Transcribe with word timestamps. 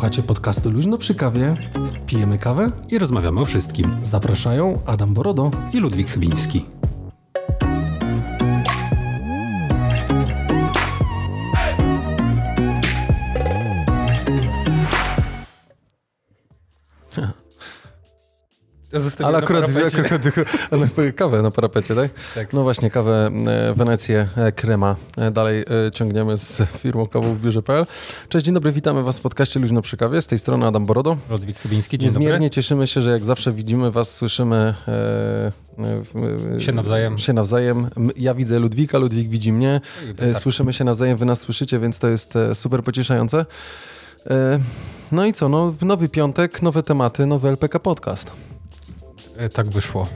Słuchacie 0.00 0.22
podcastu 0.22 0.70
Luźno 0.70 0.98
przy 0.98 1.14
kawie, 1.14 1.54
pijemy 2.06 2.38
kawę 2.38 2.70
i 2.90 2.98
rozmawiamy 2.98 3.40
o 3.40 3.44
wszystkim. 3.44 3.96
Zapraszają 4.02 4.78
Adam 4.86 5.14
Borodo 5.14 5.50
i 5.72 5.78
Ludwik 5.78 6.10
Chybiński. 6.10 6.79
Ale 19.24 19.38
akurat, 19.38 19.74
na 19.74 19.80
akurat, 19.86 20.26
akurat 20.70 21.14
kawę 21.16 21.42
na 21.42 21.50
parapecie, 21.50 21.94
tak? 21.94 22.10
tak? 22.34 22.52
No 22.52 22.62
właśnie, 22.62 22.90
kawę 22.90 23.30
e, 23.46 23.74
Wenecję 23.74 24.28
e, 24.36 24.52
Krema. 24.52 24.96
E, 25.16 25.30
dalej 25.30 25.64
ciągniemy 25.92 26.38
z 26.38 26.62
firmą 26.78 27.06
kawą 27.06 27.34
w 27.34 27.40
biurze.pl. 27.40 27.86
Cześć, 28.28 28.46
dzień 28.46 28.54
dobry, 28.54 28.72
witamy 28.72 29.02
Was 29.02 29.18
w 29.18 29.20
podcaście 29.20 29.60
Luźno 29.60 29.82
przy 29.82 29.96
kawie. 29.96 30.22
Z 30.22 30.26
tej 30.26 30.38
strony 30.38 30.66
Adam 30.66 30.86
Borodo. 30.86 31.16
Ludwik 31.30 31.58
Chybiński, 31.58 31.98
dzień 31.98 32.06
Niezmiernie 32.06 32.38
dobry. 32.38 32.50
cieszymy 32.50 32.86
się, 32.86 33.00
że 33.00 33.10
jak 33.10 33.24
zawsze 33.24 33.52
widzimy 33.52 33.90
Was, 33.90 34.14
słyszymy 34.14 34.74
e, 34.88 36.60
się 36.60 36.72
nawzajem. 36.72 37.18
Się 37.18 37.32
nawzajem. 37.32 37.90
Ja 38.16 38.34
widzę 38.34 38.58
Ludwika, 38.58 38.98
Ludwik 38.98 39.28
widzi 39.28 39.52
mnie. 39.52 39.80
Słyszymy 40.32 40.72
się 40.72 40.84
nawzajem, 40.84 41.18
Wy 41.18 41.24
nas 41.24 41.40
słyszycie, 41.40 41.78
więc 41.78 41.98
to 41.98 42.08
jest 42.08 42.34
super 42.54 42.82
pocieszające. 42.82 43.46
No 45.12 45.26
i 45.26 45.32
co, 45.32 45.48
no, 45.48 45.74
nowy 45.82 46.08
piątek, 46.08 46.62
nowe 46.62 46.82
tematy, 46.82 47.26
nowy 47.26 47.48
LPK 47.48 47.78
Podcast. 47.78 48.32
E, 49.40 49.48
tak 49.48 49.68
wyszło. 49.68 50.06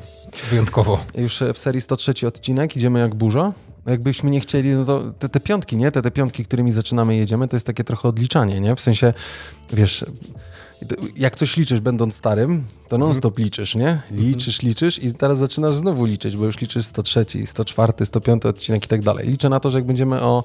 Wyjątkowo. 0.51 1.05
Już 1.15 1.43
w 1.55 1.59
serii 1.59 1.81
103 1.81 2.27
odcinek, 2.27 2.77
idziemy 2.77 2.99
jak 2.99 3.15
burza. 3.15 3.53
Jakbyśmy 3.87 4.31
nie 4.31 4.41
chcieli, 4.41 4.75
no 4.75 4.85
to 4.85 5.03
te, 5.19 5.29
te 5.29 5.41
piątki, 5.41 5.77
nie? 5.77 5.93
Te, 5.93 6.03
te 6.03 6.11
piątki, 6.11 6.45
którymi 6.45 6.73
zaczynamy 6.73 7.17
jedziemy, 7.17 7.49
to 7.49 7.57
jest 7.57 7.67
takie 7.67 7.85
trochę 7.85 8.09
odliczanie, 8.09 8.61
nie? 8.61 8.77
W 8.77 8.81
sensie, 8.81 9.13
wiesz, 9.73 10.05
jak 11.17 11.37
coś 11.37 11.57
liczysz 11.57 11.81
będąc 11.81 12.15
starym, 12.15 12.65
to 12.89 12.99
non-stop 12.99 13.39
liczysz, 13.39 13.75
nie? 13.75 14.03
Liczysz, 14.11 14.63
liczysz 14.63 15.03
i 15.03 15.13
teraz 15.13 15.39
zaczynasz 15.39 15.75
znowu 15.75 16.05
liczyć, 16.05 16.37
bo 16.37 16.45
już 16.45 16.61
liczysz 16.61 16.87
103, 16.87 17.27
104, 17.47 17.93
105 18.07 18.47
odcinek 18.47 18.85
i 18.85 18.89
tak 18.89 19.03
dalej. 19.03 19.29
Liczę 19.29 19.49
na 19.49 19.61
to, 19.61 19.71
że 19.71 19.79
jak 19.79 19.87
będziemy 19.87 20.21
o 20.21 20.45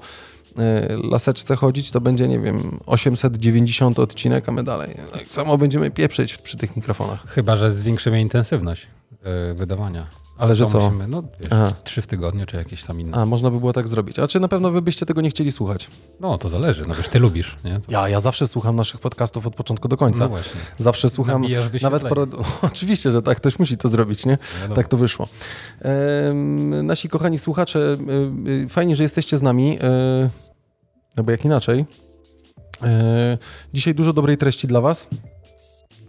laseczce 1.10 1.56
chodzić, 1.56 1.90
to 1.90 2.00
będzie, 2.00 2.28
nie 2.28 2.38
wiem, 2.38 2.78
890 2.86 3.98
odcinek, 3.98 4.48
a 4.48 4.52
my 4.52 4.64
dalej. 4.64 4.94
Tak 5.12 5.28
samo 5.28 5.58
będziemy 5.58 5.90
pieprzyć 5.90 6.36
przy 6.36 6.56
tych 6.56 6.76
mikrofonach. 6.76 7.26
Chyba, 7.26 7.56
że 7.56 7.72
zwiększymy 7.72 8.20
intensywność 8.20 8.86
yy, 9.24 9.54
wydawania. 9.54 10.20
Ale 10.40 10.54
że 10.54 10.66
co? 10.66 10.80
Musimy, 10.80 11.08
no 11.08 11.22
wiesz, 11.40 11.72
trzy 11.84 12.02
w 12.02 12.06
tygodniu, 12.06 12.46
czy 12.46 12.56
jakieś 12.56 12.84
tam 12.84 13.00
inne. 13.00 13.16
A, 13.16 13.26
można 13.26 13.50
by 13.50 13.60
było 13.60 13.72
tak 13.72 13.88
zrobić. 13.88 14.18
A 14.18 14.28
czy 14.28 14.40
na 14.40 14.48
pewno 14.48 14.70
wy 14.70 14.82
byście 14.82 15.06
tego 15.06 15.20
nie 15.20 15.30
chcieli 15.30 15.52
słuchać? 15.52 15.88
No, 16.20 16.38
to 16.38 16.48
zależy. 16.48 16.84
No 16.88 16.94
wiesz, 16.94 17.08
ty 17.08 17.18
lubisz, 17.18 17.56
nie? 17.64 17.80
To... 17.80 17.92
Ja, 17.92 18.08
ja 18.08 18.20
zawsze 18.20 18.46
słucham 18.46 18.76
naszych 18.76 19.00
podcastów 19.00 19.46
od 19.46 19.54
początku 19.54 19.88
do 19.88 19.96
końca. 19.96 20.18
No 20.18 20.28
właśnie. 20.28 20.60
Zawsze 20.78 21.10
słucham, 21.10 21.44
nawet 21.82 22.02
po... 22.02 22.26
Oczywiście, 22.72 23.10
że 23.10 23.22
tak, 23.22 23.36
ktoś 23.36 23.58
musi 23.58 23.76
to 23.76 23.88
zrobić, 23.88 24.26
nie? 24.26 24.38
No 24.68 24.74
tak 24.74 24.88
to 24.88 24.96
wyszło. 24.96 25.28
Ehm, 25.80 26.86
nasi 26.86 27.08
kochani 27.08 27.38
słuchacze, 27.38 27.96
e, 28.64 28.68
fajnie, 28.68 28.96
że 28.96 29.02
jesteście 29.02 29.38
z 29.38 29.42
nami, 29.42 29.78
e, 29.82 30.30
no 31.16 31.24
bo 31.24 31.30
jak 31.30 31.44
inaczej. 31.44 31.84
E, 32.82 33.38
dzisiaj 33.72 33.94
dużo 33.94 34.12
dobrej 34.12 34.36
treści 34.36 34.66
dla 34.66 34.80
was, 34.80 35.08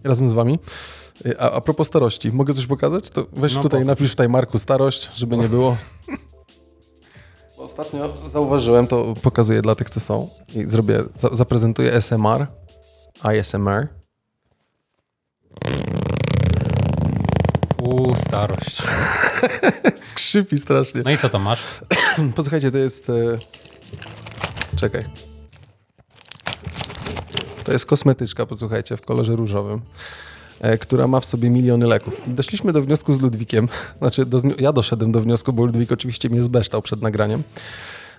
razem 0.03 0.27
z 0.27 0.33
wami. 0.33 0.59
A, 1.39 1.51
a 1.51 1.61
propos 1.61 1.87
starości, 1.87 2.31
mogę 2.31 2.53
coś 2.53 2.65
pokazać? 2.65 3.09
To 3.09 3.25
weź 3.33 3.55
no, 3.55 3.61
tutaj, 3.61 3.85
napisz 3.85 4.11
tutaj 4.11 4.29
Marku 4.29 4.59
starość, 4.59 5.11
żeby 5.15 5.37
nie 5.37 5.49
było. 5.49 5.77
Ostatnio 7.57 8.13
zauważyłem, 8.29 8.87
to 8.87 9.13
pokazuję 9.21 9.61
dla 9.61 9.75
tych, 9.75 9.89
co 9.89 9.99
są 9.99 10.29
i 10.55 10.65
zrobię, 10.65 11.03
za, 11.15 11.29
zaprezentuję 11.29 11.91
SMR, 12.01 12.47
ISMR. 13.39 13.87
Uuu, 17.81 18.15
starość. 18.15 18.81
Skrzypi 20.09 20.57
strasznie. 20.57 21.01
No 21.05 21.11
i 21.11 21.17
co 21.17 21.29
tam 21.29 21.41
masz? 21.41 21.63
Posłuchajcie, 22.35 22.71
to 22.71 22.77
jest... 22.77 23.11
Czekaj. 24.81 25.01
To 27.63 27.71
jest 27.71 27.85
kosmetyczka, 27.85 28.45
posłuchajcie, 28.45 28.97
w 28.97 29.01
kolorze 29.01 29.35
różowym. 29.35 29.81
E, 30.59 30.77
która 30.77 31.07
ma 31.07 31.19
w 31.19 31.25
sobie 31.25 31.49
miliony 31.49 31.87
leków. 31.87 32.27
I 32.27 32.31
doszliśmy 32.31 32.73
do 32.73 32.81
wniosku 32.81 33.13
z 33.13 33.21
Ludwikiem, 33.21 33.67
znaczy 33.99 34.25
do, 34.25 34.41
ja 34.59 34.73
doszedłem 34.73 35.11
do 35.11 35.21
wniosku, 35.21 35.53
bo 35.53 35.65
Ludwik 35.65 35.91
oczywiście 35.91 36.29
mnie 36.29 36.43
zbeształ 36.43 36.81
przed 36.81 37.01
nagraniem, 37.01 37.43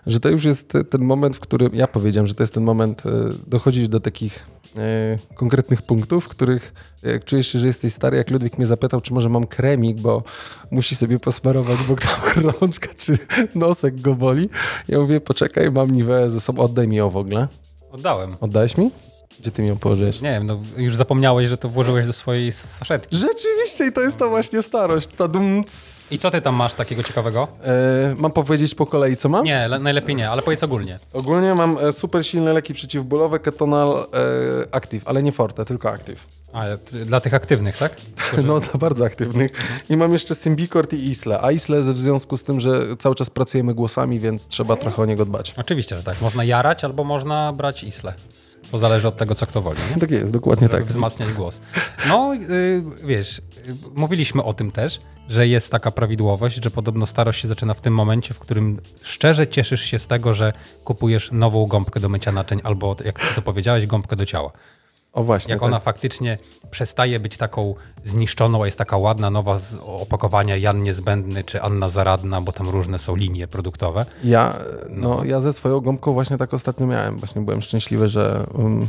że 0.06 0.20
to 0.20 0.28
już 0.28 0.44
jest 0.44 0.72
ten 0.90 1.04
moment, 1.04 1.36
w 1.36 1.40
którym 1.40 1.74
ja 1.74 1.86
powiedziałem, 1.86 2.26
że 2.26 2.34
to 2.34 2.42
jest 2.42 2.54
ten 2.54 2.62
moment 2.62 3.06
e, 3.06 3.10
dochodzić 3.46 3.88
do 3.88 4.00
takich 4.00 4.46
e, 4.76 5.18
konkretnych 5.34 5.82
punktów, 5.82 6.24
w 6.24 6.28
których 6.28 6.74
jak 7.02 7.24
czujesz 7.24 7.48
się, 7.48 7.58
że 7.58 7.66
jesteś 7.66 7.92
stary, 7.92 8.16
jak 8.16 8.30
Ludwik 8.30 8.58
mnie 8.58 8.66
zapytał, 8.66 9.00
czy 9.00 9.14
może 9.14 9.28
mam 9.28 9.46
kremik, 9.46 10.00
bo 10.00 10.22
musi 10.70 10.96
sobie 10.96 11.18
posmarować, 11.18 11.78
bo 11.88 11.96
tam 11.96 12.44
rączka 12.60 12.88
czy 12.98 13.18
nosek 13.54 14.00
go 14.00 14.14
boli. 14.14 14.48
Ja 14.88 14.98
mówię, 14.98 15.20
poczekaj, 15.20 15.70
mam 15.70 15.90
niwę 15.90 16.30
ze 16.30 16.40
sobą, 16.40 16.62
oddaj 16.62 16.88
mi 16.88 16.96
ją 16.96 17.10
w 17.10 17.16
ogóle. 17.16 17.48
Oddałem. 17.90 18.36
Oddałeś 18.40 18.76
mi? 18.76 18.90
Gdzie 19.40 19.50
ty 19.50 19.62
mi 19.62 19.68
ją 19.68 19.78
położyłeś? 19.78 20.20
Nie 20.20 20.30
wiem, 20.30 20.46
no 20.46 20.58
już 20.76 20.96
zapomniałeś, 20.96 21.48
że 21.48 21.56
to 21.56 21.68
włożyłeś 21.68 22.06
do 22.06 22.12
swojej 22.12 22.52
saszetki. 22.52 23.16
Rzeczywiście 23.16 23.86
i 23.86 23.92
to 23.92 24.00
jest 24.00 24.16
ta 24.16 24.28
właśnie 24.28 24.62
starość. 24.62 25.08
Ta 25.16 25.28
dum, 25.28 25.64
I 26.10 26.18
co 26.18 26.30
ty 26.30 26.40
tam 26.40 26.54
masz 26.54 26.74
takiego 26.74 27.02
ciekawego? 27.02 27.48
E, 27.64 28.14
mam 28.18 28.32
powiedzieć 28.32 28.74
po 28.74 28.86
kolei, 28.86 29.16
co 29.16 29.28
mam? 29.28 29.44
Nie, 29.44 29.68
najlepiej 29.80 30.16
nie, 30.16 30.30
ale 30.30 30.42
powiedz 30.42 30.62
ogólnie. 30.62 30.98
Ogólnie 31.12 31.54
mam 31.54 31.78
e, 31.78 31.92
super 31.92 32.26
silne 32.26 32.52
leki 32.52 32.74
przeciwbólowe, 32.74 33.38
Ketonal 33.38 34.06
e, 34.70 34.74
Active, 34.74 35.02
ale 35.08 35.22
nie 35.22 35.32
Forte, 35.32 35.64
tylko 35.64 35.90
Active. 35.90 36.26
A, 36.52 36.64
dla 37.06 37.20
tych 37.20 37.34
aktywnych, 37.34 37.76
tak? 37.78 37.96
Którzy... 37.96 38.42
No, 38.52 38.60
to 38.60 38.78
bardzo 38.78 39.04
aktywnych. 39.04 39.50
I 39.88 39.96
mam 39.96 40.12
jeszcze 40.12 40.34
Symbicort 40.34 40.92
i 40.92 41.10
Isle. 41.10 41.40
A 41.40 41.50
Isle 41.52 41.80
w 41.82 41.98
związku 41.98 42.36
z 42.36 42.44
tym, 42.44 42.60
że 42.60 42.96
cały 42.96 43.14
czas 43.14 43.30
pracujemy 43.30 43.74
głosami, 43.74 44.20
więc 44.20 44.46
trzeba 44.46 44.76
trochę 44.76 45.02
o 45.02 45.06
niego 45.06 45.24
dbać. 45.24 45.54
Oczywiście, 45.56 45.96
że 45.96 46.02
tak. 46.02 46.20
Można 46.20 46.44
jarać 46.44 46.84
albo 46.84 47.04
można 47.04 47.52
brać 47.52 47.84
Isle. 47.84 48.14
To 48.72 48.78
zależy 48.78 49.08
od 49.08 49.16
tego, 49.16 49.34
co 49.34 49.46
kto 49.46 49.62
woli. 49.62 49.78
Nie? 49.94 50.00
Tak 50.00 50.10
jest, 50.10 50.32
dokładnie 50.32 50.66
Żeby 50.68 50.78
tak. 50.78 50.86
Wzmacniać 50.86 51.32
głos. 51.32 51.60
No, 52.08 52.34
yy, 52.34 52.84
wiesz, 53.04 53.42
yy, 53.66 53.74
mówiliśmy 53.94 54.42
o 54.42 54.54
tym 54.54 54.70
też, 54.70 55.00
że 55.28 55.46
jest 55.46 55.70
taka 55.70 55.90
prawidłowość, 55.90 56.64
że 56.64 56.70
podobno 56.70 57.06
starość 57.06 57.40
się 57.40 57.48
zaczyna 57.48 57.74
w 57.74 57.80
tym 57.80 57.94
momencie, 57.94 58.34
w 58.34 58.38
którym 58.38 58.80
szczerze 59.02 59.46
cieszysz 59.46 59.80
się 59.80 59.98
z 59.98 60.06
tego, 60.06 60.34
że 60.34 60.52
kupujesz 60.84 61.32
nową 61.32 61.66
gąbkę 61.66 62.00
do 62.00 62.08
mycia 62.08 62.32
naczyń 62.32 62.58
albo, 62.64 62.96
jak 63.04 63.18
ty 63.18 63.34
to 63.34 63.42
powiedziałeś, 63.42 63.86
gąbkę 63.86 64.16
do 64.16 64.26
ciała. 64.26 64.52
O 65.12 65.22
właśnie. 65.24 65.52
Jak 65.52 65.60
tak. 65.60 65.68
ona 65.68 65.80
faktycznie 65.80 66.38
przestaje 66.70 67.20
być 67.20 67.36
taką 67.36 67.74
zniszczoną, 68.04 68.62
a 68.62 68.66
jest 68.66 68.78
taka 68.78 68.96
ładna, 68.96 69.30
nowa 69.30 69.58
z 69.58 69.74
opakowania 69.86 70.56
Jan 70.56 70.82
Niezbędny 70.82 71.44
czy 71.44 71.62
Anna 71.62 71.88
Zaradna, 71.88 72.40
bo 72.40 72.52
tam 72.52 72.68
różne 72.68 72.98
są 72.98 73.16
linie 73.16 73.46
produktowe. 73.46 74.06
Ja, 74.24 74.56
no, 74.90 75.08
no 75.16 75.24
ja 75.24 75.40
ze 75.40 75.52
swoją 75.52 75.80
gąbką 75.80 76.12
właśnie 76.12 76.38
tak 76.38 76.54
ostatnio 76.54 76.86
miałem. 76.86 77.18
Właśnie 77.18 77.42
byłem 77.42 77.62
szczęśliwy, 77.62 78.08
że, 78.08 78.46
um, 78.54 78.88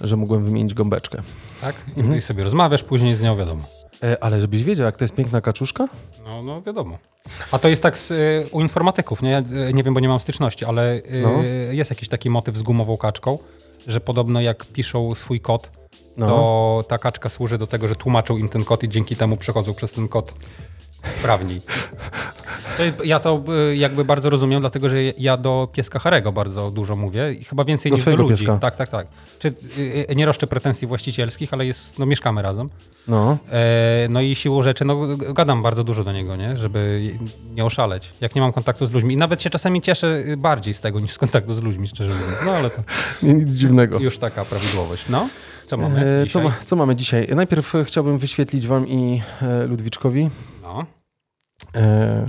że 0.00 0.16
mogłem 0.16 0.44
wymienić 0.44 0.74
gąbeczkę. 0.74 1.22
Tak? 1.60 1.74
I 1.96 2.00
mhm. 2.00 2.22
sobie 2.22 2.44
rozmawiasz 2.44 2.82
później 2.82 3.14
z 3.14 3.22
nią, 3.22 3.36
wiadomo. 3.36 3.62
E, 4.02 4.24
ale 4.24 4.40
żebyś 4.40 4.64
wiedział, 4.64 4.86
jak 4.86 4.96
to 4.96 5.04
jest 5.04 5.14
piękna 5.14 5.40
kaczuszka? 5.40 5.88
No, 6.24 6.42
no 6.42 6.62
wiadomo. 6.62 6.98
A 7.52 7.58
to 7.58 7.68
jest 7.68 7.82
tak 7.82 7.98
z, 7.98 8.10
y, 8.10 8.46
u 8.52 8.60
informatyków, 8.60 9.22
nie? 9.22 9.42
Nie 9.74 9.82
wiem, 9.82 9.94
bo 9.94 10.00
nie 10.00 10.08
mam 10.08 10.20
styczności, 10.20 10.64
ale 10.64 10.94
y, 10.94 11.02
no. 11.22 11.42
jest 11.70 11.90
jakiś 11.90 12.08
taki 12.08 12.30
motyw 12.30 12.56
z 12.56 12.62
gumową 12.62 12.96
kaczką 12.96 13.38
że 13.86 14.00
podobno 14.00 14.40
jak 14.40 14.64
piszą 14.64 15.14
swój 15.14 15.40
kod, 15.40 15.70
no. 16.16 16.26
to 16.26 16.84
ta 16.88 16.98
kaczka 16.98 17.28
służy 17.28 17.58
do 17.58 17.66
tego, 17.66 17.88
że 17.88 17.96
tłumaczą 17.96 18.36
im 18.36 18.48
ten 18.48 18.64
kod 18.64 18.82
i 18.82 18.88
dzięki 18.88 19.16
temu 19.16 19.36
przechodzą 19.36 19.74
przez 19.74 19.92
ten 19.92 20.08
kod 20.08 20.34
sprawniej. 21.18 21.60
Ja 23.04 23.20
to 23.20 23.44
y, 23.70 23.76
jakby 23.76 24.04
bardzo 24.04 24.30
rozumiem, 24.30 24.60
dlatego 24.60 24.88
że 24.88 25.02
ja 25.02 25.36
do 25.36 25.68
pieska 25.72 25.98
Harego 25.98 26.32
bardzo 26.32 26.70
dużo 26.70 26.96
mówię 26.96 27.32
i 27.32 27.44
chyba 27.44 27.64
więcej 27.64 27.90
do 27.90 27.96
niż 27.96 28.04
do 28.04 28.16
ludzi. 28.16 28.44
Pieska. 28.44 28.58
Tak, 28.58 28.76
tak, 28.76 28.90
tak. 28.90 29.06
Czy, 29.38 29.48
y, 29.78 30.10
y, 30.10 30.16
nie 30.16 30.26
roszczę 30.26 30.46
pretensji 30.46 30.88
właścicielskich, 30.88 31.52
ale 31.52 31.66
jest, 31.66 31.98
no, 31.98 32.06
mieszkamy 32.06 32.42
razem. 32.42 32.70
No. 33.08 33.38
E, 33.52 34.06
no 34.10 34.20
i 34.20 34.34
siłą 34.34 34.62
rzeczy, 34.62 34.84
no 34.84 35.16
gadam 35.16 35.62
bardzo 35.62 35.84
dużo 35.84 36.04
do 36.04 36.12
niego, 36.12 36.36
nie? 36.36 36.56
żeby 36.56 37.10
nie 37.54 37.64
oszaleć. 37.64 38.12
Jak 38.20 38.34
nie 38.34 38.40
mam 38.40 38.52
kontaktu 38.52 38.86
z 38.86 38.92
ludźmi. 38.92 39.14
I 39.14 39.16
nawet 39.16 39.42
się 39.42 39.50
czasami 39.50 39.82
cieszę 39.82 40.24
bardziej 40.36 40.74
z 40.74 40.80
tego 40.80 41.00
niż 41.00 41.10
z 41.12 41.18
kontaktu 41.18 41.54
z 41.54 41.62
ludźmi, 41.62 41.88
szczerze 41.88 42.14
mówiąc. 42.14 42.38
No 42.44 42.52
ale 42.52 42.70
to... 42.70 42.82
Nic 43.22 43.54
dziwnego. 43.54 43.98
Już 43.98 44.18
taka 44.18 44.44
prawidłowość. 44.44 45.04
No. 45.08 45.28
Co 45.66 45.76
mamy 45.76 46.22
e, 46.22 46.26
co, 46.26 46.52
co, 46.64 46.76
mamy 46.76 46.96
dzisiaj? 46.96 47.28
Najpierw 47.36 47.72
chciałbym 47.84 48.18
wyświetlić 48.18 48.66
wam 48.66 48.88
i 48.88 49.22
e, 49.42 49.66
Ludwiczkowi. 49.66 50.30
E, 51.74 52.26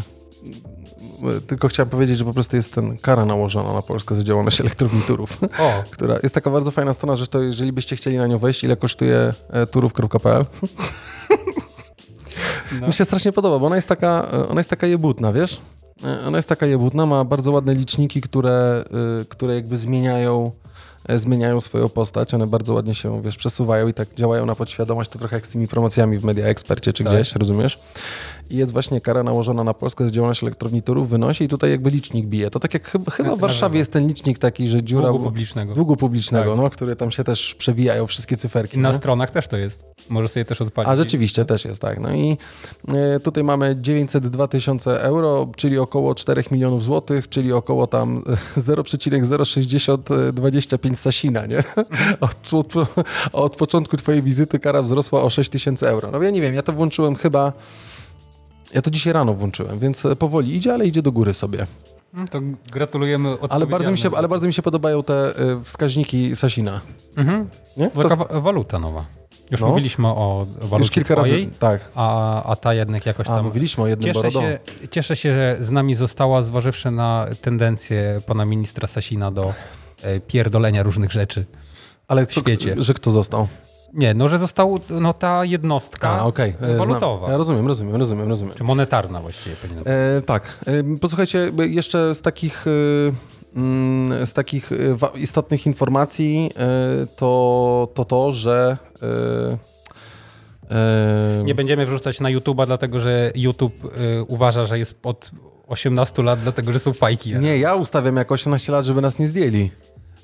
tylko 1.47 1.67
chciałem 1.67 1.89
powiedzieć, 1.89 2.17
że 2.17 2.25
po 2.25 2.33
prostu 2.33 2.55
jest 2.55 2.73
ten 2.73 2.97
kara 2.97 3.25
nałożona 3.25 3.73
na 3.73 3.81
Polskę 3.81 4.15
za 4.15 4.23
działalność 4.23 4.61
elektrowni 4.61 5.01
Turów, 5.01 5.37
o. 5.59 5.83
która 5.91 6.19
jest 6.23 6.35
taka 6.35 6.49
bardzo 6.49 6.71
fajna 6.71 6.93
strona, 6.93 7.15
że 7.15 7.27
to 7.27 7.41
jeżeli 7.41 7.71
byście 7.71 7.95
chcieli 7.95 8.17
na 8.17 8.27
nią 8.27 8.37
wejść, 8.37 8.63
ile 8.63 8.75
kosztuje 8.75 9.33
e, 9.49 9.67
turów.pl 9.67 10.45
no. 12.81 12.87
Mi 12.87 12.93
się 12.93 13.05
strasznie 13.05 13.31
podoba, 13.31 13.59
bo 13.59 13.65
ona 13.65 13.75
jest 13.75 13.87
taka, 13.87 14.27
e, 14.33 14.47
ona 14.47 14.59
jest 14.59 14.69
taka 14.69 14.87
jebutna, 14.87 15.33
wiesz? 15.33 15.61
Ona 16.27 16.37
jest 16.37 16.49
taka 16.49 16.65
jebutna, 16.65 17.05
ma 17.05 17.23
bardzo 17.23 17.51
ładne 17.51 17.73
liczniki, 17.73 18.21
które, 18.21 18.83
które 19.29 19.55
jakby 19.55 19.77
zmieniają 19.77 20.51
e, 21.07 21.19
zmieniają 21.19 21.59
swoją 21.59 21.89
postać, 21.89 22.33
one 22.33 22.47
bardzo 22.47 22.73
ładnie 22.73 22.95
się, 22.95 23.21
wiesz, 23.21 23.37
przesuwają 23.37 23.87
i 23.87 23.93
tak 23.93 24.13
działają 24.15 24.45
na 24.45 24.55
podświadomość, 24.55 25.09
to 25.09 25.19
trochę 25.19 25.35
jak 25.35 25.45
z 25.45 25.49
tymi 25.49 25.67
promocjami 25.67 26.17
w 26.17 26.23
Media 26.23 26.45
Expercie 26.45 26.93
czy 26.93 27.03
tak. 27.03 27.13
gdzieś, 27.13 27.35
rozumiesz? 27.35 27.79
I 28.49 28.57
jest 28.57 28.71
właśnie 28.71 29.01
kara 29.01 29.23
nałożona 29.23 29.63
na 29.63 29.73
Polskę 29.73 30.07
z 30.07 30.11
działalność 30.11 30.43
elektrowni 30.43 30.81
Turów, 30.81 31.09
wynosi 31.09 31.43
i 31.43 31.47
tutaj 31.47 31.71
jakby 31.71 31.89
licznik 31.89 32.25
bije. 32.25 32.49
To 32.49 32.59
tak 32.59 32.73
jak 32.73 32.87
chyba, 32.87 33.11
chyba 33.11 33.35
w 33.35 33.39
Warszawie 33.39 33.79
jest 33.79 33.91
ten 33.91 34.07
licznik 34.07 34.39
taki, 34.39 34.67
że 34.67 34.83
dziura... 34.83 35.09
Długu 35.09 35.23
publicznego. 35.23 35.73
Długu 35.73 35.95
publicznego, 35.95 36.51
tak. 36.51 36.59
no, 36.59 36.69
który 36.69 36.95
tam 36.95 37.11
się 37.11 37.23
też 37.23 37.55
przewijają 37.55 38.07
wszystkie 38.07 38.37
cyferki. 38.37 38.77
Na 38.77 38.89
nie? 38.89 38.95
stronach 38.95 39.31
też 39.31 39.47
to 39.47 39.57
jest. 39.57 39.85
Możesz 40.09 40.31
sobie 40.31 40.45
też 40.45 40.61
odpalić. 40.61 40.89
A 40.89 40.95
rzeczywiście 40.95 41.45
też 41.45 41.65
jest, 41.65 41.81
tak. 41.81 41.99
No 41.99 42.13
i 42.13 42.37
e, 42.87 43.19
tutaj 43.19 43.43
mamy 43.43 43.75
902 43.81 44.47
tysiące 44.47 45.01
euro, 45.01 45.47
czyli 45.55 45.77
około 45.77 46.15
4 46.15 46.43
milionów 46.51 46.83
złotych, 46.83 47.29
czyli 47.29 47.53
około 47.53 47.87
tam 47.87 48.23
0,06025 48.57 50.99
Sasina, 50.99 51.45
nie? 51.45 51.63
Od, 52.21 52.53
od, 52.53 52.73
od 53.33 53.55
początku 53.55 53.97
twojej 53.97 54.23
wizyty 54.23 54.59
kara 54.59 54.81
wzrosła 54.81 55.21
o 55.21 55.29
6 55.29 55.49
tysięcy 55.49 55.89
euro. 55.89 56.11
No 56.11 56.23
ja 56.23 56.29
nie 56.29 56.41
wiem, 56.41 56.55
ja 56.55 56.63
to 56.63 56.73
włączyłem 56.73 57.15
chyba 57.15 57.53
ja 58.73 58.81
to 58.81 58.89
dzisiaj 58.89 59.13
rano 59.13 59.33
włączyłem, 59.33 59.79
więc 59.79 60.03
powoli 60.19 60.55
idzie, 60.55 60.73
ale 60.73 60.87
idzie 60.87 61.01
do 61.01 61.11
góry 61.11 61.33
sobie. 61.33 61.67
Mm, 62.13 62.27
to 62.27 62.39
gratulujemy 62.71 63.37
ale 63.49 63.67
bardzo, 63.67 63.91
mi 63.91 63.97
się, 63.97 64.09
ale 64.15 64.27
bardzo 64.27 64.47
mi 64.47 64.53
się 64.53 64.61
podobają 64.61 65.03
te 65.03 65.41
y, 65.41 65.63
wskaźniki 65.63 66.35
Sasina. 66.35 66.81
Mhm. 67.17 67.49
Nie? 67.77 67.89
Taka 67.89 68.17
to... 68.17 68.41
waluta 68.41 68.79
nowa. 68.79 69.05
Już 69.51 69.61
no. 69.61 69.67
mówiliśmy 69.67 70.07
o 70.07 70.45
walucie 70.59 70.77
Już 70.77 70.89
kilka 70.91 71.15
twojej, 71.15 71.45
razy, 71.45 71.57
tak. 71.59 71.91
A, 71.95 72.43
a 72.43 72.55
ta 72.55 72.73
jednak 72.73 73.05
jakoś 73.05 73.27
tam... 73.27 73.39
A, 73.39 73.43
mówiliśmy 73.43 73.83
o 73.83 73.87
jednym 73.87 74.13
cieszę 74.13 74.31
się, 74.31 74.59
cieszę 74.91 75.15
się, 75.15 75.35
że 75.35 75.57
z 75.59 75.71
nami 75.71 75.95
została, 75.95 76.41
zważywszy 76.41 76.91
na 76.91 77.27
tendencję 77.41 78.21
pana 78.25 78.45
ministra 78.45 78.87
Sasina 78.87 79.31
do 79.31 79.53
e, 80.01 80.19
pierdolenia 80.19 80.83
różnych 80.83 81.11
rzeczy 81.11 81.45
ale 82.07 82.25
w 82.25 82.33
świecie. 82.33 82.75
Że 82.77 82.93
kto 82.93 83.11
został? 83.11 83.47
Nie, 83.95 84.13
no 84.13 84.27
że 84.27 84.39
został 84.39 84.79
no, 84.89 85.13
ta 85.13 85.45
jednostka 85.45 86.09
A, 86.09 86.23
okay. 86.23 86.53
E, 86.61 86.77
walutowa. 86.77 87.37
Rozumiem, 87.37 87.67
rozumiem, 87.67 87.95
rozumiem, 87.95 88.29
rozumiem. 88.29 88.55
Czy 88.57 88.63
monetarna 88.63 89.21
właściwie. 89.21 89.55
E, 89.85 90.21
tak. 90.21 90.59
E, 90.65 90.97
posłuchajcie, 90.97 91.51
jeszcze 91.57 92.15
z 92.15 92.21
takich... 92.21 92.65
E, 92.67 92.71
mm, 93.55 94.25
z 94.25 94.33
takich 94.33 94.71
e, 94.71 94.75
istotnych 95.19 95.65
informacji 95.65 96.51
to 97.15 97.87
to, 97.95 98.05
to 98.05 98.31
że 98.31 98.77
nie 101.43 101.55
będziemy 101.55 101.85
wrzucać 101.85 102.19
na 102.19 102.29
YouTube'a, 102.29 102.65
dlatego 102.65 102.99
że 102.99 103.31
YouTube 103.35 103.73
uważa, 104.27 104.65
że 104.65 104.79
jest 104.79 104.95
od 105.03 105.31
18 105.67 106.23
lat, 106.23 106.39
dlatego 106.39 106.73
że 106.73 106.79
są 106.79 106.93
fajki. 106.93 107.35
Nie, 107.35 107.57
ja 107.57 107.75
ustawiam 107.75 108.17
jako 108.17 108.33
18 108.33 108.71
lat, 108.71 108.85
żeby 108.85 109.01
nas 109.01 109.19
nie 109.19 109.27
zdjęli. 109.27 109.71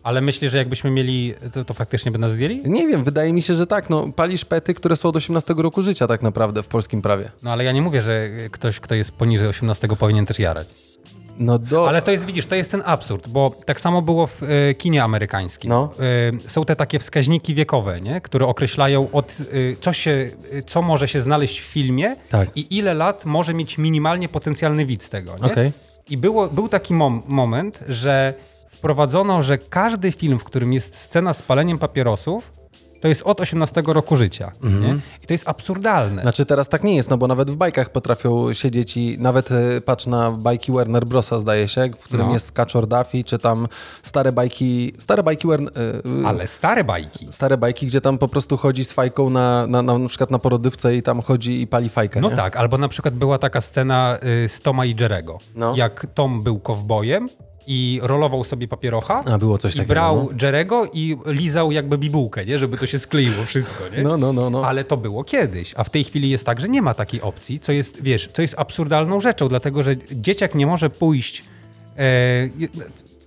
Ale 0.04 0.22
myślisz, 0.22 0.52
że 0.52 0.58
jakbyśmy 0.58 0.92
mieli, 0.92 1.34
to, 1.54 1.66
to, 1.66 1.74
faktycznie 1.74 2.12
by 2.12 2.18
nas 2.18 2.32
zdjęli? 2.32 2.62
Nie 2.66 2.88
wiem, 2.88 3.04
wydaje 3.04 3.34
mi 3.34 3.42
się, 3.42 3.54
że 3.54 3.68
tak. 3.68 3.90
No, 3.90 4.12
palisz 4.16 4.46
pety, 4.46 4.74
które 4.74 4.96
są 4.96 5.10
od 5.10 5.16
18 5.16 5.54
roku 5.58 5.82
życia 5.82 6.08
tak 6.08 6.22
naprawdę 6.22 6.64
w 6.64 6.68
polskim 6.68 7.02
prawie. 7.02 7.32
No 7.44 7.52
ale 7.52 7.64
ja 7.64 7.72
nie 7.72 7.82
mówię, 7.82 8.02
że 8.02 8.30
ktoś, 8.52 8.80
kto 8.80 8.96
jest 8.96 9.12
poniżej 9.12 9.48
18 9.48 9.88
powinien 9.88 10.26
też 10.26 10.40
jarać. 10.40 10.68
No 11.40 11.60
do... 11.60 11.90
Ale 11.90 12.02
to 12.02 12.12
jest, 12.12 12.26
widzisz, 12.26 12.46
to 12.46 12.56
jest 12.56 12.72
ten 12.72 12.84
absurd, 12.86 13.28
bo 13.28 13.52
tak 13.66 13.82
samo 13.82 14.02
było 14.02 14.28
w 14.28 14.44
y, 14.44 14.76
kinie 14.76 15.04
amerykańskim. 15.04 15.70
No. 15.70 15.94
Y, 16.46 16.50
są 16.50 16.66
te 16.66 16.76
takie 16.76 17.00
wskaźniki 17.00 17.56
wiekowe, 17.56 18.02
nie? 18.02 18.22
które 18.22 18.48
określają, 18.48 19.08
od, 19.12 19.38
y, 19.54 19.78
co, 19.82 19.94
się, 19.94 20.32
co 20.66 20.82
może 20.82 21.08
się 21.08 21.22
znaleźć 21.22 21.62
w 21.62 21.64
filmie 21.64 22.16
tak. 22.30 22.50
i 22.56 22.78
ile 22.78 22.94
lat 22.94 23.26
może 23.26 23.54
mieć 23.54 23.78
minimalnie 23.78 24.30
potencjalny 24.30 24.86
widz 24.86 25.10
tego. 25.10 25.36
Nie? 25.42 25.52
Okay. 25.52 25.72
I 26.10 26.18
było, 26.18 26.48
był 26.48 26.70
taki 26.70 26.94
mom 26.94 27.22
moment, 27.28 27.84
że 27.90 28.34
wprowadzono, 28.82 29.42
że 29.42 29.58
każdy 29.58 30.12
film, 30.12 30.40
w 30.40 30.44
którym 30.44 30.74
jest 30.74 30.98
scena 30.98 31.34
z 31.34 31.42
paleniem 31.42 31.78
papierosów, 31.78 32.52
to 33.02 33.08
jest 33.08 33.22
od 33.22 33.42
18 33.42 33.84
roku 33.86 34.16
życia. 34.16 34.52
Mhm. 34.64 35.02
I 35.24 35.28
to 35.28 35.34
jest 35.34 35.50
absurdalne. 35.50 36.22
Znaczy 36.22 36.46
teraz 36.46 36.70
tak 36.70 36.84
nie 36.84 36.96
jest, 36.96 37.10
no 37.10 37.18
bo 37.18 37.28
nawet 37.28 37.52
w 37.52 37.56
bajkach 37.56 37.90
potrafią 37.90 38.54
siedzieć 38.54 38.98
i 38.98 39.18
nawet 39.20 39.52
e, 39.52 39.82
patrz 39.82 40.08
na 40.08 40.32
bajki 40.32 40.72
Warner 40.72 41.06
Brosa, 41.06 41.40
zdaje 41.40 41.68
się, 41.68 41.90
w 41.90 42.04
którym 42.04 42.28
no. 42.28 42.34
jest 42.34 42.52
Kaczor 42.52 42.88
Duffy, 42.88 43.24
czy 43.24 43.40
tam 43.40 43.68
stare 44.04 44.32
bajki, 44.32 44.94
stare 45.00 45.24
bajki 45.24 45.48
Warner... 45.48 45.72
E, 46.24 46.28
Ale 46.28 46.48
stare 46.48 46.84
bajki. 46.84 47.28
Stare 47.32 47.58
bajki, 47.58 47.88
gdzie 47.88 48.02
tam 48.02 48.18
po 48.18 48.28
prostu 48.28 48.58
chodzi 48.58 48.86
z 48.86 48.94
fajką 48.94 49.30
na, 49.30 49.68
na, 49.68 49.82
na, 49.82 49.98
na 49.98 50.10
przykład 50.10 50.32
na 50.32 50.40
porodywce 50.40 50.96
i 50.96 51.04
tam 51.04 51.22
chodzi 51.22 51.62
i 51.62 51.68
pali 51.68 51.90
fajkę. 51.90 52.22
No 52.22 52.30
nie? 52.30 52.36
tak, 52.36 52.56
albo 52.56 52.78
na 52.78 52.88
przykład 52.88 53.14
była 53.14 53.38
taka 53.38 53.62
scena 53.62 54.18
y, 54.46 54.50
z 54.50 54.60
Toma 54.60 54.86
i 54.86 54.96
Jerego. 55.00 55.38
No. 55.56 55.74
Jak 55.76 56.08
Tom 56.14 56.44
był 56.44 56.60
kowbojem, 56.60 57.30
i 57.68 58.00
rolował 58.04 58.44
sobie 58.44 58.68
papierocha. 58.68 59.24
A, 59.26 59.38
było 59.38 59.58
coś 59.58 59.74
i 59.74 59.78
takiego. 59.78 59.94
brał 59.94 60.30
no. 60.32 60.38
Jerego 60.42 60.90
i 60.94 61.18
lizał 61.26 61.72
jakby 61.72 61.98
bibułkę, 61.98 62.46
nie? 62.46 62.60
żeby 62.60 62.78
to 62.78 62.86
się 62.86 63.00
skleiło 63.00 63.46
wszystko. 63.46 63.90
Nie? 63.90 64.04
No, 64.04 64.18
no, 64.18 64.34
no, 64.34 64.50
no. 64.50 64.66
Ale 64.66 64.84
to 64.84 64.98
było 64.98 65.24
kiedyś. 65.24 65.74
A 65.78 65.84
w 65.84 65.90
tej 65.90 66.04
chwili 66.04 66.30
jest 66.30 66.46
tak, 66.46 66.60
że 66.60 66.70
nie 66.70 66.82
ma 66.82 66.94
takiej 66.94 67.22
opcji, 67.22 67.60
co 67.60 67.72
jest, 67.72 68.04
wiesz, 68.04 68.30
co 68.34 68.42
jest 68.42 68.56
absurdalną 68.58 69.22
rzeczą, 69.22 69.48
dlatego 69.48 69.84
że 69.84 69.96
dzieciak 70.12 70.56
nie 70.56 70.68
może 70.68 70.90
pójść. 70.90 71.44
E, 71.98 72.50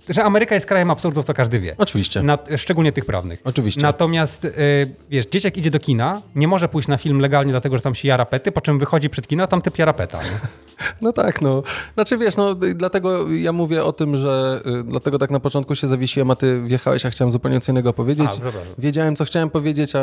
że 0.09 0.23
Ameryka 0.23 0.55
jest 0.55 0.67
krajem 0.67 0.91
absurdów, 0.91 1.25
to 1.25 1.33
każdy 1.33 1.59
wie. 1.59 1.75
Oczywiście. 1.77 2.23
Na, 2.23 2.37
szczególnie 2.57 2.91
tych 2.91 3.05
prawnych. 3.05 3.41
Oczywiście. 3.43 3.81
Natomiast, 3.81 4.45
y, 4.45 4.51
wiesz, 5.09 5.25
dzieciak 5.25 5.57
idzie 5.57 5.71
do 5.71 5.79
kina, 5.79 6.21
nie 6.35 6.47
może 6.47 6.69
pójść 6.69 6.87
na 6.87 6.97
film 6.97 7.19
legalnie, 7.19 7.51
dlatego 7.51 7.77
że 7.77 7.83
tam 7.83 7.95
się 7.95 8.07
jara 8.07 8.25
pety, 8.25 8.51
po 8.51 8.61
czym 8.61 8.79
wychodzi 8.79 9.09
przed 9.09 9.27
kino, 9.27 9.43
a 9.43 9.47
tam 9.47 9.61
typ 9.61 9.77
jara 9.77 9.93
peta. 9.93 10.19
No 11.01 11.13
tak, 11.13 11.41
no. 11.41 11.63
Znaczy 11.93 12.17
wiesz, 12.17 12.37
no 12.37 12.55
dlatego 12.55 13.31
ja 13.31 13.51
mówię 13.51 13.83
o 13.83 13.93
tym, 13.93 14.17
że 14.17 14.61
y, 14.65 14.83
dlatego 14.83 15.19
tak 15.19 15.31
na 15.31 15.39
początku 15.39 15.75
się 15.75 15.87
zawiesiłem, 15.87 16.31
a 16.31 16.35
ty 16.35 16.61
wjechałeś, 16.61 17.05
a 17.05 17.09
chciałem 17.09 17.31
zupełnie 17.31 17.61
co 17.61 17.71
innego 17.71 17.93
powiedzieć. 17.93 18.29
A, 18.45 18.81
Wiedziałem, 18.81 19.15
co 19.15 19.25
chciałem 19.25 19.49
powiedzieć, 19.49 19.95
a 19.95 19.99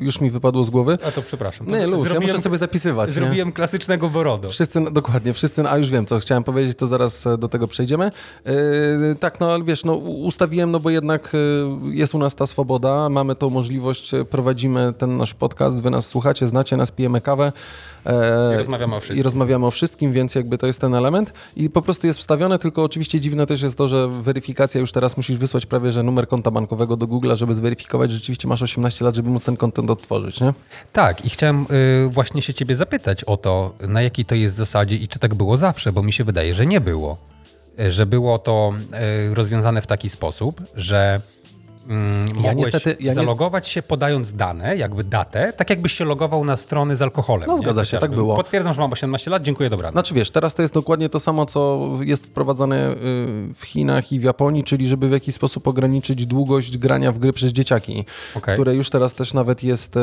już 0.00 0.20
mi 0.20 0.30
wypadło 0.30 0.64
z 0.64 0.70
głowy. 0.70 0.98
A 1.06 1.10
to 1.10 1.22
przepraszam. 1.22 1.66
To 1.66 1.76
nie, 1.76 1.86
luz, 1.86 2.10
ja 2.10 2.20
muszę 2.20 2.38
sobie 2.38 2.58
zapisywać. 2.58 3.12
Zrobiłem 3.12 3.48
nie? 3.48 3.54
klasycznego 3.54 4.10
Borodo. 4.10 4.48
Wszyscy, 4.48 4.80
no, 4.80 4.90
dokładnie, 4.90 5.32
wszyscy, 5.32 5.68
a 5.68 5.78
już 5.78 5.90
wiem, 5.90 6.06
co 6.06 6.18
chciałem 6.18 6.44
powiedzieć, 6.44 6.78
to 6.78 6.86
zaraz 6.86 7.26
e, 7.26 7.38
do 7.38 7.48
tego 7.48 7.68
przejdziemy. 7.68 8.10
Yy, 8.44 8.52
tak, 9.30 9.40
no 9.40 9.52
ale 9.52 9.64
wiesz, 9.64 9.84
no 9.84 9.94
ustawiłem, 9.94 10.70
no 10.70 10.80
bo 10.80 10.90
jednak 10.90 11.32
e, 11.34 11.38
jest 11.90 12.14
u 12.14 12.18
nas 12.18 12.34
ta 12.34 12.46
swoboda, 12.46 13.08
mamy 13.08 13.34
tą 13.34 13.50
możliwość, 13.50 14.12
prowadzimy 14.30 14.92
ten 14.98 15.16
nasz 15.16 15.34
podcast, 15.34 15.80
wy 15.80 15.90
nas 15.90 16.06
słuchacie, 16.06 16.46
znacie 16.46 16.76
nas, 16.76 16.90
pijemy 16.90 17.20
kawę. 17.20 17.52
I 18.54 18.58
rozmawiamy 18.58 18.96
o 18.96 19.00
wszystkim. 19.00 19.20
I 19.20 19.22
rozmawiamy 19.22 19.66
o 19.66 19.70
wszystkim, 19.70 20.12
więc 20.12 20.34
jakby 20.34 20.58
to 20.58 20.66
jest 20.66 20.80
ten 20.80 20.94
element. 20.94 21.32
I 21.56 21.70
po 21.70 21.82
prostu 21.82 22.06
jest 22.06 22.18
wstawione, 22.18 22.58
tylko 22.58 22.82
oczywiście 22.82 23.20
dziwne 23.20 23.46
też 23.46 23.62
jest 23.62 23.78
to, 23.78 23.88
że 23.88 24.08
weryfikacja 24.08 24.80
już 24.80 24.92
teraz 24.92 25.16
musisz 25.16 25.38
wysłać 25.38 25.66
prawie, 25.66 25.92
że 25.92 26.02
numer 26.02 26.28
konta 26.28 26.50
bankowego 26.50 26.96
do 26.96 27.06
Google'a, 27.06 27.36
żeby 27.36 27.54
zweryfikować, 27.54 28.10
że 28.10 28.16
rzeczywiście 28.16 28.48
masz 28.48 28.62
18 28.62 29.04
lat, 29.04 29.14
żeby 29.14 29.30
móc 29.30 29.44
ten 29.44 29.56
kontent 29.56 29.90
odtworzyć, 29.90 30.40
nie? 30.40 30.54
Tak, 30.92 31.24
i 31.24 31.30
chciałem 31.30 31.66
y, 32.06 32.08
właśnie 32.12 32.42
się 32.42 32.54
ciebie 32.54 32.76
zapytać 32.76 33.24
o 33.24 33.36
to, 33.36 33.74
na 33.88 34.02
jakiej 34.02 34.24
to 34.24 34.34
jest 34.34 34.56
zasadzie 34.56 34.96
i 34.96 35.08
czy 35.08 35.18
tak 35.18 35.34
było 35.34 35.56
zawsze, 35.56 35.92
bo 35.92 36.02
mi 36.02 36.12
się 36.12 36.24
wydaje, 36.24 36.54
że 36.54 36.66
nie 36.66 36.80
było. 36.80 37.35
Y, 37.80 37.92
że 37.92 38.06
było 38.06 38.38
to 38.38 38.72
y, 39.30 39.34
rozwiązane 39.34 39.82
w 39.82 39.86
taki 39.86 40.10
sposób, 40.10 40.62
że 40.74 41.20
Mm, 41.88 42.26
ja 42.40 42.52
niestety, 42.52 42.96
ja 43.00 43.14
zalogować 43.14 43.68
się 43.68 43.82
podając 43.82 44.32
dane, 44.32 44.76
jakby 44.76 45.04
datę, 45.04 45.52
tak 45.52 45.70
jakbyś 45.70 45.92
się 45.92 46.04
logował 46.04 46.44
na 46.44 46.56
strony 46.56 46.96
z 46.96 47.02
alkoholem. 47.02 47.48
No 47.48 47.58
zgadza 47.58 47.80
nie? 47.80 47.86
się, 47.86 47.98
tak 47.98 48.10
było. 48.10 48.36
Potwierdzam, 48.36 48.74
że 48.74 48.80
mam 48.80 48.92
18 48.92 49.30
lat, 49.30 49.42
dziękuję, 49.42 49.70
dobranoc. 49.70 49.94
Znaczy 49.94 50.14
wiesz, 50.14 50.30
teraz 50.30 50.54
to 50.54 50.62
jest 50.62 50.74
dokładnie 50.74 51.08
to 51.08 51.20
samo, 51.20 51.46
co 51.46 51.88
jest 52.00 52.26
wprowadzane 52.26 52.90
y, 52.90 52.96
w 53.54 53.62
Chinach 53.64 54.12
i 54.12 54.20
w 54.20 54.22
Japonii, 54.22 54.64
czyli 54.64 54.86
żeby 54.86 55.08
w 55.08 55.12
jakiś 55.12 55.34
sposób 55.34 55.68
ograniczyć 55.68 56.26
długość 56.26 56.78
grania 56.78 57.12
w 57.12 57.18
gry 57.18 57.32
przez 57.32 57.52
dzieciaki, 57.52 58.04
okay. 58.34 58.54
które 58.54 58.74
już 58.74 58.90
teraz 58.90 59.14
też 59.14 59.34
nawet 59.34 59.62
jest, 59.62 59.96
y, 59.96 60.00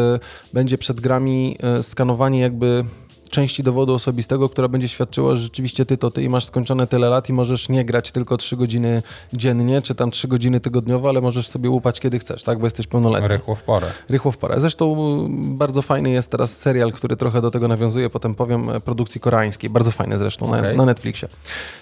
będzie 0.53 0.77
przed 0.77 1.01
grami 1.01 1.58
y, 1.80 1.84
skanowanie 1.84 2.39
jakby 2.39 2.84
części 3.33 3.63
dowodu 3.63 3.93
osobistego, 3.93 4.49
która 4.49 4.67
będzie 4.67 4.87
świadczyła, 4.87 5.35
że 5.35 5.41
rzeczywiście 5.41 5.85
ty 5.85 5.97
to 5.97 6.11
ty 6.11 6.23
i 6.23 6.29
masz 6.29 6.45
skończone 6.45 6.87
tyle 6.87 7.09
lat 7.09 7.29
i 7.29 7.33
możesz 7.33 7.69
nie 7.69 7.85
grać 7.85 8.11
tylko 8.11 8.37
3 8.37 8.57
godziny 8.57 9.01
dziennie, 9.33 9.81
czy 9.81 9.95
tam 9.95 10.11
3 10.11 10.27
godziny 10.27 10.59
tygodniowo, 10.59 11.09
ale 11.09 11.21
możesz 11.21 11.47
sobie 11.47 11.69
upać 11.69 11.99
kiedy 11.99 12.19
chcesz, 12.19 12.43
tak, 12.43 12.59
bo 12.59 12.65
jesteś 12.65 12.87
pełnoletni. 12.87 13.27
Rychło 13.27 13.55
w 13.55 13.63
porę. 13.63 13.87
Rychło 14.09 14.31
w 14.31 14.37
porę. 14.37 14.59
Zresztą 14.59 14.95
bardzo 15.31 15.81
fajny 15.81 16.09
jest 16.09 16.31
teraz 16.31 16.57
serial, 16.57 16.91
który 16.91 17.15
trochę 17.15 17.41
do 17.41 17.51
tego 17.51 17.67
nawiązuje, 17.67 18.09
potem 18.09 18.35
powiem, 18.35 18.69
e, 18.69 18.79
produkcji 18.79 19.21
koreańskiej. 19.21 19.69
Bardzo 19.69 19.91
fajny 19.91 20.17
zresztą 20.17 20.47
okay. 20.47 20.61
na, 20.61 20.73
na, 20.73 20.85
Netflixie. 20.85 21.27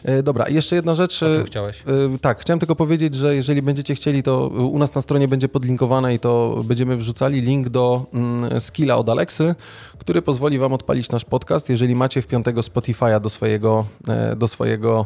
E, 0.03 0.24
dobra, 0.24 0.50
jeszcze 0.50 0.75
jedna 0.75 0.96
rzecz. 0.96 1.24
O 1.24 1.36
czym 1.36 1.46
chciałeś? 1.46 1.84
E, 2.15 2.17
tak, 2.22 2.39
chciałem 2.39 2.60
tylko 2.60 2.75
powiedzieć, 2.75 3.15
że 3.15 3.36
jeżeli 3.36 3.62
będziecie 3.62 3.96
chcieli, 3.96 4.24
to 4.24 4.48
u 4.48 4.79
nas 4.79 4.96
na 4.96 5.01
stronie 5.01 5.27
będzie 5.27 5.50
podlinkowane 5.50 6.13
i 6.13 6.20
to 6.20 6.62
będziemy 6.65 6.98
wrzucali 6.98 7.41
link 7.41 7.70
do 7.70 8.05
mm, 8.13 8.62
skilla 8.62 8.96
od 8.96 9.10
Alexy, 9.10 9.55
który 9.98 10.22
pozwoli 10.22 10.60
wam 10.60 10.74
odpalić 10.74 11.10
nasz 11.10 11.25
podcast 11.25 11.41
podcast. 11.42 11.70
Jeżeli 11.70 11.96
macie 11.96 12.22
wpiątego 12.22 12.62
Spotify'a 12.62 13.20
do 13.20 13.30
swojego, 13.30 13.86
e, 14.08 14.36
do 14.36 14.48
swojego 14.48 15.06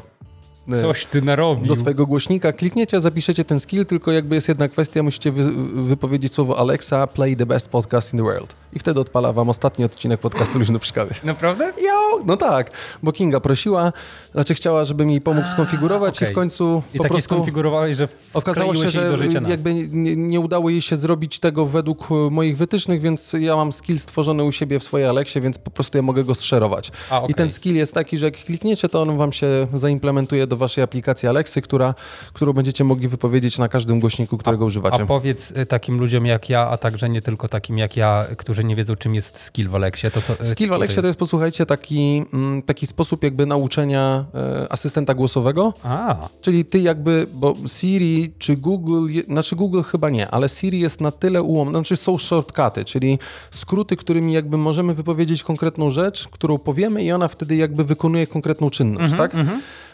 Coś 0.81 1.05
ty 1.05 1.21
narobił. 1.21 1.65
do 1.65 1.75
swojego 1.75 2.05
głośnika, 2.05 2.53
klikniecie, 2.53 3.01
zapiszecie 3.01 3.45
ten 3.45 3.59
skill, 3.59 3.85
tylko 3.85 4.11
jakby 4.11 4.35
jest 4.35 4.47
jedna 4.47 4.67
kwestia, 4.67 5.03
musicie 5.03 5.31
wy, 5.31 5.43
wypowiedzieć 5.87 6.33
słowo 6.33 6.59
Alexa, 6.59 7.07
play 7.07 7.35
the 7.37 7.45
best 7.45 7.69
podcast 7.69 8.13
in 8.13 8.19
the 8.19 8.23
world. 8.23 8.53
I 8.73 8.79
wtedy 8.79 8.99
odpala 8.99 9.33
wam 9.33 9.49
ostatni 9.49 9.85
odcinek 9.85 10.19
podcastu 10.19 10.59
Luźno 10.59 10.79
przy 10.79 10.93
kawie. 10.93 11.15
Naprawdę? 11.23 11.73
Jo, 11.81 12.23
no 12.25 12.37
tak, 12.37 12.71
bo 13.03 13.11
Kinga 13.11 13.39
prosiła, 13.39 13.93
znaczy 14.35 14.55
chciała, 14.55 14.85
żebym 14.85 15.09
jej 15.09 15.21
pomógł 15.21 15.47
skonfigurować 15.47 16.17
okej. 16.17 16.29
i 16.29 16.31
w 16.31 16.35
końcu 16.35 16.83
I 16.93 16.97
po 16.97 17.03
tak 17.03 17.11
prostu 17.11 17.35
skonfigurowałeś, 17.35 17.97
że 17.97 18.07
okazało 18.33 18.75
się, 18.75 18.89
że 18.89 19.09
do 19.09 19.17
życia 19.17 19.41
nas. 19.41 19.49
jakby 19.51 19.73
nie, 19.73 20.15
nie 20.15 20.39
udało 20.39 20.69
jej 20.69 20.81
się 20.81 20.95
zrobić 20.95 21.39
tego 21.39 21.65
według 21.65 22.11
e, 22.11 22.13
moich 22.31 22.57
wytycznych, 22.57 23.01
więc 23.01 23.33
ja 23.39 23.55
mam 23.55 23.71
skill 23.71 23.99
stworzony 23.99 24.43
u 24.43 24.51
siebie 24.51 24.79
w 24.79 24.83
swojej 24.83 25.07
Alexie, 25.07 25.41
więc 25.41 25.57
po 25.57 25.71
prostu 25.71 25.97
ja 25.97 26.01
mogę 26.01 26.23
go 26.23 26.35
zszerować. 26.35 26.91
A, 27.09 27.17
okej. 27.17 27.31
I 27.31 27.33
ten 27.33 27.49
skill 27.49 27.75
jest 27.75 27.93
taki, 27.93 28.17
że 28.17 28.25
jak 28.25 28.37
klikniecie, 28.37 28.89
to 28.89 29.01
on 29.01 29.17
wam 29.17 29.31
się 29.31 29.67
zaimplementuje 29.73 30.47
do 30.47 30.57
waszej 30.57 30.83
aplikacji 30.83 31.29
Alexy, 31.29 31.61
która, 31.61 31.93
którą 32.33 32.53
będziecie 32.53 32.83
mogli 32.83 33.07
wypowiedzieć 33.07 33.57
na 33.57 33.67
każdym 33.67 33.99
głośniku, 33.99 34.37
którego 34.37 34.65
używacie. 34.65 35.03
A 35.03 35.05
powiedz 35.05 35.51
y, 35.51 35.65
takim 35.65 35.99
ludziom 35.99 36.25
jak 36.25 36.49
ja, 36.49 36.69
a 36.69 36.77
także 36.77 37.09
nie 37.09 37.21
tylko 37.21 37.49
takim 37.49 37.77
jak 37.77 37.97
ja, 37.97 38.25
którzy 38.37 38.63
nie 38.63 38.75
wiedzą 38.75 38.95
czym 38.95 39.15
jest 39.15 39.39
skill 39.39 39.69
w 39.69 39.75
Alexie, 39.75 40.11
to 40.11 40.21
co... 40.21 40.43
y, 40.43 40.47
Skill 40.47 40.69
w 40.69 40.73
Alexie 40.73 41.01
to 41.01 41.07
jest, 41.07 41.19
posłuchajcie, 41.19 41.65
taki, 41.65 42.25
mm, 42.33 42.61
taki 42.61 42.87
sposób 42.87 43.23
jakby 43.23 43.45
nauczenia 43.45 44.24
e, 44.24 44.24
asystenta 44.69 45.13
głosowego, 45.13 45.73
A, 45.83 46.15
Czyli 46.41 46.65
ty 46.65 46.79
jakby, 46.79 47.27
bo 47.33 47.55
Siri 47.67 48.33
czy 48.39 48.57
Google, 48.57 49.09
znaczy 49.27 49.55
Google 49.55 49.81
chyba 49.81 50.09
nie, 50.09 50.31
ale 50.31 50.49
Siri 50.49 50.79
jest 50.79 51.01
na 51.01 51.11
tyle 51.11 51.43
ułomny, 51.43 51.71
znaczy 51.71 51.95
są 51.95 52.17
shortcuty, 52.17 52.85
czyli 52.85 53.19
skróty, 53.51 53.95
którymi 53.95 54.33
jakby 54.33 54.57
możemy 54.57 54.93
wypowiedzieć 54.93 55.43
konkretną 55.43 55.89
rzecz, 55.89 56.27
którą 56.27 56.57
powiemy 56.57 57.03
i 57.03 57.11
ona 57.11 57.27
wtedy 57.27 57.55
jakby 57.55 57.83
wykonuje 57.83 58.27
konkretną 58.27 58.69
czynność, 58.69 59.13
tak? 59.17 59.35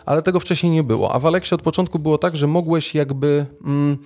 Ale 0.06 0.22
tego 0.22 0.40
wcześniej 0.40 0.72
nie 0.72 0.84
było. 0.84 1.14
A 1.16 1.20
w 1.20 1.26
Alexie 1.26 1.56
od 1.56 1.62
początku 1.62 2.00
było 2.00 2.18
tak, 2.18 2.36
że 2.36 2.48
mogłeś 2.48 2.96
jakby... 2.96 3.46
Mm, 3.66 3.98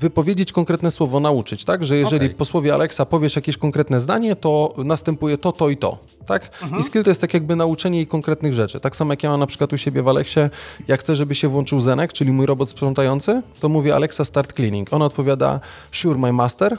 wypowiedzieć 0.00 0.52
konkretne 0.52 0.90
słowo, 0.90 1.20
nauczyć, 1.20 1.64
tak? 1.64 1.84
Że 1.84 1.96
jeżeli 1.96 2.26
Okej. 2.26 2.36
po 2.36 2.44
słowie 2.44 2.74
Alexa 2.74 3.06
powiesz 3.06 3.36
jakieś 3.36 3.56
konkretne 3.56 4.00
zdanie, 4.00 4.36
to 4.36 4.74
następuje 4.84 5.38
to, 5.38 5.52
to 5.52 5.68
i 5.68 5.76
to, 5.76 5.98
tak? 6.26 6.50
I 6.80 6.82
skill 6.82 7.04
to 7.04 7.10
jest 7.10 7.20
tak 7.20 7.34
jakby 7.34 7.56
nauczenie 7.56 7.98
jej 7.98 8.06
konkretnych 8.06 8.52
rzeczy. 8.52 8.80
Tak 8.80 8.96
samo 8.96 9.12
jak 9.12 9.22
ja 9.22 9.30
mam 9.30 9.40
na 9.40 9.46
przykład 9.46 9.72
u 9.72 9.78
siebie 9.78 10.02
w 10.02 10.08
Alexie, 10.08 10.50
jak 10.88 11.00
chcę, 11.00 11.16
żeby 11.16 11.34
się 11.34 11.48
włączył 11.48 11.80
Zenek, 11.80 12.12
czyli 12.12 12.32
mój 12.32 12.46
robot 12.46 12.70
sprzątający, 12.70 13.42
to 13.60 13.68
mówię 13.68 13.94
Alexa 13.94 14.24
start 14.24 14.52
cleaning. 14.52 14.92
Ona 14.92 15.04
odpowiada 15.04 15.60
sure 15.92 16.18
my 16.18 16.32
master 16.32 16.78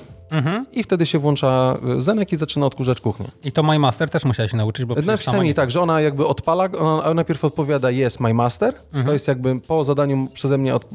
i 0.74 0.84
wtedy 0.84 1.06
się 1.06 1.20
włącza 1.20 1.78
y, 1.98 2.02
Zenek 2.02 2.34
i 2.34 2.38
zaczyna 2.38 2.66
odkurzać 2.66 3.02
kuchnię. 3.02 3.26
i 3.44 3.52
to 3.52 3.64
My 3.64 3.80
Master 3.80 4.10
też 4.10 4.26
musiałeś 4.26 4.52
się 4.52 4.58
nauczyć, 4.58 4.86
bo 4.86 4.96
przecież 4.96 5.22
sama 5.26 5.44
nie... 5.44 5.54
tak, 5.54 5.72
że 5.72 5.82
ona 5.82 6.02
jakby 6.02 6.28
odpala, 6.28 6.70
ona, 6.80 7.14
najpierw 7.14 7.46
odpowiada 7.46 7.90
yes, 7.92 8.20
my 8.20 8.34
master. 8.34 8.74
To 9.06 9.14
jest 9.14 9.28
jakby 9.28 9.60
po 9.60 9.84
zadaniu 9.84 10.28
przeze 10.34 10.58
mnie, 10.58 10.76
od, 10.76 10.86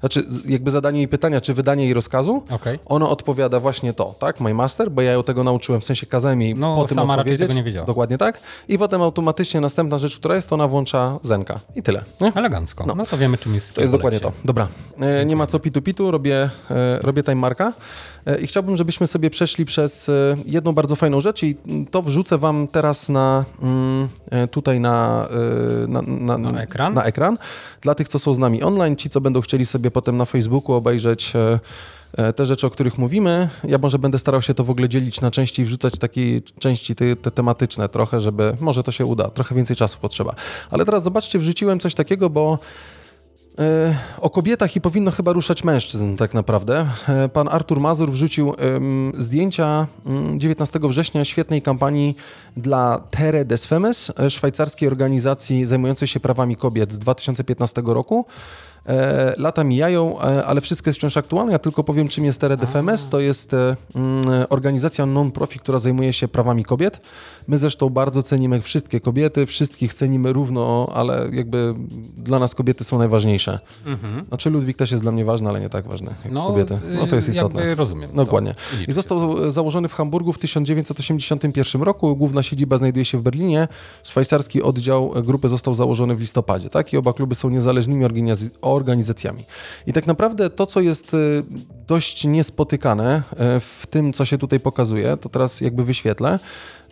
znaczy 0.00 0.22
z- 0.28 0.48
jakby 0.48 0.70
zadanie 0.70 0.98
jej 0.98 1.08
pytania, 1.08 1.40
czy 1.40 1.54
wydanie 1.54 1.84
jej 1.84 1.94
rozkazu. 1.94 2.42
Okej. 2.50 2.78
Ona 2.86 3.08
odpowiada 3.08 3.60
właśnie 3.60 3.92
to, 3.92 4.14
tak, 4.18 4.40
my 4.40 4.54
master, 4.54 4.90
bo 4.90 5.02
ja 5.02 5.12
ją 5.12 5.22
tego 5.22 5.44
nauczyłem, 5.44 5.80
w 5.80 5.84
sensie 5.84 6.06
kazałem 6.06 6.42
jej 6.42 6.54
No, 6.54 6.76
po 6.76 6.84
tym 6.84 6.94
sama 6.94 7.16
raczej 7.16 7.20
odpowiedzieć. 7.20 7.48
tego 7.48 7.54
nie 7.54 7.62
wiedziała. 7.64 7.86
Dokładnie 7.86 8.18
tak. 8.18 8.40
I 8.68 8.78
potem 8.78 9.02
automatycznie 9.02 9.60
następna 9.60 9.98
rzecz, 9.98 10.16
która 10.16 10.34
jest, 10.36 10.48
to 10.48 10.54
ona 10.54 10.68
włącza 10.68 11.18
Zenka. 11.22 11.60
I 11.76 11.82
tyle. 11.82 12.04
Nie? 12.20 12.32
Elegancko. 12.34 12.86
No. 12.86 13.06
to 13.06 13.18
wiemy 13.18 13.38
czym 13.38 13.54
jest 13.54 13.74
To 13.74 13.80
jest 13.80 13.92
dokładnie 13.92 14.20
to. 14.20 14.32
Dobra. 14.44 14.68
E, 15.00 15.24
nie 15.26 15.36
ma 15.36 15.46
co 15.46 15.58
pitu 15.58 15.82
pitu, 15.82 16.10
robię, 16.10 16.50
e, 16.70 16.98
robię 17.02 17.22
time 17.22 17.34
marka. 17.34 17.72
E, 18.28 18.40
I 18.40 18.46
chciałbym, 18.46 18.76
żebyśmy 18.76 19.06
sobie 19.06 19.30
przeszli 19.30 19.64
przez 19.64 20.08
e, 20.08 20.36
jedną 20.46 20.72
bardzo 20.72 20.96
fajną 20.96 21.20
rzecz 21.20 21.42
i 21.42 21.56
to 21.90 22.02
wrzucę 22.02 22.38
wam 22.38 22.68
teraz 22.68 23.08
na 23.08 23.44
mm, 23.62 24.08
e, 24.30 24.48
tutaj 24.48 24.80
na, 24.80 25.28
na, 25.88 26.02
na, 26.02 26.38
Na 26.38 26.62
ekran? 26.62 26.94
na 26.94 27.04
ekran. 27.04 27.38
Dla 27.80 27.94
tych, 27.94 28.08
co 28.08 28.18
są 28.18 28.34
z 28.34 28.38
nami 28.38 28.62
online, 28.62 28.96
ci, 28.96 29.10
co 29.10 29.20
będą 29.20 29.40
chcieli 29.40 29.66
sobie 29.66 29.90
potem 29.90 30.16
na 30.16 30.24
Facebooku 30.24 30.74
obejrzeć 30.74 31.32
te 32.36 32.46
rzeczy, 32.46 32.66
o 32.66 32.70
których 32.70 32.98
mówimy. 32.98 33.48
Ja 33.64 33.78
może 33.78 33.98
będę 33.98 34.18
starał 34.18 34.42
się 34.42 34.54
to 34.54 34.64
w 34.64 34.70
ogóle 34.70 34.88
dzielić 34.88 35.20
na 35.20 35.30
części 35.30 35.62
i 35.62 35.64
wrzucać 35.64 35.98
takie 35.98 36.40
części 36.58 36.94
te, 36.94 37.16
te 37.16 37.30
tematyczne 37.30 37.88
trochę, 37.88 38.20
żeby 38.20 38.56
może 38.60 38.82
to 38.82 38.92
się 38.92 39.06
uda. 39.06 39.30
Trochę 39.30 39.54
więcej 39.54 39.76
czasu 39.76 39.98
potrzeba. 40.00 40.34
Ale 40.70 40.84
teraz 40.84 41.02
zobaczcie, 41.02 41.38
wrzuciłem 41.38 41.80
coś 41.80 41.94
takiego, 41.94 42.30
bo 42.30 42.58
O 44.20 44.30
kobietach 44.30 44.76
i 44.76 44.80
powinno 44.80 45.10
chyba 45.10 45.32
ruszać 45.32 45.64
mężczyzn, 45.64 46.16
tak 46.16 46.34
naprawdę. 46.34 46.86
E, 47.08 47.28
Pan 47.28 47.48
Artur 47.48 47.80
Mazur 47.80 48.10
wrzucił 48.10 48.54
zdjęcia 49.18 49.86
mm, 50.06 50.40
19 50.40 50.78
września 50.82 51.24
świetnej 51.24 51.62
kampanii 51.62 52.16
dla 52.56 53.00
Terre 53.10 53.44
des 53.44 53.66
Femmes, 53.66 54.12
e, 54.18 54.30
szwajcarskiej 54.30 54.88
organizacji 54.88 55.66
zajmującej 55.66 56.08
się 56.08 56.20
prawami 56.20 56.56
kobiet 56.56 56.92
z 56.92 56.98
2015 56.98 57.82
roku. 57.86 58.26
E, 58.86 59.34
Lata 59.36 59.64
mijają, 59.64 60.20
e, 60.20 60.46
ale 60.46 60.60
wszystko 60.60 60.88
jest 60.88 60.98
wciąż 60.98 61.16
aktualne. 61.16 61.52
Ja 61.52 61.58
tylko 61.58 61.84
powiem, 61.84 62.08
czym 62.08 62.24
jest 62.24 62.40
des 62.40 62.70
Femmes. 62.70 63.08
To 63.08 63.20
jest 63.20 63.54
e, 63.54 63.76
mm, 63.94 64.46
organizacja 64.48 65.06
non-profit, 65.06 65.62
która 65.62 65.78
zajmuje 65.78 66.12
się 66.12 66.28
prawami 66.28 66.64
kobiet. 66.64 67.00
My 67.48 67.58
zresztą 67.58 67.90
bardzo 67.90 68.22
cenimy 68.22 68.60
wszystkie 68.62 69.00
kobiety, 69.00 69.46
wszystkich 69.46 69.94
cenimy 69.94 70.32
równo, 70.32 70.88
ale 70.94 71.28
jakby 71.32 71.74
dla 72.16 72.38
nas 72.38 72.54
kobiety 72.54 72.84
są 72.84 72.98
najważniejsze. 72.98 73.58
Znaczy 74.28 74.50
Ludwik 74.50 74.76
też 74.76 74.90
jest 74.90 75.02
dla 75.02 75.12
mnie 75.12 75.24
ważny, 75.24 75.48
ale 75.48 75.60
nie 75.60 75.68
tak 75.68 75.86
ważny 75.86 76.10
jak 76.24 76.32
No, 76.32 76.46
kobiety. 76.46 76.78
No 76.94 77.06
to 77.06 77.16
jest 77.16 77.28
y, 77.28 77.30
istotne. 77.30 77.74
Rozumiem. 77.74 78.10
Dokładnie. 78.14 78.54
I 78.88 78.92
został 78.92 79.52
założony 79.52 79.88
w 79.88 79.92
Hamburgu 79.92 80.32
w 80.32 80.38
1981 80.38 81.82
roku. 81.82 82.16
Główna 82.16 82.42
siedziba 82.42 82.76
znajduje 82.76 83.04
się 83.04 83.18
w 83.18 83.22
Berlinie. 83.22 83.68
Szwajcarski 84.02 84.62
oddział 84.62 85.12
grupy 85.22 85.48
został 85.48 85.74
założony 85.74 86.14
w 86.14 86.20
listopadzie. 86.20 86.70
Tak? 86.70 86.92
I 86.92 86.96
oba 86.96 87.12
kluby 87.12 87.34
są 87.34 87.50
niezależnymi 87.50 88.04
organiz- 88.04 88.50
organizacjami. 88.72 89.44
I 89.86 89.92
tak 89.92 90.06
naprawdę 90.06 90.50
to, 90.50 90.66
co 90.66 90.80
jest 90.80 91.14
y, 91.14 91.42
dość 91.86 92.24
niespotykane 92.24 93.22
y, 93.32 93.60
w 93.60 93.86
tym, 93.90 94.12
co 94.12 94.24
się 94.24 94.38
tutaj 94.38 94.60
pokazuje, 94.60 95.16
to 95.16 95.28
teraz 95.28 95.60
jakby 95.60 95.84
wyświetlę. 95.84 96.38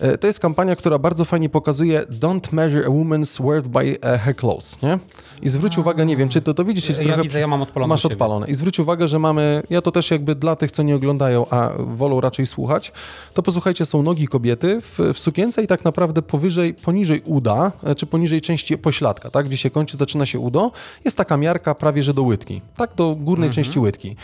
Y, 0.04 0.18
To 0.18 0.26
jest 0.26 0.40
kampania, 0.40 0.76
która 0.76 0.98
bardzo 0.98 1.24
fajnie 1.24 1.48
pokazuje 1.48 2.02
Don't 2.20 2.52
measure 2.52 2.86
a 2.86 2.88
woman's 2.90 3.42
worth 3.42 3.68
by 3.68 3.98
uh, 4.14 4.20
her 4.20 4.36
clothes. 4.36 4.82
Nie? 4.82 4.98
I 5.42 5.48
zwróć 5.48 5.78
uwagę, 5.78 6.06
nie 6.06 6.16
wiem, 6.16 6.28
czy 6.28 6.42
to, 6.42 6.54
to 6.54 6.64
widzisz, 6.64 6.84
czy 6.84 6.92
Ja 6.92 6.98
trochę 6.98 7.22
widzę, 7.22 7.40
ja 7.40 7.46
mam 7.46 7.62
odpalone 7.62 7.88
Masz 7.88 8.06
odpalone. 8.06 8.48
I 8.48 8.54
zwróć 8.54 8.78
uwagę, 8.78 9.08
że 9.08 9.18
mamy, 9.18 9.62
ja 9.70 9.82
to 9.82 9.92
też 9.92 10.10
jakby 10.10 10.34
dla 10.34 10.56
tych, 10.56 10.72
co 10.72 10.82
nie 10.82 10.94
oglądają, 10.96 11.46
a 11.50 11.70
wolą 11.78 12.20
raczej 12.20 12.46
słuchać, 12.46 12.92
to 13.34 13.42
posłuchajcie, 13.42 13.84
są 13.86 14.02
nogi 14.02 14.28
kobiety 14.28 14.80
w, 14.80 14.98
w 15.14 15.18
sukience 15.18 15.62
i 15.62 15.66
tak 15.66 15.84
naprawdę 15.84 16.22
powyżej, 16.22 16.74
poniżej 16.74 17.20
uda, 17.24 17.72
e, 17.84 17.94
czy 17.94 18.06
poniżej 18.06 18.40
części 18.40 18.78
pośladka, 18.78 19.30
tak, 19.30 19.46
gdzie 19.46 19.56
się 19.56 19.70
kończy, 19.70 19.96
zaczyna 19.96 20.26
się 20.26 20.38
udo, 20.38 20.72
jest 21.04 21.16
taka 21.16 21.36
miarka 21.36 21.74
prawie, 21.74 22.02
że 22.02 22.14
do 22.14 22.22
łydki, 22.22 22.60
tak, 22.76 22.94
do 22.94 23.14
górnej 23.14 23.48
Mhm. 23.48 23.52
części 23.64 23.78
łydki. 23.80 24.16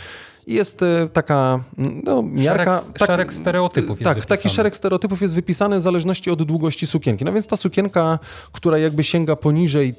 Jest 0.47 0.83
e, 0.83 1.09
taka 1.13 1.65
mm, 1.79 2.03
no, 2.05 2.23
miarka... 2.23 2.81
Szereg- 2.81 3.07
szereg 3.07 3.35
stereotypów 3.35 3.99
Tak, 3.99 4.17
wypisany. 4.17 4.39
taki 4.39 4.49
szereg 4.49 4.77
stereotypów 4.77 5.23
jest 5.23 5.35
wypisany 5.35 5.79
w 5.79 5.81
zależności 5.83 6.31
od 6.31 6.43
długości 6.43 6.87
sukienki. 6.87 7.25
No 7.25 7.33
więc 7.33 7.47
ta 7.47 7.57
sukienka, 7.57 8.19
która 8.53 8.79
jakby 8.79 9.05
sięga 9.05 9.37
poniżej 9.37 9.95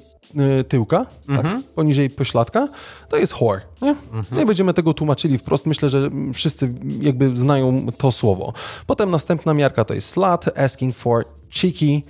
y, 0.59 0.63
tyłka, 0.63 1.05
tak, 1.27 1.45
poniżej 1.75 2.09
pośladka, 2.09 2.67
to 3.09 3.17
jest 3.17 3.33
whore. 3.33 3.62
Nie? 3.81 3.95
nie 4.38 4.45
będziemy 4.45 4.73
tego 4.73 4.93
tłumaczyli 4.93 5.38
wprost. 5.38 5.65
Myślę, 5.65 5.89
że 5.89 6.09
wszyscy 6.33 6.73
jakby 7.01 7.38
znają 7.38 7.85
to 7.97 8.12
słowo. 8.12 8.53
Potem 8.88 9.12
następna 9.12 9.53
miarka 9.53 9.85
to 9.85 9.93
jest 9.93 10.09
slut, 10.09 10.57
asking 10.57 10.95
for 10.95 11.25
cheeky, 11.62 12.03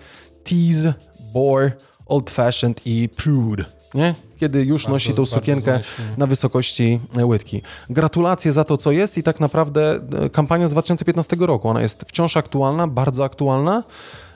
tease, 0.43 0.93
bore, 1.33 1.71
old 2.05 2.29
fashioned 2.29 2.81
i 2.85 3.09
prude. 3.09 3.65
Nie? 3.93 4.15
Kiedy 4.43 4.63
już 4.63 4.88
nosi 4.88 5.13
tą 5.13 5.15
bardzo 5.15 5.25
sukienkę 5.25 5.79
na 6.17 6.27
wysokości 6.27 7.00
e, 7.17 7.25
łydki. 7.25 7.62
Gratulacje 7.89 8.53
za 8.53 8.63
to, 8.63 8.77
co 8.77 8.91
jest 8.91 9.17
i 9.17 9.23
tak 9.23 9.39
naprawdę 9.39 10.00
e, 10.25 10.29
kampania 10.29 10.67
z 10.67 10.71
2015 10.71 11.35
roku. 11.39 11.69
Ona 11.69 11.81
jest 11.81 12.03
wciąż 12.07 12.38
aktualna, 12.38 12.88
bardzo 12.88 13.23
aktualna. 13.23 13.83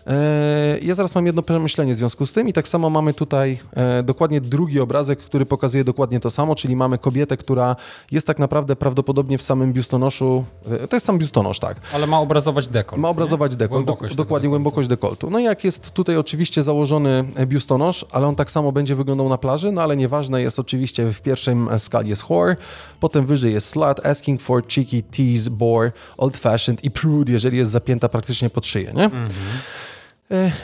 E, 0.07 0.77
Ja 0.81 0.95
zaraz 0.95 1.15
mam 1.15 1.25
jedno 1.25 1.41
przemyślenie 1.41 1.93
w 1.93 1.95
związku 1.97 2.25
z 2.25 2.33
tym 2.33 2.47
i 2.47 2.53
tak 2.53 2.67
samo 2.67 2.89
mamy 2.89 3.13
tutaj 3.13 3.59
e, 3.73 4.03
dokładnie 4.03 4.41
drugi 4.41 4.79
obrazek, 4.79 5.19
który 5.19 5.45
pokazuje 5.45 5.83
dokładnie 5.83 6.19
to 6.19 6.31
samo, 6.31 6.55
czyli 6.55 6.75
mamy 6.75 6.97
kobietę, 6.97 7.37
która 7.37 7.75
jest 8.11 8.27
tak 8.27 8.39
naprawdę 8.39 8.75
prawdopodobnie 8.75 9.37
w 9.37 9.41
samym 9.41 9.73
biustonoszu, 9.73 10.45
e, 10.83 10.87
to 10.87 10.95
jest 10.95 11.05
sam 11.05 11.17
biustonosz, 11.17 11.59
tak, 11.59 11.77
Ale 11.93 12.07
ma 12.07 12.19
obrazować 12.19 12.67
dekolt. 12.67 13.01
ma 13.01 13.09
obrazować 13.09 13.51
nie? 13.51 13.57
dekolt, 13.57 13.85
Głębokość 13.85 14.13
tego 14.13 14.23
dokładnie 14.23 14.41
dekoltu. 14.43 14.49
głębokość 14.49 14.87
dekoltu. 14.89 15.29
No 15.29 15.39
i 15.39 15.43
jak 15.43 15.63
jest 15.63 15.91
tutaj 15.91 16.17
oczywiście 16.17 16.63
założony 16.63 17.25
biustonosz, 17.47 18.05
ale 18.11 18.27
on 18.27 18.35
tak 18.35 18.51
samo 18.51 18.71
będzie 18.71 18.95
wyglądał 18.95 19.29
na 19.29 19.37
plaży, 19.37 19.71
no 19.71 19.81
ale 19.81 19.97
nieważne 19.97 20.41
jest 20.41 20.59
oczywiście 20.59 21.13
w 21.13 21.21
pierwszym 21.21 21.69
skali 21.77 22.09
jest 22.09 22.21
whore, 22.23 22.55
potem 22.99 23.25
wyżej 23.25 23.53
jest 23.53 23.67
slut, 23.69 24.05
asking 24.05 24.41
for 24.41 24.63
cheeky, 24.67 25.03
tease, 25.03 25.49
bore, 25.49 25.91
old 26.17 26.37
fashioned 26.37 26.83
i 26.83 26.91
prude, 26.91 27.31
jeżeli 27.31 27.57
jest 27.57 27.71
zapięta 27.71 28.09
praktycznie 28.09 28.49
pod 28.49 28.65
szyję, 28.65 28.91
nie? 28.95 29.05
E, 29.05 29.09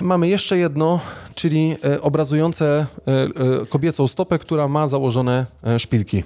Mamy 0.02 0.28
jeszcze 0.28 0.58
jedno, 0.58 1.00
czyli 1.36 1.76
e, 1.86 2.02
obrazujące 2.02 2.86
e, 3.08 3.12
e, 3.12 3.66
kobiecą 3.66 4.08
stopę, 4.08 4.40
która 4.40 4.68
ma 4.68 4.88
założone 4.88 5.46
e, 5.64 5.80
szpilki. 5.80 6.24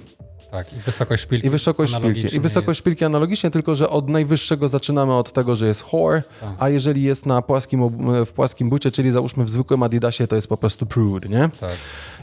Tak, 0.50 0.72
i 0.72 0.80
wysokość 0.80 1.22
szpilki. 1.22 1.46
I 1.46 1.50
wysokość 1.50 1.94
szpilki. 1.94 2.36
I 2.36 2.40
wysokość 2.40 2.78
szpilki 2.80 3.04
analogicznie, 3.04 3.50
tylko 3.50 3.74
że 3.74 3.90
od 3.90 4.08
najwyższego 4.08 4.68
zaczynamy 4.68 5.14
od 5.14 5.32
tego, 5.32 5.56
że 5.56 5.66
jest 5.66 5.82
whore, 5.82 6.22
tak. 6.40 6.50
a 6.58 6.68
jeżeli 6.68 7.02
jest 7.02 7.26
na 7.26 7.42
płaskim, 7.42 7.88
w 8.26 8.32
płaskim 8.32 8.70
bucie, 8.70 8.90
czyli 8.90 9.10
załóżmy 9.10 9.44
w 9.44 9.50
zwykłym 9.50 9.82
Adidasie, 9.82 10.26
to 10.26 10.34
jest 10.34 10.48
po 10.48 10.56
prostu 10.56 10.86
prude, 10.86 11.28
nie? 11.28 11.48
Tak. 11.60 11.76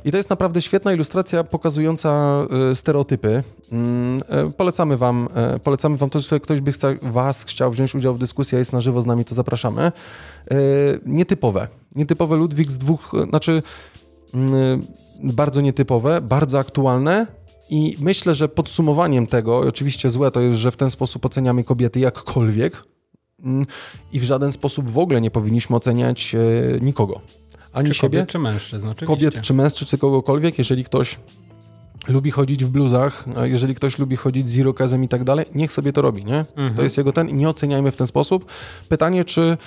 I 0.06 0.12
to 0.12 0.18
jest 0.18 0.30
naprawdę 0.30 0.62
świetna 0.62 0.94
ilustracja 0.94 1.44
pokazująca 1.44 2.42
y, 2.72 2.76
stereotypy. 2.76 3.44
Mm, 3.72 4.24
y, 4.50 4.52
polecamy 4.58 4.98
wam, 4.98 5.28
y, 5.56 5.60
polecamy 5.60 5.98
wam 5.98 6.10
to, 6.10 6.20
że 6.20 6.40
ktoś 6.40 6.62
by 6.62 6.72
chca, 6.72 6.88
was 7.02 7.44
chciał 7.44 7.72
wziąć 7.72 7.96
udział 7.96 8.16
w 8.16 8.20
dyskusji, 8.20 8.56
a 8.56 8.60
jest 8.60 8.74
na 8.74 8.82
żywo 8.82 9.02
z 9.02 9.06
nami, 9.06 9.26
to 9.26 9.36
zapraszamy. 9.36 9.92
Nietypowe. 11.06 11.68
Nietypowe 11.96 12.36
Ludwik 12.36 12.72
z 12.72 12.78
dwóch, 12.78 13.12
znaczy 13.30 13.64
mm, 14.34 14.86
bardzo 15.24 15.62
nietypowe, 15.62 16.22
bardzo 16.22 16.60
aktualne, 16.60 17.28
i 17.70 17.96
myślę, 18.00 18.36
że 18.36 18.50
podsumowaniem 18.50 19.28
tego, 19.28 19.58
oczywiście 19.58 20.10
złe 20.10 20.32
to 20.32 20.42
jest, 20.42 20.58
że 20.58 20.72
w 20.72 20.78
ten 20.78 20.90
sposób 20.90 21.26
oceniamy 21.26 21.64
kobiety 21.64 22.00
jakkolwiek 22.00 22.84
mm, 23.44 23.66
i 24.14 24.20
w 24.20 24.24
żaden 24.24 24.52
sposób 24.52 24.90
w 24.90 24.98
ogóle 24.98 25.22
nie 25.22 25.32
powinniśmy 25.32 25.76
oceniać 25.76 26.36
nikogo 26.82 27.22
ani 27.76 27.88
czy 27.88 27.94
siebie. 27.94 28.20
Kobiet 28.20 28.32
czy 28.32 28.40
mężczyzn, 28.40 28.88
oczywiście. 28.88 29.06
Kobiet 29.06 29.42
czy 29.42 29.54
mężczyzn, 29.54 29.86
czy 29.86 29.98
kogokolwiek, 29.98 30.58
jeżeli 30.58 30.84
ktoś 30.84 31.18
lubi 32.08 32.32
chodzić 32.32 32.66
w 32.66 32.70
bluzach, 32.70 33.26
jeżeli 33.44 33.76
ktoś 33.76 34.00
lubi 34.00 34.16
chodzić 34.16 34.50
z 34.50 34.58
irokezem 34.58 35.04
i 35.04 35.08
tak 35.08 35.24
dalej, 35.24 35.46
niech 35.56 35.74
sobie 35.74 35.94
to 35.94 36.02
robi, 36.02 36.26
nie? 36.26 36.40
Mhm. 36.40 36.76
To 36.76 36.84
jest 36.84 36.98
jego 36.98 37.12
ten, 37.12 37.28
nie 37.38 37.50
oceniajmy 37.50 37.92
w 37.92 37.96
ten 37.96 38.08
sposób. 38.08 38.46
Pytanie, 38.90 39.26
czy 39.26 39.58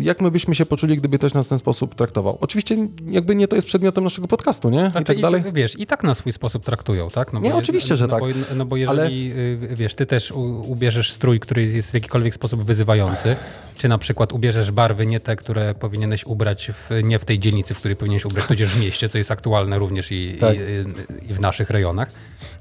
jak 0.00 0.20
my 0.20 0.30
byśmy 0.30 0.54
się 0.54 0.66
poczuli, 0.66 0.96
gdyby 0.96 1.18
ktoś 1.18 1.34
nas 1.34 1.46
w 1.46 1.48
ten 1.48 1.58
sposób 1.58 1.94
traktował. 1.94 2.38
Oczywiście 2.40 2.76
jakby 3.06 3.34
nie 3.34 3.48
to 3.48 3.56
jest 3.56 3.66
przedmiotem 3.66 4.04
naszego 4.04 4.28
podcastu, 4.28 4.70
nie? 4.70 4.90
Znaczy, 4.90 5.00
I 5.00 5.04
tak 5.04 5.20
dalej. 5.20 5.42
I, 5.48 5.52
wiesz, 5.52 5.80
i 5.80 5.86
tak 5.86 6.04
na 6.04 6.14
swój 6.14 6.32
sposób 6.32 6.64
traktują, 6.64 7.10
tak? 7.10 7.32
No 7.32 7.40
nie, 7.40 7.54
oczywiście, 7.54 7.96
że 7.96 8.06
no 8.06 8.10
tak. 8.10 8.20
Bo, 8.20 8.26
no 8.56 8.64
bo 8.64 8.76
jeżeli, 8.76 9.32
ale... 9.32 9.76
wiesz, 9.76 9.94
ty 9.94 10.06
też 10.06 10.32
ubierzesz 10.66 11.12
strój, 11.12 11.40
który 11.40 11.62
jest 11.62 11.90
w 11.90 11.94
jakikolwiek 11.94 12.34
sposób 12.34 12.64
wyzywający, 12.64 13.36
czy 13.78 13.88
na 13.88 13.98
przykład 13.98 14.32
ubierzesz 14.32 14.70
barwy 14.70 15.06
nie 15.06 15.20
te, 15.20 15.36
które 15.36 15.74
powinieneś 15.74 16.24
ubrać 16.24 16.70
w, 16.70 17.02
nie 17.02 17.18
w 17.18 17.24
tej 17.24 17.38
dzielnicy, 17.38 17.74
w 17.74 17.78
której 17.78 17.96
powinieneś 17.96 18.24
ubrać, 18.24 18.46
tudzież 18.46 18.74
w 18.74 18.80
mieście, 18.80 19.08
co 19.08 19.18
jest 19.18 19.30
aktualne 19.30 19.78
również 19.78 20.12
i, 20.12 20.36
tak. 20.40 20.56
i, 20.56 21.30
i 21.30 21.34
w 21.34 21.40
naszych 21.40 21.70
rejonach, 21.70 22.12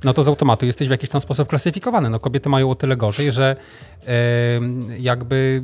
no 0.04 0.14
to 0.14 0.24
z 0.24 0.28
automatu 0.28 0.66
jesteś 0.66 0.88
w 0.88 0.92
jakiś 0.92 1.10
tam 1.10 1.22
sposób 1.22 1.50
klasyfikowany. 1.50 2.10
No 2.10 2.20
kobiety 2.20 2.50
mają 2.50 2.70
o 2.70 2.76
tyle 2.76 2.98
gorzej, 2.98 3.32
że 3.32 3.56
jakby 5.00 5.64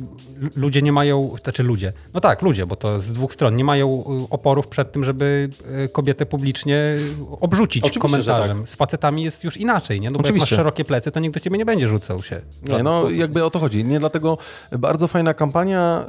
ludzie 0.56 0.82
nie 0.82 0.92
mają, 0.92 1.34
znaczy 1.42 1.62
ludzie, 1.62 1.92
no 2.14 2.20
tak, 2.20 2.42
ludzie, 2.42 2.66
bo 2.66 2.76
to 2.76 3.00
z 3.00 3.12
dwóch 3.12 3.32
stron, 3.32 3.56
nie 3.56 3.64
mają 3.64 4.04
y, 4.24 4.30
oporów 4.30 4.66
przed 4.66 4.92
tym, 4.92 5.04
żeby 5.04 5.50
y, 5.84 5.88
kobietę 5.88 6.26
publicznie 6.26 6.96
obrzucić 7.40 7.84
Oczywiście, 7.84 8.00
komentarzem. 8.00 8.58
Tak. 8.58 8.68
Z 8.68 8.76
facetami 8.76 9.22
jest 9.22 9.44
już 9.44 9.56
inaczej, 9.56 10.00
nie? 10.00 10.10
No 10.10 10.14
bo 10.14 10.20
Oczywiście. 10.20 10.44
jak 10.44 10.50
masz 10.50 10.56
szerokie 10.56 10.84
plecy, 10.84 11.10
to 11.10 11.20
nikt 11.20 11.34
do 11.34 11.40
ciebie 11.40 11.58
nie 11.58 11.64
będzie 11.64 11.88
rzucał 11.88 12.22
się. 12.22 12.40
Nie, 12.62 12.82
no 12.82 13.00
sposób. 13.00 13.18
jakby 13.18 13.44
o 13.44 13.50
to 13.50 13.58
chodzi. 13.58 13.84
Nie 13.84 13.98
dlatego 13.98 14.38
bardzo 14.78 15.08
fajna 15.08 15.34
kampania. 15.34 16.06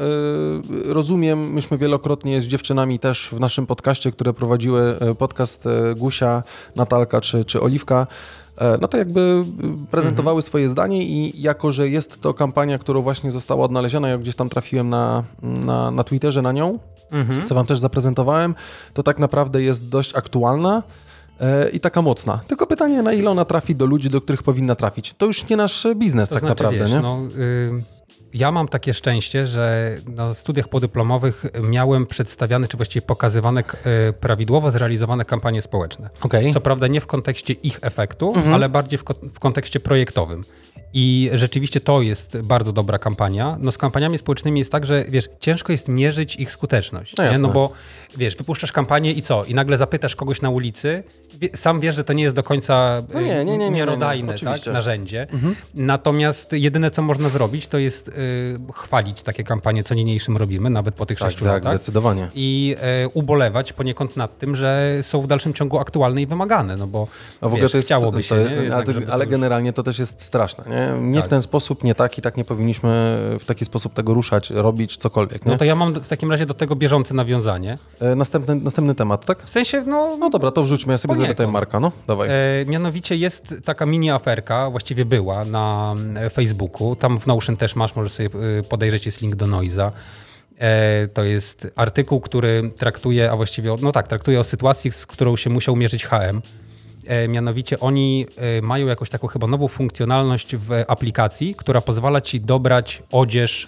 Y, 0.87 0.93
rozumiem, 0.93 1.53
myśmy 1.53 1.77
wielokrotnie 1.77 2.41
z 2.41 2.45
dziewczynami 2.45 2.99
też 2.99 3.29
w 3.31 3.39
naszym 3.39 3.67
podcaście, 3.67 4.11
które 4.11 4.33
prowadziły 4.33 4.99
podcast 5.17 5.63
Gusia, 5.97 6.43
Natalka 6.75 7.21
czy, 7.21 7.45
czy 7.45 7.61
Oliwka, 7.61 8.07
no 8.81 8.87
to 8.87 8.97
jakby 8.97 9.45
prezentowały 9.91 10.35
mhm. 10.35 10.41
swoje 10.41 10.69
zdanie 10.69 11.03
i 11.03 11.41
jako, 11.41 11.71
że 11.71 11.89
jest 11.89 12.21
to 12.21 12.33
kampania, 12.33 12.77
która 12.77 12.99
właśnie 13.01 13.31
została 13.31 13.65
odnaleziona, 13.65 14.09
jak 14.09 14.21
gdzieś 14.21 14.35
tam 14.35 14.49
trafiłem 14.49 14.89
na, 14.89 15.23
na, 15.41 15.91
na 15.91 16.03
Twitterze 16.03 16.41
na 16.41 16.51
nią, 16.51 16.79
mhm. 17.11 17.47
co 17.47 17.55
wam 17.55 17.65
też 17.65 17.79
zaprezentowałem, 17.79 18.55
to 18.93 19.03
tak 19.03 19.19
naprawdę 19.19 19.61
jest 19.61 19.89
dość 19.89 20.15
aktualna 20.15 20.83
e, 21.39 21.69
i 21.69 21.79
taka 21.79 22.01
mocna. 22.01 22.39
Tylko 22.47 22.67
pytanie, 22.67 23.03
na 23.03 23.13
ile 23.13 23.31
ona 23.31 23.45
trafi 23.45 23.75
do 23.75 23.85
ludzi, 23.85 24.09
do 24.09 24.21
których 24.21 24.43
powinna 24.43 24.75
trafić. 24.75 25.13
To 25.17 25.25
już 25.25 25.49
nie 25.49 25.57
nasz 25.57 25.87
biznes 25.95 26.29
to 26.29 26.35
tak 26.35 26.39
znaczy, 26.39 26.51
naprawdę, 26.51 26.79
wiesz, 26.79 26.91
nie? 26.91 26.99
No, 26.99 27.19
y 27.37 27.98
ja 28.33 28.51
mam 28.51 28.67
takie 28.67 28.93
szczęście, 28.93 29.47
że 29.47 29.95
na 30.05 30.33
studiach 30.33 30.67
podyplomowych 30.67 31.45
miałem 31.63 32.05
przedstawiane, 32.05 32.67
czy 32.67 32.77
właściwie 32.77 33.01
pokazywane 33.01 33.61
e, 33.61 34.13
prawidłowo 34.13 34.71
zrealizowane 34.71 35.25
kampanie 35.25 35.61
społeczne. 35.61 36.09
Okay. 36.21 36.53
Co 36.53 36.61
prawda 36.61 36.87
nie 36.87 37.01
w 37.01 37.07
kontekście 37.07 37.53
ich 37.53 37.79
efektu, 37.81 38.33
mhm. 38.35 38.53
ale 38.53 38.69
bardziej 38.69 38.99
w, 38.99 39.03
w 39.33 39.39
kontekście 39.39 39.79
projektowym. 39.79 40.43
I 40.93 41.29
rzeczywiście 41.33 41.81
to 41.81 42.01
jest 42.01 42.37
bardzo 42.41 42.73
dobra 42.73 42.99
kampania. 42.99 43.57
No 43.59 43.71
z 43.71 43.77
kampaniami 43.77 44.17
społecznymi 44.17 44.59
jest 44.59 44.71
tak, 44.71 44.85
że 44.85 45.05
wiesz, 45.09 45.29
ciężko 45.39 45.71
jest 45.71 45.87
mierzyć 45.87 46.35
ich 46.35 46.51
skuteczność. 46.51 47.15
No, 47.17 47.39
no 47.39 47.49
bo 47.49 47.71
wiesz, 48.17 48.35
wypuszczasz 48.35 48.71
kampanię 48.71 49.11
i 49.11 49.21
co? 49.21 49.45
I 49.45 49.53
nagle 49.53 49.77
zapytasz 49.77 50.15
kogoś 50.15 50.41
na 50.41 50.49
ulicy, 50.49 51.03
sam 51.55 51.79
wiesz, 51.79 51.95
że 51.95 52.03
to 52.03 52.13
nie 52.13 52.23
jest 52.23 52.35
do 52.35 52.43
końca 52.43 53.03
no 53.13 53.21
nie, 53.21 53.45
nie, 53.45 53.57
nie, 53.57 53.71
miarodajne 53.71 54.33
tak, 54.33 54.65
narzędzie. 54.65 55.27
Mhm. 55.31 55.55
Natomiast 55.73 56.53
jedyne, 56.53 56.91
co 56.91 57.01
można 57.01 57.29
zrobić, 57.29 57.67
to 57.67 57.77
jest 57.77 58.07
y, 58.07 58.11
chwalić 58.73 59.23
takie 59.23 59.43
kampanie, 59.43 59.83
co 59.83 59.95
niniejszym 59.95 60.37
robimy, 60.37 60.69
nawet 60.69 60.95
po 60.95 61.05
tych 61.05 61.19
tak, 61.19 61.27
sześciu 61.27 61.45
tak, 61.45 61.53
latach. 61.53 61.73
zdecydowanie. 61.73 62.29
I 62.35 62.75
y, 63.05 63.09
ubolewać 63.13 63.73
poniekąd 63.73 64.17
nad 64.17 64.37
tym, 64.37 64.55
że 64.55 64.97
są 65.01 65.21
w 65.21 65.27
dalszym 65.27 65.53
ciągu 65.53 65.79
aktualne 65.79 66.21
i 66.21 66.27
wymagane, 66.27 66.77
no 66.77 66.87
bo 66.87 67.07
A 67.41 67.45
w 67.45 67.47
ogóle 67.47 67.61
wiesz, 67.61 67.71
to 67.71 67.77
jest, 67.77 67.87
chciałoby 67.87 68.23
się. 68.23 68.35
To? 68.35 68.83
Tak, 68.83 69.09
ale 69.11 69.23
już... 69.23 69.31
generalnie 69.31 69.73
to 69.73 69.83
też 69.83 69.99
jest 69.99 70.21
straszne. 70.21 70.63
Nie, 70.67 70.78
nie 71.01 71.17
tak. 71.17 71.25
w 71.25 71.29
ten 71.29 71.41
sposób, 71.41 71.83
nie 71.83 71.95
tak 71.95 72.17
i 72.17 72.21
tak 72.21 72.37
nie 72.37 72.43
powinniśmy 72.45 72.89
w 73.39 73.45
taki 73.45 73.65
sposób 73.65 73.93
tego 73.93 74.13
ruszać, 74.13 74.49
robić 74.49 74.97
cokolwiek. 74.97 75.45
Nie? 75.45 75.51
No 75.51 75.57
to 75.57 75.65
ja 75.65 75.75
mam 75.75 75.93
w 75.93 76.07
takim 76.07 76.31
razie 76.31 76.45
do 76.45 76.53
tego 76.53 76.75
bieżące 76.75 77.13
nawiązanie. 77.13 77.77
E, 77.99 78.15
następny, 78.15 78.55
następny 78.55 78.95
temat, 78.95 79.25
tak? 79.25 79.43
W 79.43 79.49
sensie, 79.49 79.83
no... 79.87 80.17
No 80.17 80.29
dobra, 80.29 80.51
to 80.51 80.63
wrzućmy, 80.63 80.93
ja 80.93 80.97
sobie 80.97 81.15
zapytaj 81.15 81.47
Marka, 81.47 81.79
no 81.79 81.91
dawaj. 82.07 82.29
E, 82.31 82.65
mianowicie 82.65 83.15
jest 83.15 83.55
taka 83.65 83.85
mini 83.85 84.11
aferka, 84.11 84.69
właściwie 84.69 85.05
była 85.05 85.45
na 85.45 85.95
e, 86.15 86.29
Facebooku, 86.29 86.95
tam 86.95 87.19
w 87.19 87.27
Notion 87.27 87.57
też 87.57 87.75
masz, 87.75 87.95
możesz 87.95 88.11
sobie 88.11 88.29
e, 88.59 88.63
podejrzeć, 88.63 89.05
jest 89.05 89.21
link 89.21 89.35
do 89.35 89.47
Noiza. 89.47 89.91
E, 90.59 91.07
to 91.07 91.23
jest 91.23 91.71
artykuł, 91.75 92.19
który 92.19 92.71
traktuje, 92.77 93.31
a 93.31 93.35
właściwie, 93.35 93.75
no 93.81 93.91
tak, 93.91 94.07
traktuje 94.07 94.39
o 94.39 94.43
sytuacji, 94.43 94.91
z 94.91 95.05
którą 95.05 95.35
się 95.35 95.49
musiał 95.49 95.75
mierzyć 95.75 96.05
HM. 96.05 96.41
E, 97.09 97.27
mianowicie 97.27 97.79
oni 97.79 98.25
mają 98.61 98.87
jakąś 98.87 99.09
taką 99.09 99.27
chyba 99.27 99.47
nową 99.47 99.67
funkcjonalność 99.67 100.55
w 100.55 100.83
aplikacji, 100.87 101.55
która 101.55 101.81
pozwala 101.81 102.21
ci 102.21 102.41
dobrać 102.41 103.03
odzież 103.11 103.67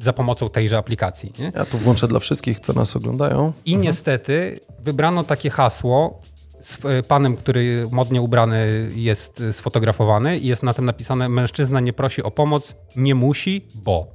za 0.00 0.12
pomocą 0.12 0.48
tejże 0.48 0.78
aplikacji. 0.78 1.32
Nie? 1.38 1.52
Ja 1.54 1.64
tu 1.64 1.78
włączę 1.78 2.08
dla 2.08 2.20
wszystkich, 2.20 2.60
co 2.60 2.72
nas 2.72 2.96
oglądają. 2.96 3.52
I 3.64 3.72
mhm. 3.72 3.84
niestety 3.86 4.60
wybrano 4.84 5.24
takie 5.24 5.50
hasło, 5.50 6.20
z 6.60 6.78
e, 6.84 7.02
panem, 7.02 7.36
który 7.36 7.88
modnie 7.90 8.22
ubrany 8.22 8.90
jest 8.94 9.40
e, 9.40 9.52
sfotografowany 9.52 10.38
i 10.38 10.46
jest 10.46 10.62
na 10.62 10.74
tym 10.74 10.84
napisane 10.84 11.28
mężczyzna 11.28 11.80
nie 11.80 11.92
prosi 11.92 12.22
o 12.22 12.30
pomoc, 12.30 12.74
nie 12.96 13.14
musi, 13.14 13.66
bo. 13.74 14.06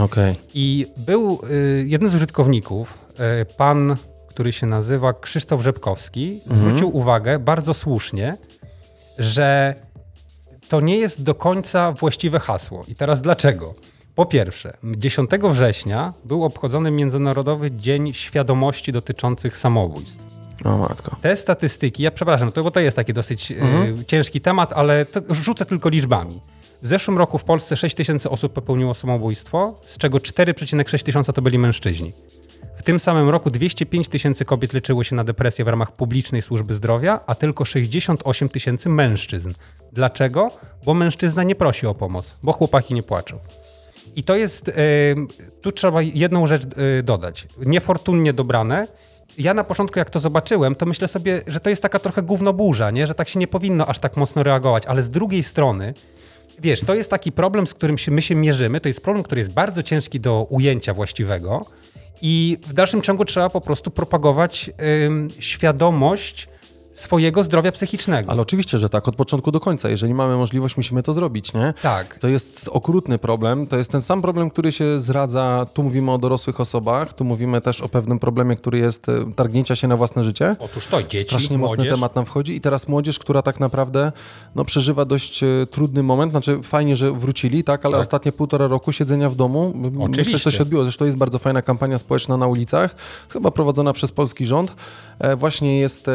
Okay. 0.00 0.36
I 0.54 0.86
był 0.96 1.40
e, 1.42 1.54
jeden 1.84 2.08
z 2.08 2.14
użytkowników, 2.14 2.98
pan, 3.56 3.96
który 4.32 4.52
się 4.52 4.66
nazywa 4.66 5.12
Krzysztof 5.12 5.62
Rzepkowski, 5.62 6.40
mhm. 6.46 6.56
zwrócił 6.56 6.96
uwagę 6.96 7.38
bardzo 7.38 7.74
słusznie, 7.74 8.36
że 9.18 9.74
to 10.68 10.80
nie 10.80 10.96
jest 10.96 11.22
do 11.22 11.34
końca 11.34 11.92
właściwe 11.92 12.40
hasło. 12.40 12.84
I 12.88 12.94
teraz 12.94 13.20
dlaczego? 13.20 13.74
Po 14.14 14.26
pierwsze, 14.26 14.76
10 14.84 15.30
września 15.50 16.12
był 16.24 16.44
obchodzony 16.44 16.90
Międzynarodowy 16.90 17.70
Dzień 17.70 18.14
Świadomości 18.14 18.92
dotyczących 18.92 19.56
samobójstw. 19.56 20.24
O 20.64 20.78
matko. 20.78 21.16
Te 21.20 21.36
statystyki, 21.36 22.02
ja 22.02 22.10
przepraszam, 22.10 22.52
to, 22.52 22.62
bo 22.62 22.70
to 22.70 22.80
jest 22.80 22.96
taki 22.96 23.12
dosyć 23.12 23.52
e, 23.52 23.54
mhm. 23.54 24.00
y, 24.00 24.04
ciężki 24.04 24.40
temat, 24.40 24.72
ale 24.72 25.06
rzucę 25.30 25.66
tylko 25.66 25.88
liczbami. 25.88 26.40
W 26.82 26.86
zeszłym 26.86 27.18
roku 27.18 27.38
w 27.38 27.44
Polsce 27.44 27.76
6 27.76 27.96
tysięcy 27.96 28.30
osób 28.30 28.52
popełniło 28.52 28.94
samobójstwo, 28.94 29.80
z 29.84 29.98
czego 29.98 30.18
4,6 30.18 31.02
tysiąca 31.02 31.32
to 31.32 31.42
byli 31.42 31.58
mężczyźni. 31.58 32.12
W 32.82 32.84
tym 32.84 33.00
samym 33.00 33.28
roku 33.28 33.50
205 33.50 34.08
tysięcy 34.08 34.44
kobiet 34.44 34.72
leczyło 34.72 35.04
się 35.04 35.16
na 35.16 35.24
depresję 35.24 35.64
w 35.64 35.68
ramach 35.68 35.92
publicznej 35.92 36.42
służby 36.42 36.74
zdrowia, 36.74 37.20
a 37.26 37.34
tylko 37.34 37.64
68 37.64 38.48
tysięcy 38.48 38.88
mężczyzn. 38.88 39.52
Dlaczego? 39.92 40.50
Bo 40.84 40.94
mężczyzna 40.94 41.42
nie 41.42 41.54
prosi 41.54 41.86
o 41.86 41.94
pomoc, 41.94 42.38
bo 42.42 42.52
chłopaki 42.52 42.94
nie 42.94 43.02
płaczą. 43.02 43.38
I 44.16 44.22
to 44.22 44.36
jest, 44.36 44.68
y, 44.68 44.72
tu 45.60 45.72
trzeba 45.72 46.02
jedną 46.02 46.46
rzecz 46.46 46.62
y, 46.98 47.02
dodać. 47.02 47.46
Niefortunnie 47.66 48.32
dobrane 48.32 48.88
ja 49.38 49.54
na 49.54 49.64
początku, 49.64 49.98
jak 49.98 50.10
to 50.10 50.20
zobaczyłem, 50.20 50.74
to 50.74 50.86
myślę 50.86 51.08
sobie, 51.08 51.42
że 51.46 51.60
to 51.60 51.70
jest 51.70 51.82
taka 51.82 51.98
trochę 51.98 52.22
gównoburza, 52.22 52.90
nie? 52.90 53.06
że 53.06 53.14
tak 53.14 53.28
się 53.28 53.38
nie 53.38 53.48
powinno 53.48 53.86
aż 53.86 53.98
tak 53.98 54.16
mocno 54.16 54.42
reagować, 54.42 54.86
ale 54.86 55.02
z 55.02 55.10
drugiej 55.10 55.42
strony, 55.42 55.94
wiesz, 56.58 56.80
to 56.80 56.94
jest 56.94 57.10
taki 57.10 57.32
problem, 57.32 57.66
z 57.66 57.74
którym 57.74 57.98
się, 57.98 58.12
my 58.12 58.22
się 58.22 58.34
mierzymy, 58.34 58.80
to 58.80 58.88
jest 58.88 59.02
problem, 59.02 59.22
który 59.22 59.40
jest 59.40 59.52
bardzo 59.52 59.82
ciężki 59.82 60.20
do 60.20 60.46
ujęcia 60.50 60.94
właściwego 60.94 61.66
i 62.22 62.58
w 62.66 62.72
dalszym 62.72 63.02
ciągu 63.02 63.24
trzeba 63.24 63.50
po 63.50 63.60
prostu 63.60 63.90
propagować 63.90 64.70
świadomość 65.38 66.48
swojego 66.92 67.42
zdrowia 67.42 67.72
psychicznego. 67.72 68.30
Ale 68.30 68.42
oczywiście, 68.42 68.78
że 68.78 68.88
tak, 68.88 69.08
od 69.08 69.16
początku 69.16 69.52
do 69.52 69.60
końca. 69.60 69.88
Jeżeli 69.88 70.14
mamy 70.14 70.36
możliwość, 70.36 70.76
musimy 70.76 71.02
to 71.02 71.12
zrobić, 71.12 71.52
nie? 71.52 71.74
Tak. 71.82 72.18
To 72.18 72.28
jest 72.28 72.68
okrutny 72.72 73.18
problem. 73.18 73.66
To 73.66 73.76
jest 73.78 73.90
ten 73.92 74.00
sam 74.00 74.22
problem, 74.22 74.50
który 74.50 74.72
się 74.72 75.00
zradza. 75.00 75.66
Tu 75.74 75.82
mówimy 75.82 76.12
o 76.12 76.18
dorosłych 76.18 76.60
osobach, 76.60 77.14
tu 77.14 77.24
mówimy 77.24 77.60
też 77.60 77.80
o 77.80 77.88
pewnym 77.88 78.18
problemie, 78.18 78.56
który 78.56 78.78
jest 78.78 79.08
e, 79.08 79.32
targnięcia 79.36 79.76
się 79.76 79.88
na 79.88 79.96
własne 79.96 80.24
życie. 80.24 80.56
Otóż 80.58 80.86
to, 80.86 81.02
dzieci, 81.02 81.20
Strasznie 81.20 81.58
młodzież. 81.58 81.78
mocny 81.78 81.90
temat 81.92 82.16
nam 82.16 82.24
wchodzi. 82.24 82.56
I 82.56 82.60
teraz 82.60 82.88
młodzież, 82.88 83.18
która 83.18 83.42
tak 83.42 83.60
naprawdę 83.60 84.12
no, 84.54 84.64
przeżywa 84.64 85.04
dość 85.04 85.42
e, 85.42 85.46
trudny 85.70 86.02
moment. 86.02 86.32
Znaczy, 86.32 86.60
fajnie, 86.62 86.96
że 86.96 87.12
wrócili, 87.12 87.64
tak, 87.64 87.86
ale 87.86 87.92
Tak. 87.92 88.00
ostatnie 88.00 88.32
półtora 88.32 88.66
roku 88.66 88.92
siedzenia 88.92 89.30
w 89.30 89.34
domu. 89.34 89.72
m, 89.74 89.80
Myślę, 89.82 89.90
że 89.92 89.98
to 89.98 90.04
Oczywiście. 90.04 90.52
się 90.52 90.62
odbiło. 90.62 90.82
Zresztą 90.84 91.04
jest 91.04 91.16
bardzo 91.18 91.38
fajna 91.38 91.62
kampania 91.62 91.98
społeczna 91.98 92.36
na 92.36 92.46
ulicach, 92.46 92.94
chyba 93.28 93.50
prowadzona 93.50 93.92
przez 93.92 94.12
polski 94.12 94.46
rząd. 94.46 94.72
E, 95.18 95.36
Właśnie 95.36 95.80
jest 95.80 96.06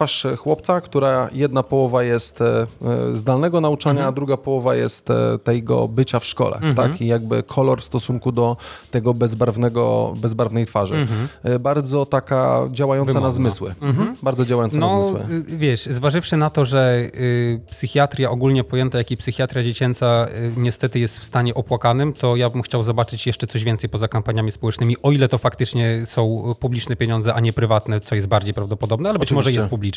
twarz 0.00 0.26
chłopca, 0.38 0.80
która 0.80 1.28
jedna 1.32 1.62
połowa 1.62 2.02
jest 2.02 2.40
e, 2.40 2.66
e, 2.82 3.16
zdalnego 3.18 3.60
nauczania, 3.60 4.06
a 4.06 4.12
druga 4.12 4.36
połowa 4.36 4.74
jest 4.74 5.10
e, 5.10 5.38
tego 5.44 5.88
bycia 5.88 6.18
w 6.20 6.24
szkole. 6.24 6.60
Tak? 6.76 7.00
I 7.00 7.06
jakby 7.06 7.42
kolor 7.42 7.80
w 7.80 7.84
stosunku 7.84 8.32
do 8.32 8.56
tego 8.90 9.14
bezbarwnego, 9.14 10.14
bezbarwnej 10.16 10.66
twarzy. 10.66 11.06
E, 11.42 11.58
Bardzo 11.58 12.06
taka 12.06 12.68
działająca 12.72 13.12
na 13.12 13.20
Wymowna. 13.20 13.30
zmysły. 13.30 13.74
Mhm. 13.82 14.16
Bardzo 14.22 14.46
działająca 14.46 14.78
na 14.78 14.86
No, 14.86 15.04
zmysły. 15.04 15.34
y, 15.34 15.42
wiesz, 15.58 15.86
zważywszy 15.86 16.36
na 16.36 16.50
to, 16.50 16.64
że 16.64 17.02
y, 17.14 17.60
psychiatria 17.70 18.30
ogólnie 18.30 18.64
pojęta, 18.64 18.98
jak 18.98 19.10
i 19.10 19.16
psychiatria 19.16 19.62
dziecięca 19.64 20.26
y, 20.28 20.52
niestety 20.60 20.98
jest 20.98 21.18
w 21.20 21.24
stanie 21.24 21.54
opłakanym, 21.54 22.12
to 22.12 22.36
ja 22.36 22.50
bym 22.50 22.62
chciał 22.62 22.82
zobaczyć 22.82 23.26
jeszcze 23.26 23.46
coś 23.46 23.64
więcej 23.64 23.90
poza 23.90 24.08
kampaniami 24.08 24.50
społecznymi, 24.52 24.96
o 25.02 25.12
ile 25.12 25.28
to 25.28 25.38
faktycznie 25.38 26.02
są 26.06 26.54
publiczne 26.60 26.96
pieniądze, 26.96 27.34
a 27.34 27.40
nie 27.40 27.52
prywatne, 27.52 28.00
co 28.00 28.14
jest 28.14 28.26
bardziej 28.28 28.54
prawdopodobne, 28.54 29.08
ale 29.08 29.18
być 29.18 29.28
Oczywiście. 29.28 29.50
może 29.50 29.52
jest 29.52 29.68
publiczne. 29.68 29.89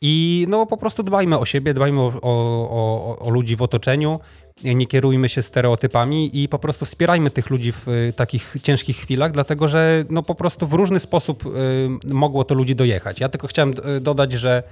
I 0.00 0.46
no 0.48 0.66
po 0.66 0.76
prostu 0.76 1.02
dbajmy 1.02 1.38
o 1.38 1.44
siebie, 1.44 1.74
dbajmy 1.74 2.00
o, 2.00 2.12
o, 2.22 3.18
o, 3.18 3.30
ludzi 3.30 3.56
w 3.56 3.62
otoczeniu, 3.62 4.20
nie 4.64 4.86
kierujmy 4.86 5.28
się 5.28 5.42
stereotypami 5.42 6.42
i 6.42 6.48
po 6.48 6.58
prostu 6.58 6.84
wspierajmy 6.84 7.30
tych 7.30 7.50
ludzi 7.50 7.72
w 7.72 7.88
y, 7.88 8.12
takich 8.16 8.56
ciężkich 8.62 8.96
chwilach, 8.96 9.32
dlatego 9.32 9.68
że 9.68 10.04
no 10.10 10.22
po 10.22 10.34
prostu 10.34 10.66
w 10.66 10.72
różny 10.72 11.00
sposób 11.00 11.46
y, 11.46 12.14
mogło 12.14 12.44
to 12.44 12.54
ludzi 12.54 12.74
dojechać. 12.76 13.20
Ja 13.20 13.28
tylko 13.28 13.46
chciałem 13.46 13.74
y, 13.96 14.00
dodać, 14.00 14.32
że 14.32 14.62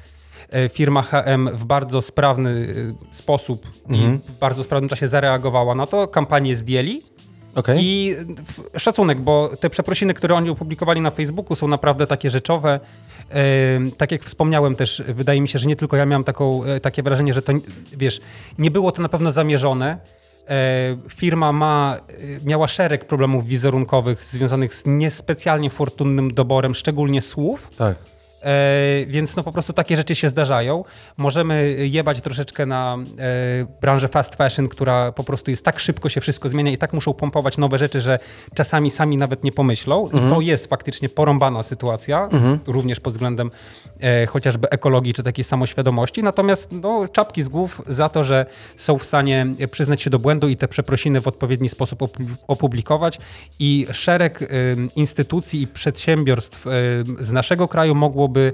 firma 0.72 1.02
HM 1.02 1.48
w 1.52 1.64
bardzo 1.64 2.02
sprawny 2.02 2.74
sposób 3.10 3.66
i 3.88 4.18
w 4.28 4.38
bardzo 4.38 4.64
sprawnym 4.64 4.88
czasie 4.88 5.08
zareagowała 5.08 5.74
na 5.74 5.86
to, 5.86 6.08
kampanię 6.08 6.56
zdjęli. 6.56 7.02
Okej. 7.54 7.78
I 7.80 8.16
szacunek, 8.76 9.20
bo 9.20 9.50
te 9.60 9.70
przeprosiny, 9.70 10.14
które 10.14 10.34
oni 10.34 10.50
opublikowali 10.50 11.00
na 11.00 11.10
Facebooku 11.10 11.56
są 11.56 11.68
naprawdę 11.68 12.06
takie 12.06 12.30
rzeczowe. 12.30 12.80
Tak 13.96 14.12
jak 14.12 14.22
wspomniałem 14.22 14.76
też, 14.76 15.02
wydaje 15.08 15.40
mi 15.40 15.48
się, 15.48 15.58
że 15.58 15.68
nie 15.68 15.76
tylko 15.76 15.96
ja 15.96 16.06
miałem 16.06 16.24
taką, 16.24 16.64
e, 16.64 16.80
takie 16.80 17.02
wrażenie, 17.02 17.34
że 17.34 17.42
to, 17.42 17.52
wiesz, 17.96 18.20
nie 18.58 18.70
było 18.70 18.92
to 18.92 19.02
na 19.02 19.08
pewno 19.08 19.30
zamierzone. 19.30 19.98
E, 20.48 20.96
Firma 21.08 21.52
ma, 21.52 21.96
e, 22.08 22.12
miała 22.44 22.68
szereg 22.68 23.04
problemów 23.04 23.46
wizerunkowych 23.46 24.24
związanych 24.24 24.74
z 24.74 24.82
niespecjalnie 24.86 25.70
fortunnym 25.70 26.34
doborem, 26.34 26.74
szczególnie 26.74 27.22
słów. 27.22 27.70
Tak. 27.76 28.09
E, 28.42 29.06
więc 29.06 29.36
no 29.36 29.42
po 29.42 29.52
prostu 29.52 29.72
takie 29.72 29.96
rzeczy 29.96 30.14
się 30.14 30.28
zdarzają. 30.28 30.84
Możemy 31.16 31.76
jebać 31.78 32.20
troszeczkę 32.20 32.66
na 32.66 32.96
e, 33.18 33.66
branżę 33.80 34.08
fast 34.08 34.34
fashion, 34.34 34.68
która 34.68 35.12
po 35.12 35.24
prostu 35.24 35.50
jest 35.50 35.64
tak 35.64 35.78
szybko 35.80 36.08
się 36.08 36.20
wszystko 36.20 36.48
zmienia 36.48 36.72
i 36.72 36.78
tak 36.78 36.92
muszą 36.92 37.14
pompować 37.14 37.58
nowe 37.58 37.78
rzeczy, 37.78 38.00
że 38.00 38.18
czasami 38.54 38.90
sami 38.90 39.16
nawet 39.16 39.44
nie 39.44 39.52
pomyślą. 39.52 40.08
I 40.08 40.30
to 40.30 40.40
jest 40.40 40.66
faktycznie 40.66 41.08
porąbana 41.08 41.62
sytuacja, 41.62 42.28
również 42.66 43.00
pod 43.00 43.12
względem 43.12 43.50
e, 44.00 44.26
chociażby 44.26 44.70
ekologii 44.70 45.14
czy 45.14 45.22
takiej 45.22 45.44
samoświadomości. 45.44 46.22
Natomiast 46.22 46.68
no, 46.72 47.08
czapki 47.12 47.42
z 47.42 47.48
głów 47.48 47.82
za 47.86 48.08
to, 48.08 48.24
że 48.24 48.46
są 48.76 48.98
w 48.98 49.04
stanie 49.04 49.46
przyznać 49.70 50.02
się 50.02 50.10
do 50.10 50.18
błędu 50.18 50.48
i 50.48 50.56
te 50.56 50.68
przeprosiny 50.68 51.20
w 51.20 51.28
odpowiedni 51.28 51.68
sposób 51.68 52.00
opu- 52.00 52.26
opublikować. 52.48 53.18
I 53.58 53.86
szereg 53.92 54.50
instytucji 54.96 55.62
i 55.62 55.66
przedsiębiorstw 55.66 56.64
z 57.20 57.32
naszego 57.32 57.68
kraju 57.68 57.94
mogłoby 58.30 58.52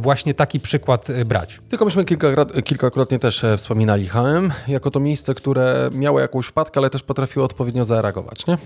właśnie 0.00 0.34
taki 0.34 0.60
przykład 0.60 1.10
y, 1.10 1.24
brać. 1.24 1.60
Tylko 1.68 1.84
myśmy 1.84 2.04
kilka, 2.04 2.28
kilkakrotnie 2.64 3.18
też 3.18 3.44
e, 3.44 3.56
wspominali 3.56 4.06
HM 4.06 4.52
jako 4.68 4.90
to 4.90 5.00
miejsce, 5.00 5.34
które 5.34 5.90
miało 5.92 6.20
jakąś 6.20 6.46
wpadkę, 6.46 6.80
ale 6.80 6.90
też 6.90 7.02
potrafiło 7.02 7.44
odpowiednio 7.44 7.84
zareagować, 7.84 8.46
nie? 8.46 8.58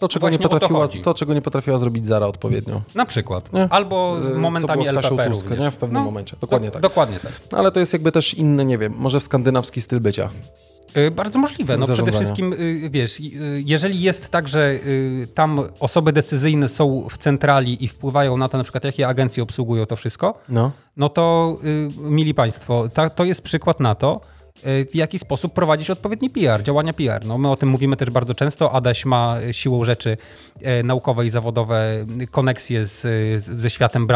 To, 0.00 0.08
czego 0.08 0.26
nie 0.26 0.30
Właśnie 0.30 0.42
to 0.42 0.48
potrafiła, 0.48 0.80
chodzi. 0.80 1.02
to, 1.02 1.14
czego 1.14 1.34
nie 1.34 1.42
potrafiła 1.42 1.78
zrobić 1.78 2.06
Zara 2.06 2.26
odpowiednio. 2.26 2.82
Na 2.94 3.06
przykład. 3.06 3.52
Nie? 3.52 3.68
Albo 3.70 4.16
momentami 4.36 4.84
co 4.84 5.14
było 5.14 5.24
z 5.24 5.32
Tusk, 5.32 5.50
nie? 5.58 5.70
W 5.70 5.76
pewnym 5.76 6.02
momencie. 6.02 6.36
Dokładnie 6.40 6.70
tak. 6.70 6.82
Dokładnie 6.82 7.18
tak. 7.20 7.32
No, 7.52 7.58
ale 7.58 7.70
to 7.70 7.80
jest 7.80 7.92
jakby 7.92 8.12
też 8.12 8.34
inny, 8.34 8.64
nie 8.64 8.78
wiem, 8.78 8.94
może 8.96 9.20
w 9.20 9.22
skandynawski 9.22 9.80
styl 9.80 10.00
bycia. 10.00 10.30
Y, 10.96 11.10
Bardzo 11.10 11.38
możliwe. 11.38 11.76
No 11.76 11.86
przede 11.86 12.12
wszystkim, 12.12 12.52
y, 12.52 12.90
wiesz, 12.90 13.20
y, 13.20 13.22
jeżeli 13.66 14.00
jest 14.00 14.28
tak, 14.28 14.48
że 14.48 14.78
tam 15.34 15.60
osoby 15.80 16.12
decyzyjne 16.12 16.68
są 16.68 17.08
w 17.10 17.18
centrali 17.18 17.84
i 17.84 17.88
wpływają 17.88 18.36
na 18.36 18.48
to, 18.48 18.58
na 18.58 18.64
przykład 18.64 18.84
jakie 18.84 19.08
agencje 19.08 19.42
obsługują 19.42 19.86
to 19.86 19.96
wszystko, 19.96 20.34
No. 20.48 20.72
no 20.96 21.08
to, 21.08 21.56
mili 21.98 22.34
Państwo, 22.34 22.88
ta, 22.94 23.10
to 23.10 23.24
jest 23.24 23.42
przykład 23.42 23.80
na 23.80 23.94
to, 23.94 24.20
w 24.62 24.94
jaki 24.94 25.18
sposób 25.18 25.52
prowadzić 25.52 25.90
odpowiedni 25.90 26.30
PR, 26.30 26.62
działania 26.62 26.92
PR. 26.92 27.24
No, 27.26 27.38
my 27.38 27.50
o 27.50 27.56
tym 27.56 27.68
mówimy 27.68 27.96
też 27.96 28.10
bardzo 28.10 28.34
często. 28.34 28.72
Adaś 28.72 29.04
ma 29.04 29.36
y, 29.48 29.52
siłą 29.52 29.84
rzeczy 29.84 30.16
e, 30.62 30.82
naukowe 30.82 31.26
i 31.26 31.30
zawodowe 31.30 32.06
koneksje 32.30 32.86
z, 32.86 33.04
ze 33.44 33.70
światem 33.70 34.06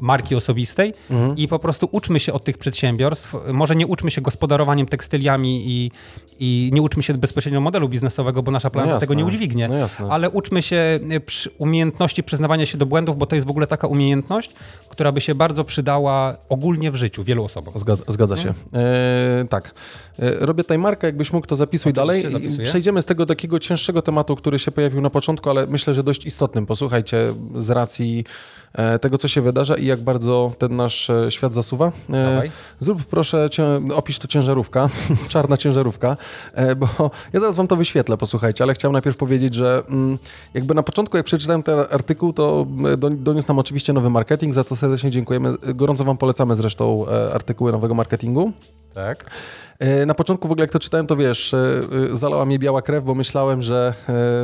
marki 0.00 0.34
osobistej 0.34 0.94
i 1.36 1.48
po 1.48 1.58
prostu 1.58 1.88
uczmy 1.92 2.20
się 2.20 2.32
od 2.32 2.44
tych 2.44 2.58
przedsiębiorstw. 2.58 3.34
Może 3.52 3.76
nie 3.76 3.86
uczmy 3.86 4.10
się 4.10 4.20
gospodarowaniem 4.20 4.86
tekstyliami 4.86 5.62
i, 5.66 5.90
i 6.38 6.70
nie 6.72 6.82
uczmy 6.82 7.02
się 7.02 7.14
bezpośrednio 7.14 7.60
modelu 7.60 7.88
biznesowego, 7.88 8.42
bo 8.42 8.50
nasza 8.50 8.70
planeta 8.70 8.94
jasne. 8.94 9.06
tego 9.06 9.14
nie 9.14 9.24
udźwignie. 9.24 9.68
No. 10.00 10.12
Ale 10.12 10.30
uczmy 10.30 10.62
się 10.62 11.00
przy- 11.26 11.50
umiejętności 11.58 12.22
przyznawania 12.22 12.66
się 12.66 12.78
do 12.78 12.86
błędów, 12.86 13.18
bo 13.18 13.26
to 13.26 13.34
jest 13.34 13.46
w 13.46 13.50
ogóle 13.50 13.66
taka 13.66 13.86
umiejętność, 13.86 14.50
która 14.88 15.12
by 15.12 15.20
się 15.20 15.34
bardzo 15.34 15.64
przydała 15.64 16.36
ogólnie 16.48 16.90
w 16.90 16.94
życiu 16.94 17.24
wielu 17.24 17.44
osobom. 17.44 17.74
Zgadza, 17.76 18.04
zgadza 18.08 18.36
się. 18.36 18.48
E, 18.74 19.44
tak. 19.48 19.74
E, 20.18 20.46
robię 20.46 20.64
tutaj 20.64 20.78
markę, 20.78 21.06
jakbyś 21.06 21.32
mógł, 21.32 21.46
to 21.46 21.56
zapisuj 21.56 21.92
dalej. 21.92 22.22
Przejdziemy 22.64 23.02
z 23.02 23.06
tego 23.06 23.26
takiego 23.26 23.58
cięższego 23.58 24.02
tematu, 24.02 24.36
który 24.36 24.58
się 24.58 24.70
pojawił 24.70 25.00
na 25.00 25.10
początku, 25.10 25.50
ale 25.50 25.66
myślę, 25.66 25.94
że 25.94 26.02
dość 26.02 26.26
istotnym. 26.26 26.66
Posłuchajcie, 26.66 27.34
z 27.56 27.70
racji 27.70 28.24
e, 28.72 28.98
tego, 28.98 29.18
co 29.18 29.28
się 29.28 29.42
wydarza 29.42 29.76
i 29.76 29.86
jak 29.86 30.00
bardzo 30.00 30.52
ten 30.58 30.76
nasz 30.76 31.10
e, 31.10 31.30
świat 31.30 31.54
zasuwa. 31.54 31.92
Dawaj. 32.08 32.50
zrób 32.80 33.04
proszę, 33.04 33.48
opisz 33.94 34.18
to 34.18 34.28
ciężarówka, 34.28 34.88
czarna 35.28 35.56
ciężarówka, 35.56 36.16
bo 36.76 37.10
ja 37.32 37.40
zaraz 37.40 37.56
wam 37.56 37.68
to 37.68 37.76
wyświetlę, 37.76 38.16
posłuchajcie, 38.16 38.64
ale 38.64 38.74
chciałem 38.74 38.92
najpierw 38.92 39.16
powiedzieć, 39.16 39.54
że 39.54 39.82
mm, 39.88 40.18
jakby 40.54 40.74
na 40.74 40.82
początku, 40.82 41.16
jak 41.16 41.26
przeczytałem 41.26 41.62
ten 41.62 41.78
artykuł, 41.90 42.32
to 42.32 42.66
do- 42.98 43.10
doniósł 43.10 43.48
nam 43.48 43.58
oczywiście 43.58 43.92
nowy 43.92 44.10
marketing, 44.10 44.54
za 44.54 44.64
to 44.64 44.76
serdecznie 44.76 45.10
dziękujemy. 45.10 45.54
Gorąco 45.74 46.04
wam 46.04 46.18
polecamy 46.18 46.56
zresztą 46.56 47.06
artykuły 47.34 47.72
nowego 47.72 47.94
marketingu. 47.94 48.52
Tak. 48.94 49.30
E, 49.78 50.06
Na 50.06 50.14
początku 50.14 50.48
w 50.48 50.52
ogóle 50.52 50.64
jak 50.64 50.70
to 50.70 50.78
czytałem, 50.78 51.06
to 51.06 51.16
wiesz, 51.16 51.54
e, 51.54 51.80
e, 52.12 52.16
zalała 52.16 52.44
mnie 52.44 52.58
biała 52.58 52.82
krew, 52.82 53.04
bo 53.04 53.14
myślałem, 53.14 53.62
że 53.62 53.94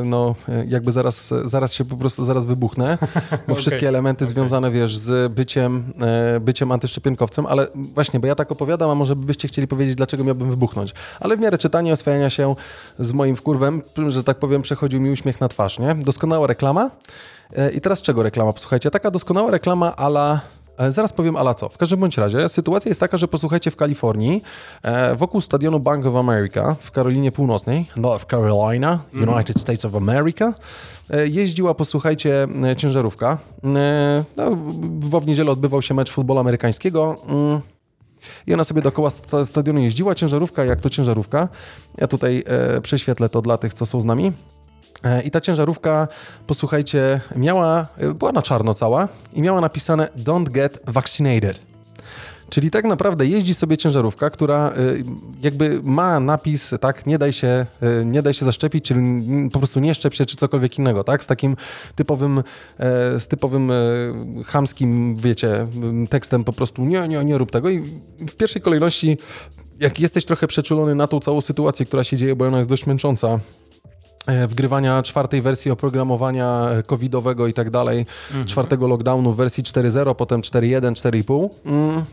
no 0.05 0.35
jakby 0.69 0.93
zaraz, 0.93 1.35
zaraz 1.45 1.75
się 1.75 1.85
po 1.85 1.97
prostu 1.97 2.25
zaraz 2.25 2.45
wybuchnę, 2.45 2.99
bo 3.49 3.55
wszystkie 3.55 3.89
elementy 3.89 4.27
związane, 4.27 4.71
wiesz, 4.71 4.99
z 4.99 5.33
byciem, 5.33 5.93
byciem 6.41 6.73
antyszczepionkowcem, 6.73 7.47
ale 7.47 7.67
właśnie, 7.75 8.21
bo 8.21 8.27
ja 8.27 8.35
tak 8.35 8.53
opowiadam, 8.53 8.91
a 8.91 8.95
może 8.95 9.17
byście 9.17 9.49
chcieli 9.49 9.69
powiedzieć, 9.69 9.95
dlaczego 9.95 10.25
miałbym 10.25 10.51
wybuchnąć. 10.51 10.95
Ale 11.21 11.37
w 11.37 11.41
miarę 11.41 11.59
czytania, 11.59 11.93
oswajania 11.93 12.31
się 12.31 12.55
z 12.99 13.13
moim 13.13 13.37
wkurwem, 13.37 13.83
że 14.09 14.25
tak 14.25 14.39
powiem, 14.39 14.63
przechodził 14.63 15.01
mi 15.01 15.11
uśmiech 15.11 15.41
na 15.41 15.49
twarz, 15.49 15.79
nie? 15.79 15.95
Doskonała 15.95 16.47
reklama. 16.47 16.91
I 17.75 17.81
teraz 17.81 18.03
czego 18.03 18.23
reklama? 18.23 18.53
Posłuchajcie, 18.53 18.91
taka 18.91 19.11
doskonała 19.11 19.51
reklama 19.51 19.97
ala 19.97 20.41
Zaraz 20.89 21.13
powiem 21.13 21.37
ala 21.37 21.55
co. 21.55 21.69
W 21.69 21.79
każdym 21.79 22.01
bądź 22.01 22.19
razie 22.19 22.49
sytuacja 22.49 22.89
jest 22.89 23.01
taka, 23.01 23.17
że 23.17 23.29
posłuchajcie 23.29 23.71
w 23.71 23.77
Kalifornii, 23.77 24.43
e, 24.83 25.17
wokół 25.17 25.41
stadionu 25.41 25.81
Bank 25.81 26.07
of 26.07 26.17
America 26.17 26.77
w 26.81 26.91
Karolinie 26.91 27.33
Północnej, 27.33 27.87
North 27.97 28.27
Carolina, 28.31 28.99
United 29.35 29.61
States 29.61 29.85
of 29.85 29.95
America, 29.95 30.55
e, 31.11 31.29
jeździła, 31.29 31.75
posłuchajcie, 31.75 32.47
e, 32.65 32.77
ciężarówka. 32.77 33.39
E, 33.65 34.25
no, 34.37 34.57
bo 34.83 35.21
w 35.21 35.27
niedzielę 35.27 35.51
odbywał 35.51 35.83
się 35.83 35.95
mecz 35.95 36.11
futbolu 36.11 36.41
amerykańskiego. 36.41 37.17
Mm. 37.29 37.61
I 38.47 38.55
ona 38.55 38.65
sobie 38.65 38.83
dookoła 38.83 39.11
sta- 39.11 39.47
stadionu 39.47 39.81
jeździła, 39.81 40.15
ciężarówka 40.15 40.65
jak 40.65 40.81
to 40.81 40.91
ciężarówka. 40.91 41.49
Ja 41.99 42.09
tutaj 42.09 42.45
e, 42.47 42.81
prześwietlę 42.81 43.29
to 43.29 43.43
dla 43.43 43.59
tych, 43.59 43.75
co 43.75 43.87
są 43.87 44.01
z 44.01 44.05
nami. 44.05 44.33
E, 45.05 45.23
I 45.23 45.31
ta 45.31 45.41
ciężarówka, 45.41 46.09
posłuchajcie, 46.47 47.21
miała, 47.37 47.87
e, 47.99 48.15
była 48.15 48.33
na 48.33 48.43
czarno 48.43 48.75
cała 48.75 49.09
i 49.33 49.43
miała 49.43 49.61
napisane 49.61 50.09
Don't 50.17 50.51
get 50.51 50.81
vaccinated. 50.87 51.61
Czyli 52.49 52.71
tak 52.71 52.85
naprawdę 52.85 53.27
jeździ 53.27 53.55
sobie 53.55 53.77
ciężarówka, 53.77 54.31
która 54.31 54.73
y, 54.79 55.05
jakby 55.43 55.81
ma 55.83 56.21
napis, 56.21 56.75
tak, 56.81 57.07
nie 57.07 57.19
daj 57.19 57.33
się, 57.33 57.67
nie 58.05 58.23
daj 58.23 58.35
się 58.35 58.45
zaszczepić, 58.45 58.85
czyli 58.85 59.01
po 59.53 59.59
prostu 59.59 59.81
nie 59.81 59.95
szczep 59.95 60.15
się, 60.15 60.27
czy 60.27 60.37
cokolwiek 60.37 60.79
innego, 60.79 61.05
tak, 61.05 61.25
z 61.25 61.27
takim 61.27 61.57
typowym, 61.95 62.39
e, 62.39 62.43
z 63.21 63.29
typowym 63.29 63.71
e, 63.71 63.75
chamskim, 64.45 65.17
wiecie, 65.17 65.67
tekstem 66.11 66.45
po 66.45 66.53
prostu 66.53 66.85
nie, 66.85 67.09
nie, 67.09 67.25
nie 67.25 67.39
rób 67.39 67.51
tego 67.51 67.71
i 67.71 67.81
w 68.29 68.37
pierwszej 68.37 68.63
kolejności 68.63 69.19
jak 69.81 70.01
jesteś 70.01 70.25
trochę 70.25 70.47
przeczulony 70.47 70.95
na 70.95 71.07
tą 71.07 71.21
całą 71.21 71.41
sytuację, 71.41 71.87
która 71.87 72.05
się 72.05 72.17
dzieje, 72.17 72.37
bo 72.37 72.47
ona 72.47 72.59
jest 72.59 72.71
dość 72.71 72.87
męcząca, 72.87 73.29
e, 73.29 73.39
wgrywania 74.49 75.03
czwartej 75.03 75.43
wersji 75.43 75.71
oprogramowania 75.71 76.69
covidowego 76.87 77.47
i 77.47 77.53
tak 77.53 77.71
dalej, 77.71 78.07
mhm. 78.29 78.47
czwartego 78.47 78.89
lockdownu 78.89 79.33
w 79.33 79.37
wersji 79.37 79.65
4.0, 79.65 80.15
potem 80.15 80.41
4.1, 80.41 80.93
4.5. 80.93 81.49
Mm 81.67 82.05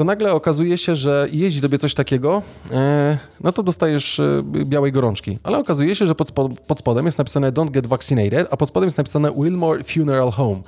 to 0.00 0.04
nagle 0.04 0.32
okazuje 0.32 0.78
się, 0.78 0.94
że 0.94 1.28
jeździ 1.32 1.60
tobie 1.60 1.78
coś 1.78 1.94
takiego, 1.94 2.42
e, 2.72 3.18
no 3.40 3.52
to 3.52 3.62
dostajesz 3.62 4.20
e, 4.20 4.42
białej 4.44 4.92
gorączki. 4.92 5.38
Ale 5.42 5.58
okazuje 5.58 5.96
się, 5.96 6.06
że 6.06 6.14
pod, 6.14 6.32
pod 6.66 6.78
spodem 6.78 7.06
jest 7.06 7.18
napisane 7.18 7.52
Don't 7.52 7.70
get 7.70 7.86
vaccinated, 7.86 8.48
a 8.50 8.56
pod 8.56 8.68
spodem 8.68 8.86
jest 8.86 8.98
napisane 8.98 9.32
Wilmore 9.32 9.84
Funeral 9.84 10.30
Home. 10.30 10.60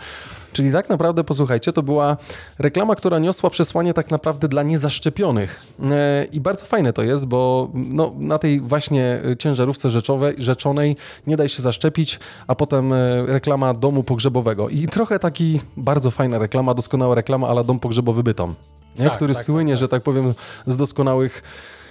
Czyli 0.53 0.73
tak 0.73 0.89
naprawdę, 0.89 1.25
posłuchajcie, 1.25 1.73
to 1.73 1.83
była 1.83 2.17
reklama, 2.59 2.95
która 2.95 3.19
niosła 3.19 3.51
przesłanie 3.51 3.95
tak 3.95 4.11
naprawdę 4.11 4.49
dla 4.49 4.63
niezaszczepionych. 4.63 5.61
E, 5.91 6.25
I 6.25 6.41
bardzo 6.41 6.67
fajne 6.67 6.93
to 6.93 7.03
jest, 7.03 7.27
bo 7.27 7.71
no, 7.75 8.13
na 8.19 8.39
tej 8.39 8.61
właśnie 8.61 9.21
ciężarówce 9.39 9.91
rzeczowej, 9.91 10.35
rzeczonej 10.39 10.97
nie 11.27 11.37
daj 11.37 11.49
się 11.49 11.63
zaszczepić, 11.63 12.19
a 12.47 12.55
potem 12.55 12.93
reklama 13.27 13.75
domu 13.75 14.03
pogrzebowego. 14.03 14.69
I 14.69 14.87
trochę 14.87 15.19
taki 15.19 15.61
bardzo 15.77 16.11
fajna 16.11 16.39
reklama, 16.39 16.75
doskonała 16.75 17.15
reklama, 17.15 17.49
ale 17.49 17.65
dom 17.65 17.79
pogrzebowy 17.79 18.23
Bytom 18.23 18.55
nie? 18.99 19.05
Tak, 19.05 19.17
który 19.17 19.35
tak, 19.35 19.45
słynie, 19.45 19.73
tak, 19.73 19.81
że 19.81 19.89
tak 19.89 20.03
powiem, 20.03 20.35
z 20.67 20.77
doskonałych 20.77 21.43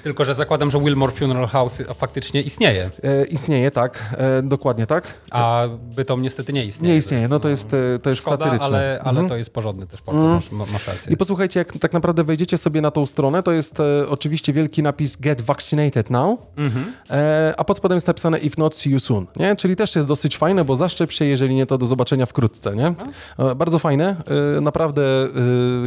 tylko, 0.04 0.26
że 0.26 0.36
zakładam, 0.36 0.72
że 0.72 0.80
Wilmore 0.80 1.12
Funeral 1.12 1.48
House 1.48 1.82
faktycznie 1.98 2.42
istnieje. 2.42 2.90
E, 3.04 3.26
istnieje, 3.26 3.72
tak. 3.72 4.16
E, 4.18 4.42
dokładnie 4.42 4.88
tak. 4.88 5.14
A 5.32 5.68
Bytom 5.96 6.22
niestety 6.22 6.54
nie 6.54 6.66
istnieje. 6.66 6.94
Nie 6.94 7.00
istnieje, 7.00 7.28
no 7.28 7.40
to 7.40 7.50
jest, 7.50 7.74
e, 7.74 8.00
to 8.00 8.10
jest 8.10 8.22
Szkoda, 8.22 8.46
satyryczne. 8.46 8.68
ale, 8.68 9.00
ale 9.04 9.10
mhm. 9.10 9.30
to 9.30 9.38
jest 9.38 9.54
porządny 9.54 9.88
też 9.88 10.02
port, 10.02 10.18
mhm. 10.18 10.34
masz, 10.34 10.70
masz 10.72 10.88
rację. 10.88 11.14
I 11.14 11.18
posłuchajcie, 11.18 11.60
jak 11.60 11.78
tak 11.78 11.94
naprawdę 11.94 12.24
wejdziecie 12.24 12.58
sobie 12.58 12.82
na 12.82 12.92
tą 12.92 13.06
stronę, 13.06 13.44
to 13.44 13.52
jest 13.52 13.80
e, 13.80 14.10
oczywiście 14.10 14.54
wielki 14.54 14.84
napis 14.84 15.18
Get 15.18 15.42
Vaccinated 15.42 16.10
Now, 16.10 16.40
mhm. 16.58 16.94
e, 17.10 17.54
a 17.58 17.64
pod 17.64 17.78
spodem 17.78 17.96
jest 17.96 18.08
napisane 18.08 18.38
If 18.38 18.56
not, 18.58 18.76
see 18.76 18.90
you 18.90 19.00
soon. 19.00 19.28
Nie? 19.36 19.56
Czyli 19.56 19.76
też 19.76 19.96
jest 19.96 20.08
dosyć 20.08 20.38
fajne, 20.38 20.66
bo 20.66 20.76
zaszczep 20.76 21.12
się, 21.12 21.26
jeżeli 21.26 21.56
nie, 21.56 21.66
to 21.66 21.78
do 21.78 21.86
zobaczenia 21.86 22.26
wkrótce. 22.26 22.76
Nie? 22.76 22.94
E, 23.40 23.56
bardzo 23.56 23.80
fajne. 23.80 24.16
Naprawdę 24.62 25.02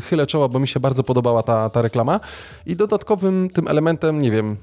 chylę 0.03 0.27
czoła, 0.27 0.49
bo 0.49 0.59
mi 0.59 0.69
się 0.69 0.81
bardzo 0.81 1.05
podobała 1.05 1.43
ta, 1.43 1.71
ta 1.71 1.83
reklama. 1.83 2.21
I 2.67 2.77
dodatkowym 2.77 3.51
tym 3.51 3.69
elementem, 3.69 4.04
nie 4.13 4.31
wiem, 4.31 4.57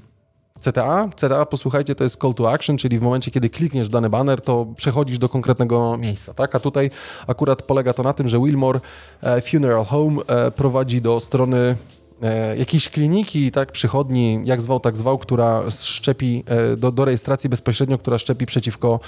CTA. 0.62 1.08
CTA, 1.16 1.46
posłuchajcie, 1.46 1.94
to 1.94 2.04
jest 2.04 2.20
call 2.20 2.34
to 2.34 2.52
action, 2.52 2.76
czyli 2.76 2.98
w 2.98 3.02
momencie, 3.02 3.30
kiedy 3.30 3.50
klikniesz 3.50 3.88
dany 3.88 4.10
banner, 4.10 4.40
to 4.40 4.66
przechodzisz 4.76 5.18
do 5.18 5.28
konkretnego 5.28 5.96
miejsca, 5.96 6.34
tak? 6.34 6.54
A 6.54 6.60
tutaj 6.60 6.90
akurat 7.26 7.62
polega 7.62 7.92
to 7.92 8.02
na 8.02 8.12
tym, 8.12 8.28
że 8.28 8.38
Wilmore 8.38 8.80
e, 9.22 9.40
Funeral 9.40 9.84
Home 9.84 10.22
e, 10.26 10.50
prowadzi 10.50 11.00
do 11.00 11.20
strony 11.20 11.76
e, 12.22 12.56
jakiejś 12.56 12.88
kliniki, 12.88 13.50
tak, 13.50 13.72
przychodni, 13.72 14.40
jak 14.44 14.62
zwał, 14.62 14.80
tak 14.80 14.96
zwał, 14.96 15.18
która 15.18 15.62
szczepi 15.70 16.44
do, 16.76 16.92
do 16.92 17.04
rejestracji 17.04 17.50
bezpośrednio, 17.50 17.98
która 17.98 18.18
szczepi 18.18 18.46
przeciwko, 18.46 19.00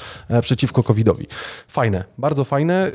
przeciwko 0.43 0.83
COVID-owi. 0.83 1.27
Fajne, 1.69 2.05
bardzo 2.19 2.45
fajne. 2.45 2.91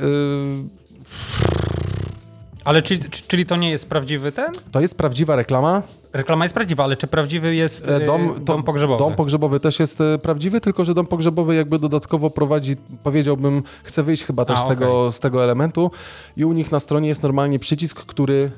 Ale 2.63 2.81
czyli, 2.81 3.09
czyli 3.09 3.45
to 3.45 3.55
nie 3.55 3.69
jest 3.69 3.89
prawdziwy 3.89 4.31
ten? 4.31 4.51
To 4.71 4.81
jest 4.81 4.97
prawdziwa 4.97 5.35
reklama. 5.35 5.81
Reklama 6.13 6.45
jest 6.45 6.55
prawdziwa, 6.55 6.83
ale 6.83 6.97
czy 6.97 7.07
prawdziwy 7.07 7.55
jest 7.55 7.87
e, 7.87 8.05
dom, 8.05 8.33
to, 8.33 8.39
dom 8.39 8.63
pogrzebowy? 8.63 8.99
Dom 8.99 9.15
pogrzebowy 9.15 9.59
też 9.59 9.79
jest 9.79 10.01
e, 10.01 10.17
prawdziwy, 10.17 10.61
tylko 10.61 10.85
że 10.85 10.93
dom 10.93 11.07
pogrzebowy 11.07 11.55
jakby 11.55 11.79
dodatkowo 11.79 12.29
prowadzi, 12.29 12.75
powiedziałbym, 13.03 13.63
chce 13.83 14.03
wyjść 14.03 14.23
chyba 14.23 14.45
też 14.45 14.57
A, 14.57 14.61
z, 14.61 14.65
okay. 14.65 14.77
tego, 14.77 15.11
z 15.11 15.19
tego 15.19 15.43
elementu 15.43 15.91
i 16.37 16.45
u 16.45 16.53
nich 16.53 16.71
na 16.71 16.79
stronie 16.79 17.07
jest 17.07 17.23
normalnie 17.23 17.59
przycisk, 17.59 18.05
który 18.05 18.51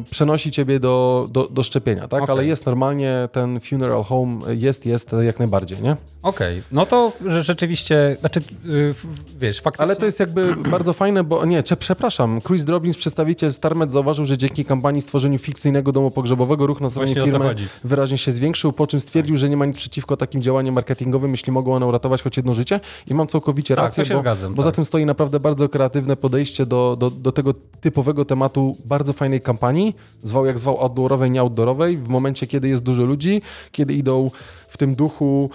y, 0.00 0.04
przenosi 0.10 0.50
ciebie 0.50 0.80
do, 0.80 1.28
do, 1.30 1.48
do 1.48 1.62
szczepienia, 1.62 2.08
tak? 2.08 2.22
Okay. 2.22 2.32
Ale 2.32 2.46
jest 2.46 2.66
normalnie 2.66 3.28
ten 3.32 3.60
funeral 3.60 4.04
home, 4.04 4.54
jest, 4.54 4.86
jest 4.86 5.16
jak 5.22 5.38
najbardziej, 5.38 5.82
nie? 5.82 5.96
Okej, 6.22 6.58
okay. 6.58 6.68
no 6.72 6.86
to 6.86 7.12
rzeczywiście, 7.40 8.16
znaczy, 8.20 8.40
yy, 8.64 8.94
wiesz, 9.38 9.60
faktycznie... 9.60 9.82
Ale 9.82 9.96
to 9.96 10.06
jest 10.06 10.20
jakby 10.20 10.56
bardzo 10.76 10.92
fajne, 10.92 11.24
bo 11.24 11.44
nie, 11.44 11.62
cze, 11.62 11.76
przepraszam, 11.76 12.40
Chris 12.40 12.64
Drobins, 12.64 12.96
przedstawiciel 12.96 13.52
Starmet 13.52 13.92
zauważył, 13.92 14.24
że 14.24 14.38
dzięki 14.38 14.64
kampanii 14.64 15.02
stworzeniu 15.02 15.38
fikcyjnego 15.38 15.92
domu 15.92 16.10
pogrzebowego 16.10 16.66
ruch 16.66 16.80
na 16.84 16.90
stronie 16.90 17.14
firmy 17.14 17.54
wyraźnie 17.84 18.18
się 18.18 18.32
zwiększył, 18.32 18.72
po 18.72 18.86
czym 18.86 19.00
stwierdził, 19.00 19.36
że 19.36 19.48
nie 19.48 19.56
ma 19.56 19.66
nic 19.66 19.76
przeciwko 19.76 20.16
takim 20.16 20.42
działaniom 20.42 20.74
marketingowym, 20.74 21.30
jeśli 21.30 21.52
mogą 21.52 21.74
one 21.74 21.86
uratować 21.86 22.22
choć 22.22 22.36
jedno 22.36 22.52
życie. 22.52 22.80
I 23.06 23.14
mam 23.14 23.26
całkowicie 23.26 23.76
tak, 23.76 23.84
rację, 23.84 24.04
bo, 24.14 24.18
zgadzam, 24.18 24.54
bo 24.54 24.62
tak. 24.62 24.64
za 24.64 24.72
tym 24.72 24.84
stoi 24.84 25.06
naprawdę 25.06 25.40
bardzo 25.40 25.68
kreatywne 25.68 26.16
podejście 26.16 26.66
do, 26.66 26.96
do, 27.00 27.10
do 27.10 27.32
tego 27.32 27.54
typowego 27.80 28.24
tematu 28.24 28.76
bardzo 28.84 29.12
fajnej 29.12 29.40
kampanii, 29.40 29.96
zwał 30.22 30.46
jak 30.46 30.58
zwał 30.58 30.80
outdoorowej, 30.80 31.30
nie 31.30 31.40
outdoorowej, 31.40 31.96
w 31.96 32.08
momencie, 32.08 32.46
kiedy 32.46 32.68
jest 32.68 32.82
dużo 32.82 33.04
ludzi, 33.04 33.42
kiedy 33.72 33.94
idą 33.94 34.30
w 34.68 34.76
tym 34.76 34.94
duchu 34.94 35.50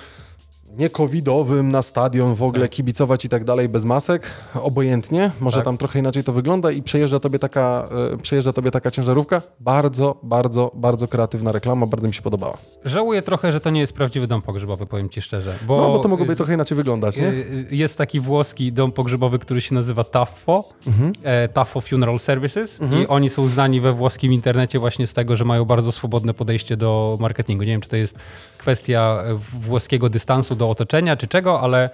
nie 0.78 0.90
covidowym 0.90 1.72
na 1.72 1.82
stadion 1.82 2.36
w 2.36 2.44
ogóle 2.44 2.62
tak. 2.62 2.72
kibicować 2.72 3.26
i 3.26 3.30
tak 3.30 3.44
dalej 3.44 3.70
bez 3.70 3.86
masek, 3.86 4.32
obojętnie, 4.62 5.32
może 5.40 5.58
tak. 5.58 5.66
tam 5.66 5.78
trochę 5.78 6.00
inaczej 6.00 6.24
to 6.24 6.34
wygląda 6.34 6.72
i 6.72 6.84
przejeżdża 6.84 7.20
tobie, 7.20 7.40
taka, 7.40 7.90
e, 8.14 8.18
przejeżdża 8.18 8.54
tobie 8.54 8.72
taka 8.72 8.92
ciężarówka. 8.92 9.42
Bardzo, 9.60 10.20
bardzo, 10.24 10.72
bardzo 10.76 11.08
kreatywna 11.08 11.52
reklama, 11.52 11.86
bardzo 11.86 12.08
mi 12.08 12.14
się 12.14 12.22
podobała. 12.22 12.58
Żałuję 12.86 13.22
trochę, 13.22 13.52
że 13.52 13.62
to 13.62 13.70
nie 13.70 13.80
jest 13.80 13.94
prawdziwy 13.94 14.28
dom 14.28 14.42
pogrzebowy, 14.42 14.86
powiem 14.86 15.10
ci 15.10 15.22
szczerze. 15.22 15.56
Bo 15.68 15.78
no, 15.78 15.90
bo 15.90 16.00
to 16.00 16.10
mogłoby 16.10 16.36
trochę 16.36 16.54
inaczej 16.54 16.78
wyglądać, 16.78 17.18
nie? 17.18 17.34
Jest 17.72 17.98
taki 17.98 18.20
włoski 18.20 18.74
dom 18.74 18.92
pogrzebowy, 18.92 19.40
który 19.40 19.62
się 19.62 19.76
nazywa 19.76 20.04
Taffo, 20.04 20.64
mhm. 20.88 21.14
E, 21.24 21.48
Taffo 21.48 21.82
Funeral 21.82 22.20
Services 22.20 22.82
mhm. 22.82 23.04
i 23.04 23.08
oni 23.08 23.30
są 23.30 23.48
znani 23.48 23.82
we 23.82 23.94
włoskim 23.94 24.34
internecie 24.34 24.80
właśnie 24.80 25.08
z 25.08 25.14
tego, 25.14 25.36
że 25.36 25.46
mają 25.46 25.66
bardzo 25.66 25.92
swobodne 25.92 26.34
podejście 26.34 26.78
do 26.78 27.18
marketingu. 27.20 27.64
Nie 27.64 27.72
wiem, 27.72 27.82
czy 27.82 27.90
to 27.90 27.96
jest 27.96 28.20
kwestia 28.58 29.24
włoskiego 29.54 30.10
dystansu 30.10 30.56
do 30.60 30.70
otoczenia 30.70 31.16
czy 31.16 31.28
czego, 31.28 31.62
ale 31.62 31.90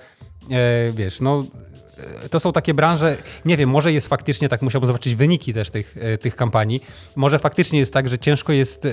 e, 0.52 0.92
wiesz, 0.92 1.22
no 1.22 1.44
e, 2.24 2.30
to 2.30 2.40
są 2.40 2.52
takie 2.52 2.74
branże, 2.74 3.18
nie 3.46 3.58
wiem, 3.58 3.70
może 3.70 3.94
jest 3.94 4.08
faktycznie 4.08 4.50
tak, 4.50 4.62
musiałbym 4.62 4.88
zobaczyć 4.88 5.16
wyniki 5.16 5.54
też 5.54 5.70
tych, 5.70 5.98
e, 6.00 6.18
tych 6.18 6.36
kampanii. 6.36 6.84
Może 7.16 7.40
faktycznie 7.40 7.80
jest 7.80 7.94
tak, 7.94 8.10
że 8.10 8.20
ciężko 8.20 8.54
jest 8.54 8.88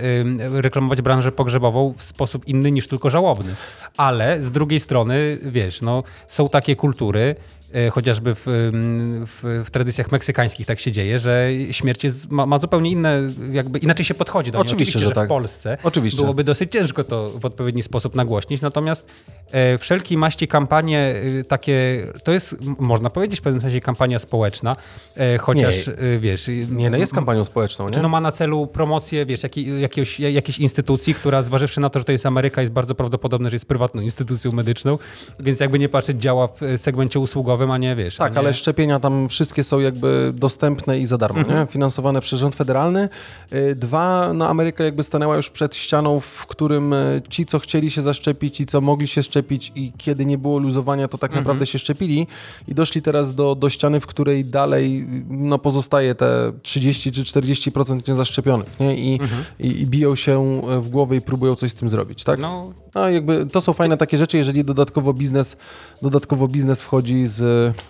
reklamować 0.50 1.02
branżę 1.02 1.32
pogrzebową 1.32 1.94
w 1.96 2.02
sposób 2.02 2.48
inny 2.48 2.70
niż 2.70 2.88
tylko 2.88 3.10
żałobny. 3.10 3.54
Ale 3.96 4.42
z 4.42 4.50
drugiej 4.50 4.80
strony, 4.80 5.38
wiesz, 5.42 5.82
no, 5.82 6.02
są 6.28 6.48
takie 6.48 6.76
kultury, 6.76 7.36
E, 7.61 7.61
chociażby 7.90 8.34
w, 8.34 8.42
w, 8.46 9.62
w, 9.66 9.70
tradycjach 9.70 10.12
meksykańskich 10.12 10.66
tak 10.66 10.80
się 10.80 10.92
dzieje, 10.92 11.18
że 11.18 11.48
śmierć 11.70 12.04
jest, 12.04 12.30
ma, 12.30 12.46
ma, 12.46 12.58
zupełnie 12.58 12.90
inne, 12.90 13.32
jakby 13.52 13.78
inaczej 13.78 14.04
się 14.04 14.14
podchodzi 14.14 14.52
do 14.52 14.58
niej. 14.58 14.66
Oczywiście, 14.66 14.90
Oczywiście 14.90 15.08
że, 15.08 15.14
tak. 15.14 15.26
w 15.26 15.28
Polsce 15.28 15.78
Oczywiście. 15.82 16.20
byłoby 16.20 16.44
dosyć 16.44 16.72
ciężko 16.72 17.04
to 17.04 17.30
w 17.30 17.44
odpowiedni 17.44 17.82
sposób 17.82 18.14
nagłośnić, 18.14 18.60
natomiast 18.60 19.06
e, 19.50 19.78
wszelkie 19.78 20.18
maści 20.18 20.48
kampanie 20.48 21.14
e, 21.40 21.44
takie, 21.44 22.06
to 22.24 22.32
jest, 22.32 22.56
można 22.78 23.10
powiedzieć 23.10 23.40
w 23.40 23.42
pewnym 23.42 23.62
sensie 23.62 23.80
kampania 23.80 24.18
społeczna, 24.18 24.76
e, 25.16 25.38
chociaż 25.38 25.86
nie, 25.86 25.92
e, 25.92 26.18
wiesz... 26.18 26.50
Nie, 26.70 26.90
no 26.90 26.96
jest 26.96 27.14
kampanią 27.14 27.44
społeczną, 27.44 27.88
nie? 27.88 27.94
Czy 27.94 28.02
no 28.02 28.08
ma 28.08 28.20
na 28.20 28.32
celu 28.32 28.66
promocję, 28.66 29.26
wiesz, 29.26 29.42
jakiej, 29.42 29.80
jakiegoś, 29.80 30.20
jakiejś 30.20 30.58
instytucji, 30.58 31.14
która 31.14 31.42
zważywszy 31.42 31.80
na 31.80 31.90
to, 31.90 31.98
że 31.98 32.04
to 32.04 32.12
jest 32.12 32.26
Ameryka, 32.26 32.60
jest 32.60 32.72
bardzo 32.72 32.94
prawdopodobne, 32.94 33.50
że 33.50 33.56
jest 33.56 33.66
prywatną 33.66 34.02
instytucją 34.02 34.52
medyczną, 34.52 34.98
więc 35.40 35.60
jakby 35.60 35.78
nie 35.78 35.88
patrzeć, 35.88 36.20
działa 36.20 36.48
w 36.48 36.60
segmencie 36.76 37.20
usługowym, 37.20 37.61
a 37.70 37.78
nie 37.78 37.96
wiesz. 37.96 38.16
Tak, 38.16 38.32
nie... 38.32 38.38
ale 38.38 38.54
szczepienia 38.54 39.00
tam 39.00 39.28
wszystkie 39.28 39.64
są 39.64 39.80
jakby 39.80 40.32
dostępne 40.34 40.98
i 40.98 41.06
za 41.06 41.18
darmo, 41.18 41.40
mhm. 41.40 41.60
nie? 41.60 41.66
finansowane 41.66 42.20
przez 42.20 42.40
rząd 42.40 42.54
federalny. 42.54 43.08
Y, 43.52 43.74
dwa, 43.74 44.32
no 44.34 44.48
Ameryka 44.48 44.84
jakby 44.84 45.02
stanęła 45.02 45.36
już 45.36 45.50
przed 45.50 45.76
ścianą, 45.76 46.20
w 46.20 46.46
którym 46.46 46.92
y, 46.92 47.22
ci, 47.28 47.46
co 47.46 47.58
chcieli 47.58 47.90
się 47.90 48.02
zaszczepić, 48.02 48.56
ci, 48.56 48.66
co 48.66 48.80
mogli 48.80 49.08
się 49.08 49.22
szczepić 49.22 49.72
i 49.74 49.92
kiedy 49.98 50.26
nie 50.26 50.38
było 50.38 50.58
luzowania, 50.58 51.08
to 51.08 51.18
tak 51.18 51.30
mhm. 51.30 51.44
naprawdę 51.44 51.66
się 51.66 51.78
szczepili 51.78 52.26
i 52.68 52.74
doszli 52.74 53.02
teraz 53.02 53.34
do, 53.34 53.54
do 53.54 53.70
ściany, 53.70 54.00
w 54.00 54.06
której 54.06 54.44
dalej 54.44 55.06
no, 55.28 55.58
pozostaje 55.58 56.14
te 56.14 56.52
30 56.62 57.12
czy 57.12 57.22
40% 57.22 58.08
niezaszczepionych 58.08 58.80
nie? 58.80 58.96
I, 58.96 59.20
mhm. 59.22 59.44
i, 59.60 59.80
i, 59.80 59.86
biją 59.86 60.14
się 60.14 60.60
w 60.80 60.88
głowę 60.88 61.16
i 61.16 61.20
próbują 61.20 61.54
coś 61.54 61.70
z 61.70 61.74
tym 61.74 61.88
zrobić, 61.88 62.24
tak? 62.24 62.40
No, 62.40 62.72
no 62.94 63.10
jakby 63.10 63.46
to 63.46 63.60
są 63.60 63.72
fajne 63.72 63.96
takie 63.96 64.18
rzeczy, 64.18 64.36
jeżeli 64.36 64.64
dodatkowo 64.64 65.12
biznes, 65.12 65.56
dodatkowo 66.02 66.48
biznes 66.48 66.82
wchodzi 66.82 67.26
z 67.26 67.42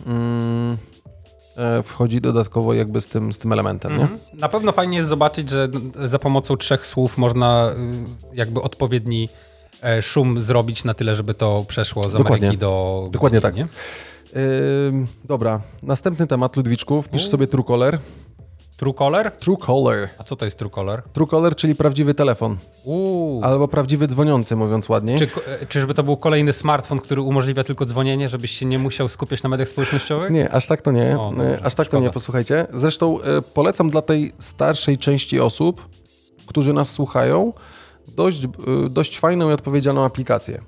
mm, 0.06 0.76
e, 1.56 1.82
wchodzi 1.82 2.20
dodatkowo 2.20 2.74
jakby 2.74 3.00
z 3.00 3.06
tym, 3.06 3.32
z 3.32 3.38
tym 3.38 3.52
elementem. 3.52 3.96
Nie? 3.96 4.02
Mhm. 4.02 4.20
Na 4.34 4.48
pewno 4.48 4.72
fajnie 4.72 4.96
jest 4.96 5.08
zobaczyć, 5.08 5.50
że 5.50 5.68
za 6.04 6.18
pomocą 6.18 6.56
trzech 6.56 6.86
słów 6.86 7.18
można 7.18 7.70
y, 7.70 8.36
jakby 8.36 8.62
odpowiedni 8.62 9.28
e, 9.82 10.02
szum 10.02 10.42
zrobić 10.42 10.84
na 10.84 10.94
tyle, 10.94 11.16
żeby 11.16 11.34
to 11.34 11.64
przeszło 11.68 12.08
z 12.08 12.12
Dokładnie. 12.12 12.46
Ameryki 12.46 12.58
do... 12.58 13.08
Dokładnie 13.12 13.40
tak. 13.40 13.56
Yy, 13.56 15.06
dobra, 15.24 15.60
następny 15.82 16.26
temat 16.26 16.56
Ludwiczków. 16.56 17.08
Pisz 17.08 17.28
sobie 17.28 17.46
Truecaller. 17.46 17.98
Truecaller? 18.82 19.30
Truecaller. 19.30 20.08
A 20.18 20.24
co 20.24 20.36
to 20.36 20.44
jest 20.44 20.58
Truecaller? 20.58 21.02
Truecaller, 21.12 21.56
czyli 21.56 21.74
prawdziwy 21.74 22.14
telefon. 22.14 22.56
Uuu. 22.84 23.44
Albo 23.44 23.68
prawdziwy 23.68 24.06
dzwoniący, 24.06 24.56
mówiąc 24.56 24.88
ładniej. 24.88 25.18
Czy, 25.18 25.28
e, 25.46 25.66
czyżby 25.66 25.94
to 25.94 26.02
był 26.02 26.16
kolejny 26.16 26.52
smartfon, 26.52 27.00
który 27.00 27.20
umożliwia 27.20 27.64
tylko 27.64 27.84
dzwonienie, 27.84 28.28
żebyś 28.28 28.50
się 28.50 28.66
nie 28.66 28.78
musiał 28.78 29.08
skupiać 29.08 29.42
na 29.42 29.48
mediach 29.48 29.68
społecznościowych? 29.68 30.30
Nie, 30.30 30.50
aż 30.50 30.66
tak 30.66 30.82
to 30.82 30.92
nie. 30.92 31.20
O, 31.20 31.32
no 31.32 31.44
aż 31.62 31.74
tak 31.74 31.86
szkoda. 31.86 32.00
to 32.00 32.06
nie, 32.06 32.10
posłuchajcie. 32.10 32.66
Zresztą 32.74 33.20
e, 33.20 33.42
polecam 33.42 33.90
dla 33.90 34.02
tej 34.02 34.32
starszej 34.38 34.98
części 34.98 35.40
osób, 35.40 35.88
którzy 36.46 36.72
nas 36.72 36.90
słuchają, 36.90 37.52
dość, 38.16 38.46
dość 38.90 39.18
fajną 39.18 39.50
i 39.50 39.52
odpowiedzialną 39.52 40.04
aplikację. 40.04 40.60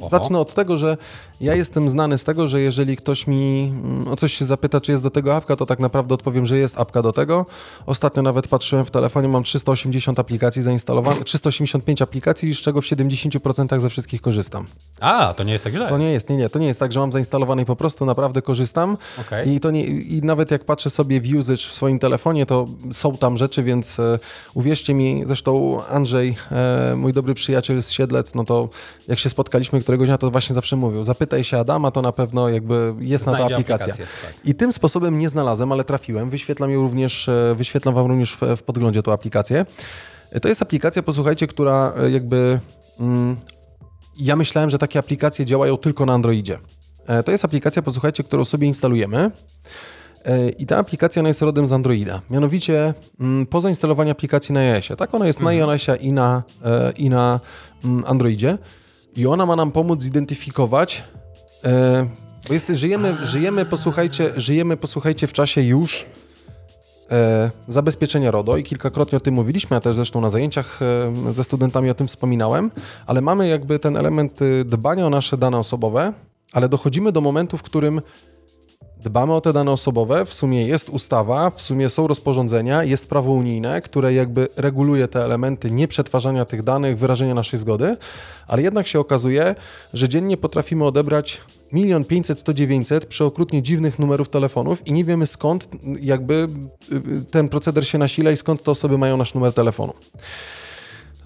Oho. 0.00 0.08
Zacznę 0.08 0.38
od 0.38 0.54
tego, 0.54 0.76
że 0.76 0.96
ja 1.40 1.54
jestem 1.54 1.88
znany 1.88 2.18
z 2.18 2.24
tego, 2.24 2.48
że 2.48 2.60
jeżeli 2.60 2.96
ktoś 2.96 3.26
mi 3.26 3.72
mm, 3.84 4.08
o 4.08 4.16
coś 4.16 4.34
się 4.34 4.44
zapyta, 4.44 4.80
czy 4.80 4.92
jest 4.92 5.02
do 5.02 5.10
tego 5.10 5.36
apka, 5.36 5.56
to 5.56 5.66
tak 5.66 5.78
naprawdę 5.78 6.14
odpowiem, 6.14 6.46
że 6.46 6.58
jest 6.58 6.78
apka 6.78 7.02
do 7.02 7.12
tego. 7.12 7.46
Ostatnio 7.86 8.22
nawet 8.22 8.48
patrzyłem 8.48 8.84
w 8.84 8.90
telefonie, 8.90 9.28
mam 9.28 9.42
380 9.42 10.18
aplikacji 10.18 10.62
zainstalowanych, 10.62 11.24
385 11.24 12.02
aplikacji, 12.02 12.54
z 12.54 12.58
czego 12.58 12.80
w 12.80 12.84
70% 12.84 13.80
ze 13.80 13.90
wszystkich 13.90 14.20
korzystam. 14.20 14.66
A, 15.00 15.34
to 15.34 15.44
nie 15.44 15.52
jest 15.52 15.64
tak 15.64 15.72
źle. 15.72 15.88
To 15.88 15.98
nie 15.98 16.12
jest, 16.12 16.30
nie, 16.30 16.36
nie, 16.36 16.48
to 16.48 16.58
nie 16.58 16.66
jest 16.66 16.80
tak, 16.80 16.92
że 16.92 17.00
mam 17.00 17.12
zainstalowane 17.12 17.62
i 17.62 17.64
po 17.64 17.76
prostu 17.76 18.06
naprawdę 18.06 18.42
korzystam. 18.42 18.96
Okej. 19.20 19.54
I, 19.54 19.60
to 19.60 19.70
nie, 19.70 19.84
I 19.86 20.22
nawet 20.22 20.50
jak 20.50 20.64
patrzę 20.64 20.90
sobie 20.90 21.20
w 21.20 21.36
usage 21.38 21.56
w 21.56 21.74
swoim 21.74 21.98
telefonie, 21.98 22.46
to 22.46 22.68
są 22.92 23.16
tam 23.16 23.36
rzeczy, 23.36 23.62
więc 23.62 24.00
e, 24.00 24.18
uwierzcie 24.54 24.94
mi, 24.94 25.24
zresztą 25.26 25.84
Andrzej, 25.86 26.36
e, 26.50 26.96
mój 26.96 27.12
dobry 27.12 27.34
przyjaciel 27.34 27.82
z 27.82 27.90
Siedlec, 27.90 28.34
no 28.34 28.44
to 28.44 28.68
jak 29.08 29.18
się 29.18 29.28
spotkaliśmy 29.28 29.80
któregoś 29.80 30.08
dnia, 30.08 30.18
to 30.18 30.30
właśnie 30.30 30.54
zawsze 30.54 30.76
mówił, 30.76 31.04
zapytaj 31.04 31.25
się 31.42 31.58
Adama, 31.58 31.90
to 31.90 32.02
na 32.02 32.12
pewno 32.12 32.48
jakby 32.48 32.94
jest 33.00 33.26
na 33.26 33.32
to 33.32 33.36
Znajdzie 33.38 33.54
aplikacja. 33.54 33.94
tak. 33.96 34.06
I 34.44 34.54
tym 34.54 34.72
sposobem 34.72 35.18
nie 35.18 35.28
znalazłem, 35.28 35.72
ale 35.72 35.84
trafiłem. 35.84 36.30
Wyświetlam 36.30 36.70
ją 36.70 36.80
również, 36.82 37.28
e, 37.28 37.54
wyświetlam 37.54 37.94
wam 37.94 38.06
również 38.06 38.32
w, 38.32 38.40
w 38.56 38.62
podglądzie 38.62 39.02
tą 39.02 39.12
aplikację. 39.12 39.66
E, 40.32 40.40
To 40.40 40.48
jest 40.48 40.62
aplikacja, 40.62 41.02
posłuchajcie, 41.02 41.46
która 41.46 41.92
e, 41.96 42.10
jakby... 42.10 42.60
Mm, 43.00 43.36
ja 44.18 44.36
myślałem, 44.36 44.70
że 44.70 44.78
takie 44.78 44.98
aplikacje 44.98 45.44
działają 45.44 45.76
tylko 45.76 46.06
na 46.06 46.12
Androidzie. 46.12 46.58
To 47.24 47.30
jest 47.32 47.44
aplikacja, 47.44 47.82
posłuchajcie, 47.82 48.24
którą 48.24 48.44
sobie 48.44 48.66
instalujemy. 48.66 49.30
I 50.58 50.66
ta 50.66 50.78
aplikacja 50.78 51.20
ona 51.20 51.28
jest 51.28 51.42
rodem 51.42 51.66
z 51.66 51.72
Androida. 51.72 52.20
Mianowicie 52.30 52.94
mm, 53.20 53.46
po 53.46 53.60
zainstalowaniu 53.60 54.10
aplikacji 54.10 54.52
na 54.52 54.60
iOSie. 54.60 54.96
Tak, 54.96 55.14
ona 55.14 55.26
jest 55.26 55.40
na 55.40 55.50
iOSie 55.50 55.96
i 55.96 56.12
na, 56.12 56.42
i 56.96 57.10
na 57.10 57.40
mm, 57.84 58.04
Androidzie. 58.06 58.58
I 59.16 59.26
ona 59.26 59.46
ma 59.46 59.56
nam 59.56 59.72
pomóc 59.72 60.02
zidentyfikować, 60.02 61.04
e, 61.64 62.06
bo 62.48 62.54
jest, 62.54 62.68
żyjemy, 62.68 63.26
żyjemy, 63.26 63.64
posłuchajcie, 63.64 64.32
żyjemy, 64.36 64.76
posłuchajcie, 64.76 65.26
w 65.26 65.32
czasie 65.32 65.62
już 65.62 66.06
e, 67.10 67.50
zabezpieczenia 67.68 68.30
RODO 68.30 68.56
i 68.56 68.62
kilkakrotnie 68.62 69.16
o 69.16 69.20
tym 69.20 69.34
mówiliśmy, 69.34 69.74
ja 69.74 69.80
też 69.80 69.96
zresztą 69.96 70.20
na 70.20 70.30
zajęciach 70.30 70.80
e, 70.82 71.32
ze 71.32 71.44
studentami 71.44 71.90
o 71.90 71.94
tym 71.94 72.06
wspominałem, 72.06 72.70
ale 73.06 73.20
mamy 73.20 73.48
jakby 73.48 73.78
ten 73.78 73.96
element 73.96 74.42
y, 74.42 74.64
dbania 74.64 75.06
o 75.06 75.10
nasze 75.10 75.36
dane 75.36 75.58
osobowe, 75.58 76.12
ale 76.52 76.68
dochodzimy 76.68 77.12
do 77.12 77.20
momentu, 77.20 77.58
w 77.58 77.62
którym 77.62 78.00
dbamy 79.06 79.34
o 79.34 79.40
te 79.40 79.52
dane 79.52 79.72
osobowe, 79.72 80.24
w 80.24 80.34
sumie 80.34 80.66
jest 80.66 80.88
ustawa, 80.88 81.50
w 81.50 81.62
sumie 81.62 81.88
są 81.88 82.06
rozporządzenia, 82.06 82.84
jest 82.84 83.08
prawo 83.08 83.32
unijne, 83.32 83.80
które 83.80 84.14
jakby 84.14 84.48
reguluje 84.56 85.08
te 85.08 85.24
elementy 85.24 85.70
nieprzetwarzania 85.70 86.44
tych 86.44 86.62
danych, 86.62 86.98
wyrażenia 86.98 87.34
naszej 87.34 87.58
zgody, 87.58 87.96
ale 88.46 88.62
jednak 88.62 88.86
się 88.86 89.00
okazuje, 89.00 89.54
że 89.94 90.08
dziennie 90.08 90.36
potrafimy 90.36 90.84
odebrać 90.84 91.40
milion 91.72 92.04
pięćset, 92.04 92.40
sto 92.40 92.54
dziewięćset 92.54 93.06
przeokrutnie 93.06 93.62
dziwnych 93.62 93.98
numerów 93.98 94.28
telefonów 94.28 94.86
i 94.86 94.92
nie 94.92 95.04
wiemy 95.04 95.26
skąd 95.26 95.68
jakby 96.00 96.34
y, 96.34 96.96
y, 96.96 97.24
ten 97.30 97.48
proceder 97.48 97.86
się 97.88 97.98
nasila 97.98 98.30
i 98.30 98.36
skąd 98.36 98.62
te 98.62 98.70
osoby 98.70 98.98
mają 98.98 99.16
nasz 99.16 99.34
numer 99.34 99.52
telefonu. 99.52 99.92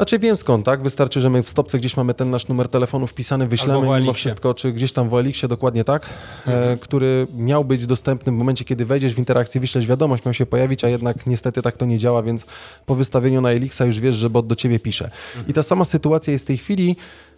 Znaczy 0.01 0.19
wiem 0.19 0.37
skąd, 0.37 0.67
tak? 0.67 0.83
Wystarczy, 0.83 1.21
że 1.21 1.31
my 1.31 1.43
w 1.43 1.51
stopce 1.51 1.79
gdzieś 1.79 1.97
mamy 1.97 2.15
ten 2.15 2.31
nasz 2.31 2.49
numer 2.49 2.69
telefonu 2.69 3.07
wpisany, 3.07 3.47
wyślemy 3.47 4.01
mimo 4.01 4.13
wszystko, 4.13 4.55
czy 4.55 4.73
gdzieś 4.73 4.93
tam 4.93 5.09
w 5.09 5.15
OLX-ie, 5.15 5.49
dokładnie 5.49 5.85
tak, 5.85 6.07
e, 6.47 6.77
który 6.77 7.27
miał 7.37 7.65
być 7.65 7.87
dostępny 7.87 8.33
w 8.33 8.35
momencie, 8.35 8.65
kiedy 8.65 8.87
wejdziesz 8.87 9.15
w 9.15 9.19
interakcję, 9.19 9.61
wyślesz 9.61 9.87
wiadomość, 9.87 10.25
miał 10.25 10.35
się 10.35 10.47
pojawić, 10.47 10.85
a 10.85 10.89
jednak 10.89 11.27
niestety 11.27 11.63
tak 11.63 11.77
to 11.77 11.87
nie 11.87 11.99
działa, 11.99 12.23
więc 12.23 12.47
po 12.87 12.95
wystawieniu 12.95 13.41
na 13.41 13.51
Elixa 13.51 13.81
już 13.87 14.01
wiesz, 14.01 14.17
że 14.17 14.31
bot 14.31 14.47
do 14.47 14.57
ciebie 14.57 14.79
pisze. 14.79 15.11
I 15.49 15.53
ta 15.53 15.63
sama 15.63 15.85
sytuacja 15.85 16.33
jest 16.33 16.45
w 16.45 16.47
tej 16.47 16.59
chwili, 16.59 16.97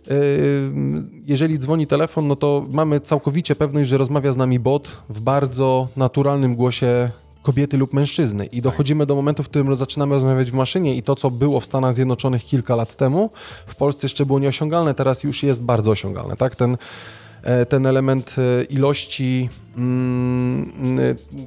e, 0.09 0.14
jeżeli 1.27 1.59
dzwoni 1.59 1.87
telefon, 1.87 2.29
no 2.29 2.37
to 2.37 2.66
mamy 2.70 3.01
całkowicie 3.01 3.55
pewność, 3.55 3.90
że 3.90 3.98
rozmawia 3.98 4.33
z 4.33 4.37
nami 4.37 4.59
bot 4.59 4.96
w 5.09 5.20
bardzo 5.20 5.88
naturalnym 5.96 6.57
głosie 6.57 7.11
kobiety 7.42 7.78
lub 7.78 7.92
mężczyzny. 7.92 8.46
I 8.46 8.62
dochodzimy 8.62 9.07
do 9.07 9.14
momentu, 9.14 9.42
w 9.42 9.48
którym 9.48 9.76
zaczynamy 9.76 10.14
rozmawiać 10.14 10.50
w 10.50 10.55
maszynie 10.55 10.96
i 10.96 11.02
to, 11.02 11.16
co 11.16 11.31
było 11.31 11.61
w 11.61 11.64
Stanach 11.66 11.94
Zjednoczonych 11.94 12.44
kilka 12.44 12.76
lat 12.76 12.96
temu, 12.96 13.31
w 13.66 13.74
Polsce 13.74 14.05
jeszcze 14.05 14.26
było 14.26 14.38
nieosiągalne, 14.38 14.94
teraz 14.94 15.24
już 15.24 15.42
jest 15.42 15.62
bardzo 15.62 15.90
osiągalne. 15.90 16.37
Tak? 16.37 16.57
Ten, 16.57 16.76
e, 17.42 17.66
ten 17.66 17.87
element 17.87 18.37
e, 18.38 18.64
ilości 18.64 19.48
mm, 19.76 20.72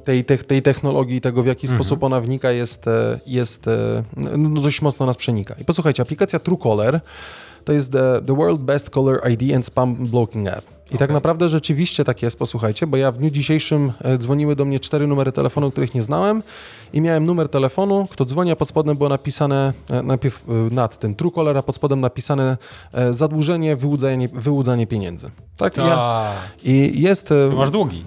tej, 0.04 0.24
tej, 0.24 0.38
tej 0.38 0.62
technologii, 0.62 1.20
tego 1.20 1.42
w 1.42 1.46
jaki 1.46 1.68
sposób 1.68 2.02
ona 2.02 2.20
wnika, 2.20 2.50
jest, 2.50 2.88
e, 2.88 3.18
jest 3.26 3.68
e, 3.68 4.02
no, 4.16 4.60
dość 4.60 4.82
mocno 4.82 5.06
nas 5.06 5.16
przenika. 5.16 5.54
I 5.60 5.64
posłuchajcie, 5.64 6.02
aplikacja 6.02 6.38
Truecaller 6.38 7.00
to 7.64 7.72
jest 7.72 7.92
the, 7.92 8.22
the 8.26 8.36
World 8.36 8.60
Best 8.60 8.90
Caller 8.90 9.20
ID 9.30 9.54
and 9.54 9.66
Spam 9.66 9.94
Blocking 9.94 10.48
App. 10.48 10.75
I 10.86 10.92
tak 10.92 11.02
Okej. 11.02 11.14
naprawdę 11.14 11.48
rzeczywiście 11.48 12.04
tak 12.04 12.22
jest, 12.22 12.38
posłuchajcie, 12.38 12.86
bo 12.86 12.96
ja 12.96 13.12
w 13.12 13.18
dniu 13.18 13.30
dzisiejszym 13.30 13.92
e, 14.04 14.18
dzwoniły 14.18 14.56
do 14.56 14.64
mnie 14.64 14.80
cztery 14.80 15.06
numery 15.06 15.32
telefonu, 15.32 15.70
których 15.70 15.94
nie 15.94 16.02
znałem 16.02 16.42
i 16.92 17.00
miałem 17.00 17.26
numer 17.26 17.48
telefonu, 17.48 18.08
kto 18.10 18.24
dzwoni, 18.24 18.50
a 18.50 18.56
pod 18.56 18.68
spodem 18.68 18.96
było 18.96 19.08
napisane, 19.08 19.72
e, 19.90 20.02
najpierw 20.02 20.44
e, 20.48 20.74
nad 20.74 20.98
tym 20.98 21.14
Truecaller, 21.14 21.56
a 21.56 21.62
pod 21.62 21.74
spodem 21.74 22.00
napisane 22.00 22.56
zadłużenie, 23.10 23.76
wyłudzanie, 23.76 24.28
wyłudzanie 24.28 24.86
pieniędzy. 24.86 25.30
Tak? 25.56 25.76
I, 25.76 25.80
ja, 25.80 25.96
A, 25.98 26.32
I 26.64 27.02
jest... 27.02 27.30
masz 27.56 27.70
długi. 27.70 28.04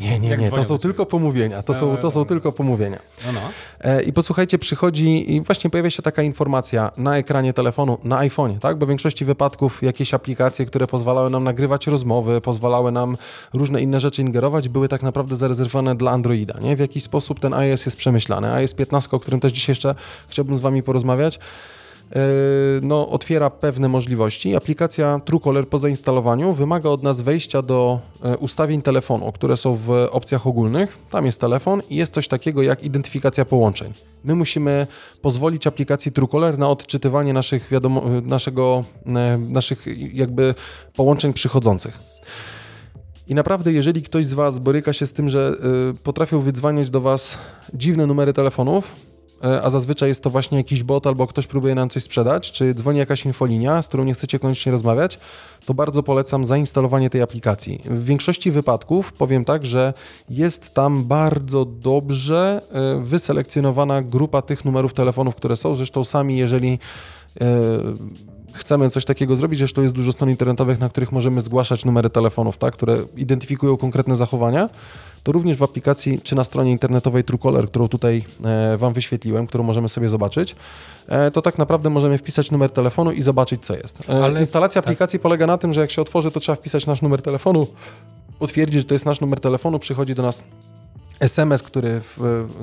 Nie, 0.00 0.18
nie, 0.20 0.36
nie, 0.36 0.50
to 0.50 0.64
są 0.64 0.78
tylko 0.78 1.06
pomówienia, 1.06 1.62
to, 1.62 1.74
są, 1.74 1.96
to 1.96 2.10
są 2.10 2.24
tylko 2.24 2.52
pomówienia. 2.52 2.98
No, 3.26 3.32
no. 3.32 3.40
E, 3.80 4.02
I 4.02 4.12
posłuchajcie, 4.12 4.58
przychodzi 4.58 5.34
i 5.34 5.40
właśnie 5.40 5.70
pojawia 5.70 5.90
się 5.90 6.02
taka 6.02 6.22
informacja 6.22 6.92
na 6.96 7.16
ekranie 7.16 7.52
telefonu, 7.52 7.98
na 8.04 8.18
iPhone'ie, 8.18 8.58
tak? 8.58 8.78
Bo 8.78 8.86
w 8.86 8.88
większości 8.88 9.24
wypadków 9.24 9.82
jakieś 9.82 10.14
aplikacje, 10.14 10.66
które 10.66 10.86
pozwalały 10.86 11.30
nam 11.30 11.44
nagrywać 11.44 11.86
rozmowy, 11.86 12.40
pozwalały 12.40 12.92
nam 12.92 13.16
różne 13.54 13.80
inne 13.80 14.00
rzeczy 14.00 14.22
ingerować, 14.22 14.68
były 14.68 14.88
tak 14.88 15.02
naprawdę 15.02 15.36
zarezerwowane 15.36 15.94
dla 15.94 16.10
Androida, 16.10 16.60
nie? 16.60 16.76
W 16.76 16.80
jakiś 16.80 17.02
sposób 17.02 17.40
ten 17.40 17.54
iOS 17.54 17.86
jest 17.86 17.96
przemyślany. 17.96 18.52
iOS 18.52 18.74
15, 18.74 19.16
o 19.16 19.20
którym 19.20 19.40
też 19.40 19.52
dzisiaj 19.52 19.70
jeszcze 19.70 19.94
chciałbym 20.28 20.54
z 20.54 20.60
wami 20.60 20.82
porozmawiać, 20.82 21.38
no, 22.82 23.08
otwiera 23.08 23.50
pewne 23.50 23.88
możliwości. 23.88 24.56
Aplikacja 24.56 25.20
Truecaller 25.24 25.68
po 25.68 25.78
zainstalowaniu 25.78 26.52
wymaga 26.52 26.90
od 26.90 27.02
nas 27.02 27.20
wejścia 27.20 27.62
do 27.62 28.00
e, 28.22 28.36
ustawień 28.36 28.82
telefonu, 28.82 29.32
które 29.32 29.56
są 29.56 29.76
w 29.76 29.90
opcjach 30.10 30.46
ogólnych. 30.46 30.98
Tam 31.10 31.26
jest 31.26 31.40
telefon 31.40 31.82
i 31.90 31.96
jest 31.96 32.14
coś 32.14 32.28
takiego 32.28 32.62
jak 32.62 32.84
identyfikacja 32.84 33.44
połączeń. 33.44 33.92
My 34.24 34.34
musimy 34.34 34.86
pozwolić 35.22 35.66
aplikacji 35.66 36.12
Truecaller 36.12 36.58
na 36.58 36.68
odczytywanie 36.68 37.32
naszych, 37.32 37.68
wiadomo, 37.70 38.02
e, 38.04 38.20
naszego, 38.20 38.84
naszych 39.38 39.86
jakby 40.14 40.54
połączeń 40.96 41.32
przychodzących. 41.32 41.98
I 43.28 43.34
naprawdę, 43.34 43.72
jeżeli 43.72 44.02
ktoś 44.02 44.26
z 44.26 44.34
Was 44.34 44.58
boryka 44.58 44.92
się 44.92 45.06
z 45.06 45.12
tym, 45.12 45.28
że 45.28 45.54
y, 45.90 46.02
potrafią 46.02 46.40
wydzwaniać 46.40 46.90
do 46.90 47.00
Was 47.00 47.38
dziwne 47.74 48.06
numery 48.06 48.32
telefonów, 48.32 48.96
a 49.62 49.70
zazwyczaj 49.70 50.08
jest 50.08 50.22
to 50.22 50.30
właśnie 50.30 50.58
jakiś 50.58 50.82
bot 50.82 51.06
albo 51.06 51.26
ktoś 51.26 51.46
próbuje 51.46 51.74
nam 51.74 51.88
coś 51.88 52.02
sprzedać, 52.02 52.52
czy 52.52 52.74
dzwoni 52.74 52.98
jakaś 52.98 53.24
infolinia, 53.26 53.82
z 53.82 53.88
którą 53.88 54.04
nie 54.04 54.14
chcecie 54.14 54.38
koniecznie 54.38 54.72
rozmawiać, 54.72 55.18
to 55.66 55.74
bardzo 55.74 56.02
polecam 56.02 56.44
zainstalowanie 56.44 57.10
tej 57.10 57.22
aplikacji. 57.22 57.82
W 57.84 58.04
większości 58.04 58.50
wypadków 58.50 59.12
powiem 59.12 59.44
tak, 59.44 59.66
że 59.66 59.94
jest 60.28 60.74
tam 60.74 61.04
bardzo 61.04 61.64
dobrze 61.64 62.62
y, 62.98 63.02
wyselekcjonowana 63.02 64.02
grupa 64.02 64.42
tych 64.42 64.64
numerów 64.64 64.94
telefonów, 64.94 65.34
które 65.34 65.56
są. 65.56 65.74
Zresztą 65.74 66.04
sami, 66.04 66.36
jeżeli 66.36 66.78
y, 67.42 67.46
chcemy 68.52 68.90
coś 68.90 69.04
takiego 69.04 69.36
zrobić, 69.36 69.58
zresztą 69.58 69.82
jest 69.82 69.94
dużo 69.94 70.12
stron 70.12 70.30
internetowych, 70.30 70.80
na 70.80 70.88
których 70.88 71.12
możemy 71.12 71.40
zgłaszać 71.40 71.84
numery 71.84 72.10
telefonów, 72.10 72.58
tak, 72.58 72.74
które 72.74 72.98
identyfikują 73.16 73.76
konkretne 73.76 74.16
zachowania, 74.16 74.68
to 75.22 75.32
również 75.32 75.56
w 75.56 75.62
aplikacji 75.62 76.20
czy 76.20 76.34
na 76.34 76.44
stronie 76.44 76.70
internetowej 76.70 77.24
Truecaller, 77.24 77.66
którą 77.68 77.88
tutaj 77.88 78.24
e, 78.44 78.76
Wam 78.76 78.92
wyświetliłem, 78.92 79.46
którą 79.46 79.64
możemy 79.64 79.88
sobie 79.88 80.08
zobaczyć, 80.08 80.56
e, 81.08 81.30
to 81.30 81.42
tak 81.42 81.58
naprawdę 81.58 81.90
możemy 81.90 82.18
wpisać 82.18 82.50
numer 82.50 82.70
telefonu 82.70 83.12
i 83.12 83.22
zobaczyć, 83.22 83.66
co 83.66 83.74
jest. 83.76 83.98
E, 84.08 84.24
Ale- 84.24 84.40
Instalacja 84.40 84.78
aplikacji 84.78 85.18
polega 85.18 85.46
na 85.46 85.58
tym, 85.58 85.72
że 85.72 85.80
jak 85.80 85.90
się 85.90 86.02
otworzy, 86.02 86.30
to 86.30 86.40
trzeba 86.40 86.56
wpisać 86.56 86.86
nasz 86.86 87.02
numer 87.02 87.22
telefonu, 87.22 87.66
potwierdzić, 88.38 88.80
że 88.80 88.84
to 88.86 88.94
jest 88.94 89.06
nasz 89.06 89.20
numer 89.20 89.40
telefonu, 89.40 89.78
przychodzi 89.78 90.14
do 90.14 90.22
nas 90.22 90.42
SMS, 91.20 91.62
który, 91.62 92.00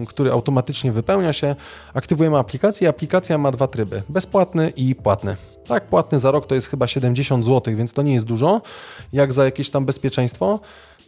który 0.08 0.32
automatycznie 0.32 0.92
wypełnia 0.92 1.34
się, 1.34 1.56
aktywujemy 1.94 2.38
aplikację. 2.38 2.90
Aplikacja 2.90 3.38
ma 3.38 3.52
dwa 3.52 3.68
tryby: 3.68 4.04
bezpłatny 4.10 4.70
i 4.76 4.96
płatny. 4.96 5.36
Tak, 5.68 5.88
płatny 5.88 6.20
za 6.20 6.32
rok 6.32 6.46
to 6.46 6.56
jest 6.56 6.68
chyba 6.68 6.88
70 6.88 7.46
zł, 7.46 7.76
więc 7.76 7.94
to 7.94 8.02
nie 8.02 8.14
jest 8.14 8.26
dużo, 8.26 8.62
jak 9.14 9.34
za 9.34 9.46
jakieś 9.46 9.70
tam 9.70 9.86
bezpieczeństwo. 9.86 10.60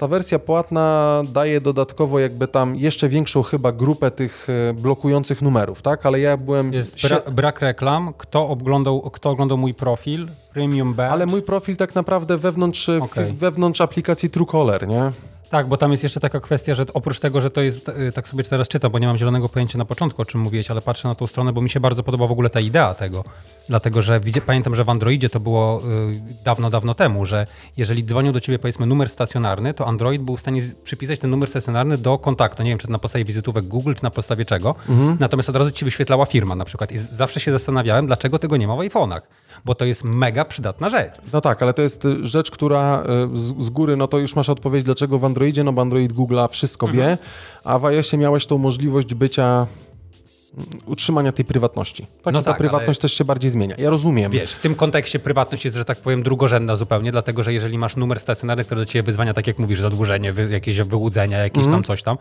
Ta 0.01 0.07
wersja 0.07 0.39
płatna 0.39 1.23
daje 1.33 1.61
dodatkowo 1.61 2.19
jakby 2.19 2.47
tam 2.47 2.75
jeszcze 2.75 3.09
większą 3.09 3.43
chyba 3.43 3.71
grupę 3.71 4.11
tych 4.11 4.47
e, 4.69 4.73
blokujących 4.73 5.41
numerów, 5.41 5.81
tak? 5.81 6.05
Ale 6.05 6.19
ja 6.19 6.37
byłem... 6.37 6.73
Jest 6.73 7.07
bra 7.07 7.21
brak 7.31 7.61
reklam. 7.61 8.13
Kto 8.17 8.49
oglądał, 8.49 9.01
kto 9.01 9.29
oglądał 9.29 9.57
mój 9.57 9.73
profil? 9.73 10.27
Premium 10.53 10.93
Badge. 10.93 11.11
Ale 11.11 11.25
mój 11.25 11.41
profil 11.41 11.77
tak 11.77 11.95
naprawdę 11.95 12.37
wewnątrz, 12.37 12.89
okay. 12.89 13.33
wewnątrz 13.33 13.81
aplikacji 13.81 14.29
Truecaller, 14.29 14.87
nie? 14.87 15.11
Tak, 15.51 15.67
bo 15.67 15.77
tam 15.77 15.91
jest 15.91 16.03
jeszcze 16.03 16.19
taka 16.19 16.39
kwestia, 16.39 16.75
że 16.75 16.85
oprócz 16.93 17.19
tego, 17.19 17.41
że 17.41 17.49
to 17.49 17.61
jest, 17.61 17.89
y, 17.89 18.11
tak 18.11 18.27
sobie 18.27 18.43
teraz 18.43 18.67
czytam, 18.67 18.91
bo 18.91 18.99
nie 18.99 19.07
mam 19.07 19.17
zielonego 19.17 19.49
pojęcia 19.49 19.77
na 19.77 19.85
początku, 19.85 20.21
o 20.21 20.25
czym 20.25 20.41
mówiłeś, 20.41 20.71
ale 20.71 20.81
patrzę 20.81 21.07
na 21.07 21.15
tą 21.15 21.27
stronę, 21.27 21.53
bo 21.53 21.61
mi 21.61 21.69
się 21.69 21.79
bardzo 21.79 22.03
podoba 22.03 22.27
w 22.27 22.31
ogóle 22.31 22.49
ta 22.49 22.59
idea 22.59 22.93
tego. 22.93 23.23
Dlatego, 23.69 24.01
że 24.01 24.21
pamiętam, 24.45 24.75
że 24.75 24.83
w 24.83 24.89
Androidzie 24.89 25.29
to 25.29 25.39
było 25.39 25.81
y, 26.09 26.43
dawno, 26.45 26.69
dawno 26.69 26.93
temu, 26.93 27.25
że 27.25 27.47
jeżeli 27.77 28.03
dzwonił 28.03 28.33
do 28.33 28.39
ciebie 28.39 28.59
powiedzmy 28.59 28.85
numer 28.85 29.09
stacjonarny, 29.09 29.73
to 29.73 29.87
Android 29.87 30.21
był 30.21 30.37
w 30.37 30.39
stanie 30.39 30.61
przypisać 30.83 31.19
ten 31.19 31.29
numer 31.29 31.49
stacjonarny 31.49 31.97
do 31.97 32.17
kontaktu. 32.17 32.63
Nie 32.63 32.69
wiem, 32.69 32.79
czy 32.79 32.91
na 32.91 32.99
podstawie 32.99 33.25
wizytówek 33.25 33.65
Google, 33.65 33.93
czy 33.93 34.03
na 34.03 34.11
podstawie 34.11 34.45
czego. 34.45 34.75
Mhm. 34.89 35.17
Natomiast 35.19 35.49
od 35.49 35.55
razu 35.55 35.71
ci 35.71 35.85
wyświetlała 35.85 36.25
firma 36.25 36.55
na 36.55 36.65
przykład. 36.65 36.91
I 36.91 36.97
zawsze 36.97 37.39
się 37.39 37.51
zastanawiałem, 37.51 38.07
dlaczego 38.07 38.39
tego 38.39 38.57
nie 38.57 38.67
ma 38.67 38.75
w 38.75 38.79
iPhone'ach 38.79 39.21
bo 39.65 39.75
to 39.75 39.85
jest 39.85 40.03
mega 40.03 40.45
przydatna 40.45 40.89
rzecz. 40.89 41.13
No 41.33 41.41
tak, 41.41 41.63
ale 41.63 41.73
to 41.73 41.81
jest 41.81 42.05
y, 42.05 42.27
rzecz, 42.27 42.51
która 42.51 43.03
y, 43.33 43.39
z, 43.39 43.63
z 43.65 43.69
góry, 43.69 43.97
no 43.97 44.07
to 44.07 44.19
już 44.19 44.35
masz 44.35 44.49
odpowiedź, 44.49 44.83
dlaczego 44.83 45.19
w 45.19 45.25
Androidzie, 45.25 45.63
no 45.63 45.73
bo 45.73 45.81
Android 45.81 46.13
Google'a 46.13 46.49
wszystko 46.51 46.87
mhm. 46.87 47.07
wie, 47.07 47.17
a 47.63 47.79
w 47.79 47.85
iOSie 47.85 48.17
miałeś 48.17 48.45
tą 48.45 48.57
możliwość 48.57 49.13
bycia 49.13 49.67
mm, 50.57 50.69
utrzymania 50.85 51.31
tej 51.31 51.45
prywatności. 51.45 52.07
Tak, 52.23 52.33
no 52.33 52.41
ta 52.41 52.51
tak, 52.51 52.57
prywatność 52.57 52.99
też 52.99 53.13
się 53.13 53.25
bardziej 53.25 53.51
zmienia. 53.51 53.75
Ja 53.77 53.89
rozumiem. 53.89 54.31
Wiesz, 54.31 54.53
w 54.53 54.59
tym 54.59 54.75
kontekście 54.75 55.19
prywatność 55.19 55.65
jest, 55.65 55.77
że 55.77 55.85
tak 55.85 55.97
powiem, 55.97 56.23
drugorzędna 56.23 56.75
zupełnie, 56.75 57.11
dlatego 57.11 57.43
że 57.43 57.53
jeżeli 57.53 57.77
masz 57.77 57.95
numer 57.95 58.19
stacjonarny, 58.19 58.63
który 58.63 58.81
do 58.81 58.85
ciebie 58.85 59.03
wyzwania, 59.03 59.33
tak 59.33 59.47
jak 59.47 59.59
mówisz, 59.59 59.79
zadłużenie, 59.79 60.33
jakieś 60.49 60.81
wyłudzenia, 60.81 61.37
jakieś 61.37 61.63
mm. 61.63 61.75
tam 61.75 61.83
coś 61.83 62.03
tam, 62.03 62.17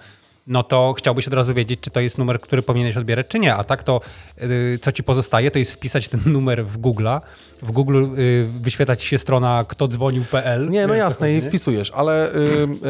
no 0.51 0.63
to 0.63 0.95
chciałbyś 0.99 1.29
od 1.29 1.35
razu 1.35 1.55
wiedzieć, 1.55 1.81
czy 1.81 1.91
to 1.91 2.01
jest 2.01 2.19
numer, 2.19 2.41
który 2.41 2.63
powinieneś 2.63 2.97
odbierać, 2.97 3.29
czy 3.29 3.39
nie. 3.39 3.55
A 3.55 3.65
tak 3.65 3.83
to, 3.83 4.01
y, 4.43 4.79
co 4.83 4.93
ci 4.93 5.03
pozostaje, 5.05 5.51
to 5.51 5.59
jest 5.59 5.73
wpisać 5.73 6.09
ten 6.09 6.21
numer 6.33 6.67
w 6.67 6.79
Google'a. 6.79 7.21
W 7.63 7.73
Google 7.73 8.05
y, 8.19 8.47
wyświetlać 8.61 9.03
się 9.03 9.19
strona 9.19 9.65
ktodzwonił.pl. 9.69 10.71
Nie, 10.71 10.87
no 10.87 10.95
jasne, 10.95 11.35
i 11.35 11.43
wpisujesz, 11.43 11.91
ale 11.91 12.35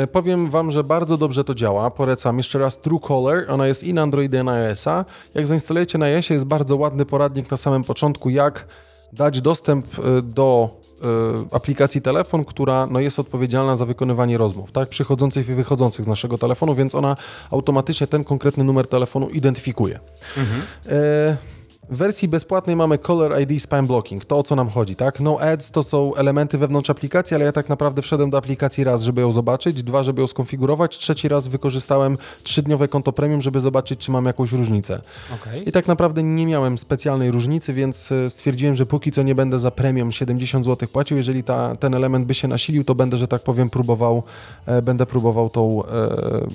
y, 0.03 0.07
powiem 0.07 0.51
wam, 0.51 0.73
że 0.73 0.85
bardzo 0.85 1.17
dobrze 1.17 1.45
to 1.45 1.55
działa. 1.55 1.91
Polecam 1.91 2.37
jeszcze 2.37 2.59
raz 2.59 2.81
Truecaller. 2.81 3.51
Ona 3.51 3.67
jest 3.67 3.85
i 3.85 3.95
na 3.95 4.03
Androida, 4.03 4.41
i 4.41 4.45
na 4.45 4.53
iOS-a. 4.53 5.05
Jak 5.35 5.47
zainstalujecie 5.47 5.99
na 5.99 6.07
iOSie, 6.07 6.35
jest 6.35 6.47
bardzo 6.47 6.77
ładny 6.77 7.07
poradnik 7.07 7.51
na 7.51 7.57
samym 7.57 7.85
początku, 7.85 8.31
jak 8.31 8.67
dać 9.13 9.41
dostęp 9.41 9.87
do 10.23 10.80
Y, 10.80 10.80
aplikacji 11.53 12.03
telefon, 12.03 12.45
która 12.45 12.87
no, 12.87 13.01
jest 13.01 13.19
odpowiedzialna 13.19 13.77
za 13.77 13.87
wykonywanie 13.87 14.39
rozmów, 14.39 14.73
tak, 14.73 14.89
przychodzących 14.89 15.49
i 15.49 15.55
wychodzących 15.55 16.05
z 16.05 16.09
naszego 16.09 16.39
telefonu, 16.39 16.75
więc 16.75 16.95
ona 16.95 17.17
automatycznie 17.51 18.07
ten 18.07 18.25
konkretny 18.25 18.65
numer 18.65 18.87
telefonu 18.87 19.29
identyfikuje. 19.29 19.99
Mhm. 20.37 20.63
E 20.87 21.60
w 21.91 21.97
wersji 21.97 22.29
bezpłatnej 22.29 22.77
mamy 22.77 22.99
Color 22.99 23.41
ID 23.41 23.63
Spam 23.63 23.87
Blocking, 23.87 24.25
to 24.25 24.39
o 24.39 24.43
co 24.43 24.57
nam 24.57 24.69
chodzi, 24.69 24.97
tak? 24.97 25.21
No 25.21 25.41
ads 25.41 25.71
to 25.71 25.83
są 25.83 26.15
elementy 26.15 26.59
wewnątrz 26.59 26.91
aplikacji, 26.91 27.35
ale 27.35 27.45
ja 27.45 27.53
tak 27.53 27.69
naprawdę 27.69 28.03
wszedłem 28.03 28.31
do 28.31 28.39
aplikacji 28.39 28.85
raz, 28.85 29.03
żeby 29.03 29.21
ją 29.21 29.33
zobaczyć, 29.33 29.83
dwa, 29.83 30.03
żeby 30.03 30.21
ją 30.21 30.27
skonfigurować, 30.27 30.99
trzeci 30.99 31.29
raz 31.29 31.49
wykorzystałem 31.49 32.19
trzydniowe 32.43 32.89
konto 32.89 33.13
premium, 33.13 33.43
żeby 33.43 33.61
zobaczyć, 33.61 34.01
czy 34.01 34.11
mam 34.11 34.27
jakąś 34.27 34.53
różnicę. 34.53 35.01
Okay. 35.35 35.61
I 35.61 35.73
tak 35.73 35.89
naprawdę 35.89 36.23
nie 36.23 36.47
miałem 36.47 36.79
specjalnej 36.79 37.31
różnicy, 37.31 37.73
więc 37.73 38.13
e, 38.13 38.31
stwierdziłem, 38.31 38.75
że 38.75 38.87
póki 38.87 39.13
co 39.13 39.23
nie 39.23 39.35
będę 39.35 39.59
za 39.59 39.71
premium 39.71 40.13
70 40.13 40.65
zł 40.65 40.89
płacił. 40.93 41.17
Jeżeli 41.17 41.45
ta, 41.45 41.77
ten 41.77 41.95
element 41.95 42.27
by 42.27 42.35
się 42.35 42.49
nasilił, 42.49 42.85
to 42.85 42.95
będę, 42.95 43.17
że 43.17 43.29
tak 43.29 43.43
powiem, 43.43 43.71
próbował, 43.71 44.23
e, 44.67 44.83
będę 44.83 45.07
próbował 45.07 45.51
tą, 45.51 45.83
e, 45.85 45.89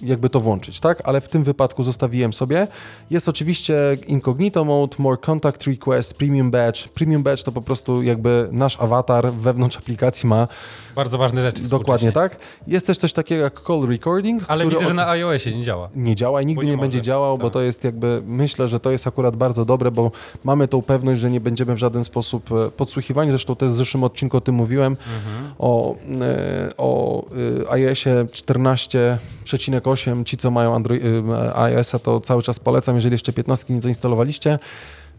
jakby 0.04 0.30
to 0.30 0.40
włączyć, 0.40 0.80
tak? 0.80 1.02
Ale 1.04 1.22
w 1.22 1.30
tym 1.30 1.44
wypadku 1.44 1.84
zostawiłem 1.84 2.34
sobie. 2.34 2.68
Jest 3.10 3.30
oczywiście 3.30 3.98
incognito 4.08 4.66
mode, 4.66 4.96
more 5.00 5.18
Contact 5.26 5.64
Request, 5.64 6.14
Premium 6.14 6.52
Badge. 6.52 6.88
Premium 6.88 7.24
Badge 7.24 7.44
to 7.44 7.52
po 7.52 7.62
prostu 7.62 8.04
jakby 8.04 8.50
nasz 8.52 8.82
awatar 8.82 9.34
wewnątrz 9.34 9.78
aplikacji 9.78 10.30
ma. 10.30 10.48
Bardzo 10.96 11.18
ważne 11.18 11.42
rzeczy. 11.42 11.64
Dokładnie 11.64 12.12
tak. 12.12 12.38
Jest 12.68 12.88
też 12.88 12.98
coś 12.98 13.14
takiego 13.14 13.44
jak 13.44 13.62
call 13.62 13.88
recording. 13.88 14.44
Ale 14.48 14.66
widzę, 14.66 14.78
od... 14.78 14.84
że 14.84 14.94
na 14.94 15.10
iOSie 15.10 15.58
nie 15.58 15.64
działa. 15.64 15.90
Nie 15.96 16.16
działa 16.16 16.42
i 16.42 16.46
nigdy 16.46 16.66
nie, 16.66 16.72
nie 16.72 16.78
będzie 16.78 17.02
działał, 17.02 17.38
tak. 17.38 17.42
bo 17.42 17.50
to 17.50 17.62
jest 17.62 17.84
jakby, 17.84 18.22
myślę, 18.26 18.68
że 18.68 18.80
to 18.80 18.92
jest 18.92 19.08
akurat 19.08 19.36
bardzo 19.36 19.66
dobre, 19.66 19.92
bo 19.92 20.12
mamy 20.44 20.68
tą 20.68 20.82
pewność, 20.82 21.22
że 21.22 21.30
nie 21.30 21.42
będziemy 21.42 21.76
w 21.76 21.78
żaden 21.78 22.04
sposób 22.04 22.52
e, 22.52 22.72
podsłuchiwani. 22.72 23.32
Zresztą 23.32 23.56
też 23.56 23.70
w 23.70 23.78
zeszłym 23.78 24.04
odcinku 24.04 24.38
o 24.38 24.42
tym 24.42 24.56
mówiłem, 24.56 24.98
mhm. 25.18 25.54
o, 25.60 25.96
e, 26.22 26.78
o 26.78 27.24
e, 27.66 27.72
iOSie 27.72 28.26
14 28.32 29.18
6,8. 29.46 30.24
Ci, 30.24 30.38
co 30.38 30.52
mają 30.52 30.76
Android, 30.76 31.04
y, 31.04 31.08
y, 31.08 31.56
iOS-a, 31.56 32.00
to 32.00 32.20
cały 32.20 32.44
czas 32.44 32.60
polecam, 32.60 32.96
jeżeli 32.96 33.14
jeszcze 33.14 33.34
15 33.34 33.74
nie 33.74 33.82
zainstalowaliście. 33.82 34.60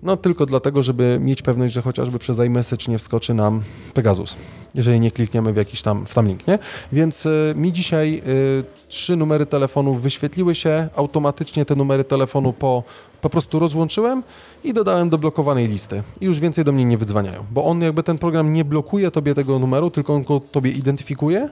No 0.03 0.17
tylko 0.17 0.47
dlatego, 0.47 0.83
żeby 0.83 1.19
mieć 1.21 1.43
pewność, 1.43 1.75
że 1.75 1.83
chociażby 1.83 2.19
przez 2.19 2.39
iMessage 2.39 2.85
nie 2.89 2.99
wskoczy 2.99 3.35
nam 3.35 3.63
Pegasus, 3.95 4.37
jeżeli 4.75 5.01
nie 5.01 5.11
klikniemy 5.11 5.53
w 5.53 5.57
jakiś 5.57 5.83
tam, 5.83 6.07
w 6.07 6.15
tam 6.15 6.29
link, 6.29 6.47
nie? 6.47 6.59
Więc 6.93 7.27
y, 7.27 7.55
mi 7.57 7.73
dzisiaj 7.73 8.23
y, 8.27 8.65
trzy 8.89 9.17
numery 9.17 9.47
telefonów 9.47 10.03
wyświetliły 10.03 10.55
się, 10.55 10.89
automatycznie 10.97 11.65
te 11.65 11.77
numery 11.77 12.05
telefonu 12.05 12.53
po, 12.53 12.83
po 13.21 13.31
prostu 13.31 13.59
rozłączyłem 13.59 14.23
i 14.65 14.75
dodałem 14.75 15.09
do 15.09 15.19
blokowanej 15.19 15.69
listy. 15.69 16.03
I 16.21 16.25
już 16.25 16.41
więcej 16.41 16.65
do 16.65 16.73
mnie 16.73 16.85
nie 16.85 16.99
wydzwaniają, 16.99 17.45
bo 17.51 17.65
on 17.65 17.83
jakby 17.83 18.03
ten 18.03 18.19
program 18.19 18.53
nie 18.53 18.65
blokuje 18.65 19.11
tobie 19.11 19.35
tego 19.35 19.59
numeru, 19.59 19.91
tylko 19.91 20.15
on 20.15 20.23
go 20.23 20.41
tobie 20.41 20.71
identyfikuje 20.71 21.49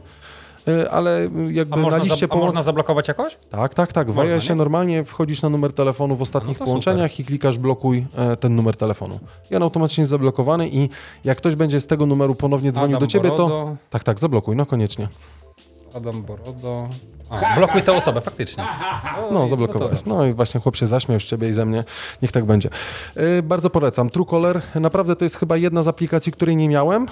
ale 0.91 1.29
jakby 1.51 1.77
na 1.77 1.97
liście... 1.97 2.27
A 2.31 2.37
można 2.37 2.63
zablokować 2.63 3.09
jakoś? 3.09 3.37
Tak, 3.51 3.75
tak, 3.75 3.93
tak. 3.93 4.11
W 4.11 4.41
się 4.41 4.55
normalnie 4.55 5.05
wchodzisz 5.05 5.43
na 5.43 5.49
numer 5.49 5.73
telefonu 5.73 6.17
w 6.17 6.23
ostatnich 6.23 6.61
no 6.61 6.67
połączeniach 6.67 7.11
super. 7.11 7.25
i 7.25 7.29
klikasz 7.29 7.59
blokuj 7.59 8.07
e, 8.17 8.37
ten 8.37 8.57
numer 8.57 8.77
telefonu. 8.77 9.19
I 9.51 9.57
on 9.57 9.63
automatycznie 9.63 10.03
jest 10.03 10.11
zablokowany 10.11 10.69
i 10.69 10.89
jak 11.25 11.39
ktoś 11.39 11.55
będzie 11.55 11.81
z 11.81 11.87
tego 11.87 12.07
numeru 12.07 12.35
ponownie 12.35 12.73
dzwonił 12.73 12.97
Adam 12.97 13.01
do 13.01 13.13
ciebie, 13.13 13.29
Borodo. 13.29 13.49
to... 13.49 13.77
Tak, 13.91 14.05
tak, 14.05 14.21
zablokuj, 14.21 14.57
no 14.57 14.67
koniecznie. 14.67 15.09
Adam 15.95 16.23
Borodo... 16.23 16.89
A, 17.31 17.57
blokuj 17.57 17.83
tę 17.83 17.93
osobę, 17.93 18.21
faktycznie. 18.21 18.65
No, 19.17 19.27
no 19.31 19.49
zablokowałeś. 19.49 20.05
No, 20.07 20.15
no 20.15 20.27
i 20.27 20.33
właśnie 20.33 20.61
chłop 20.61 20.77
się 20.77 20.87
zaśmiał 20.87 21.21
z 21.21 21.25
ciebie 21.25 21.49
i 21.49 21.53
ze 21.53 21.67
mnie. 21.67 21.85
Niech 22.23 22.33
tak 22.33 22.45
będzie. 22.45 22.71
Yy, 23.17 23.43
bardzo 23.43 23.71
polecam. 23.71 24.11
Truecaller, 24.11 24.63
naprawdę 24.75 25.17
to 25.17 25.25
jest 25.25 25.37
chyba 25.37 25.57
jedna 25.57 25.83
z 25.83 25.89
aplikacji, 25.89 26.33
której 26.33 26.57
nie 26.57 26.69
miałem. 26.69 27.07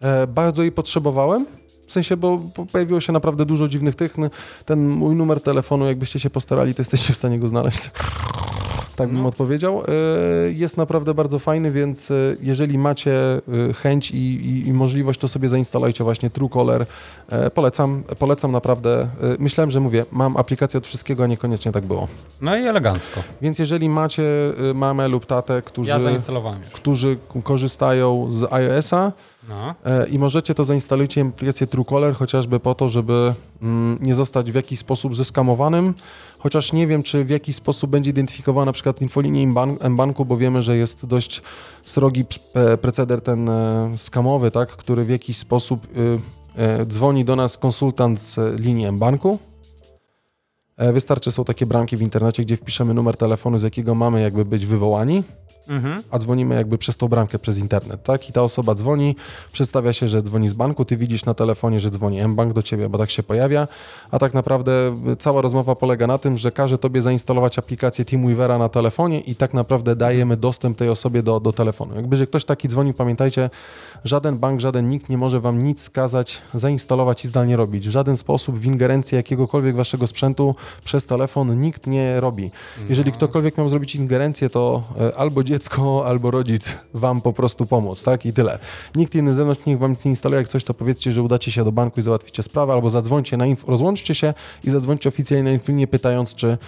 Yy, 0.00 0.26
bardzo 0.26 0.62
jej 0.62 0.72
potrzebowałem. 0.72 1.46
W 1.88 1.92
sensie, 1.92 2.16
bo, 2.16 2.40
pojawiło 2.72 3.00
się 3.00 3.12
naprawdę 3.12 3.44
dużo 3.44 3.68
dziwnych 3.68 3.94
tych. 3.94 4.16
Ten 4.64 4.88
mój 4.88 5.16
numer 5.16 5.40
telefonu, 5.40 5.86
jakbyście 5.86 6.20
się 6.20 6.30
postarali, 6.30 6.74
to 6.74 6.80
jesteście 6.80 7.12
w 7.12 7.16
stanie 7.16 7.38
go 7.38 7.48
znaleźć. 7.48 7.90
Tak 8.98 9.08
bym 9.08 9.22
no. 9.22 9.28
odpowiedział. 9.28 9.82
E, 9.82 10.52
jest 10.52 10.76
naprawdę 10.76 11.14
bardzo 11.14 11.38
fajny, 11.38 11.70
więc 11.70 12.10
e, 12.10 12.14
jeżeli 12.40 12.78
macie 12.78 13.12
e, 13.12 13.72
chęć 13.72 14.10
i, 14.10 14.16
i, 14.16 14.68
i, 14.68 14.72
możliwość, 14.72 15.20
to 15.20 15.28
sobie 15.28 15.48
zainstalujcie 15.48 16.04
właśnie 16.04 16.30
Truecaller. 16.30 16.86
Polecam, 17.54 18.02
polecam 18.18 18.52
naprawdę. 18.52 19.08
Myślałem, 19.38 19.70
że 19.70 19.80
mówię, 19.80 20.04
mam 20.10 20.36
aplikację 20.36 20.78
od 20.78 20.86
wszystkiego, 20.86 21.24
a 21.24 21.26
niekoniecznie 21.26 21.72
tak 21.72 21.86
było. 21.86 22.08
No 22.40 22.56
i 22.56 22.66
elegancko. 22.66 23.22
Więc 23.42 23.58
jeżeli 23.58 23.88
macie 23.88 24.22
mamę 24.74 25.08
lub 25.08 25.26
tatę, 25.26 25.62
którzy, 25.62 25.90
ja 25.90 25.98
którzy 26.72 27.16
korzystają 27.42 28.28
z 28.30 28.52
iOS-a, 28.52 29.12
no. 29.48 29.74
E, 29.84 30.08
I 30.08 30.18
możecie 30.18 30.54
to 30.54 30.64
zainstalować 30.64 31.18
aplikację 31.18 31.66
Truecaller 31.66 32.14
chociażby 32.14 32.60
po 32.60 32.74
to, 32.74 32.88
żeby 32.88 33.34
mm, 33.62 33.98
nie 34.00 34.14
zostać 34.14 34.52
w 34.52 34.54
jakiś 34.54 34.78
sposób 34.78 35.16
zeskamowanym, 35.16 35.94
chociaż 36.38 36.72
nie 36.72 36.86
wiem, 36.86 37.02
czy 37.02 37.24
w 37.24 37.30
jakiś 37.30 37.56
sposób 37.56 37.90
będzie 37.90 38.10
identyfikowana 38.10 38.66
na 38.66 38.72
przykład 38.72 39.02
infolinia 39.02 39.64
mBanku, 39.90 40.24
bo 40.24 40.36
wiemy, 40.36 40.62
że 40.62 40.76
jest 40.76 41.06
dość 41.06 41.42
srogi 41.84 42.24
preceder 42.80 43.20
ten 43.20 43.48
e, 43.48 43.92
skamowy, 43.96 44.50
tak, 44.50 44.68
który 44.68 45.04
w 45.04 45.10
jakiś 45.10 45.36
sposób 45.36 45.86
y, 45.96 46.20
e, 46.56 46.86
dzwoni 46.86 47.24
do 47.24 47.36
nas 47.36 47.58
konsultant 47.58 48.20
z 48.20 48.60
linii 48.60 48.92
mBanku. 48.92 49.38
Wystarczy, 50.92 51.30
są 51.30 51.44
takie 51.44 51.66
bramki 51.66 51.96
w 51.96 52.02
internecie, 52.02 52.42
gdzie 52.42 52.56
wpiszemy 52.56 52.94
numer 52.94 53.16
telefonu, 53.16 53.58
z 53.58 53.62
jakiego 53.62 53.94
mamy 53.94 54.22
jakby 54.22 54.44
być 54.44 54.66
wywołani 54.66 55.22
mhm. 55.68 56.02
a 56.10 56.18
dzwonimy 56.18 56.54
jakby 56.54 56.78
przez 56.78 56.96
tą 56.96 57.08
bramkę 57.08 57.38
przez 57.38 57.58
internet, 57.58 58.02
tak? 58.02 58.28
I 58.28 58.32
ta 58.32 58.42
osoba 58.42 58.74
dzwoni, 58.74 59.16
przedstawia 59.52 59.92
się, 59.92 60.08
że 60.08 60.22
dzwoni 60.22 60.48
z 60.48 60.54
banku, 60.54 60.84
ty 60.84 60.96
widzisz 60.96 61.24
na 61.24 61.34
telefonie, 61.34 61.80
że 61.80 61.90
dzwoni 61.90 62.28
mBank 62.28 62.52
do 62.52 62.62
ciebie, 62.62 62.88
bo 62.88 62.98
tak 62.98 63.10
się 63.10 63.22
pojawia, 63.22 63.68
a 64.10 64.18
tak 64.18 64.34
naprawdę 64.34 64.72
cała 65.18 65.42
rozmowa 65.42 65.74
polega 65.74 66.06
na 66.06 66.18
tym, 66.18 66.38
że 66.38 66.52
każe 66.52 66.78
tobie 66.78 67.02
zainstalować 67.02 67.58
aplikację 67.58 68.04
Teamweavera 68.04 68.58
na 68.58 68.68
telefonie 68.68 69.20
i 69.20 69.34
tak 69.34 69.54
naprawdę 69.54 69.96
dajemy 69.96 70.36
dostęp 70.36 70.78
tej 70.78 70.88
osobie 70.88 71.22
do, 71.22 71.40
do 71.40 71.52
telefonu. 71.52 71.94
Jakby, 71.96 72.16
że 72.16 72.26
ktoś 72.26 72.44
taki 72.44 72.68
dzwoni, 72.68 72.94
pamiętajcie, 72.94 73.50
żaden 74.04 74.38
bank, 74.38 74.60
żaden 74.60 74.88
nikt 74.88 75.08
nie 75.08 75.18
może 75.18 75.40
wam 75.40 75.62
nic 75.62 75.82
skazać, 75.82 76.42
zainstalować 76.54 77.24
i 77.24 77.28
zdalnie 77.28 77.56
robić. 77.56 77.88
W 77.88 77.90
żaden 77.90 78.16
sposób 78.16 78.58
w 78.58 78.64
ingerencji 78.64 79.16
jakiegokolwiek 79.16 79.76
waszego 79.76 80.06
sprzętu 80.06 80.54
przez 80.84 81.06
telefon 81.06 81.60
nikt 81.60 81.86
nie 81.86 82.20
robi. 82.20 82.50
Jeżeli 82.88 83.10
no. 83.10 83.16
ktokolwiek 83.16 83.58
miał 83.58 83.68
zrobić 83.68 83.94
ingerencję, 83.94 84.50
to 84.50 84.82
e, 85.00 85.16
albo 85.16 85.42
dziecko 85.58 86.06
albo 86.06 86.30
rodzic 86.30 86.78
wam 86.94 87.20
po 87.20 87.32
prostu 87.32 87.66
pomóc, 87.66 88.04
tak? 88.04 88.26
I 88.26 88.32
tyle. 88.32 88.58
Nikt 88.94 89.14
inny 89.14 89.32
zewnątrz 89.32 89.66
niech 89.66 89.78
wam 89.78 89.90
nic 89.90 90.04
nie 90.04 90.10
instaluje. 90.10 90.40
Jak 90.40 90.48
coś, 90.48 90.64
to 90.64 90.74
powiedzcie, 90.74 91.12
że 91.12 91.22
udacie 91.22 91.52
się 91.52 91.64
do 91.64 91.72
banku 91.72 92.00
i 92.00 92.02
załatwicie 92.02 92.42
sprawę, 92.42 92.72
albo 92.72 92.90
zadzwońcie 92.90 93.36
na 93.36 93.46
info, 93.46 93.66
rozłączcie 93.66 94.14
się 94.14 94.34
i 94.64 94.70
zadzwońcie 94.70 95.08
oficjalnie 95.08 95.44
na 95.44 95.50
infolinie 95.50 95.86
pytając, 95.86 96.34
czy 96.34 96.58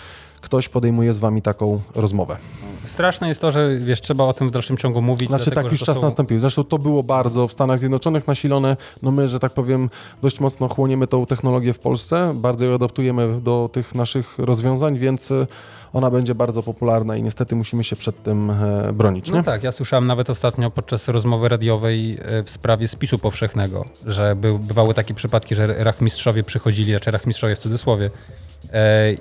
ktoś 0.40 0.68
podejmuje 0.68 1.12
z 1.12 1.18
wami 1.18 1.42
taką 1.42 1.80
rozmowę. 1.94 2.36
Straszne 2.84 3.28
jest 3.28 3.40
to, 3.40 3.52
że 3.52 3.76
wiesz, 3.76 4.00
trzeba 4.00 4.24
o 4.24 4.32
tym 4.32 4.48
w 4.48 4.50
dalszym 4.50 4.76
ciągu 4.76 5.02
mówić. 5.02 5.28
Znaczy 5.28 5.44
dlatego, 5.44 5.62
tak, 5.62 5.72
już 5.72 5.80
czas 5.80 5.96
są... 5.96 6.02
nastąpił. 6.02 6.40
Zresztą 6.40 6.64
to 6.64 6.78
było 6.78 7.02
bardzo 7.02 7.48
w 7.48 7.52
Stanach 7.52 7.78
Zjednoczonych 7.78 8.26
nasilone. 8.26 8.76
No 9.02 9.10
my, 9.10 9.28
że 9.28 9.40
tak 9.40 9.52
powiem, 9.52 9.90
dość 10.22 10.40
mocno 10.40 10.68
chłoniemy 10.68 11.06
tą 11.06 11.26
technologię 11.26 11.72
w 11.72 11.78
Polsce, 11.78 12.32
bardzo 12.34 12.64
ją 12.64 12.74
adaptujemy 12.74 13.40
do 13.40 13.70
tych 13.72 13.94
naszych 13.94 14.38
rozwiązań, 14.38 14.98
więc 14.98 15.30
y, 15.30 15.46
ona 15.92 16.10
będzie 16.10 16.34
bardzo 16.34 16.62
popularna 16.62 17.16
i 17.16 17.22
niestety 17.22 17.56
musimy 17.56 17.84
się 17.84 17.96
przed 17.96 18.22
tym 18.22 18.50
e, 18.50 18.92
bronić. 18.92 19.26
Nie? 19.26 19.36
No 19.36 19.42
tak, 19.42 19.62
ja 19.62 19.72
słyszałem 19.72 20.06
nawet 20.06 20.30
ostatnio 20.30 20.70
podczas 20.70 21.08
rozmowy 21.08 21.48
radiowej 21.48 22.18
e, 22.22 22.42
w 22.42 22.50
sprawie 22.50 22.88
spisu 22.88 23.18
powszechnego, 23.18 23.84
że 24.06 24.36
by, 24.36 24.58
bywały 24.58 24.94
takie 24.94 25.14
przypadki, 25.14 25.54
że 25.54 25.84
rachmistrzowie 25.84 26.44
przychodzili, 26.44 27.00
czy 27.00 27.10
rachmistrzowie 27.10 27.56
w 27.56 27.58
cudzysłowie, 27.58 28.06
e, 28.06 28.49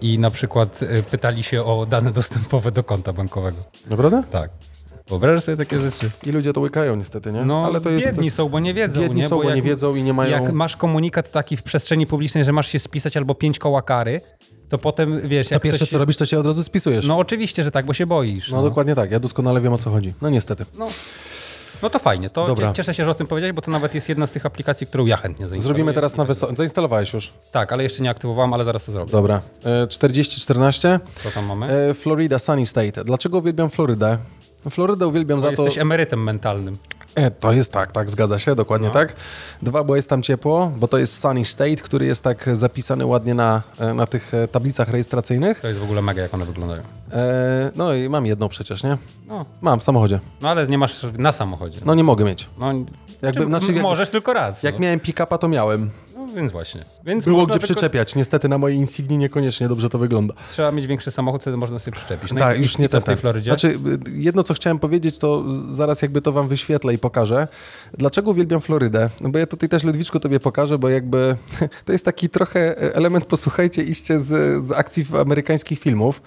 i 0.01 0.19
na 0.19 0.31
przykład 0.31 0.79
e, 0.83 1.03
pytali 1.03 1.43
się 1.43 1.63
o 1.63 1.85
dane 1.85 2.11
dostępowe 2.11 2.71
do 2.71 2.83
konta 2.83 3.13
bankowego. 3.13 3.57
Naprawdę? 3.89 4.23
Tak. 4.31 4.51
Wyobrażasz 5.09 5.43
sobie 5.43 5.57
takie 5.57 5.79
rzeczy? 5.79 6.09
I 6.25 6.31
ludzie 6.31 6.53
to 6.53 6.61
łykają 6.61 6.95
niestety, 6.95 7.31
nie? 7.31 7.45
No, 7.45 7.65
Ale 7.65 7.81
to 7.81 7.89
jest... 7.89 8.05
biedni 8.05 8.31
są, 8.31 8.49
bo 8.49 8.59
nie 8.59 8.73
wiedzą. 8.73 9.01
Biedni 9.01 9.21
nie? 9.21 9.27
są, 9.27 9.37
bo, 9.37 9.43
jak, 9.43 9.55
nie 9.55 9.61
wiedzą 9.61 9.95
i 9.95 10.03
nie 10.03 10.13
mają... 10.13 10.31
Jak 10.31 10.53
masz 10.53 10.77
komunikat 10.77 11.31
taki 11.31 11.57
w 11.57 11.63
przestrzeni 11.63 12.07
publicznej, 12.07 12.43
że 12.43 12.51
masz 12.51 12.67
się 12.67 12.79
spisać 12.79 13.17
albo 13.17 13.35
pięć 13.35 13.59
koła 13.59 13.81
kary, 13.81 14.21
to 14.69 14.77
potem, 14.77 15.27
wiesz... 15.27 15.49
To 15.49 15.59
pierwsze, 15.59 15.87
co 15.87 15.97
robisz, 15.97 16.17
to 16.17 16.25
się 16.25 16.39
od 16.39 16.45
razu 16.45 16.63
spisujesz. 16.63 17.07
No 17.07 17.17
oczywiście, 17.17 17.63
że 17.63 17.71
tak, 17.71 17.85
bo 17.85 17.93
się 17.93 18.05
boisz. 18.05 18.51
No, 18.51 18.63
dokładnie 18.63 18.95
tak, 18.95 19.11
ja 19.11 19.19
doskonale 19.19 19.61
wiem 19.61 19.73
o 19.73 19.77
co 19.77 19.89
chodzi. 19.89 20.13
No 20.21 20.29
niestety. 20.29 20.65
No, 20.77 20.87
no 21.81 21.89
to 21.89 21.99
fajnie, 21.99 22.29
to 22.29 22.47
Dobra. 22.47 22.67
cie- 22.67 22.73
cieszę 22.73 22.93
się, 22.93 23.05
że 23.05 23.11
o 23.11 23.13
tym 23.13 23.27
powiedziałeś, 23.27 23.55
bo 23.55 23.61
to 23.61 23.71
nawet 23.71 23.95
jest 23.95 24.09
jedna 24.09 24.27
z 24.27 24.31
tych 24.31 24.45
aplikacji, 24.45 24.87
którą 24.87 25.05
ja 25.05 25.17
chętnie 25.17 25.47
zainstaluję. 25.47 25.63
Zrobimy 25.63 25.93
teraz 25.93 26.17
na 26.17 26.25
wysokość. 26.25 26.57
Zainstalowałeś 26.57 27.13
już. 27.13 27.33
Tak, 27.51 27.73
ale 27.73 27.83
jeszcze 27.83 28.03
nie 28.03 28.09
aktywowałem, 28.09 28.53
ale 28.53 28.63
zaraz 28.65 28.85
to 28.85 28.91
zrobię. 28.91 29.11
Dobra. 29.11 29.41
E, 29.63 29.87
4014. 29.87 30.99
Co 31.23 31.31
tam 31.31 31.45
mamy? 31.45 31.65
E, 31.89 31.93
Florida 31.93 32.39
Sunny 32.39 32.65
State. 32.65 33.03
Dlaczego 33.03 33.37
uwielbiam 33.37 33.69
Florydę? 33.69 34.17
Florydę 34.69 35.07
uwielbiam 35.07 35.37
Bo 35.39 35.49
za 35.49 35.55
to... 35.55 35.63
jesteś 35.63 35.81
emerytem 35.81 36.23
mentalnym. 36.23 36.77
E, 37.19 37.31
to 37.31 37.51
jest 37.51 37.71
tak, 37.71 37.91
tak, 37.91 38.09
zgadza 38.09 38.39
się, 38.39 38.55
dokładnie 38.55 38.87
No. 38.87 38.93
tak. 38.93 39.15
Dwa, 39.61 39.83
bo 39.83 39.95
jest 39.95 40.09
tam 40.09 40.21
ciepło, 40.21 40.71
bo 40.77 40.87
to 40.87 40.97
jest 40.97 41.21
Sunny 41.21 41.45
State, 41.45 41.75
który 41.75 42.05
jest 42.05 42.23
tak 42.23 42.49
zapisany 42.53 43.05
ładnie 43.05 43.33
na, 43.33 43.61
e, 43.79 43.93
na 43.93 44.07
tych 44.07 44.33
e, 44.33 44.47
tablicach 44.47 44.89
rejestracyjnych. 44.89 45.59
To 45.59 45.67
jest 45.67 45.79
w 45.79 45.83
ogóle 45.83 46.01
mega, 46.01 46.21
jak 46.21 46.33
one 46.33 46.45
wyglądają. 46.45 46.81
E, 47.11 47.71
no 47.75 47.93
i 47.93 48.09
mam 48.09 48.25
jedną 48.25 48.49
przecież, 48.49 48.83
nie? 48.83 48.97
No, 49.27 49.45
Mam 49.61 49.79
w 49.79 49.83
samochodzie. 49.83 50.19
no 50.41 50.49
ale 50.49 50.67
nie 50.67 50.77
masz 50.77 51.05
na 51.17 51.31
samochodzie. 51.31 51.79
No 51.85 51.95
nie 51.95 52.03
mogę 52.03 52.25
mieć. 52.25 52.49
No, 52.57 52.73
Jakby, 53.21 53.39
czy, 53.41 53.45
znaczy, 53.47 53.73
jak, 53.73 53.81
możesz 53.83 54.09
tylko 54.09 54.33
raz. 54.33 54.63
jak 54.63 54.73
no. 54.75 54.79
miałem 54.81 54.99
pick-upa, 54.99 55.37
to 55.37 55.47
miałem. 55.47 55.89
No, 56.27 56.33
więc 56.33 56.51
właśnie. 56.51 56.81
Więc 57.05 57.25
Było 57.25 57.45
gdzie 57.45 57.53
tylko- 57.53 57.65
przyczepiać. 57.65 58.15
Niestety 58.15 58.49
na 58.49 58.57
mojej 58.57 58.77
Insigni 58.77 59.17
niekoniecznie 59.17 59.67
dobrze 59.67 59.89
to 59.89 59.97
wygląda. 59.97 60.33
Trzeba 60.51 60.71
mieć 60.71 60.87
większy 60.87 61.11
samochód, 61.11 61.41
wtedy 61.41 61.57
można 61.57 61.79
sobie 61.79 61.97
przyczepić. 61.97 62.31
No 62.33 62.39
tak, 62.39 62.57
już 62.57 62.79
i 62.79 62.81
nie 62.81 62.89
ten, 62.89 63.01
w 63.01 63.05
tej 63.05 63.15
ten. 63.15 63.21
Florydzie? 63.21 63.51
Znaczy, 63.51 63.67
y, 63.67 63.77
jedno 64.15 64.43
co 64.43 64.53
chciałem 64.53 64.79
powiedzieć, 64.79 65.17
to 65.17 65.43
zaraz 65.69 66.01
jakby 66.01 66.21
to 66.21 66.31
wam 66.31 66.47
wyświetlę 66.47 66.93
i 66.93 66.97
pokażę. 66.97 67.47
Dlaczego 67.97 68.31
uwielbiam 68.31 68.61
Florydę? 68.61 69.09
No 69.21 69.29
bo 69.29 69.39
ja 69.39 69.47
tutaj 69.47 69.69
też 69.69 69.83
Ludwiczku 69.83 70.19
tobie 70.19 70.39
pokażę, 70.39 70.77
bo 70.77 70.89
jakby 70.89 71.35
to 71.85 71.91
jest 71.91 72.05
taki 72.05 72.29
trochę 72.29 72.77
element, 72.95 73.25
posłuchajcie, 73.25 73.83
iście 73.83 74.19
z, 74.19 74.65
z 74.65 74.71
akcji 74.71 75.05
amerykańskich 75.21 75.79
filmów. 75.79 76.21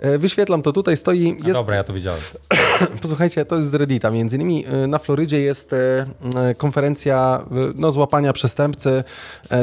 E, 0.00 0.18
Wyświetlam 0.18 0.62
to 0.62 0.72
tutaj, 0.72 0.96
stoi, 0.96 1.36
jest, 1.44 1.52
Dobra, 1.52 1.76
ja 1.76 1.84
to 1.84 1.92
widziałem. 1.92 2.20
posłuchajcie, 3.02 3.44
to 3.44 3.56
jest 3.56 3.70
z 3.70 3.74
Reddita, 3.74 4.10
między 4.10 4.36
innymi 4.36 4.64
e, 4.66 4.86
na 4.86 4.98
Florydzie 4.98 5.40
jest 5.40 5.72
e, 5.72 6.06
konferencja 6.56 7.44
no, 7.74 7.92
złapania 7.92 8.32
przestępcy, 8.32 9.04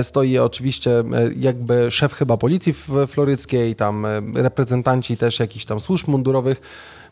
stoi 0.01 0.37
oczywiście 0.37 1.03
jakby 1.37 1.91
szef 1.91 2.13
chyba 2.13 2.37
policji 2.37 2.73
w 2.73 3.07
floryckiej, 3.07 3.75
tam 3.75 4.07
reprezentanci 4.35 5.17
też 5.17 5.39
jakichś 5.39 5.65
tam 5.65 5.79
służb 5.79 6.07
mundurowych, 6.07 6.61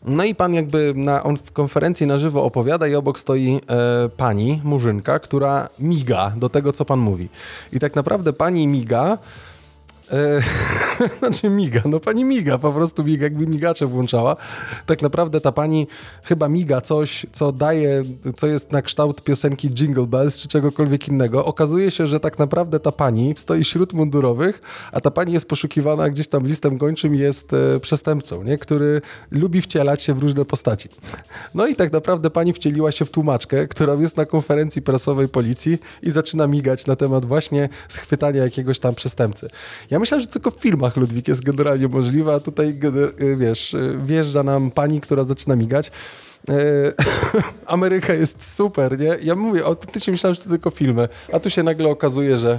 no 0.04 0.24
i 0.24 0.34
pan 0.34 0.54
jakby 0.54 0.92
na, 0.96 1.22
on 1.22 1.36
w 1.36 1.52
konferencji 1.52 2.06
na 2.06 2.18
żywo 2.18 2.44
opowiada 2.44 2.86
i 2.86 2.94
obok 2.94 3.18
stoi 3.18 3.60
e, 3.68 4.08
pani, 4.08 4.60
murzynka, 4.64 5.18
która 5.18 5.68
miga 5.78 6.32
do 6.36 6.48
tego, 6.48 6.72
co 6.72 6.84
pan 6.84 6.98
mówi. 6.98 7.28
I 7.72 7.80
tak 7.80 7.96
naprawdę 7.96 8.32
pani 8.32 8.66
miga, 8.66 9.18
E, 10.12 10.42
znaczy 11.18 11.50
miga, 11.50 11.80
no 11.84 12.00
pani 12.00 12.24
miga, 12.24 12.58
po 12.58 12.72
prostu 12.72 13.04
miga, 13.04 13.24
jakby 13.24 13.46
migacze 13.46 13.86
włączała. 13.86 14.36
Tak 14.86 15.02
naprawdę 15.02 15.40
ta 15.40 15.52
pani 15.52 15.86
chyba 16.22 16.48
miga 16.48 16.80
coś, 16.80 17.26
co 17.32 17.52
daje, 17.52 18.04
co 18.36 18.46
jest 18.46 18.72
na 18.72 18.82
kształt 18.82 19.24
piosenki 19.24 19.68
Jingle 19.68 20.06
Bells 20.06 20.38
czy 20.38 20.48
czegokolwiek 20.48 21.08
innego. 21.08 21.44
Okazuje 21.44 21.90
się, 21.90 22.06
że 22.06 22.20
tak 22.20 22.38
naprawdę 22.38 22.80
ta 22.80 22.92
pani 22.92 23.34
stoi 23.36 23.64
wśród 23.64 23.92
mundurowych, 23.92 24.62
a 24.92 25.00
ta 25.00 25.10
pani 25.10 25.32
jest 25.32 25.48
poszukiwana 25.48 26.10
gdzieś 26.10 26.28
tam 26.28 26.46
listem 26.46 26.76
gończym 26.76 27.14
jest 27.14 27.52
e, 27.52 27.80
przestępcą, 27.80 28.42
nie? 28.42 28.58
który 28.58 29.00
lubi 29.30 29.62
wcielać 29.62 30.02
się 30.02 30.14
w 30.14 30.18
różne 30.18 30.44
postaci. 30.44 30.88
No 31.54 31.66
i 31.66 31.74
tak 31.76 31.92
naprawdę 31.92 32.30
pani 32.30 32.52
wcieliła 32.52 32.92
się 32.92 33.04
w 33.04 33.10
tłumaczkę, 33.10 33.68
która 33.68 33.94
jest 33.94 34.16
na 34.16 34.24
konferencji 34.24 34.82
prasowej 34.82 35.28
policji 35.28 35.78
i 36.02 36.10
zaczyna 36.10 36.46
migać 36.46 36.86
na 36.86 36.96
temat 36.96 37.24
właśnie 37.24 37.68
schwytania 37.88 38.42
jakiegoś 38.42 38.78
tam 38.78 38.94
przestępcy. 38.94 39.48
Ja 39.90 39.98
myślałem, 39.98 40.20
że 40.20 40.26
tylko 40.26 40.50
w 40.50 40.60
filmach 40.60 40.85
Ludwik 40.96 41.28
jest 41.28 41.42
generalnie 41.42 41.88
możliwe, 41.88 42.34
a 42.34 42.40
tutaj 42.40 42.78
y, 43.20 43.36
wiesz, 43.36 43.74
y, 43.74 43.98
wjeżdża 44.02 44.42
nam 44.42 44.70
pani, 44.70 45.00
która 45.00 45.24
zaczyna 45.24 45.56
migać. 45.56 45.90
E, 46.48 46.52
Ameryka 47.66 48.14
jest 48.14 48.54
super, 48.54 48.98
nie? 48.98 49.16
Ja 49.22 49.34
mówię, 49.34 49.64
autentycznie 49.64 50.10
myślałem, 50.10 50.34
że 50.34 50.40
to 50.42 50.48
tylko 50.50 50.70
filmy, 50.70 51.08
a 51.32 51.40
tu 51.40 51.50
się 51.50 51.62
nagle 51.62 51.88
okazuje, 51.88 52.38
że 52.38 52.58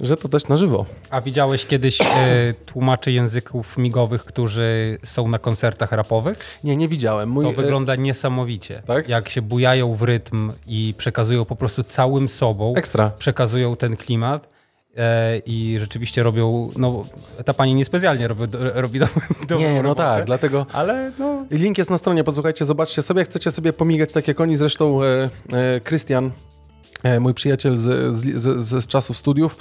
że 0.00 0.16
to 0.16 0.28
też 0.28 0.48
na 0.48 0.56
żywo. 0.56 0.86
A 1.10 1.20
widziałeś 1.20 1.66
kiedyś 1.66 2.00
e, 2.00 2.06
tłumaczy 2.66 3.12
języków 3.12 3.78
migowych, 3.78 4.24
którzy 4.24 4.98
są 5.04 5.28
na 5.28 5.38
koncertach 5.38 5.92
rapowych? 5.92 6.38
Nie, 6.64 6.76
nie 6.76 6.88
widziałem. 6.88 7.28
Mój, 7.28 7.44
To 7.44 7.50
e, 7.50 7.54
wygląda 7.54 7.96
niesamowicie. 7.96 8.82
tak? 8.86 9.08
Jak 9.08 9.28
się 9.28 9.42
bujają 9.42 9.94
w 9.96 10.02
rytm 10.02 10.52
i 10.66 10.94
przekazują 10.98 11.44
po 11.44 11.56
prostu 11.56 11.82
całym 11.84 12.28
sobą, 12.28 12.74
Ekstra. 12.76 13.10
przekazują 13.18 13.76
ten 13.76 13.96
klimat 13.96 14.48
i 15.46 15.76
rzeczywiście 15.80 16.22
robią, 16.22 16.70
no 16.76 17.04
ta 17.44 17.54
pani 17.54 17.74
niespecjalnie 17.74 18.28
robi, 18.28 18.42
robi 18.74 18.98
do, 18.98 19.08
dobrą 19.40 19.58
Nie, 19.58 19.74
no 19.74 19.82
robotę, 19.82 20.02
tak, 20.02 20.24
dlatego... 20.24 20.66
Ale 20.72 21.12
no, 21.18 21.46
Link 21.50 21.78
jest 21.78 21.90
na 21.90 21.98
stronie, 21.98 22.24
posłuchajcie, 22.24 22.64
zobaczcie 22.64 23.02
sobie, 23.02 23.24
chcecie 23.24 23.50
sobie 23.50 23.72
pomigać 23.72 24.12
tak 24.12 24.28
jak 24.28 24.40
oni. 24.40 24.56
Zresztą 24.56 25.02
e, 25.02 25.28
e, 25.52 25.80
Krystian, 25.80 26.30
e, 27.02 27.20
mój 27.20 27.34
przyjaciel 27.34 27.76
z, 27.76 28.14
z, 28.16 28.42
z, 28.42 28.84
z 28.84 28.86
czasów 28.86 29.16
studiów, 29.16 29.56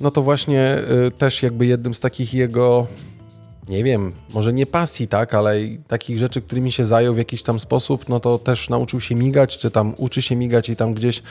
no 0.00 0.10
to 0.10 0.22
właśnie 0.22 0.60
e, 0.60 1.10
też 1.10 1.42
jakby 1.42 1.66
jednym 1.66 1.94
z 1.94 2.00
takich 2.00 2.34
jego, 2.34 2.86
nie 3.68 3.84
wiem, 3.84 4.12
może 4.30 4.52
nie 4.52 4.66
pasji, 4.66 5.08
tak, 5.08 5.34
ale 5.34 5.56
takich 5.88 6.18
rzeczy, 6.18 6.42
którymi 6.42 6.72
się 6.72 6.84
zajął 6.84 7.14
w 7.14 7.18
jakiś 7.18 7.42
tam 7.42 7.58
sposób, 7.58 8.08
no 8.08 8.20
to 8.20 8.38
też 8.38 8.68
nauczył 8.68 9.00
się 9.00 9.14
migać, 9.14 9.58
czy 9.58 9.70
tam 9.70 9.94
uczy 9.96 10.22
się 10.22 10.36
migać 10.36 10.68
i 10.68 10.76
tam 10.76 10.94
gdzieś 10.94 11.22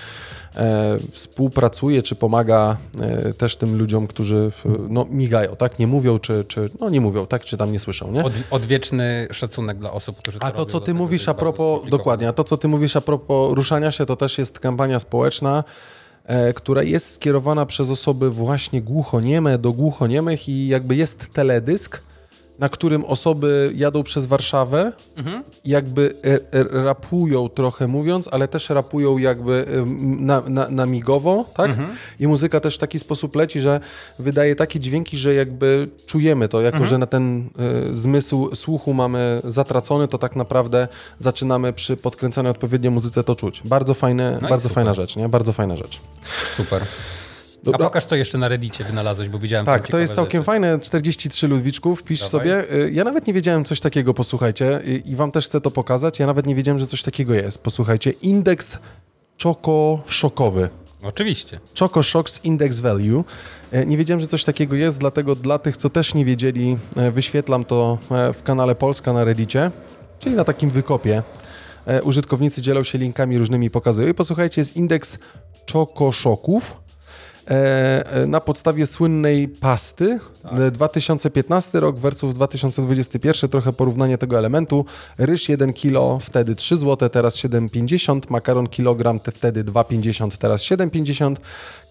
e, 0.55 0.99
współpracuje, 1.11 2.03
czy 2.03 2.15
pomaga 2.15 2.77
e, 2.99 3.33
też 3.33 3.55
tym 3.55 3.77
ludziom, 3.77 4.07
którzy 4.07 4.51
no, 4.89 5.05
migają, 5.09 5.55
tak, 5.55 5.79
nie 5.79 5.87
mówią, 5.87 6.19
czy, 6.19 6.45
czy 6.47 6.69
no 6.79 6.89
nie 6.89 7.01
mówią, 7.01 7.27
tak, 7.27 7.43
czy 7.43 7.57
tam 7.57 7.71
nie 7.71 7.79
słyszą, 7.79 8.11
nie? 8.11 8.23
od, 8.23 8.33
odwieczny 8.51 9.27
szacunek 9.31 9.77
dla 9.77 9.91
osób, 9.91 10.17
którzy 10.17 10.39
to 10.39 10.45
A 10.45 10.51
to, 10.51 10.57
robią, 10.57 10.71
co 10.71 10.79
ty 10.79 10.93
mówisz 10.93 11.27
a 11.27 11.33
propos, 11.33 11.81
dokładnie, 11.89 12.27
a 12.27 12.33
to, 12.33 12.43
co 12.43 12.57
ty 12.57 12.67
mówisz 12.67 12.95
a 12.95 13.01
propos 13.01 13.53
ruszania 13.53 13.91
się, 13.91 14.05
to 14.05 14.15
też 14.15 14.37
jest 14.37 14.59
kampania 14.59 14.99
społeczna, 14.99 15.63
e, 16.25 16.53
która 16.53 16.83
jest 16.83 17.13
skierowana 17.13 17.65
przez 17.65 17.89
osoby 17.89 18.29
właśnie 18.29 18.81
głuchonieme 18.81 19.57
do 19.57 19.73
głuchoniemych 19.73 20.49
i 20.49 20.67
jakby 20.67 20.95
jest 20.95 21.33
teledysk, 21.33 22.01
na 22.59 22.69
którym 22.69 23.05
osoby 23.05 23.71
jadą 23.75 24.03
przez 24.03 24.25
Warszawę, 24.25 24.93
Mhm. 25.15 25.43
jakby 25.65 26.13
e, 26.25 26.59
e, 26.59 26.83
rapują 26.83 27.49
trochę 27.49 27.87
mówiąc, 27.87 28.29
ale 28.31 28.47
też 28.47 28.69
rapują 28.69 29.17
jakby 29.17 29.65
em, 29.67 30.25
na, 30.25 30.41
na, 30.47 30.69
na 30.69 30.85
migowo, 30.85 31.45
tak? 31.55 31.69
Mhm. 31.69 31.89
I 32.19 32.27
muzyka 32.27 32.59
też 32.59 32.75
w 32.75 32.77
taki 32.77 32.99
sposób 32.99 33.35
leci, 33.35 33.59
że 33.59 33.79
wydaje 34.19 34.55
takie 34.55 34.79
dźwięki, 34.79 35.17
że 35.17 35.33
jakby 35.33 35.87
czujemy 36.05 36.47
to, 36.49 36.61
jako 36.61 36.75
Mhm. 36.77 36.89
że 36.89 36.97
na 36.97 37.07
ten 37.07 37.49
y, 37.91 37.95
zmysł 37.95 38.55
słuchu 38.55 38.93
mamy 38.93 39.41
zatracony, 39.43 40.07
to 40.07 40.17
tak 40.17 40.35
naprawdę 40.35 40.87
zaczynamy 41.19 41.73
przy 41.73 41.97
podkręcanej 41.97 42.51
odpowiednio 42.51 42.91
muzyce 42.91 43.23
to 43.23 43.35
czuć. 43.35 43.61
Bardzo 43.65 43.93
fajne, 43.93 44.39
No 44.41 44.49
bardzo 44.49 44.69
super. 44.69 44.75
fajna 44.75 44.93
rzecz, 44.93 45.15
nie? 45.15 45.29
Bardzo 45.29 45.53
fajna 45.53 45.75
rzecz. 45.75 45.99
Super. 46.57 46.81
A 47.63 47.65
Dobra. 47.65 47.87
pokaż, 47.87 48.05
co 48.05 48.15
jeszcze 48.15 48.37
na 48.37 48.47
Reddicie 48.47 48.83
wynalazłeś, 48.83 49.29
bo 49.29 49.39
widziałem 49.39 49.65
Tak, 49.65 49.87
to 49.87 49.97
jest 49.99 50.15
całkiem 50.15 50.41
rzeczy. 50.41 50.45
fajne. 50.45 50.79
43 50.79 51.47
Ludwiczków, 51.47 52.03
pisz 52.03 52.19
Dawaj. 52.19 52.31
sobie. 52.31 52.73
Y, 52.73 52.91
Ja 52.91 53.03
nawet 53.03 53.27
nie 53.27 53.33
wiedziałem 53.33 53.65
coś 53.65 53.79
takiego, 53.79 54.13
posłuchajcie, 54.13 54.81
i, 55.05 55.15
wam 55.15 55.31
też 55.31 55.45
chcę 55.45 55.61
to 55.61 55.71
pokazać. 55.71 56.19
Ja 56.19 56.25
nawet 56.27 56.45
nie 56.45 56.55
wiedziałem, 56.55 56.79
że 56.79 56.85
coś 56.87 57.03
takiego 57.03 57.33
jest. 57.33 57.57
Posłuchajcie, 57.63 58.11
indeks 58.11 58.77
czoko-szokowy. 59.37 60.69
Oczywiście. 61.03 61.59
Choco 61.79 62.03
Shocks 62.03 62.39
Index 62.43 62.79
Value. 62.79 63.23
E, 63.71 63.85
nie 63.85 63.97
wiedziałem, 63.97 64.21
że 64.21 64.27
coś 64.27 64.43
takiego 64.43 64.75
jest, 64.75 64.99
dlatego 64.99 65.35
dla 65.35 65.59
tych, 65.59 65.77
co 65.77 65.89
też 65.89 66.13
nie 66.13 66.25
wiedzieli, 66.25 66.77
e, 66.95 67.11
wyświetlam 67.11 67.65
to 67.65 67.97
w 68.33 68.43
kanale 68.43 68.75
Polska 68.75 69.13
na 69.13 69.23
Reddicie, 69.23 69.71
czyli 70.19 70.35
na 70.35 70.43
takim 70.43 70.69
wykopie. 70.69 71.23
Użytkownicy 72.03 72.61
dzielą 72.61 72.83
się 72.83 72.97
linkami 72.97 73.37
różnymi, 73.37 73.69
pokazują. 73.69 74.07
I 74.07 74.13
posłuchajcie, 74.13 74.61
jest 74.61 74.75
indeks 74.77 75.17
Choco 75.73 76.11
Shocków 76.11 76.77
na 78.27 78.41
podstawie 78.41 78.85
słynnej 78.85 79.47
pasty. 79.47 80.19
Tak. 80.43 80.71
2015 80.71 81.79
rok 81.79 81.97
versus 81.97 82.33
2021, 82.33 83.49
trochę 83.49 83.73
porównanie 83.73 84.17
tego 84.17 84.37
elementu. 84.37 84.85
Ryż 85.17 85.49
1 85.49 85.73
kg, 85.73 86.25
wtedy 86.25 86.55
3 86.55 86.77
zł, 86.77 87.09
teraz 87.09 87.37
7,50. 87.37 88.21
Makaron 88.29 88.67
kilogram, 88.67 89.19
wtedy 89.19 89.63
2,50, 89.63 90.37
teraz 90.37 90.61
7,50. 90.61 91.35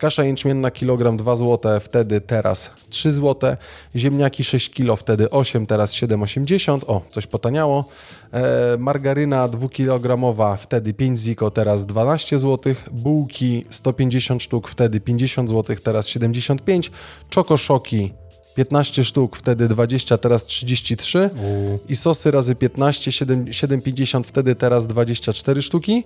Kasza 0.02 0.24
jęczmienna 0.24 0.70
kilogram 0.70 1.16
2 1.16 1.36
zł, 1.36 1.80
wtedy 1.80 2.20
teraz 2.20 2.70
3 2.88 3.12
zł. 3.12 3.56
Ziemniaki 3.96 4.44
6 4.44 4.70
kg, 4.70 4.96
wtedy 4.96 5.30
8, 5.30 5.66
teraz 5.66 5.92
7,80. 5.94 6.80
O, 6.86 7.02
coś 7.10 7.26
potaniało. 7.26 7.84
E, 8.32 8.76
margaryna 8.78 9.48
2 9.48 9.68
kg, 9.68 10.36
wtedy 10.58 10.94
5 10.94 11.18
ziko, 11.18 11.50
teraz 11.50 11.86
12 11.86 12.38
zł. 12.38 12.74
Bułki 12.92 13.64
150 13.70 14.42
sztuk, 14.42 14.68
wtedy 14.68 15.00
50 15.00 15.50
zł, 15.50 15.76
teraz 15.84 16.08
75. 16.08 16.90
Czokoszoki 17.28 18.12
15 18.54 19.04
sztuk, 19.04 19.36
wtedy 19.36 19.68
20, 19.68 20.18
teraz 20.18 20.44
33. 20.44 21.30
U. 21.36 21.78
I 21.88 21.96
sosy 21.96 22.30
razy 22.30 22.54
15, 22.54 23.10
7,50, 23.10 24.24
wtedy 24.24 24.54
teraz 24.54 24.86
24 24.86 25.62
sztuki. 25.62 26.04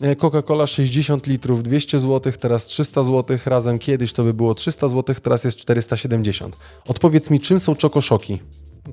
E, 0.00 0.16
Coca-Cola 0.16 0.66
60 0.66 1.26
litrów, 1.26 1.62
200 1.62 1.98
zł, 1.98 2.32
teraz 2.40 2.66
300 2.66 3.02
zł. 3.02 3.38
Razem 3.46 3.78
kiedyś 3.78 4.12
to 4.12 4.24
by 4.24 4.34
było 4.34 4.54
300 4.54 4.88
zł, 4.88 5.14
teraz 5.22 5.44
jest 5.44 5.58
470. 5.58 6.56
Odpowiedz 6.88 7.30
mi, 7.30 7.40
czym 7.40 7.60
są 7.60 7.74
czokoszoki? 7.74 8.42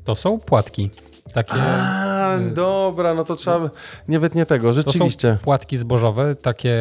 To 0.04 0.16
są 0.16 0.40
płatki. 0.40 0.90
Takie... 1.34 1.54
A, 1.56 2.40
dobra, 2.54 3.14
no 3.14 3.24
to 3.24 3.36
trzeba 3.36 3.70
nawet 4.08 4.36
nie 4.36 4.46
tego, 4.46 4.74
rzeczywiście. 4.74 5.28
To 5.28 5.36
są 5.38 5.44
płatki 5.44 5.78
zbożowe, 5.78 6.36
takie 6.36 6.76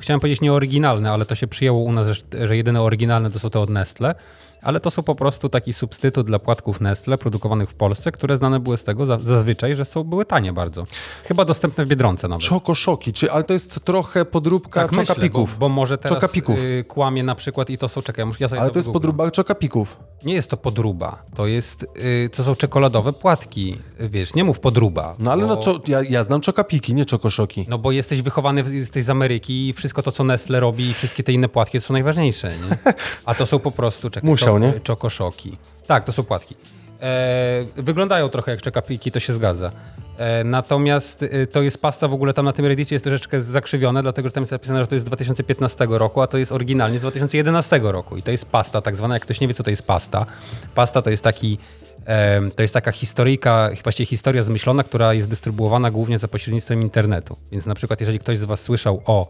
chciałem 0.00 0.20
powiedzieć 0.20 0.40
nieoryginalne, 0.40 1.12
ale 1.12 1.26
to 1.26 1.34
się 1.34 1.46
przyjęło 1.46 1.80
u 1.80 1.92
nas, 1.92 2.06
że 2.44 2.56
jedyne 2.56 2.82
oryginalne 2.82 3.30
to 3.30 3.38
są 3.38 3.50
te 3.50 3.60
od 3.60 3.70
Nestle 3.70 4.14
ale 4.62 4.80
to 4.80 4.90
są 4.90 5.02
po 5.02 5.14
prostu 5.14 5.48
taki 5.48 5.72
substytut 5.72 6.26
dla 6.26 6.38
płatków 6.38 6.80
Nestle 6.80 7.18
produkowanych 7.18 7.70
w 7.70 7.74
Polsce, 7.74 8.12
które 8.12 8.36
znane 8.36 8.60
były 8.60 8.76
z 8.76 8.84
tego 8.84 9.06
zazwyczaj, 9.06 9.74
że 9.74 9.84
są, 9.84 10.04
były 10.04 10.24
tanie 10.24 10.52
bardzo. 10.52 10.86
Chyba 11.24 11.44
dostępne 11.44 11.84
w 11.84 11.88
Biedronce 11.88 12.28
nawet. 12.28 12.44
Czokoszoki, 12.44 13.12
czy, 13.12 13.32
ale 13.32 13.44
to 13.44 13.52
jest 13.52 13.80
trochę 13.84 14.24
podróbka 14.24 14.88
tak, 14.88 15.06
czokapików. 15.06 15.58
Bo, 15.58 15.68
bo, 15.68 15.74
może 15.74 15.98
teraz 15.98 16.18
czokapików. 16.18 16.58
Y, 16.58 16.84
kłamie 16.88 17.22
na 17.22 17.34
przykład 17.34 17.70
i 17.70 17.78
to 17.78 17.88
są, 17.88 18.02
czekaj, 18.02 18.26
ja 18.40 18.48
sobie 18.48 18.60
Ale 18.62 18.70
to 18.70 18.78
jest 18.78 18.90
podróba 18.90 19.30
czokapików. 19.30 19.96
Nie 20.24 20.34
jest 20.34 20.50
to 20.50 20.56
podróba, 20.56 21.22
to 21.34 21.46
jest, 21.46 21.86
y, 21.96 22.30
to 22.32 22.44
są 22.44 22.54
czekoladowe 22.54 23.12
płatki, 23.12 23.78
wiesz, 24.00 24.34
nie 24.34 24.44
mów 24.44 24.60
podróba. 24.60 25.14
No 25.18 25.32
ale 25.32 25.46
no 25.46 25.56
bo... 25.56 25.62
no, 25.66 25.80
ja, 25.88 26.02
ja 26.02 26.22
znam 26.22 26.40
czokapiki, 26.40 26.94
nie 26.94 27.04
czokoszoki. 27.04 27.66
No 27.68 27.78
bo 27.78 27.92
jesteś 27.92 28.22
wychowany, 28.22 28.64
jesteś 28.70 29.04
z 29.04 29.10
Ameryki 29.10 29.68
i 29.68 29.72
wszystko 29.72 30.02
to, 30.02 30.12
co 30.12 30.24
Nestle 30.24 30.60
robi 30.60 30.86
i 30.86 30.94
wszystkie 30.94 31.22
te 31.22 31.32
inne 31.32 31.48
płatki 31.48 31.80
są 31.80 31.92
najważniejsze, 31.92 32.48
nie? 32.48 32.78
A 33.24 33.34
to 33.34 33.46
są 33.46 33.58
po 33.58 33.70
prostu, 33.70 34.10
czekaj, 34.10 34.28
Musiał, 34.52 34.72
nie? 34.72 34.80
Czokoszoki. 34.80 35.56
Tak, 35.86 36.04
to 36.04 36.12
są 36.12 36.22
płatki. 36.22 36.54
E, 37.02 37.64
wyglądają 37.76 38.28
trochę 38.28 38.50
jak 38.50 38.62
czekapiki, 38.62 39.12
to 39.12 39.20
się 39.20 39.32
zgadza. 39.32 39.72
E, 40.18 40.44
natomiast 40.44 41.22
e, 41.22 41.46
to 41.46 41.62
jest 41.62 41.82
pasta 41.82 42.08
w 42.08 42.12
ogóle 42.12 42.34
tam 42.34 42.44
na 42.44 42.52
tym 42.52 42.66
Reddicie 42.66 42.94
jest 42.94 43.04
troszeczkę 43.04 43.42
zakrzywione, 43.42 44.02
dlatego 44.02 44.28
że 44.28 44.32
tam 44.32 44.42
jest 44.42 44.52
napisane, 44.52 44.80
że 44.80 44.86
to 44.86 44.94
jest 44.94 45.06
z 45.06 45.06
2015 45.06 45.86
roku, 45.90 46.20
a 46.20 46.26
to 46.26 46.38
jest 46.38 46.52
oryginalnie 46.52 46.98
z 46.98 47.00
2011 47.00 47.80
roku. 47.82 48.16
I 48.16 48.22
to 48.22 48.30
jest 48.30 48.46
pasta 48.46 48.80
tak 48.80 48.96
zwana, 48.96 49.14
jak 49.14 49.22
ktoś 49.22 49.40
nie 49.40 49.48
wie, 49.48 49.54
co 49.54 49.62
to 49.62 49.70
jest 49.70 49.86
pasta. 49.86 50.26
Pasta 50.74 51.02
to 51.02 51.10
jest 51.10 51.24
taki 51.24 51.58
e, 52.06 52.40
to 52.56 52.62
jest 52.62 52.74
taka 52.74 52.92
historyjka, 52.92 53.70
właściwie 53.82 54.06
historia 54.06 54.42
zmyślona, 54.42 54.84
która 54.84 55.14
jest 55.14 55.28
dystrybuowana 55.28 55.90
głównie 55.90 56.18
za 56.18 56.28
pośrednictwem 56.28 56.82
internetu. 56.82 57.36
Więc 57.52 57.66
na 57.66 57.74
przykład, 57.74 58.00
jeżeli 58.00 58.18
ktoś 58.18 58.38
z 58.38 58.44
Was 58.44 58.60
słyszał 58.60 59.02
o 59.06 59.28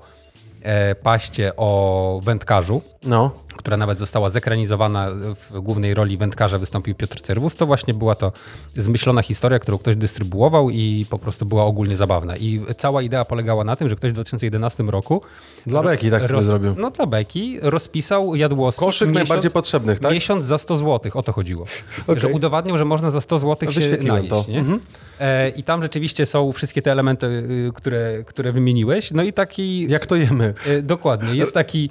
e, 0.62 0.94
paście 0.94 1.52
o 1.56 2.20
wędkarzu, 2.24 2.82
no. 3.02 3.30
Która 3.58 3.76
nawet 3.76 3.98
została 3.98 4.30
zekranizowana. 4.30 5.10
W 5.50 5.60
głównej 5.60 5.94
roli 5.94 6.16
wędkarza 6.16 6.58
wystąpił 6.58 6.94
Piotr 6.94 7.20
Cerwus. 7.20 7.54
To 7.54 7.66
właśnie 7.66 7.94
była 7.94 8.14
to 8.14 8.32
zmyślona 8.76 9.22
historia, 9.22 9.58
którą 9.58 9.78
ktoś 9.78 9.96
dystrybuował 9.96 10.70
i 10.70 11.06
po 11.10 11.18
prostu 11.18 11.46
była 11.46 11.64
ogólnie 11.64 11.96
zabawna. 11.96 12.36
I 12.36 12.60
cała 12.76 13.02
idea 13.02 13.24
polegała 13.24 13.64
na 13.64 13.76
tym, 13.76 13.88
że 13.88 13.96
ktoś 13.96 14.10
w 14.10 14.14
2011 14.14 14.48
2011 14.48 14.82
roku... 14.82 15.22
Dla 15.66 15.82
beki 15.82 16.10
tak 16.10 16.22
sobie 16.22 16.34
roz, 16.34 16.44
zrobił. 16.44 16.74
No 16.78 16.90
dla 16.90 17.06
beki 17.06 17.58
rozpisał 17.62 18.34
jadłoskich 18.34 18.80
Koszyk 18.80 19.08
miesiąc, 19.08 19.28
najbardziej 19.28 19.50
potrzebnych, 19.50 19.98
tak? 19.98 20.12
Miesiąc 20.12 20.44
za 20.44 20.58
100 20.58 20.76
zł, 20.76 21.12
o 21.14 21.22
to 21.22 21.32
chodziło. 21.32 21.66
Okay. 22.08 22.20
Że 22.20 22.28
udowadniał, 22.28 22.78
że 22.78 22.84
można 22.84 23.10
za 23.10 23.20
100 23.20 23.38
zł 23.38 23.72
się 23.72 23.96
najeść. 24.02 24.30
To. 24.30 24.44
Mhm. 24.48 24.80
E, 25.20 25.48
I 25.48 25.62
tam 25.62 25.82
rzeczywiście 25.82 26.26
są 26.26 26.52
wszystkie 26.52 26.82
te 26.82 26.92
elementy, 26.92 27.26
y, 27.26 27.72
które, 27.74 28.24
które 28.26 28.52
wymieniłeś. 28.52 29.10
No 29.10 29.22
i 29.22 29.32
taki... 29.32 29.90
Jak 29.90 30.06
to 30.06 30.16
jemy? 30.16 30.54
E, 30.66 30.82
dokładnie. 30.82 31.34
Jest 31.34 31.54
taki 31.54 31.90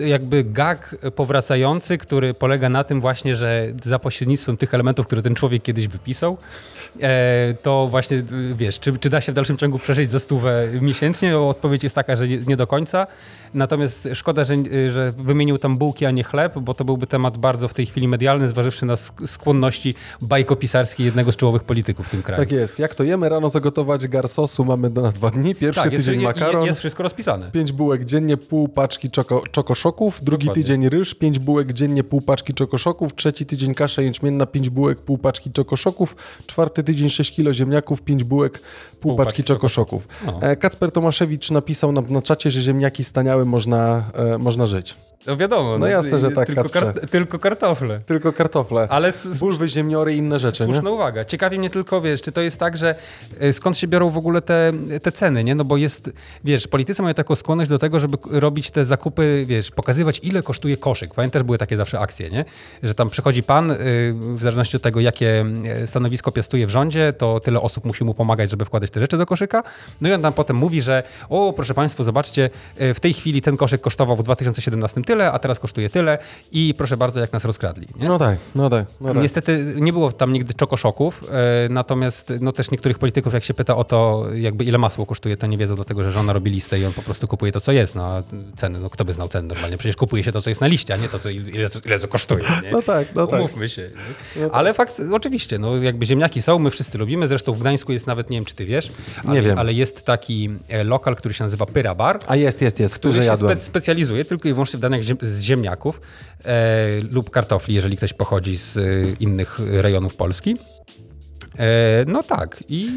e, 0.00 0.08
jakby 0.08 0.44
gag 0.44 0.96
powracający, 1.14 1.98
który 1.98 2.34
polega 2.34 2.68
na 2.68 2.84
tym 2.84 3.00
właśnie, 3.00 3.36
że 3.36 3.66
za 3.84 3.98
pośrednictwem 3.98 4.56
tych 4.56 4.74
elementów, 4.74 5.06
które 5.06 5.22
ten 5.22 5.34
człowiek 5.34 5.62
kiedyś 5.62 5.88
wypisał, 5.88 6.36
to 7.62 7.88
właśnie, 7.90 8.22
wiesz, 8.54 8.80
czy, 8.80 8.98
czy 8.98 9.10
da 9.10 9.20
się 9.20 9.32
w 9.32 9.34
dalszym 9.34 9.56
ciągu 9.56 9.78
przeżyć 9.78 10.10
za 10.12 10.18
stówę 10.18 10.68
miesięcznie? 10.80 11.38
Odpowiedź 11.38 11.82
jest 11.82 11.94
taka, 11.94 12.16
że 12.16 12.28
nie, 12.28 12.56
do 12.56 12.66
końca. 12.66 13.06
Natomiast 13.54 14.08
szkoda, 14.14 14.44
że, 14.44 14.54
że 14.90 15.12
wymienił 15.12 15.58
tam 15.58 15.78
bułki, 15.78 16.06
a 16.06 16.10
nie 16.10 16.24
chleb, 16.24 16.58
bo 16.58 16.74
to 16.74 16.84
byłby 16.84 17.06
temat 17.06 17.38
bardzo 17.38 17.68
w 17.68 17.74
tej 17.74 17.86
chwili 17.86 18.08
medialny, 18.08 18.48
zważywszy 18.48 18.86
na 18.86 18.96
skłonności 19.26 19.94
bajkopisarskie 20.20 21.04
jednego 21.04 21.32
z 21.32 21.36
czołowych 21.36 21.64
polityków 21.64 22.06
w 22.06 22.10
tym 22.10 22.22
kraju. 22.22 22.42
Tak 22.42 22.52
jest. 22.52 22.78
Jak 22.78 22.94
to 22.94 23.04
jemy? 23.04 23.28
Rano 23.28 23.48
zagotować 23.48 24.08
garsosu 24.08 24.64
mamy 24.64 24.90
na 24.90 25.12
dwa 25.12 25.30
dni. 25.30 25.54
Pierwszy 25.54 25.82
tak, 25.82 25.90
tydzień 25.90 26.14
jest, 26.14 26.24
makaron. 26.24 26.66
Jest 26.66 26.78
wszystko 26.78 27.02
rozpisane. 27.02 27.50
Pięć 27.50 27.72
bułek 27.72 28.04
dziennie, 28.04 28.36
pół 28.36 28.68
paczki 28.68 29.10
czoko, 29.10 29.42
czokoszoków. 29.50 30.24
Drugi 30.24 30.46
Dokładnie. 30.46 30.62
tydzień 30.62 30.89
ryż, 30.90 31.14
pięć 31.14 31.38
bułek 31.38 31.72
dziennie, 31.72 32.04
pół 32.04 32.20
paczki 32.20 32.54
czokoszoków. 32.54 33.14
Trzeci 33.14 33.46
tydzień 33.46 33.74
kasza 33.74 34.02
jęczmienna, 34.02 34.46
pięć 34.46 34.70
bułek, 34.70 35.00
pół 35.00 35.18
paczki 35.18 35.52
czokoszoków. 35.52 36.16
Czwarty 36.46 36.84
tydzień 36.84 37.10
sześć 37.10 37.34
kilo 37.34 37.52
ziemniaków, 37.52 38.02
pięć 38.02 38.24
bułek, 38.24 38.62
pół, 39.00 39.16
paczki, 39.16 39.28
paczki 39.28 39.44
czokoszoków. 39.44 40.08
No. 40.26 40.42
E, 40.42 40.56
Kacper 40.56 40.92
Tomaszewicz 40.92 41.50
napisał 41.50 41.92
na, 41.92 42.00
na 42.00 42.22
czacie, 42.22 42.50
że 42.50 42.60
ziemniaki 42.60 43.04
staniałe 43.04 43.44
można, 43.44 44.10
e, 44.14 44.38
można 44.38 44.66
żyć. 44.66 44.96
No 45.26 45.36
wiadomo. 45.36 45.70
No, 45.70 45.78
no 45.78 45.86
jasne, 45.86 46.18
że 46.18 46.30
tak, 46.30 46.46
tylko, 46.46 46.92
tylko 47.10 47.38
kartofle. 47.38 48.00
Tylko 48.06 48.32
kartofle. 48.32 48.86
Ale 48.90 49.12
Bulwy, 49.38 49.68
ziemniory 49.68 50.14
i 50.14 50.16
inne 50.16 50.38
rzeczy, 50.38 50.64
Słuszna 50.64 50.82
nie? 50.82 50.90
uwaga. 50.90 51.24
Ciekawi 51.24 51.58
mnie 51.58 51.70
tylko, 51.70 52.00
wiesz, 52.00 52.22
czy 52.22 52.32
to 52.32 52.40
jest 52.40 52.58
tak, 52.58 52.76
że 52.76 52.94
e, 53.40 53.52
skąd 53.52 53.78
się 53.78 53.88
biorą 53.88 54.10
w 54.10 54.16
ogóle 54.16 54.42
te, 54.42 54.72
te 55.02 55.12
ceny, 55.12 55.44
nie? 55.44 55.54
No 55.54 55.64
bo 55.64 55.76
jest, 55.76 56.10
wiesz, 56.44 56.68
politycy 56.68 57.02
mają 57.02 57.14
taką 57.14 57.34
skłonność 57.34 57.70
do 57.70 57.78
tego, 57.78 58.00
żeby 58.00 58.16
robić 58.30 58.70
te 58.70 58.84
zakupy, 58.84 59.44
wiesz, 59.48 59.70
pokazywać 59.70 60.20
ile 60.22 60.42
kosztuje 60.42 60.76
koszyk. 60.76 61.14
Pamiętasz, 61.14 61.42
były 61.42 61.58
takie 61.58 61.76
zawsze 61.76 62.00
akcje, 62.00 62.30
nie? 62.30 62.44
Że 62.82 62.94
tam 62.94 63.10
przychodzi 63.10 63.42
pan, 63.42 63.70
y, 63.70 63.76
w 64.36 64.40
zależności 64.40 64.76
od 64.76 64.82
tego, 64.82 65.00
jakie 65.00 65.44
e, 65.66 65.86
stanowisko 65.86 66.32
piastuje 66.32 66.66
w 66.66 66.70
rządzie, 66.70 67.12
to 67.12 67.40
tyle 67.40 67.60
osób 67.60 67.84
musi 67.84 68.04
mu 68.04 68.14
pomagać, 68.14 68.50
żeby 68.50 68.64
wkładać 68.64 68.90
te 68.90 69.00
rzeczy 69.00 69.18
do 69.18 69.26
koszyka. 69.26 69.62
No 70.00 70.08
i 70.08 70.12
on 70.12 70.22
tam 70.22 70.32
potem 70.32 70.56
mówi, 70.56 70.80
że 70.80 71.02
o, 71.28 71.52
proszę 71.52 71.74
państwa, 71.74 72.04
zobaczcie, 72.04 72.50
w 72.76 73.00
tej 73.00 73.12
chwili 73.12 73.42
ten 73.42 73.56
koszyk 73.56 73.80
kosztował 73.80 74.16
w 74.16 74.22
2017 74.22 75.02
tyle, 75.10 75.32
a 75.32 75.38
teraz 75.38 75.58
kosztuje 75.58 75.88
tyle 75.88 76.18
i 76.52 76.74
proszę 76.78 76.96
bardzo, 76.96 77.20
jak 77.20 77.32
nas 77.32 77.44
rozkradli. 77.44 77.86
Nie? 77.96 78.08
No 78.08 78.18
tak, 78.18 78.38
no 78.54 78.70
tak, 78.70 78.86
no 79.00 79.08
tak. 79.08 79.22
Niestety 79.22 79.74
nie 79.76 79.92
było 79.92 80.12
tam 80.12 80.32
nigdy 80.32 80.54
czokoszoków, 80.54 81.24
e, 81.30 81.68
natomiast 81.68 82.32
no 82.40 82.52
też 82.52 82.70
niektórych 82.70 82.98
polityków, 82.98 83.34
jak 83.34 83.44
się 83.44 83.54
pyta 83.54 83.76
o 83.76 83.84
to, 83.84 84.26
jakby 84.34 84.64
ile 84.64 84.78
masło 84.78 85.06
kosztuje, 85.06 85.36
to 85.36 85.46
nie 85.46 85.58
wiedzą 85.58 85.76
dlatego, 85.76 86.04
że 86.04 86.10
żona 86.10 86.32
robi 86.32 86.50
listę 86.50 86.78
i 86.78 86.86
on 86.86 86.92
po 86.92 87.02
prostu 87.02 87.28
kupuje 87.28 87.52
to, 87.52 87.60
co 87.60 87.72
jest. 87.72 87.94
No 87.94 88.04
a 88.04 88.22
ceny, 88.56 88.80
no 88.80 88.90
kto 88.90 89.04
by 89.04 89.12
znał 89.12 89.28
ceny 89.28 89.48
normalnie? 89.48 89.78
Przecież 89.78 89.96
kupuje 89.96 90.24
się 90.24 90.32
to, 90.32 90.42
co 90.42 90.50
jest 90.50 90.60
na 90.60 90.66
liście, 90.66 90.94
a 90.94 90.96
nie 90.96 91.08
to, 91.08 91.18
co, 91.18 91.30
ile, 91.30 91.68
ile 91.84 91.98
to 91.98 92.08
kosztuje. 92.08 92.44
Nie? 92.62 92.70
No 92.70 92.82
tak, 92.82 93.14
no 93.14 93.26
tak. 93.26 93.40
Umówmy 93.40 93.68
się. 93.68 93.90
No 94.36 94.48
tak. 94.48 94.58
Ale 94.58 94.74
fakt, 94.74 95.02
oczywiście, 95.12 95.58
no 95.58 95.76
jakby 95.76 96.06
ziemniaki 96.06 96.42
są, 96.42 96.58
my 96.58 96.70
wszyscy 96.70 96.98
lubimy, 96.98 97.28
zresztą 97.28 97.52
w 97.52 97.58
Gdańsku 97.58 97.92
jest 97.92 98.06
nawet, 98.06 98.30
nie 98.30 98.36
wiem, 98.36 98.44
czy 98.44 98.54
ty 98.54 98.66
wiesz, 98.66 98.92
ale, 99.24 99.34
nie 99.34 99.42
wiem. 99.42 99.58
ale 99.58 99.72
jest 99.72 100.06
taki 100.06 100.50
e, 100.68 100.84
lokal, 100.84 101.16
który 101.16 101.34
się 101.34 101.44
nazywa 101.44 101.66
Pyra 101.66 101.94
Bar. 101.94 102.18
A 102.26 102.36
jest, 102.36 102.62
jest, 102.62 102.80
jest, 102.80 102.94
który 102.94 103.22
się 103.22 103.36
spe 103.36 103.56
specjalizuje 103.56 104.24
tylko 104.24 104.48
i 104.48 104.52
wyłącznie 104.52 104.78
w 104.78 104.80
danych 105.06 105.24
z 105.24 105.42
ziemniaków 105.42 106.00
e, 106.44 107.00
lub 107.10 107.30
kartofli, 107.30 107.74
jeżeli 107.74 107.96
ktoś 107.96 108.12
pochodzi 108.12 108.56
z 108.56 108.76
e, 108.76 108.80
innych 109.20 109.58
rejonów 109.66 110.14
Polski. 110.14 110.56
E, 111.60 112.04
no 112.06 112.22
tak. 112.22 112.64
I, 112.68 112.90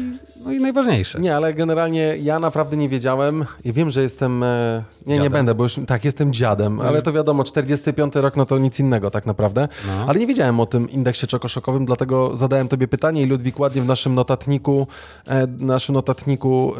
no 0.44 0.52
i 0.52 0.60
najważniejsze. 0.60 1.20
Nie, 1.20 1.36
ale 1.36 1.54
generalnie 1.54 2.16
ja 2.22 2.38
naprawdę 2.38 2.76
nie 2.76 2.88
wiedziałem. 2.88 3.44
Ja 3.64 3.72
wiem, 3.72 3.90
że 3.90 4.02
jestem... 4.02 4.42
E, 4.42 4.84
nie, 5.06 5.14
dziadem. 5.14 5.22
nie 5.22 5.30
będę, 5.30 5.54
bo 5.54 5.64
już 5.64 5.80
tak, 5.86 6.04
jestem 6.04 6.32
dziadem, 6.32 6.72
mm. 6.72 6.86
ale 6.86 7.02
to 7.02 7.12
wiadomo, 7.12 7.44
45 7.44 8.14
rok, 8.14 8.36
no 8.36 8.46
to 8.46 8.58
nic 8.58 8.80
innego 8.80 9.10
tak 9.10 9.26
naprawdę. 9.26 9.68
No. 9.86 10.04
Ale 10.06 10.18
nie 10.18 10.26
wiedziałem 10.26 10.60
o 10.60 10.66
tym 10.66 10.90
indeksie 10.90 11.26
czokoszokowym, 11.26 11.86
dlatego 11.86 12.36
zadałem 12.36 12.68
tobie 12.68 12.88
pytanie 12.88 13.22
i 13.22 13.26
Ludwik 13.26 13.60
ładnie 13.60 13.82
w 13.82 13.86
naszym 13.86 14.14
notatniku, 14.14 14.86
e, 15.26 15.46
naszym 15.46 15.94
notatniku 15.94 16.74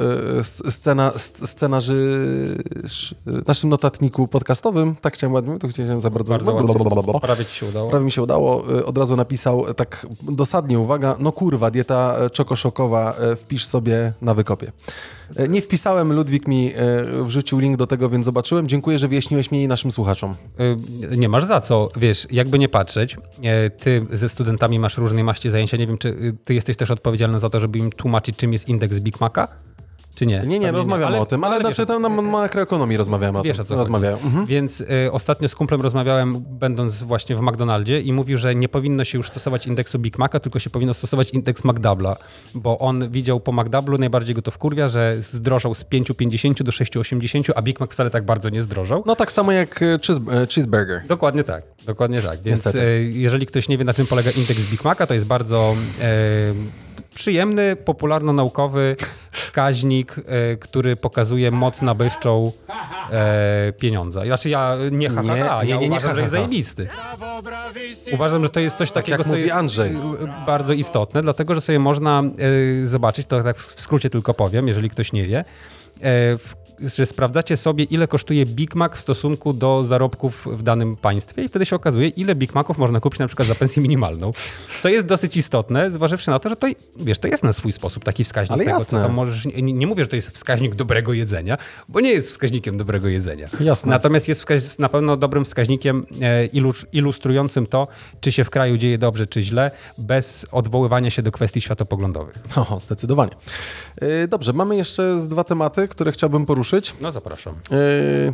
scena, 0.69 1.13
scenarzy, 1.45 2.19
naszym 3.47 3.71
notatniku 3.71 4.29
podcastowym, 4.29 4.97
tak 5.01 5.15
chciałem 5.15 5.35
ładnie, 5.35 5.59
to 5.59 5.69
chciałem 5.69 6.01
za 6.01 6.11
bardzo... 6.11 6.35
bardzo 6.35 6.53
ładnie. 6.53 7.21
Prawie 7.21 7.45
ci 7.45 7.55
się 7.55 7.67
udało. 7.67 7.91
Prawie 7.91 8.05
mi 8.05 8.13
się 8.13 8.23
udało. 8.23 8.65
Od 8.85 8.99
razu 8.99 9.17
napisał 9.17 9.75
tak 9.75 10.07
dosadnie, 10.23 10.79
uwaga, 10.79 11.17
no 11.19 11.33
kurwa, 11.33 11.71
dieta 11.75 12.17
e, 12.19 12.31
czokoszokowa, 12.31 13.15
e, 13.17 13.37
wpisz 13.37 13.67
sobie 13.67 14.13
na 14.23 14.35
wykopie. 14.35 14.73
Nie 15.49 15.63
wpisałem, 15.63 16.13
Ludwik 16.13 16.49
mi 16.49 16.73
wrzucił 17.23 17.59
link 17.59 17.77
do 17.77 17.87
tego, 17.87 18.09
więc 18.09 18.25
zobaczyłem. 18.25 18.69
Dziękuję, 18.69 18.99
że 18.99 19.09
wyjaśniłeś 19.09 19.51
mi 19.51 19.63
i 19.63 19.69
naszym 19.69 19.91
słuchaczom. 19.91 20.35
Nie 21.17 21.29
masz 21.29 21.45
za 21.45 21.61
co. 21.61 21.89
Wiesz, 21.97 22.27
jakby 22.31 22.59
nie 22.59 22.69
patrzeć, 22.69 23.17
ty 23.79 24.07
ze 24.11 24.29
studentami 24.29 24.79
masz 24.79 24.97
różnej 24.97 25.25
maści 25.25 25.51
zajęcia. 25.51 25.77
Nie 25.77 25.87
wiem, 25.87 25.99
czy 25.99 26.35
ty 26.45 26.55
jesteś 26.55 26.77
też 26.77 26.91
odpowiedzialny 26.91 27.41
za 27.41 27.51
to, 27.51 27.61
żeby 27.61 27.79
im 27.79 27.93
tłumaczyć, 27.93 28.37
czym 28.37 28.53
jest 28.53 28.69
indeks 28.69 29.01
Big 29.01 29.21
Maca? 29.21 29.49
Czy 30.15 30.27
nie? 30.27 30.43
Nie, 30.47 30.59
nie, 30.59 30.73
rozmawiamy 30.73 31.21
o 31.21 31.27
tym, 31.27 31.45
ale, 31.45 31.55
ale 31.55 31.65
znaczy 31.65 31.87
tam 31.87 32.03
na 32.03 32.09
makroekonomii 32.09 32.97
rozmawiamy 32.97 33.43
wiesz, 33.43 33.61
o 33.61 33.65
tym. 33.65 33.79
O 33.79 33.85
co 33.85 33.95
Mhm. 33.95 34.47
Więc 34.47 34.81
y, 34.81 35.13
ostatnio 35.13 35.49
z 35.49 35.55
kumplem 35.55 35.81
rozmawiałem, 35.81 36.41
będąc 36.41 37.03
właśnie 37.03 37.37
w 37.37 37.41
McDonaldzie 37.41 38.01
i 38.01 38.13
mówił, 38.13 38.39
że 38.39 38.55
nie 38.55 38.69
powinno 38.69 39.05
się 39.05 39.19
już 39.19 39.29
stosować 39.29 39.67
indeksu 39.67 39.99
Big 39.99 40.19
Maca, 40.19 40.41
tylko 40.41 40.59
się 40.59 40.71
powinno 40.71 40.95
stosować 40.95 41.31
indeks 41.31 41.65
McDouble'a, 41.65 42.17
bo 42.55 42.79
on 42.79 43.11
widział 43.11 43.41
po 43.41 43.53
McDouble'u, 43.53 43.99
najbardziej 43.99 44.35
go 44.35 44.43
to 44.43 44.51
wkurwia, 44.51 44.89
że 44.89 45.17
zdrożał 45.21 45.75
z 45.75 45.85
5,50 45.85 46.63
do 46.63 46.73
6,80, 46.73 47.53
a 47.55 47.63
Big 47.63 47.81
Mac 47.81 47.91
wcale 47.91 48.11
tak 48.11 48.25
bardzo 48.25 48.51
nie 48.51 48.63
zdrożał. 48.63 49.03
No 49.07 49.17
tak 49.17 49.33
samo 49.33 49.53
jak 49.53 49.83
e, 49.83 49.87
e, 50.33 50.47
cheeseburger. 50.47 51.07
Dokładnie 51.07 51.45
tak, 51.45 51.63
dokładnie 51.87 52.23
tak. 52.23 52.43
Więc 52.43 52.67
y, 52.67 53.11
jeżeli 53.13 53.47
ktoś 53.47 53.69
nie 53.69 53.79
wie, 53.79 53.85
na 53.85 53.95
czym 53.95 54.07
polega 54.07 54.31
indeks 54.31 54.71
Big 54.71 54.85
Maca, 54.85 55.07
to 55.07 55.15
jest 55.15 55.27
bardzo... 55.27 55.77
Y, 56.01 56.95
przyjemny, 57.15 57.77
popularno-naukowy 57.77 58.97
wskaźnik, 59.33 60.17
e, 60.19 60.57
który 60.57 60.97
pokazuje 60.97 61.51
moc 61.51 61.83
nabywczą 61.83 62.53
e, 63.11 63.73
pieniądza. 63.79 64.25
Znaczy 64.25 64.51
ja 64.51 64.77
nie 64.93 65.11
ha, 65.11 65.23
ha, 65.27 65.37
ha. 65.49 65.65
ja 65.65 65.77
nie, 65.77 65.81
nie, 65.81 65.87
uważam, 65.87 66.11
nie, 66.11 66.15
że 66.15 66.21
jest 66.21 66.33
zajebisty. 66.33 66.89
Uważam, 68.13 68.43
że 68.43 68.51
to 68.51 68.61
jest 68.61 68.77
coś 68.79 68.93
tak 68.93 69.05
takiego, 69.05 69.25
co 69.25 69.37
jest 69.37 69.55
Andrzej. 69.55 69.97
bardzo 70.47 70.73
istotne, 70.73 71.23
dlatego, 71.23 71.55
że 71.55 71.61
sobie 71.61 71.79
można 71.79 72.23
e, 72.83 72.87
zobaczyć, 72.87 73.27
to 73.27 73.43
tak 73.43 73.59
w 73.59 73.81
skrócie 73.81 74.11
tylko 74.11 74.35
powiem, 74.35 74.69
jeżeli 74.69 74.91
ktoś 74.91 75.13
nie 75.13 75.25
wie, 75.25 75.45
że 76.97 77.07
sprawdzacie 77.07 77.57
sobie, 77.57 77.85
ile 77.85 78.09
kosztuje 78.09 78.47
Big 78.47 78.75
Mac 78.75 78.93
w 78.97 79.01
stosunku 79.01 79.53
do 79.53 79.85
zarobków 79.85 80.47
w 80.47 80.63
danym 80.63 80.97
państwie 80.97 81.45
i 81.45 81.49
wtedy 81.49 81.67
się 81.67 81.77
okazuje, 81.77 82.09
ile 82.09 82.35
Big 82.35 82.55
Maców 82.55 82.79
można 82.79 83.01
kupić 83.01 83.19
na 83.21 83.27
przykład 83.27 83.49
za 83.49 83.55
pensję 83.55 83.83
minimalną. 83.83 84.33
Co 84.83 84.89
jest 84.89 85.07
dosyć 85.07 85.37
istotne, 85.37 85.91
zważywszy 85.91 86.31
na 86.31 86.39
to, 86.39 86.49
że 86.49 86.57
to, 86.57 86.67
wiesz, 86.97 87.19
to 87.19 87.29
jest 87.29 87.43
na 87.43 87.53
swój 87.53 87.73
sposób 87.73 88.05
taki 88.05 88.25
wskaźnik 88.25 88.53
Ale 88.53 88.65
tego, 88.65 88.79
jasne. 88.79 88.99
co 88.99 89.05
tam 89.07 89.15
możesz... 89.15 89.45
Nie, 89.45 89.63
nie, 89.63 89.87
mówię, 89.87 90.05
że 90.05 90.11
to 90.11 90.17
jest 90.17 90.31
wskaźnik 90.31 90.75
dobrego 90.75 91.13
jedzenia, 91.13 91.59
bo 91.89 92.01
nie 92.01 92.13
jest 92.13 92.29
wskaźnikiem 92.29 92.77
dobrego 92.77 93.09
jedzenia. 93.09 93.49
Jasne. 93.61 93.91
Natomiast 93.91 94.29
jest 94.29 94.41
wskaź, 94.41 94.79
na 94.79 94.89
pewno 94.89 95.17
dobrym 95.17 95.45
wskaźnikiem 95.45 96.07
e, 96.23 96.47
ilustrującym 96.93 97.67
to, 97.67 97.89
czy 98.21 98.33
się 98.33 98.45
w 98.45 98.51
kraju 98.51 98.77
dzieje 98.77 98.99
dobrze, 98.99 99.27
czy 99.27 99.43
źle, 99.43 99.71
bez 99.99 100.47
odwoływania 100.53 101.11
się 101.11 101.23
do 101.23 101.33
kwestii 101.33 101.61
światopoglądowych. 101.61 102.39
O, 102.71 102.81
zdecydowanie. 102.81 103.33
E, 104.01 104.29
dobrze, 104.29 104.53
mamy 104.53 104.77
jeszcze 104.77 105.19
dwa 105.29 105.45
tematy, 105.45 105.89
które 105.89 106.13
chciałbym 106.13 106.47
poruszyć 106.47 106.64
poruszyć. 106.65 106.95
No 107.01 107.13
zapraszam. 107.13 107.55
Yy... 107.71 108.33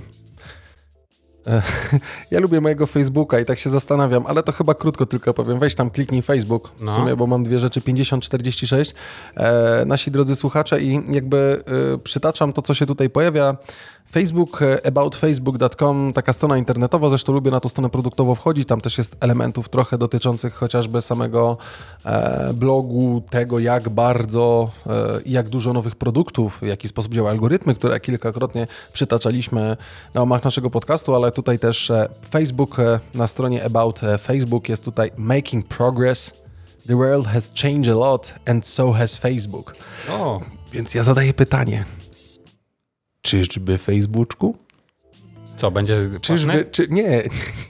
Ja 2.30 2.40
lubię 2.40 2.60
mojego 2.60 2.86
Facebooka 2.86 3.40
i 3.40 3.44
tak 3.44 3.58
się 3.58 3.70
zastanawiam, 3.70 4.26
ale 4.26 4.42
to 4.42 4.52
chyba 4.52 4.74
krótko 4.74 5.06
tylko 5.06 5.34
powiem. 5.34 5.58
Weź 5.58 5.74
tam, 5.74 5.90
kliknij 5.90 6.22
Facebook 6.22 6.72
w 6.76 6.84
no. 6.84 6.92
sumie, 6.92 7.16
bo 7.16 7.26
mam 7.26 7.44
dwie 7.44 7.58
rzeczy, 7.58 7.80
50-46. 7.80 8.94
E, 9.36 9.84
nasi 9.86 10.10
drodzy 10.10 10.36
słuchacze 10.36 10.80
i 10.80 11.14
jakby 11.14 11.62
e, 11.94 11.98
przytaczam 11.98 12.52
to, 12.52 12.62
co 12.62 12.74
się 12.74 12.86
tutaj 12.86 13.10
pojawia. 13.10 13.56
Facebook, 14.12 14.62
e, 14.62 14.86
aboutfacebook.com, 14.86 16.12
taka 16.12 16.32
strona 16.32 16.58
internetowa, 16.58 17.08
zresztą 17.08 17.32
lubię 17.32 17.50
na 17.50 17.60
tą 17.60 17.68
stronę 17.68 17.90
produktowo 17.90 18.34
wchodzić, 18.34 18.68
tam 18.68 18.80
też 18.80 18.98
jest 18.98 19.16
elementów 19.20 19.68
trochę 19.68 19.98
dotyczących 19.98 20.54
chociażby 20.54 21.02
samego 21.02 21.56
e, 22.04 22.54
blogu, 22.54 23.22
tego 23.30 23.58
jak 23.58 23.88
bardzo 23.88 24.70
e, 24.86 24.92
jak 25.26 25.48
dużo 25.48 25.72
nowych 25.72 25.96
produktów, 25.96 26.58
w 26.58 26.66
jaki 26.66 26.88
sposób 26.88 27.14
działa 27.14 27.30
algorytmy, 27.30 27.74
które 27.74 28.00
kilkakrotnie 28.00 28.66
przytaczaliśmy 28.92 29.76
na 30.14 30.22
omach 30.22 30.44
naszego 30.44 30.70
podcastu, 30.70 31.14
ale 31.14 31.32
tutaj 31.32 31.58
też 31.58 31.90
e, 31.90 32.08
Facebook 32.30 32.78
e, 32.78 33.00
na 33.14 33.26
stronie 33.26 33.64
About 33.64 34.00
Facebook 34.22 34.68
jest 34.68 34.84
tutaj 34.84 35.10
Making 35.16 35.66
Progress. 35.66 36.32
The 36.86 36.96
world 36.96 37.26
has 37.26 37.52
changed 37.62 37.88
a 37.88 37.98
lot 37.98 38.34
and 38.46 38.66
so 38.66 38.92
has 38.92 39.16
Facebook. 39.16 39.74
O. 40.10 40.40
Więc 40.72 40.94
ja 40.94 41.04
zadaję 41.04 41.34
pytanie, 41.34 41.84
Czyżby 43.22 43.78
Facebooku? 43.78 44.54
Co, 45.60 45.70
będzie 45.70 46.10
Czyżby, 46.20 46.68
czy, 46.70 46.88
nie, 46.88 47.02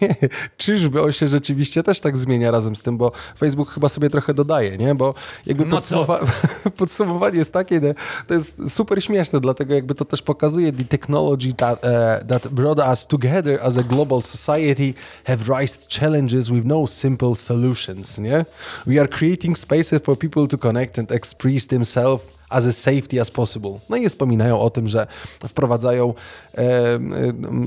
nie, 0.02 0.14
czyżby 0.56 1.02
on 1.02 1.12
się 1.12 1.26
rzeczywiście 1.26 1.82
też 1.82 2.00
tak 2.00 2.16
zmienia 2.16 2.50
razem 2.50 2.76
z 2.76 2.82
tym, 2.82 2.98
bo 2.98 3.12
Facebook 3.38 3.70
chyba 3.70 3.88
sobie 3.88 4.10
trochę 4.10 4.34
dodaje, 4.34 4.76
nie? 4.76 4.94
Bo 4.94 5.14
jakby 5.46 5.64
no 5.64 5.70
podsumowa 5.70 6.20
podsumowanie 6.76 7.38
jest 7.38 7.52
takie, 7.52 7.80
to 8.26 8.34
jest 8.34 8.54
super 8.68 9.04
śmieszne, 9.04 9.40
dlatego 9.40 9.74
jakby 9.74 9.94
to 9.94 10.04
też 10.04 10.22
pokazuje 10.22 10.72
the 10.72 10.84
technology 10.84 11.52
that, 11.52 11.84
uh, 11.84 12.28
that 12.28 12.48
brought 12.48 12.88
us 12.88 13.06
together 13.06 13.58
as 13.62 13.78
a 13.78 13.82
global 13.82 14.22
society 14.22 14.94
have 15.24 15.58
raised 15.58 15.88
challenges 15.88 16.48
with 16.48 16.64
no 16.64 16.86
simple 16.86 17.36
solutions, 17.36 18.18
nie? 18.18 18.44
We 18.86 19.00
are 19.00 19.08
creating 19.08 19.58
spaces 19.58 20.02
for 20.02 20.18
people 20.18 20.48
to 20.48 20.58
connect 20.58 20.98
and 20.98 21.12
express 21.12 21.66
themselves 21.66 22.39
as 22.50 22.66
a 22.66 22.72
safety 22.72 23.20
as 23.20 23.30
possible. 23.30 23.78
No 23.88 23.96
i 23.96 24.08
wspominają 24.08 24.60
o 24.60 24.70
tym, 24.70 24.88
że 24.88 25.06
wprowadzają 25.48 26.14
e, 26.58 26.64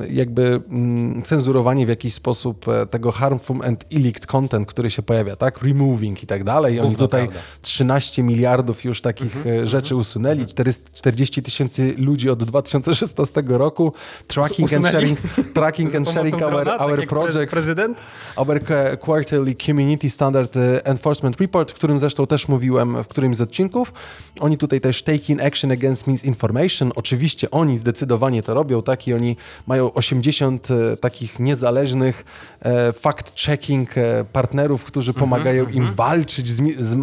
jakby 0.09 0.61
mm, 0.69 1.23
cenzurowanie 1.23 1.85
w 1.85 1.89
jakiś 1.89 2.13
sposób 2.13 2.67
e, 2.67 2.85
tego 2.85 3.11
harmful 3.11 3.61
and 3.63 3.85
illicit 3.89 4.25
content, 4.25 4.67
który 4.67 4.89
się 4.89 5.01
pojawia, 5.01 5.35
tak? 5.35 5.61
Removing 5.63 6.23
i 6.23 6.27
tak 6.27 6.43
dalej. 6.43 6.79
Oni 6.79 6.95
tutaj 6.95 7.29
13 7.61 8.23
miliardów 8.23 8.83
już 8.83 9.01
takich 9.01 9.35
mm 9.45 9.65
-hmm, 9.65 9.67
rzeczy 9.67 9.95
usunęli, 9.95 10.45
40 10.93 11.43
tysięcy 11.43 11.95
ludzi 11.97 12.29
od 12.29 12.43
2016 12.43 13.43
roku. 13.47 13.93
Tracking 14.27 14.73
and 14.73 14.85
sharing, 14.87 15.19
tracking 15.53 15.95
and 15.97 16.09
sharing 16.09 16.41
our, 16.41 16.69
our 16.79 17.07
projects. 17.07 17.53
Prezydent? 17.53 17.97
Our 18.35 18.59
quarterly 18.99 19.55
community 19.55 20.09
standard 20.09 20.55
enforcement 20.83 21.41
report, 21.41 21.71
w 21.71 21.73
którym 21.73 21.99
zresztą 21.99 22.27
też 22.27 22.47
mówiłem 22.47 23.03
w 23.03 23.07
którymś 23.07 23.37
z 23.37 23.41
odcinków. 23.41 23.93
Oni 24.39 24.57
tutaj 24.57 24.72
tutaj 24.73 24.81
też 24.81 25.03
taking 25.03 25.41
action 25.41 25.71
against 25.71 26.07
misinformation. 26.07 26.91
Oczywiście 26.95 27.51
oni 27.51 27.77
zdecydowanie 27.77 28.43
to 28.43 28.53
robią, 28.53 28.83
tak? 28.83 29.07
I 29.07 29.13
oni 29.13 29.37
mają 29.67 29.93
80 29.93 30.67
e, 30.71 30.97
takich 30.97 31.39
niezależnych 31.39 32.25
e, 32.61 32.91
fact-checking 32.91 33.97
e, 33.97 34.25
partnerów, 34.25 34.83
którzy 34.83 35.11
mhm, 35.11 35.29
pomagają 35.29 35.63
im 35.63 35.77
mhm. 35.77 35.95
walczyć 35.95 36.47
z, 36.47 36.61
z, 36.79 36.97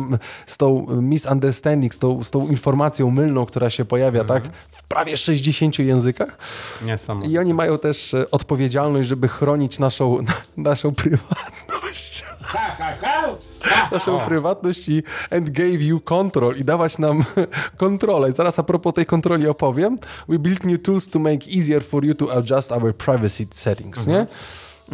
z, 0.47 0.57
tą 0.57 0.87
misunderstanding, 1.03 1.95
z 1.95 1.99
tą, 1.99 2.25
z 2.25 2.31
tą 2.31 2.49
informacją 2.49 3.11
mylną, 3.11 3.47
która 3.47 3.71
się 3.71 3.85
pojawia, 3.85 4.25
tak? 4.25 4.45
Mhm. 4.45 4.55
W 4.69 4.83
prawie 4.83 5.17
60 5.17 5.79
językach. 5.79 6.39
I 7.29 7.39
oni 7.39 7.55
mają 7.55 7.79
też 7.79 8.17
odpowiedzialność, 8.31 9.09
żeby 9.09 9.29
chronić 9.29 9.79
naszą, 9.79 10.19
naszą 10.57 10.95
prywatność. 10.95 12.25
naszą 13.93 14.21
prywatność 14.21 14.89
i 14.89 15.03
and 15.31 15.51
gave 15.51 15.83
you 15.83 16.01
control 16.01 16.57
i 16.57 16.65
dawać 16.65 16.99
nam 16.99 17.25
kontrolę. 17.77 18.33
Zaraz 18.33 18.59
a 18.59 18.63
propos 18.63 18.95
tej 18.95 19.07
kontroli 19.07 19.49
opowiem. 19.49 19.99
We 20.29 20.39
built 20.39 20.65
new 20.65 20.83
tools 20.83 21.09
to 21.09 21.19
make 21.19 21.49
easier 21.49 21.85
for 21.85 22.05
you 22.05 22.15
to 22.15 22.39
adjust 22.39 22.73
our 22.73 22.95
privacy 22.95 23.47
settings, 23.51 23.99
mhm. 23.99 24.11
nie? 24.11 24.27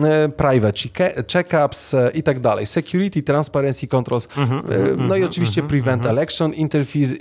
E, 0.05 0.29
privacy, 0.29 0.89
checkups 1.33 1.95
e, 1.95 2.11
i 2.15 2.23
tak 2.23 2.41
dalej, 2.41 2.67
security, 2.67 3.23
transparency 3.23 3.89
controls, 3.89 4.29
mm 4.37 4.49
-hmm, 4.49 4.63
no 4.97 5.05
i 5.05 5.19
mhm, 5.19 5.25
oczywiście 5.25 5.61
mm 5.61 5.67
-hmm, 5.67 5.71
prevent 5.71 6.03
-hmm. 6.03 6.09
election, 6.09 6.53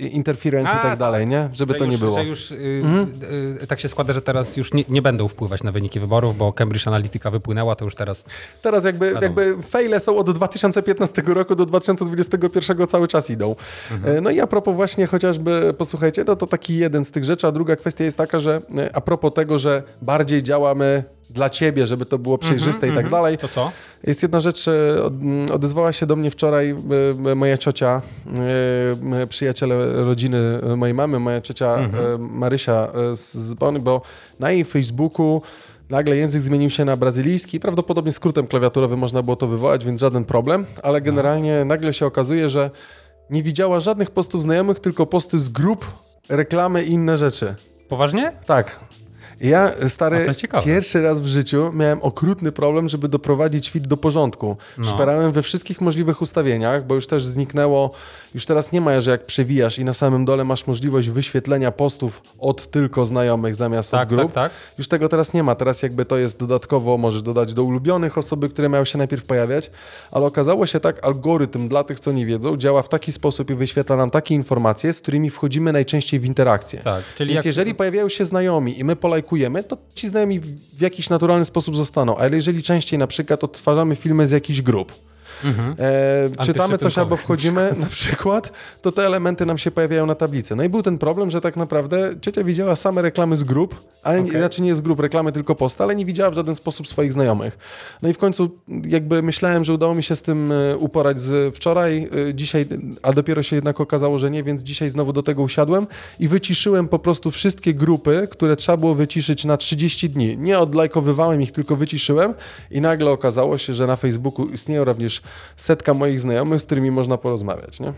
interference 0.00 0.70
A, 0.70 0.78
i 0.78 0.82
tak 0.82 0.98
dalej, 0.98 1.26
nie? 1.26 1.48
Żeby 1.52 1.74
to 1.74 1.84
już, 1.84 1.92
nie 1.92 1.98
było. 1.98 2.16
Że 2.16 2.24
już 2.24 2.50
y, 2.50 2.82
mhm. 2.84 3.12
y, 3.62 3.66
tak 3.66 3.80
się 3.80 3.88
składa, 3.88 4.12
że 4.12 4.22
teraz 4.22 4.56
już 4.56 4.72
nie, 4.72 4.84
nie, 4.88 5.02
będą 5.02 5.28
wpływać 5.28 5.62
na 5.62 5.72
wyniki 5.72 6.00
wyborów, 6.00 6.36
bo 6.36 6.52
Cambridge 6.52 6.88
Analytica 6.88 7.30
wypłynęła, 7.30 7.76
to 7.76 7.84
już 7.84 7.94
teraz... 7.94 8.24
Teraz 8.62 8.84
jakby, 8.84 9.14
jakby 9.22 9.62
fejle 9.62 10.00
są 10.00 10.16
od 10.16 10.30
2015 10.30 11.22
roku 11.26 11.54
do 11.54 11.66
2021 11.66 12.86
cały 12.86 13.08
czas 13.08 13.30
idą. 13.30 13.56
Mhm. 13.92 14.24
No 14.24 14.30
i 14.30 14.40
a 14.40 14.46
propos 14.46 14.76
właśnie 14.76 15.06
chociażby, 15.06 15.74
posłuchajcie, 15.78 16.24
no 16.26 16.36
to 16.36 16.46
taki 16.46 16.76
jeden 16.76 17.04
z 17.04 17.10
tych 17.10 17.24
rzeczy, 17.24 17.46
a 17.46 17.52
druga 17.52 17.76
kwestia 17.76 18.04
jest 18.04 18.18
taka, 18.18 18.38
że 18.38 18.60
a 18.92 19.00
propos 19.00 19.34
tego, 19.34 19.58
że 19.58 19.82
bardziej 20.02 20.42
działamy 20.42 21.15
dla 21.30 21.50
ciebie, 21.50 21.86
żeby 21.86 22.06
to 22.06 22.18
było 22.18 22.38
przejrzyste 22.38 22.88
i 22.88 22.92
tak 22.92 23.10
dalej. 23.10 23.38
To 23.38 23.48
co? 23.48 23.72
Jest 24.06 24.22
jedna 24.22 24.40
rzecz, 24.40 24.68
e, 24.68 25.02
od- 25.02 25.12
m, 25.22 25.46
odezwała 25.52 25.92
się 25.92 26.06
do 26.06 26.16
mnie 26.16 26.30
wczoraj 26.30 26.74
e, 27.30 27.34
moja 27.34 27.58
ciocia, 27.58 28.02
e, 29.22 29.26
przyjaciele 29.26 30.04
rodziny 30.04 30.38
mojej 30.76 30.94
mamy, 30.94 31.18
moja 31.18 31.40
ciocia 31.40 31.66
e, 31.76 31.88
Marysia 32.18 32.88
z 33.12 33.34
z 33.34 33.54
Bony, 33.54 33.78
bo 33.78 34.02
na 34.38 34.50
jej 34.50 34.64
Facebooku 34.64 35.42
nagle 35.90 36.16
język 36.16 36.42
zmienił 36.42 36.70
się 36.70 36.84
na 36.84 36.96
brazylijski, 36.96 37.60
prawdopodobnie 37.60 38.12
skrótem 38.12 38.46
klawiaturowym 38.46 38.98
można 38.98 39.22
było 39.22 39.36
to 39.36 39.46
wywołać, 39.48 39.84
więc 39.84 40.00
żaden 40.00 40.24
problem, 40.24 40.66
ale 40.82 41.00
generalnie 41.00 41.64
nagle 41.64 41.92
się 41.92 42.06
okazuje, 42.06 42.48
że 42.48 42.70
nie 43.30 43.42
widziała 43.42 43.80
żadnych 43.80 44.10
postów 44.10 44.42
znajomych, 44.42 44.80
tylko 44.80 45.06
posty 45.06 45.38
z 45.38 45.48
grup, 45.48 45.86
reklamy 46.28 46.84
i 46.84 46.90
inne 46.90 47.18
rzeczy. 47.18 47.54
Poważnie? 47.88 48.32
Tak. 48.46 48.80
Ja, 49.40 49.72
stary, 49.88 50.26
to 50.26 50.34
ciekawe. 50.34 50.64
pierwszy 50.66 51.02
raz 51.02 51.20
w 51.20 51.26
życiu 51.26 51.70
miałem 51.74 52.02
okrutny 52.02 52.52
problem, 52.52 52.88
żeby 52.88 53.08
doprowadzić 53.08 53.70
feed 53.70 53.88
do 53.88 53.96
porządku. 53.96 54.56
No. 54.78 54.84
Szperałem 54.84 55.32
we 55.32 55.42
wszystkich 55.42 55.80
możliwych 55.80 56.22
ustawieniach, 56.22 56.86
bo 56.86 56.94
już 56.94 57.06
też 57.06 57.24
zniknęło, 57.24 57.90
już 58.34 58.46
teraz 58.46 58.72
nie 58.72 58.80
ma, 58.80 59.00
że 59.00 59.10
jak 59.10 59.26
przewijasz 59.26 59.78
i 59.78 59.84
na 59.84 59.92
samym 59.92 60.24
dole 60.24 60.44
masz 60.44 60.66
możliwość 60.66 61.10
wyświetlenia 61.10 61.72
postów 61.72 62.22
od 62.38 62.70
tylko 62.70 63.04
znajomych 63.06 63.54
zamiast 63.54 63.90
Tak, 63.90 64.02
od 64.02 64.08
grup. 64.08 64.32
tak, 64.32 64.52
tak. 64.52 64.52
Już 64.78 64.88
tego 64.88 65.08
teraz 65.08 65.32
nie 65.34 65.42
ma. 65.42 65.54
Teraz 65.54 65.82
jakby 65.82 66.04
to 66.04 66.16
jest 66.16 66.38
dodatkowo, 66.38 66.98
możesz 66.98 67.22
dodać 67.22 67.54
do 67.54 67.62
ulubionych 67.64 68.18
osoby, 68.18 68.48
które 68.48 68.68
miały 68.68 68.86
się 68.86 68.98
najpierw 68.98 69.24
pojawiać, 69.24 69.70
ale 70.12 70.26
okazało 70.26 70.66
się 70.66 70.80
tak, 70.80 71.04
algorytm 71.06 71.68
dla 71.68 71.84
tych, 71.84 72.00
co 72.00 72.12
nie 72.12 72.26
wiedzą, 72.26 72.56
działa 72.56 72.82
w 72.82 72.88
taki 72.88 73.12
sposób 73.12 73.50
i 73.50 73.54
wyświetla 73.54 73.96
nam 73.96 74.10
takie 74.10 74.34
informacje, 74.34 74.92
z 74.92 75.00
którymi 75.00 75.30
wchodzimy 75.30 75.72
najczęściej 75.72 76.20
w 76.20 76.24
interakcję. 76.24 76.80
Tak, 76.84 77.04
czyli 77.16 77.28
Więc 77.28 77.36
jak- 77.36 77.46
jeżeli 77.46 77.74
pojawiają 77.74 78.08
się 78.08 78.24
znajomi 78.24 78.78
i 78.80 78.84
my 78.84 78.96
polajkujemy, 78.96 79.25
to 79.68 79.76
ci 79.94 80.08
znajomi 80.08 80.40
w 80.40 80.80
jakiś 80.80 81.10
naturalny 81.10 81.44
sposób 81.44 81.76
zostaną. 81.76 82.16
Ale 82.16 82.36
jeżeli 82.36 82.62
częściej 82.62 82.98
na 82.98 83.06
przykład 83.06 83.44
odtwarzamy 83.44 83.96
filmy 83.96 84.26
z 84.26 84.30
jakichś 84.30 84.60
grup, 84.60 84.92
e, 85.78 86.44
czytamy 86.44 86.78
coś 86.78 86.98
albo 86.98 87.16
wchodzimy 87.16 87.74
na 87.78 87.86
przykład, 87.86 88.52
to 88.82 88.92
te 88.92 89.06
elementy 89.06 89.46
nam 89.46 89.58
się 89.58 89.70
pojawiają 89.70 90.06
na 90.06 90.14
tablicy. 90.14 90.56
No 90.56 90.64
i 90.64 90.68
był 90.68 90.82
ten 90.82 90.98
problem, 90.98 91.30
że 91.30 91.40
tak 91.40 91.56
naprawdę 91.56 92.14
ciocia 92.20 92.44
widziała 92.44 92.76
same 92.76 93.02
reklamy 93.02 93.36
z 93.36 93.44
grup, 93.44 93.80
ale 94.02 94.20
okay. 94.20 94.40
raczej 94.40 94.64
nie 94.64 94.76
z 94.76 94.80
grup 94.80 95.00
reklamy, 95.00 95.32
tylko 95.32 95.54
posta, 95.54 95.84
ale 95.84 95.96
nie 95.96 96.04
widziała 96.04 96.30
w 96.30 96.34
żaden 96.34 96.54
sposób 96.54 96.88
swoich 96.88 97.12
znajomych. 97.12 97.58
No 98.02 98.08
i 98.08 98.12
w 98.12 98.18
końcu 98.18 98.50
jakby 98.86 99.22
myślałem, 99.22 99.64
że 99.64 99.74
udało 99.74 99.94
mi 99.94 100.02
się 100.02 100.16
z 100.16 100.22
tym 100.22 100.52
e, 100.52 100.76
uporać 100.76 101.20
z 101.20 101.56
wczoraj, 101.56 102.08
e, 102.28 102.34
dzisiaj, 102.34 102.66
a 103.02 103.12
dopiero 103.12 103.42
się 103.42 103.56
jednak 103.56 103.80
okazało, 103.80 104.18
że 104.18 104.30
nie, 104.30 104.42
więc 104.42 104.62
dzisiaj 104.62 104.90
znowu 104.90 105.12
do 105.12 105.22
tego 105.22 105.42
usiadłem 105.42 105.86
i 106.18 106.28
wyciszyłem 106.28 106.88
po 106.88 106.98
prostu 106.98 107.30
wszystkie 107.30 107.74
grupy, 107.74 108.28
które 108.30 108.56
trzeba 108.56 108.76
było 108.76 108.94
wyciszyć 108.94 109.44
na 109.44 109.56
30 109.56 110.10
dni. 110.10 110.38
Nie 110.38 110.58
odlajkowywałem 110.58 111.42
ich, 111.42 111.52
tylko 111.52 111.76
wyciszyłem 111.76 112.34
i 112.70 112.80
nagle 112.80 113.10
okazało 113.10 113.58
się, 113.58 113.72
że 113.72 113.86
na 113.86 113.96
Facebooku 113.96 114.46
istnieją 114.46 114.84
również 114.84 115.22
setka 115.56 115.94
moich 115.94 116.20
znajomych, 116.20 116.60
z 116.60 116.64
którymi 116.66 116.90
można 116.90 117.18
porozmawiać, 117.18 117.80
nie? 117.80 117.92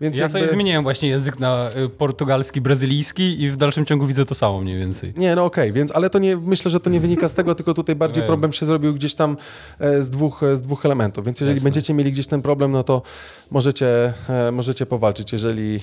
Więc 0.00 0.18
Ja 0.18 0.28
sobie 0.28 0.48
zmieniłem 0.48 0.82
właśnie 0.82 1.08
język 1.08 1.38
na 1.38 1.70
y, 1.76 1.88
portugalski, 1.88 2.60
brazylijski 2.60 3.42
i 3.42 3.50
w 3.50 3.56
dalszym 3.56 3.86
ciągu 3.86 4.06
widzę 4.06 4.26
to 4.26 4.34
samo 4.34 4.60
mniej 4.60 4.78
więcej. 4.78 5.12
Nie, 5.16 5.36
no 5.36 5.44
okej, 5.44 5.72
więc 5.72 5.92
ale 5.92 6.10
to 6.10 6.18
nie, 6.18 6.36
myślę, 6.36 6.70
że 6.70 6.80
to 6.80 6.90
nie 6.90 7.00
wynika 7.00 7.28
z 7.28 7.34
tego, 7.34 7.54
tylko 7.54 7.74
tutaj 7.74 7.96
bardziej 7.96 8.24
problem 8.32 8.52
się 8.52 8.66
zrobił 8.66 8.94
gdzieś 8.94 9.14
tam 9.14 9.36
e, 9.78 10.02
z 10.02 10.10
dwóch, 10.10 10.42
e, 10.42 10.56
z 10.56 10.60
dwóch 10.60 10.86
elementów. 10.86 11.24
Więc 11.24 11.40
jeżeli 11.40 11.56
Jasne. 11.56 11.64
będziecie 11.64 11.94
mieli 11.94 12.12
gdzieś 12.12 12.26
ten 12.26 12.42
problem, 12.42 12.72
no 12.72 12.82
to 12.82 13.02
możecie, 13.50 14.14
e, 14.28 14.52
możecie 14.52 14.86
powalczyć, 14.86 15.32
jeżeli, 15.32 15.80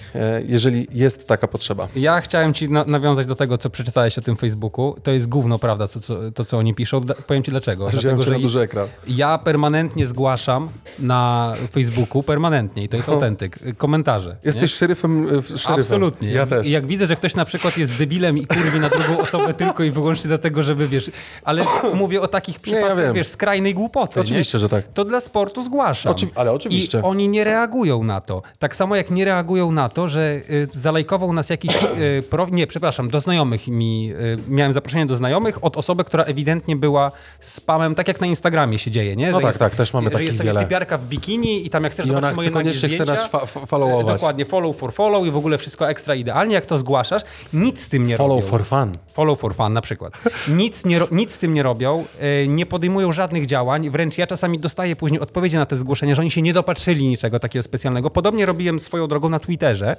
jeżeli 0.47 0.87
jest 0.91 1.27
taka 1.27 1.47
potrzeba. 1.47 1.87
Ja 1.95 2.21
chciałem 2.21 2.53
ci 2.53 2.69
na 2.69 2.85
nawiązać 2.85 3.27
do 3.27 3.35
tego, 3.35 3.57
co 3.57 3.69
przeczytałeś 3.69 4.17
o 4.17 4.21
tym 4.21 4.37
Facebooku. 4.37 4.95
To 5.03 5.11
jest 5.11 5.29
gówno, 5.29 5.59
prawda, 5.59 5.87
co, 5.87 5.99
co, 5.99 6.31
to 6.31 6.45
co 6.45 6.57
oni 6.57 6.73
piszą. 6.73 7.01
Da 7.01 7.13
powiem 7.13 7.43
ci 7.43 7.51
dlaczego. 7.51 7.89
Wziąłem 7.89 8.23
cię 8.23 8.31
na 8.31 8.39
duży 8.39 8.59
ekran. 8.59 8.87
ja 9.07 9.37
permanentnie 9.37 10.05
zgłaszam 10.05 10.69
na 10.99 11.53
Facebooku, 11.71 12.23
permanentnie, 12.23 12.83
i 12.83 12.89
to 12.89 12.97
jest 12.97 13.09
autentyk, 13.09 13.59
y, 13.61 13.73
komentarze. 13.73 14.29
nie? 14.29 14.37
Jesteś 14.43 14.73
szeryfem, 14.73 15.23
e, 15.23 15.41
szeryfem. 15.41 15.73
Absolutnie. 15.79 16.31
Ja 16.31 16.45
też. 16.45 16.67
I 16.67 16.71
jak 16.71 16.87
widzę, 16.87 17.07
że 17.07 17.15
ktoś 17.15 17.35
na 17.35 17.45
przykład 17.45 17.77
jest 17.77 17.97
debilem 17.97 18.37
i 18.37 18.47
kurwi 18.47 18.79
na 18.79 18.89
drugą 18.89 19.21
osobę 19.21 19.53
tylko 19.53 19.83
i 19.83 19.91
wyłącznie 19.91 20.27
dlatego, 20.27 20.63
żeby 20.63 20.87
wiesz. 20.87 21.11
Ale 21.43 21.65
mówię 21.93 22.21
o 22.21 22.27
takich 22.27 22.59
przypadkach, 22.59 22.97
wiem. 22.97 23.13
wiesz, 23.13 23.27
skrajnej 23.27 23.73
głupoty. 23.73 24.21
Oczywiście, 24.21 24.57
nie? 24.57 24.59
że 24.59 24.69
tak. 24.69 24.87
To 24.93 25.05
dla 25.05 25.19
sportu 25.19 25.63
zgłaszam. 25.63 26.11
Oczy- 26.11 26.27
ale 26.35 26.51
oczywiście. 26.51 26.99
I 26.99 27.01
oni 27.01 27.27
nie 27.27 27.43
reagują 27.43 28.03
na 28.03 28.21
to. 28.21 28.41
Tak 28.59 28.75
samo 28.75 28.95
jak 28.95 29.11
nie 29.11 29.25
reagują 29.25 29.71
na 29.71 29.89
to, 29.89 30.07
że 30.07 30.41
y, 30.49 30.67
zalajkował 30.73 31.33
nas 31.33 31.49
jakiś. 31.49 31.75
Y, 32.19 32.23
pro, 32.29 32.47
nie, 32.51 32.67
przepraszam, 32.67 33.09
do 33.09 33.21
znajomych 33.21 33.67
mi. 33.67 34.13
Y, 34.13 34.37
miałem 34.47 34.73
zaproszenie 34.73 35.05
do 35.05 35.15
znajomych 35.15 35.63
od 35.63 35.77
osoby, 35.77 36.03
która 36.03 36.23
ewidentnie 36.23 36.75
była 36.75 37.11
spamem, 37.39 37.95
tak 37.95 38.07
jak 38.07 38.21
na 38.21 38.27
Instagramie 38.27 38.79
się 38.79 38.91
dzieje, 38.91 39.15
nie? 39.15 39.31
No 39.31 39.37
że 39.37 39.41
tak, 39.41 39.49
jest, 39.49 39.59
tak, 39.59 39.75
też 39.75 39.93
mamy 39.93 40.09
takich 40.09 40.33
wiele. 40.33 40.67
Typiarka 40.69 40.97
w 40.97 41.05
bikini 41.05 41.65
i 41.65 41.69
tam 41.69 41.83
jak 41.83 41.93
chcesz 41.93 42.05
I 42.05 42.09
zobaczyć 42.09 42.35
moje 42.35 42.49
nagie 42.49 42.63
koniecznie 42.63 42.89
chce 42.89 43.03
zdjęcia, 43.03 43.21
nas 43.21 43.31
fa- 43.31 43.45
followować. 43.65 44.07
Dokładnie, 44.07 44.45
follow 44.45 44.77
for 44.77 44.93
follow 44.93 45.25
i 45.27 45.31
w 45.31 45.37
ogóle 45.37 45.57
wszystko 45.57 45.89
ekstra 45.89 46.15
idealnie. 46.15 46.53
Jak 46.55 46.65
to 46.65 46.77
zgłaszasz, 46.77 47.21
nic 47.53 47.81
z 47.81 47.89
tym 47.89 48.05
nie 48.05 48.17
Follow 48.17 48.37
robią. 48.37 48.49
for 48.49 48.65
fun. 48.65 48.91
Follow 49.13 49.39
for 49.39 49.55
fun 49.55 49.73
na 49.73 49.81
przykład. 49.81 50.13
Nic, 50.47 50.85
nie, 50.85 50.99
nic 51.11 51.31
z 51.33 51.39
tym 51.39 51.53
nie 51.53 51.63
robią, 51.63 52.05
e, 52.19 52.47
nie 52.47 52.65
podejmują 52.65 53.11
żadnych 53.11 53.45
działań, 53.45 53.89
wręcz 53.89 54.17
ja 54.17 54.27
czasami 54.27 54.59
dostaję 54.59 54.95
później 54.95 55.19
odpowiedzi 55.21 55.55
na 55.55 55.65
te 55.65 55.77
zgłoszenia, 55.77 56.15
że 56.15 56.21
oni 56.21 56.31
się 56.31 56.41
nie 56.41 56.53
dopatrzyli 56.53 57.07
niczego 57.07 57.39
takiego 57.39 57.63
specjalnego. 57.63 58.09
Podobnie 58.09 58.45
robiłem 58.45 58.79
swoją 58.79 59.07
drogą 59.07 59.29
na 59.29 59.39
Twitterze, 59.39 59.95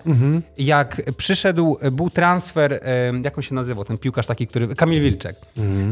jak 0.58 1.02
przyszedł, 1.16 1.78
był 1.92 2.10
transfer, 2.10 2.72
e, 2.72 2.80
jak 3.24 3.38
on 3.38 3.42
się 3.42 3.54
nazywał, 3.54 3.84
ten 3.84 3.98
piłkarz 3.98 4.26
taki, 4.26 4.46
który, 4.46 4.74
Kamil 4.74 5.02
Wilczek. 5.02 5.36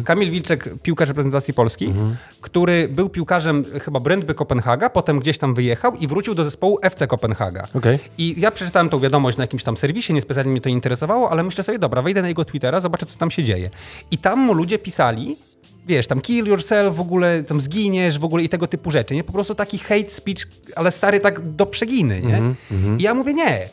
Kamil 0.05 0.31
Wilczek, 0.31 0.69
piłkarz 0.83 1.09
reprezentacji 1.09 1.55
Polski, 1.55 1.93
który 2.41 2.89
był 2.89 3.09
piłkarzem 3.09 3.65
chyba 3.85 4.01
Brentby 4.01 4.35
Kopenhaga, 4.69 4.91
potem 4.91 5.21
gdzieś 5.21 5.39
tam 5.39 5.55
wyjechał 5.55 5.95
i 5.95 6.07
wrócił 6.07 6.35
do 6.35 6.45
zespołu 6.45 6.79
FC 6.83 7.07
Kopenhaga. 7.07 7.65
Okej. 7.75 7.99
I 8.19 8.35
ja 8.39 8.51
przeczytałem 8.51 8.89
tą 8.89 9.01
wiadomość 9.01 9.37
na 9.39 9.45
jakimś 9.45 9.63
tam 9.63 9.77
serwisie, 9.77 10.13
niespecjalnie 10.13 10.53
mnie 10.53 10.61
to 10.61 10.69
interesowało, 10.69 11.31
ale 11.31 11.43
myślę 11.43 11.65
sobie, 11.65 11.79
dobra, 11.79 12.03
wejdę 12.03 12.23
na 12.23 12.29
jego 12.29 12.45
Twittera, 12.45 12.81
zobaczę, 12.81 13.07
co 13.07 13.19
tam 13.19 13.31
się 13.31 13.45
dzieje. 13.45 13.71
I 14.11 14.19
tam 14.19 14.39
mu 14.39 14.55
ludzie 14.55 14.79
pisali, 14.79 15.37
wiesz, 15.87 16.07
tam 16.07 16.21
kill 16.21 16.47
yourself, 16.47 16.97
w 16.97 17.01
ogóle 17.01 17.43
tam 17.43 17.61
zginiesz, 17.61 18.19
w 18.19 18.25
ogóle 18.25 18.43
i 18.43 18.49
tego 18.49 18.67
typu 18.67 18.91
rzeczy, 18.91 19.15
nie? 19.15 19.25
Po 19.25 19.33
prostu 19.33 19.55
taki 19.55 19.79
hate 19.79 20.11
speech, 20.11 20.49
ale 20.77 20.91
stary 20.91 21.21
tak 21.21 21.41
do 21.55 21.67
przeginy, 21.67 22.23
nie? 22.23 22.55
I 22.99 23.03
ja 23.03 23.15
mówię, 23.15 23.35
nie. 23.35 23.69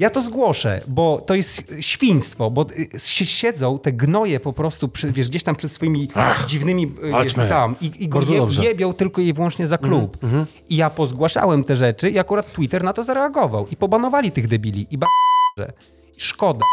Ja 0.00 0.10
to 0.10 0.22
zgłoszę, 0.22 0.80
bo 0.88 1.18
to 1.26 1.34
jest 1.34 1.62
świństwo, 1.80 2.50
bo 2.50 2.66
y, 2.94 2.98
si- 2.98 3.26
siedzą 3.26 3.78
te 3.78 3.92
gnoje 3.92 4.40
po 4.40 4.52
prostu, 4.52 4.88
przy, 4.88 5.12
wiesz, 5.12 5.28
gdzieś 5.28 5.42
tam 5.42 5.56
przed 5.56 5.72
swoimi 5.72 6.08
dziwnymi, 6.46 6.92
y, 7.04 7.10
walczmy. 7.10 7.48
tam 7.48 7.76
i, 7.80 7.86
i 8.04 8.08
je, 8.08 8.08
jebią 8.64 8.92
tylko 8.92 9.20
i 9.20 9.32
wyłącznie 9.32 9.66
za 9.66 9.78
klub. 9.78 10.16
I 10.68 10.76
ja 10.76 10.90
pozgłaszałem 10.90 11.64
te 11.64 11.76
rzeczy 11.76 12.10
i 12.10 12.18
akurat 12.18 12.52
Twitter 12.52 12.84
na 12.84 12.92
to 12.92 13.04
zareagował 13.04 13.66
i 13.70 13.76
pobanowali 13.76 14.30
tych 14.32 14.48
debili 14.48 14.86
i 14.90 14.98
ba... 14.98 15.06
szkoda, 16.16 16.64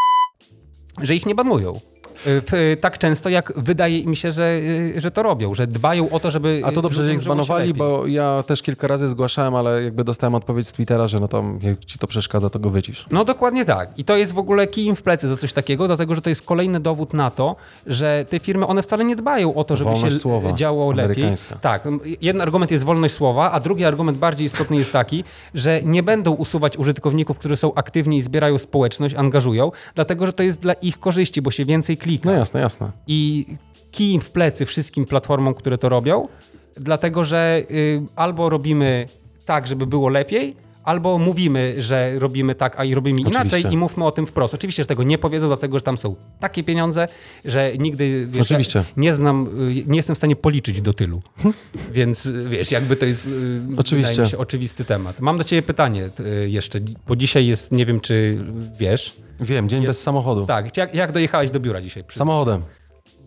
że 1.01 1.15
ich 1.15 1.25
nie 1.25 1.35
banują. 1.35 1.79
Y, 2.27 2.41
W, 2.41 2.77
tak 2.81 2.97
często, 2.97 3.29
jak 3.29 3.53
wydaje 3.55 4.05
mi 4.05 4.15
się, 4.15 4.31
że, 4.31 4.59
y, 4.95 5.01
że 5.01 5.11
to 5.11 5.23
robią, 5.23 5.55
że 5.55 5.67
dbają 5.67 6.09
o 6.09 6.19
to, 6.19 6.31
żeby. 6.31 6.61
A 6.65 6.71
to 6.71 6.81
dobrze, 6.81 7.05
że 7.05 7.13
ich 7.13 7.19
zbanowali, 7.19 7.73
bo 7.73 8.07
ja 8.07 8.43
też 8.43 8.61
kilka 8.61 8.87
razy 8.87 9.09
zgłaszałem, 9.09 9.55
ale 9.55 9.83
jakby 9.83 10.03
dostałem 10.03 10.35
odpowiedź 10.35 10.67
z 10.67 10.71
Twittera, 10.71 11.07
że 11.07 11.19
no 11.19 11.27
tam 11.27 11.59
jak 11.61 11.85
ci 11.85 11.99
to 11.99 12.07
przeszkadza, 12.07 12.49
to 12.49 12.59
go 12.59 12.69
wycisz. 12.69 13.05
No 13.11 13.25
dokładnie 13.25 13.65
tak. 13.65 13.89
I 13.97 14.03
to 14.03 14.17
jest 14.17 14.33
w 14.33 14.37
ogóle 14.39 14.67
kij 14.67 14.85
im 14.85 14.95
w 14.95 15.01
plecy 15.01 15.27
za 15.27 15.37
coś 15.37 15.53
takiego, 15.53 15.87
dlatego 15.87 16.15
że 16.15 16.21
to 16.21 16.29
jest 16.29 16.41
kolejny 16.41 16.79
dowód 16.79 17.13
na 17.13 17.31
to, 17.31 17.55
że 17.87 18.25
te 18.29 18.39
firmy, 18.39 18.67
one 18.67 18.83
wcale 18.83 19.05
nie 19.05 19.15
dbają 19.15 19.55
o 19.55 19.63
to, 19.63 19.75
żeby 19.75 19.89
Wolność 19.91 20.15
się 20.15 20.19
słowa. 20.19 20.53
działo 20.53 20.91
lepiej. 20.91 21.25
Tak. 21.61 21.87
Jeden 22.21 22.41
argument 22.41 22.71
jest 22.71 22.83
wolność 22.83 23.13
słowa, 23.13 23.51
a 23.51 23.59
drugi 23.59 23.85
argument 23.85 24.17
bardziej 24.17 24.45
istotny 24.45 24.77
jest 24.77 24.91
taki, 24.91 25.23
że 25.53 25.81
nie 25.83 26.03
będą 26.03 26.31
usuwać 26.31 26.77
użytkowników, 26.77 27.37
którzy 27.37 27.55
są 27.55 27.73
aktywni 27.73 28.17
i 28.17 28.21
zbierają 28.21 28.57
społeczność, 28.57 29.15
angażują, 29.15 29.71
dlatego 29.95 30.25
że 30.25 30.33
to 30.33 30.43
jest 30.43 30.59
dla 30.59 30.73
ich 30.73 30.99
korzyści, 30.99 31.41
bo 31.41 31.51
się 31.51 31.65
więcej 31.65 31.97
klika. 31.97 32.16
No 32.25 32.31
jasne, 32.31 32.59
jasne. 32.59 32.91
I 33.07 33.45
kij 33.91 34.19
w 34.19 34.31
plecy 34.31 34.65
wszystkim 34.65 35.05
platformom, 35.05 35.53
które 35.53 35.77
to 35.77 35.89
robią, 35.89 36.27
dlatego 36.75 37.23
że 37.23 37.61
y, 37.71 38.01
albo 38.15 38.49
robimy 38.49 39.07
tak, 39.45 39.67
żeby 39.67 39.87
było 39.87 40.09
lepiej, 40.09 40.55
albo 40.87 41.17
mówimy, 41.17 41.75
że 41.77 42.19
robimy 42.19 42.55
tak, 42.55 42.79
a 42.79 42.83
i 42.83 42.95
robimy 42.95 43.21
Oczywiście. 43.21 43.41
inaczej 43.41 43.73
i 43.73 43.77
mówmy 43.77 44.05
o 44.05 44.11
tym 44.11 44.25
wprost. 44.25 44.53
Oczywiście, 44.53 44.83
że 44.83 44.87
tego 44.87 45.03
nie 45.03 45.17
powiedzą, 45.17 45.47
dlatego 45.47 45.77
że 45.77 45.81
tam 45.81 45.97
są 45.97 46.15
takie 46.39 46.63
pieniądze, 46.63 47.07
że 47.45 47.77
nigdy 47.77 48.27
wiesz, 48.29 48.41
Oczywiście. 48.41 48.83
nie 48.97 49.13
znam, 49.13 49.47
y, 49.47 49.83
nie 49.87 49.95
jestem 49.95 50.15
w 50.15 50.17
stanie 50.17 50.35
policzyć 50.35 50.81
do 50.81 50.93
tylu. 50.93 51.21
Więc 51.91 52.31
wiesz, 52.49 52.71
jakby 52.71 52.95
to 52.95 53.05
jest 53.05 53.25
y, 53.25 53.61
Oczywiście. 53.77 54.25
się 54.25 54.37
oczywisty 54.37 54.85
temat. 54.85 55.19
Mam 55.19 55.37
do 55.37 55.43
ciebie 55.43 55.61
pytanie 55.61 56.09
y, 56.19 56.49
jeszcze, 56.49 56.79
bo 57.07 57.15
dzisiaj 57.15 57.47
jest, 57.47 57.71
nie 57.71 57.85
wiem 57.85 57.99
czy 57.99 58.37
wiesz, 58.79 59.15
Wiem, 59.39 59.69
dzień 59.69 59.85
bez 59.85 60.01
samochodu. 60.01 60.45
tak, 60.45 60.77
jak, 60.77 60.95
jak 60.95 61.11
dojechałeś 61.11 61.51
do 61.51 61.59
biura 61.59 61.81
dzisiaj? 61.81 62.03
Przy... 62.03 62.19
Samochodem. 62.19 62.61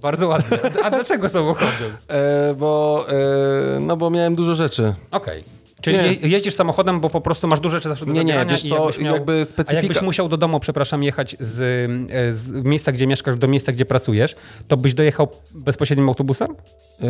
Bardzo 0.03 0.29
ładnie. 0.29 0.59
A 0.85 0.91
dlaczego 0.91 1.29
samochodem? 1.29 1.97
E, 2.09 2.55
bo, 2.55 3.07
e, 3.09 3.81
no 3.81 3.97
bo 3.97 4.11
miałem 4.11 4.35
dużo 4.35 4.55
rzeczy. 4.55 4.95
Okej. 5.11 5.60
Czyli 5.81 5.97
nie. 5.97 6.28
jeździsz 6.28 6.55
samochodem, 6.55 7.01
bo 7.01 7.11
po 7.11 7.20
prostu 7.20 7.49
masz 7.49 7.61
dużo 7.61 7.76
rzeczy 7.76 7.89
zawsze 7.89 8.07
do 8.07 8.12
Nie, 8.12 8.24
nie, 8.24 8.47
wiesz 8.47 8.68
co, 8.68 8.91
miał, 9.01 9.14
jakby 9.14 9.45
specyfika... 9.45 9.81
A 9.81 9.83
jakbyś 9.83 10.03
musiał 10.03 10.28
do 10.28 10.37
domu, 10.37 10.61
przepraszam, 10.61 11.03
jechać 11.03 11.37
z, 11.41 11.61
e, 12.12 12.33
z, 12.33 12.64
miejsca, 12.64 12.93
gdzie 12.93 13.07
mieszkasz, 13.07 13.39
do 13.39 13.49
miejsca, 13.49 13.72
gdzie 13.72 13.85
pracujesz, 13.85 14.37
to 14.68 14.76
byś 14.76 14.95
dojechał 14.95 15.28
bezpośrednim 15.55 16.09
autobusem? 16.09 16.55
Yy, 17.01 17.09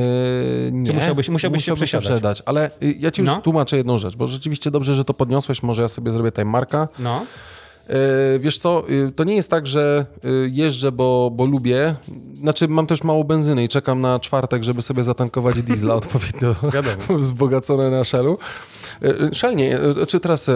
nie. 0.72 0.90
Czy 0.90 0.96
musiałbyś, 0.96 1.28
musiałbyś 1.28 1.64
się 1.64 1.74
przesiadać? 1.74 2.42
Ale 2.46 2.70
y, 2.82 2.94
ja 2.98 3.10
ci 3.10 3.20
już 3.20 3.30
no. 3.30 3.40
tłumaczę 3.40 3.76
jedną 3.76 3.98
rzecz, 3.98 4.16
bo 4.16 4.26
rzeczywiście 4.26 4.70
dobrze, 4.70 4.94
że 4.94 5.04
to 5.04 5.14
podniosłeś, 5.14 5.62
może 5.62 5.82
ja 5.82 5.88
sobie 5.88 6.12
zrobię 6.12 6.32
time 6.32 6.44
marka. 6.44 6.88
No. 6.98 7.26
E, 7.90 8.38
wiesz 8.38 8.58
co, 8.58 8.90
y, 8.90 9.12
to 9.12 9.24
nie 9.24 9.36
jest 9.36 9.50
tak, 9.50 9.66
że 9.66 10.06
y, 10.24 10.50
jeżdżę, 10.52 10.92
bo, 10.92 11.30
bo 11.34 11.44
lubię. 11.44 11.94
Znaczy, 12.34 12.68
mam 12.68 12.86
też 12.86 13.04
mało 13.04 13.24
benzyny 13.24 13.64
i 13.64 13.68
czekam 13.68 14.00
na 14.00 14.20
czwartek, 14.20 14.64
żeby 14.64 14.82
sobie 14.82 15.04
zatankować 15.04 15.62
diesla 15.62 15.94
odpowiednio 16.00 16.54
wzbogacone 17.18 17.90
na 17.90 18.04
Shellu. 18.04 18.38
E, 19.02 19.34
Shell 19.34 19.56
nie, 19.56 19.76
e, 19.76 19.80
czy 19.80 19.92
znaczy 19.92 20.20
teraz 20.20 20.50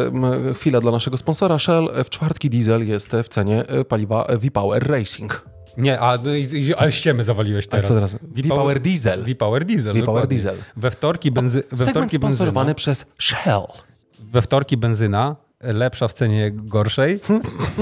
chwila 0.55 0.80
dla 0.80 0.93
naszego 0.93 1.16
sponsora. 1.16 1.59
Shell 1.59 1.89
w 2.05 2.11
czwartki 2.11 2.51
diesel 2.51 2.89
jest 2.89 3.12
w 3.24 3.28
cenie 3.28 3.64
paliwa 3.89 4.26
V-Power 4.30 4.91
Racing. 4.91 5.45
Nie, 5.76 6.01
a, 6.01 6.16
no 6.16 6.30
ale 6.76 6.93
ściemy 6.93 7.24
zawaliłeś 7.24 7.66
teraz. 7.66 7.85
A 7.85 7.89
co 7.89 7.95
teraz? 7.95 8.16
V-Power 8.22 8.80
Diesel. 8.80 9.24
V-Power 9.24 9.64
Diesel. 9.64 9.95
V-Power 9.95 10.26
Diesel. 10.26 10.57
We 10.76 10.91
wtorki, 10.91 11.30
benzy... 11.30 11.62
we 11.70 11.76
wtorki 11.87 12.18
benzyna. 12.18 12.18
sponsorowany 12.18 12.74
przez 12.74 13.07
Shell. 13.18 13.66
We 14.18 14.43
wtorki 14.43 14.76
benzyna 14.76 15.37
lepsza 15.65 16.09
w 16.09 16.15
cenie 16.15 16.51
gorszej. 16.53 17.21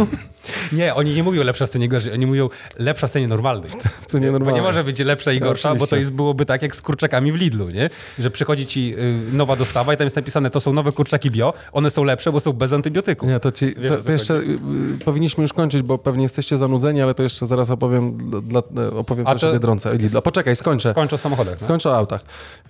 nie, 0.73 0.95
oni 0.95 1.15
nie 1.15 1.23
mówią 1.23 1.45
lepsza 1.45 1.67
w 1.67 1.71
cenie 1.71 1.89
gorszej, 1.89 2.13
oni 2.13 2.27
mówią 2.27 2.49
lepsza 2.79 3.07
w 3.07 3.11
cenie 3.11 3.29
normalnej. 3.29 3.71
W 4.01 4.07
cenie 4.07 4.27
normalnej. 4.27 4.53
Bo 4.53 4.57
nie 4.57 4.73
może 4.73 4.85
być 4.85 4.99
lepsza 4.99 5.33
i 5.33 5.41
no, 5.41 5.47
gorsza, 5.47 5.75
no, 5.75 5.81
bo 5.81 5.87
to 5.87 5.97
jest, 5.97 6.11
byłoby 6.11 6.47
tak 6.47 6.63
jak 6.63 6.77
z 6.77 6.83
kurczakami 6.83 7.33
w 7.33 7.35
Lidlu, 7.35 7.71
nie? 7.71 7.91
Że 8.19 8.31
przychodzi 8.31 8.67
ci 8.67 8.95
y, 8.99 9.33
nowa 9.33 9.57
dostawa 9.57 9.95
i 9.95 9.97
tam 9.97 10.05
jest 10.05 10.17
napisane, 10.17 10.51
to 10.51 10.61
są 10.61 10.73
nowe 10.73 10.93
kurczaki 10.93 11.31
bio, 11.31 11.55
one 11.73 11.91
są 11.91 12.05
lepsze, 12.05 12.33
bo 12.33 12.41
są 12.41 12.53
bez 12.53 12.73
antybiotyków. 12.73 13.29
Nie, 13.29 13.41
to, 13.41 13.53
ci, 13.53 13.75
to, 13.75 13.97
to 13.97 14.13
jeszcze 14.13 14.37
y, 14.37 14.59
powinniśmy 15.05 15.43
już 15.43 15.53
kończyć, 15.53 15.83
bo 15.83 15.99
pewnie 15.99 16.23
jesteście 16.23 16.59
zanudzeni, 16.59 17.03
ale 17.03 17.15
to 17.15 17.23
jeszcze 17.23 17.47
zaraz 17.47 17.71
opowiem, 17.71 18.19
dla, 18.43 18.63
opowiem 18.93 19.27
coś 19.27 19.45
o 19.45 19.53
Biedronce. 19.53 19.99
Poczekaj, 20.25 20.57
skończę. 20.57 20.91
Skończę 20.91 21.17
o 21.17 21.19
samochodach. 21.19 21.61
No? 21.61 21.65
Skończę 21.65 21.91
o 21.91 21.97
autach. 21.97 22.21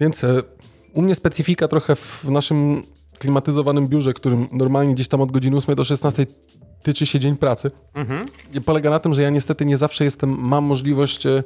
Więc 0.01 0.25
u 0.95 1.03
mnie 1.03 1.15
specyfika 1.15 1.69
trochę 1.69 1.97
w 1.97 2.25
naszym 2.25 2.83
klimatyzowanym 3.23 3.89
biurze, 3.89 4.13
którym 4.13 4.47
normalnie 4.53 4.95
gdzieś 4.95 5.09
tam 5.09 5.21
od 5.21 5.33
godziny 5.33 5.57
8 5.57 5.75
do 5.75 5.85
16 5.85 6.27
tyczy 6.83 7.07
się 7.07 7.21
dzień 7.21 7.37
pracy. 7.37 7.71
Mhm. 7.95 8.29
I 8.55 8.61
polega 8.61 8.91
na 8.91 9.01
tym, 9.01 9.15
że 9.15 9.23
ja 9.23 9.31
niestety 9.31 9.65
nie 9.65 9.77
zawsze 9.77 10.05
jestem, 10.05 10.37
mam 10.39 10.65
możliwość 10.65 11.27
e, 11.27 11.43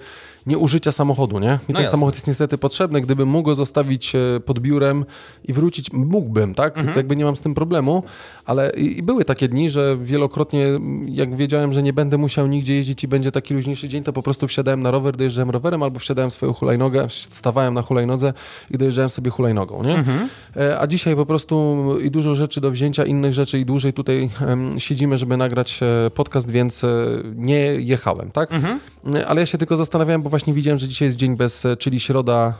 nieużycia 0.46 0.92
samochodu, 0.92 1.38
nie? 1.38 1.48
I 1.48 1.50
no 1.50 1.58
ten 1.66 1.76
jasne. 1.76 1.90
samochód 1.90 2.14
jest 2.14 2.26
niestety 2.26 2.58
potrzebny. 2.58 3.00
Gdybym 3.00 3.28
mógł 3.28 3.46
go 3.46 3.54
zostawić 3.54 4.14
e, 4.14 4.40
pod 4.40 4.58
biurem 4.58 5.04
i 5.44 5.52
wrócić, 5.52 5.92
mógłbym, 5.92 6.54
tak? 6.54 6.78
Mhm. 6.78 6.96
Jakby 6.96 7.16
nie 7.16 7.24
mam 7.24 7.36
z 7.36 7.40
tym 7.40 7.54
problemu, 7.54 8.02
ale 8.44 8.70
i, 8.70 8.98
i, 8.98 9.02
były 9.02 9.24
takie 9.24 9.48
dni, 9.48 9.70
że 9.70 9.96
wielokrotnie, 10.00 10.66
jak 11.06 11.36
wiedziałem, 11.36 11.72
że 11.72 11.82
nie 11.82 11.92
będę 11.92 12.18
musiał 12.18 12.46
nigdzie 12.46 12.74
jeździć 12.74 13.04
i 13.04 13.08
będzie 13.08 13.32
taki 13.32 13.54
luźniejszy 13.54 13.88
dzień, 13.88 14.04
to 14.04 14.12
po 14.12 14.22
prostu 14.22 14.48
wsiadałem 14.48 14.82
na 14.82 14.90
rower, 14.90 15.16
dojeżdżałem 15.16 15.50
rowerem 15.50 15.82
albo 15.82 15.98
wsiadałem 15.98 16.30
swoją 16.30 16.52
hulajnogę, 16.52 17.06
stawałem 17.08 17.74
na 17.74 17.82
hulajnodze 17.82 18.32
i 18.70 18.78
dojeżdżałem 18.78 19.08
sobie 19.08 19.30
hulajnogą, 19.30 19.82
nie? 19.82 19.94
Mhm. 19.94 20.28
E, 20.56 20.80
a 20.80 20.86
dzisiaj 20.86 21.16
po 21.16 21.26
prostu 21.26 21.84
i 22.02 22.10
dużo 22.10 22.34
rzeczy 22.34 22.60
do 22.60 22.70
wzięcia, 22.70 23.04
innych 23.04 23.32
rzeczy 23.32 23.58
i 23.58 23.64
dłużej 23.64 23.92
tutaj 23.92 24.30
um, 24.46 24.80
siedzimy, 24.80 25.18
żeby 25.18 25.36
nagrać 25.36 25.80
e, 25.82 26.10
podcast, 26.10 26.50
więc 26.50 26.86
nie 27.34 27.58
jechałem, 27.60 28.30
tak? 28.30 28.52
Mhm. 28.52 28.80
Ale 29.28 29.40
ja 29.40 29.46
się 29.46 29.58
tylko 29.58 29.76
zastanawiałem, 29.76 30.22
bo 30.22 30.30
właśnie 30.36 30.54
widziałem, 30.54 30.78
że 30.78 30.88
dzisiaj 30.88 31.08
jest 31.08 31.18
dzień 31.18 31.36
bez, 31.36 31.66
czyli 31.78 32.00
środa 32.00 32.54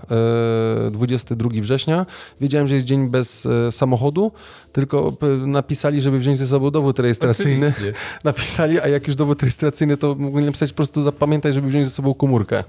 22 0.91 1.51
września. 1.61 2.07
Wiedziałem, 2.41 2.69
że 2.69 2.75
jest 2.75 2.87
dzień 2.87 3.09
bez 3.09 3.49
samochodu, 3.71 4.33
tylko 4.73 5.17
napisali, 5.47 6.01
żeby 6.01 6.19
wziąć 6.19 6.39
ze 6.39 6.47
sobą 6.47 6.71
dowód 6.71 6.99
rejestracyjny. 6.99 7.67
Oczywiście. 7.67 8.01
Napisali, 8.25 8.81
a 8.81 8.89
jak 8.89 9.07
już 9.07 9.17
dowód 9.17 9.43
rejestracyjny, 9.43 9.97
to 9.97 10.15
mogli 10.15 10.45
napisać 10.45 10.73
po 10.73 10.77
prostu 10.77 11.03
zapamiętaj, 11.03 11.53
żeby 11.53 11.69
wziąć 11.69 11.87
ze 11.87 11.93
sobą 11.93 12.15
komórkę. 12.15 12.65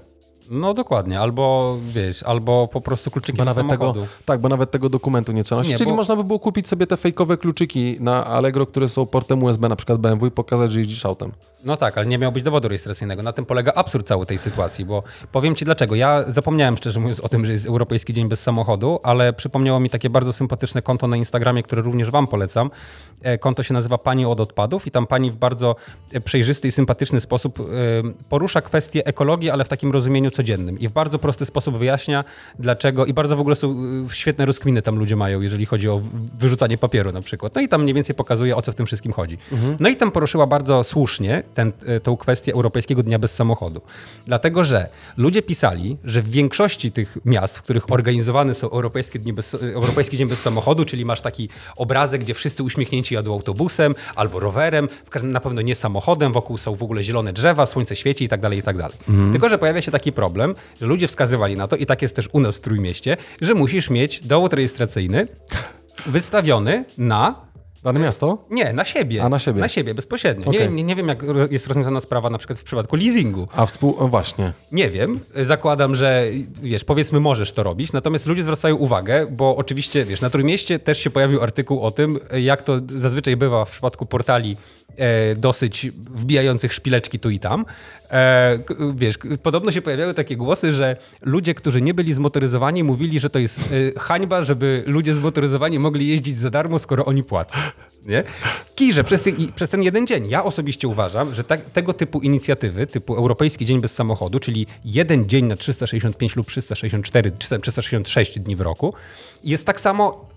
No 0.50 0.74
dokładnie, 0.74 1.20
albo 1.20 1.76
wiesz, 1.88 2.22
albo 2.22 2.68
po 2.68 2.80
prostu 2.80 3.10
kluczyki 3.10 3.38
bo 3.38 3.44
nawet 3.44 3.66
samochodu. 3.66 4.00
Tego, 4.00 4.12
tak, 4.24 4.40
bo 4.40 4.48
nawet 4.48 4.70
tego 4.70 4.88
dokumentu 4.88 5.32
nie 5.32 5.44
trzeba 5.44 5.60
nosić. 5.60 5.76
Czyli 5.76 5.90
bo... 5.90 5.96
można 5.96 6.16
by 6.16 6.24
było 6.24 6.38
kupić 6.38 6.68
sobie 6.68 6.86
te 6.86 6.96
fejkowe 6.96 7.36
kluczyki 7.36 7.96
na 8.00 8.24
Allegro, 8.26 8.66
które 8.66 8.88
są 8.88 9.06
portem 9.06 9.42
USB, 9.42 9.68
na 9.68 9.76
przykład 9.76 9.98
BMW 9.98 10.26
i 10.26 10.30
pokazać, 10.30 10.72
że 10.72 10.78
jeździsz 10.78 11.06
autem. 11.06 11.32
No 11.64 11.76
tak, 11.76 11.98
ale 11.98 12.06
nie 12.06 12.18
miał 12.18 12.32
być 12.32 12.42
dowodu 12.42 12.68
rejestracyjnego. 12.68 13.22
Na 13.22 13.32
tym 13.32 13.46
polega 13.46 13.72
absurd 13.74 14.06
całej 14.06 14.26
tej 14.26 14.38
sytuacji, 14.38 14.84
bo 14.84 15.02
powiem 15.32 15.54
ci 15.54 15.64
dlaczego. 15.64 15.94
Ja 15.94 16.24
zapomniałem 16.26 16.76
szczerze 16.76 17.00
mówiąc 17.00 17.20
o 17.20 17.28
tym, 17.28 17.46
że 17.46 17.52
jest 17.52 17.66
Europejski 17.66 18.14
Dzień 18.14 18.28
Bez 18.28 18.42
Samochodu, 18.42 19.00
ale 19.02 19.32
przypomniało 19.32 19.80
mi 19.80 19.90
takie 19.90 20.10
bardzo 20.10 20.32
sympatyczne 20.32 20.82
konto 20.82 21.08
na 21.08 21.16
Instagramie, 21.16 21.62
które 21.62 21.82
również 21.82 22.10
wam 22.10 22.26
polecam. 22.26 22.70
E, 23.22 23.38
konto 23.38 23.62
się 23.62 23.74
nazywa 23.74 23.98
Pani 23.98 24.26
od 24.26 24.40
odpadów 24.40 24.86
i 24.86 24.90
tam 24.90 25.06
pani 25.06 25.30
w 25.30 25.36
bardzo 25.36 25.76
przejrzysty 26.24 26.68
i 26.68 26.72
sympatyczny 26.72 27.20
sposób 27.20 27.60
e, 27.60 27.64
porusza 28.28 28.60
kwestię 28.60 29.06
ekologii, 29.06 29.50
ale 29.50 29.64
w 29.64 29.68
takim 29.68 29.92
rozumieniu 29.92 30.30
codziennym 30.38 30.78
i 30.78 30.88
w 30.88 30.92
bardzo 30.92 31.18
prosty 31.18 31.46
sposób 31.46 31.78
wyjaśnia 31.78 32.24
dlaczego 32.58 33.06
i 33.06 33.12
bardzo 33.12 33.36
w 33.36 33.40
ogóle 33.40 33.56
są 33.56 33.76
świetne 34.12 34.46
rozkminy 34.46 34.82
tam 34.82 34.98
ludzie 34.98 35.16
mają, 35.16 35.40
jeżeli 35.40 35.66
chodzi 35.66 35.88
o 35.88 36.02
wyrzucanie 36.38 36.78
papieru 36.78 37.12
na 37.12 37.22
przykład. 37.22 37.54
No 37.54 37.60
i 37.60 37.68
tam 37.68 37.82
mniej 37.82 37.94
więcej 37.94 38.14
pokazuje 38.14 38.56
o 38.56 38.62
co 38.62 38.72
w 38.72 38.74
tym 38.74 38.86
wszystkim 38.86 39.12
chodzi. 39.12 39.38
Mhm. 39.52 39.76
No 39.80 39.88
i 39.88 39.96
tam 39.96 40.10
poruszyła 40.10 40.46
bardzo 40.46 40.84
słusznie 40.84 41.42
ten, 41.54 41.72
tą 42.02 42.16
kwestię 42.16 42.52
Europejskiego 42.52 43.02
Dnia 43.02 43.18
Bez 43.18 43.34
Samochodu. 43.34 43.80
Dlatego, 44.26 44.64
że 44.64 44.88
ludzie 45.16 45.42
pisali, 45.42 45.96
że 46.04 46.22
w 46.22 46.30
większości 46.30 46.92
tych 46.92 47.18
miast, 47.24 47.58
w 47.58 47.62
których 47.62 47.92
organizowane 47.92 48.54
są 48.54 48.70
Europejskie 48.70 49.18
Dni 49.18 49.32
Bez, 49.32 49.54
Europejski 49.54 50.16
Dzień 50.16 50.28
Bez 50.28 50.42
Samochodu, 50.42 50.84
czyli 50.84 51.04
masz 51.04 51.20
taki 51.20 51.48
obrazek, 51.76 52.20
gdzie 52.20 52.34
wszyscy 52.34 52.62
uśmiechnięci 52.62 53.14
jadą 53.14 53.32
autobusem 53.32 53.94
albo 54.14 54.40
rowerem, 54.40 54.88
na 55.22 55.40
pewno 55.40 55.62
nie 55.62 55.74
samochodem, 55.74 56.32
wokół 56.32 56.58
są 56.58 56.74
w 56.74 56.82
ogóle 56.82 57.02
zielone 57.02 57.32
drzewa, 57.32 57.66
słońce 57.66 57.96
świeci 57.96 58.24
i 58.24 58.28
tak 58.28 58.40
dalej, 58.40 58.58
i 58.58 58.62
tak 58.62 58.76
dalej. 58.76 58.98
Mhm. 59.08 59.32
Tylko, 59.32 59.48
że 59.48 59.58
pojawia 59.58 59.82
się 59.82 59.90
taki 59.90 60.12
problem, 60.12 60.27
że 60.80 60.86
ludzie 60.86 61.08
wskazywali 61.08 61.56
na 61.56 61.68
to, 61.68 61.76
i 61.76 61.86
tak 61.86 62.02
jest 62.02 62.16
też 62.16 62.28
u 62.32 62.40
nas 62.40 62.58
w 62.58 62.60
Trójmieście, 62.60 63.16
że 63.40 63.54
musisz 63.54 63.90
mieć 63.90 64.20
dowód 64.20 64.52
rejestracyjny 64.52 65.26
wystawiony 66.06 66.84
na 66.98 67.48
Dane 67.82 68.00
miasto? 68.00 68.46
Nie, 68.50 68.72
na 68.72 68.84
siebie. 68.84 69.22
A 69.22 69.28
na 69.28 69.38
siebie? 69.38 69.60
Na 69.60 69.68
siebie, 69.68 69.94
bezpośrednio. 69.94 70.46
Okay. 70.46 70.60
Nie, 70.60 70.68
nie, 70.68 70.82
nie, 70.82 70.96
wiem, 70.96 71.08
jak 71.08 71.22
jest 71.50 71.66
rozwiązana 71.66 72.00
sprawa 72.00 72.30
na 72.30 72.38
przykład 72.38 72.58
w 72.58 72.64
przypadku 72.64 72.96
leasingu. 72.96 73.48
A 73.52 73.66
współ... 73.66 73.94
O, 73.98 74.08
właśnie. 74.08 74.52
Nie 74.72 74.90
wiem. 74.90 75.20
Zakładam, 75.36 75.94
że 75.94 76.24
wiesz, 76.62 76.84
powiedzmy 76.84 77.20
możesz 77.20 77.52
to 77.52 77.62
robić, 77.62 77.92
natomiast 77.92 78.26
ludzie 78.26 78.42
zwracają 78.42 78.76
uwagę, 78.76 79.26
bo 79.30 79.56
oczywiście, 79.56 80.04
wiesz, 80.04 80.20
na 80.20 80.30
Trójmieście 80.30 80.78
też 80.78 80.98
się 80.98 81.10
pojawił 81.10 81.42
artykuł 81.42 81.82
o 81.82 81.90
tym, 81.90 82.18
jak 82.32 82.62
to 82.62 82.80
zazwyczaj 82.96 83.36
bywa 83.36 83.64
w 83.64 83.70
przypadku 83.70 84.06
portali 84.06 84.56
e, 84.96 85.34
dosyć 85.34 85.90
wbijających 85.94 86.72
szpileczki 86.72 87.18
tu 87.18 87.30
i 87.30 87.38
tam. 87.38 87.64
E, 88.10 88.58
wiesz, 88.94 89.18
podobno 89.42 89.72
się 89.72 89.82
pojawiały 89.82 90.14
takie 90.14 90.36
głosy, 90.36 90.72
że 90.72 90.96
ludzie, 91.22 91.54
którzy 91.54 91.82
nie 91.82 91.94
byli 91.94 92.12
zmotoryzowani, 92.12 92.84
mówili, 92.84 93.20
że 93.20 93.30
to 93.30 93.38
jest 93.38 93.58
e, 93.96 94.00
hańba, 94.00 94.42
żeby 94.42 94.82
ludzie 94.86 95.14
zmotoryzowani 95.14 95.78
mogli 95.78 96.08
jeździć 96.08 96.38
za 96.38 96.50
darmo, 96.50 96.78
skoro 96.78 97.04
oni 97.04 97.24
płacą. 97.24 97.58
Nie? 98.06 98.24
Kijże 98.74 99.04
przez, 99.04 99.22
ty, 99.22 99.34
przez 99.54 99.70
ten 99.70 99.82
jeden 99.82 100.06
dzień. 100.06 100.28
Ja 100.28 100.44
osobiście 100.44 100.88
uważam, 100.88 101.34
że 101.34 101.44
tak, 101.44 101.64
tego 101.64 101.92
typu 101.92 102.20
inicjatywy, 102.20 102.86
typu 102.86 103.16
Europejski 103.16 103.66
Dzień 103.66 103.80
Bez 103.80 103.94
Samochodu, 103.94 104.38
czyli 104.38 104.66
jeden 104.84 105.28
dzień 105.28 105.44
na 105.44 105.56
365 105.56 106.36
lub 106.36 106.46
364, 106.46 107.30
366 107.30 108.38
dni 108.38 108.56
w 108.56 108.60
roku, 108.60 108.94
jest 109.44 109.66
tak 109.66 109.80
samo 109.80 110.27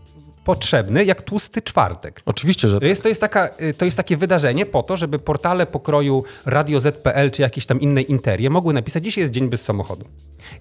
potrzebny 0.44 1.06
jak 1.06 1.22
tłusty 1.22 1.62
czwartek. 1.62 2.22
Oczywiście, 2.26 2.68
że 2.68 2.80
tak. 2.80 2.89
Jest, 2.89 3.04
to, 3.04 3.10
jest 3.10 3.22
taka, 3.22 3.50
y, 3.62 3.74
to 3.74 3.86
jest 3.86 3.98
takie 3.98 4.18
wydarzenie 4.18 4.66
po 4.66 4.84
to, 4.84 4.98
żeby 4.98 5.20
portale 5.20 5.66
pokroju 5.66 6.24
Radio 6.46 6.80
ZPL 6.80 7.32
czy 7.32 7.42
jakieś 7.42 7.66
tam 7.66 7.82
inne 7.82 8.02
interie 8.02 8.50
mogły 8.50 8.74
napisać, 8.74 9.04
dzisiaj 9.04 9.22
jest 9.22 9.34
dzień 9.34 9.50
bez 9.50 9.62
samochodu. 9.64 10.06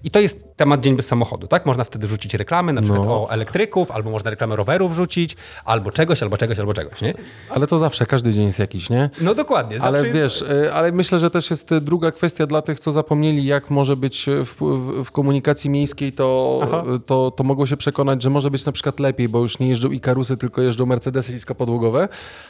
I 0.03 0.11
to 0.11 0.19
jest 0.19 0.39
temat 0.55 0.81
dzień 0.81 0.95
bez 0.95 1.07
samochodu, 1.07 1.47
tak? 1.47 1.65
Można 1.65 1.83
wtedy 1.83 2.07
wrzucić 2.07 2.33
reklamy, 2.33 2.73
na 2.73 2.81
przykład 2.81 3.05
no. 3.05 3.23
o 3.23 3.31
elektryków, 3.31 3.91
albo 3.91 4.09
można 4.11 4.29
reklamę 4.29 4.55
rowerów 4.55 4.91
wrzucić, 4.93 5.35
albo 5.65 5.91
czegoś, 5.91 6.23
albo 6.23 6.37
czegoś, 6.37 6.59
albo 6.59 6.73
czegoś, 6.73 7.01
nie? 7.01 7.13
Ale 7.49 7.67
to 7.67 7.79
zawsze, 7.79 8.05
każdy 8.05 8.33
dzień 8.33 8.45
jest 8.45 8.59
jakiś, 8.59 8.89
nie? 8.89 9.09
No 9.21 9.35
dokładnie. 9.35 9.81
Ale 9.81 10.01
jest... 10.01 10.13
wiesz, 10.13 10.41
y, 10.41 10.73
ale 10.73 10.91
myślę, 10.91 11.19
że 11.19 11.29
też 11.29 11.49
jest 11.51 11.77
druga 11.77 12.11
kwestia 12.11 12.47
dla 12.47 12.61
tych, 12.61 12.79
co 12.79 12.91
zapomnieli, 12.91 13.45
jak 13.45 13.69
może 13.69 13.95
być 13.95 14.25
w, 14.45 14.55
w, 14.55 15.03
w 15.03 15.11
komunikacji 15.11 15.69
miejskiej, 15.69 16.13
to, 16.13 16.61
to, 17.05 17.31
to 17.31 17.43
mogło 17.43 17.65
się 17.65 17.77
przekonać, 17.77 18.23
że 18.23 18.29
może 18.29 18.51
być 18.51 18.65
na 18.65 18.71
przykład 18.71 18.99
lepiej, 18.99 19.29
bo 19.29 19.39
już 19.39 19.59
nie 19.59 19.70
jeżdżą 19.71 19.91
i 19.91 19.99
karusy, 19.99 20.37
tylko 20.37 20.61
jeżdżą 20.61 20.85
Mercedesy 20.85 21.33
niskopodłogowe. 21.33 22.07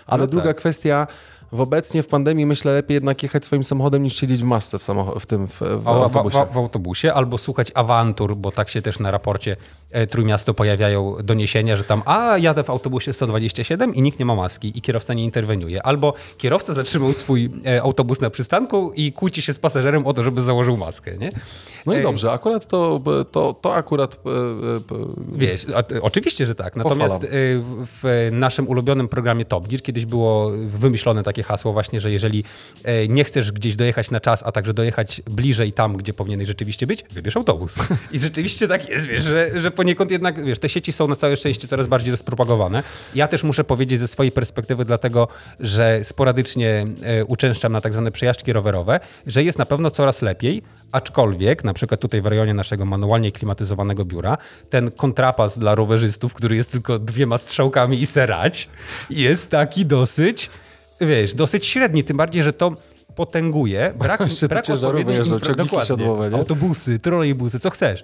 Ale 0.08 0.22
no 0.22 0.28
druga 0.28 0.48
tak. 0.48 0.58
kwestia, 0.58 1.08
w 1.52 1.62
obecnie 1.62 2.04
w 2.04 2.08
pandemii 2.08 2.46
myślę 2.46 2.74
lepiej 2.74 2.96
jednak 2.96 3.24
jechać 3.24 3.46
swoim 3.46 3.64
samochodem 3.64 4.04
niż 4.04 4.16
siedzieć 4.16 4.42
w 4.42 4.46
masce 4.46 4.80
w, 4.80 4.82
samoch- 4.82 5.20
w 5.20 5.26
tym 5.26 5.48
w, 5.48 5.62
w 5.84 5.88
autobusie. 5.88 6.46
W, 6.46 6.54
w, 6.54 6.58
autobusie 6.58 7.14
albo 7.14 7.38
słuchać 7.38 7.72
awantur, 7.76 8.36
bo 8.36 8.52
tak 8.52 8.70
się 8.70 8.82
też 8.82 9.00
na 9.00 9.12
raporcie 9.12 9.56
Trójmiasto 10.10 10.54
pojawiają 10.54 11.16
doniesienia, 11.24 11.76
że 11.76 11.84
tam 11.84 12.02
a 12.06 12.38
jadę 12.38 12.64
w 12.64 12.70
autobusie 12.70 13.14
127 13.14 13.96
i 13.96 14.02
nikt 14.02 14.20
nie 14.20 14.26
ma 14.26 14.36
maski 14.36 14.78
i 14.78 14.82
kierowca 14.82 15.14
nie 15.14 15.24
interweniuje. 15.24 15.84
Albo 15.84 16.14
kierowca 16.38 16.74
zatrzymał 16.74 17.14
swój 17.14 17.50
e, 17.66 17.82
autobus 17.82 18.22
na 18.22 18.30
przystanku 18.30 18.94
i 18.96 19.14
kłóci 19.14 19.42
się 19.42 19.54
z 19.54 19.60
pasażerem 19.60 20.08
o 20.08 20.14
to, 20.14 20.24
żeby 20.24 20.42
założył 20.42 20.78
maskę. 20.78 21.18
Nie? 21.18 21.32
No 21.86 21.94
i 21.94 21.98
e, 21.98 22.02
dobrze, 22.02 22.32
akurat 22.32 22.68
to, 22.68 23.02
to, 23.32 23.54
to 23.62 23.76
akurat... 23.76 24.16
E, 24.16 24.20
Wiesz, 25.36 25.66
oczywiście, 26.02 26.46
że 26.46 26.56
tak. 26.56 26.76
Natomiast 26.76 27.28
w 28.02 28.30
naszym 28.32 28.68
ulubionym 28.68 29.08
programie 29.08 29.46
Top 29.46 29.68
Gear 29.68 29.82
kiedyś 29.82 30.06
było 30.06 30.52
wymyślone 30.74 31.24
takie 31.24 31.44
hasło 31.44 31.74
właśnie, 31.74 32.00
że 32.00 32.12
jeżeli 32.12 32.44
nie 33.10 33.24
chcesz 33.24 33.52
gdzieś 33.52 33.76
dojechać 33.76 34.12
na 34.12 34.20
czas, 34.20 34.44
a 34.46 34.52
także 34.52 34.74
dojechać 34.74 35.22
bliżej 35.26 35.74
tam, 35.74 35.98
gdzie 35.98 36.14
powinieneś 36.14 36.48
rzeczywiście 36.48 36.88
być, 36.88 37.06
wybierz 37.12 37.38
autobus. 37.38 37.76
I 38.12 38.20
rzeczywiście 38.20 38.68
tak 38.68 38.89
jest, 38.89 39.08
wiesz, 39.08 39.22
że, 39.22 39.62
że 39.62 39.72
poniekąd 39.82 40.12
jednak, 40.12 40.46
wiesz, 40.46 40.60
te 40.60 40.70
sieci 40.70 40.92
są 40.92 41.08
na 41.08 41.16
całe 41.16 41.36
szczęście 41.36 41.68
coraz 41.68 41.88
bardziej 41.88 42.12
rozpropagowane. 42.12 42.84
Ja 43.16 43.28
też 43.28 43.44
muszę 43.44 43.64
powiedzieć 43.64 44.00
ze 44.00 44.08
swojej 44.08 44.32
perspektywy, 44.32 44.86
dlatego, 44.86 45.28
że 45.60 46.00
sporadycznie 46.04 46.88
uczęszczam 47.28 47.72
na 47.72 47.82
tak 47.82 47.94
zwane 47.94 48.12
przejażdżki 48.12 48.54
rowerowe, 48.54 49.00
że 49.28 49.44
jest 49.44 49.58
na 49.58 49.66
pewno 49.66 49.92
coraz 49.92 50.22
lepiej, 50.22 50.62
aczkolwiek 50.92 51.64
na 51.64 51.74
przykład 51.74 52.02
tutaj 52.02 52.22
w 52.22 52.26
rejonie 52.26 52.54
naszego 52.54 52.86
manualnie 52.86 53.32
klimatyzowanego 53.32 54.06
biura, 54.06 54.38
ten 54.70 54.92
kontrapas 54.92 55.60
dla 55.60 55.76
rowerzystów, 55.76 56.34
który 56.34 56.56
jest 56.56 56.72
tylko 56.72 57.00
dwiema 57.00 57.38
strzałkami 57.38 58.02
i 58.02 58.06
serać, 58.06 58.70
jest 59.10 59.50
taki 59.50 59.86
dosyć, 59.86 60.50
wiesz, 61.02 61.34
dosyć 61.34 61.66
średni, 61.66 62.04
tym 62.04 62.18
bardziej, 62.18 62.44
że 62.44 62.54
to 62.54 62.76
potęguje 63.16 63.94
brak, 64.00 64.22
brak 64.50 64.70
odpowiedniej 64.70 65.18
infra... 65.18 65.56
Dokładnie, 65.56 66.06
autobusy, 66.34 67.00
trolejbusy, 67.00 67.60
co 67.60 67.70
chcesz. 67.70 68.04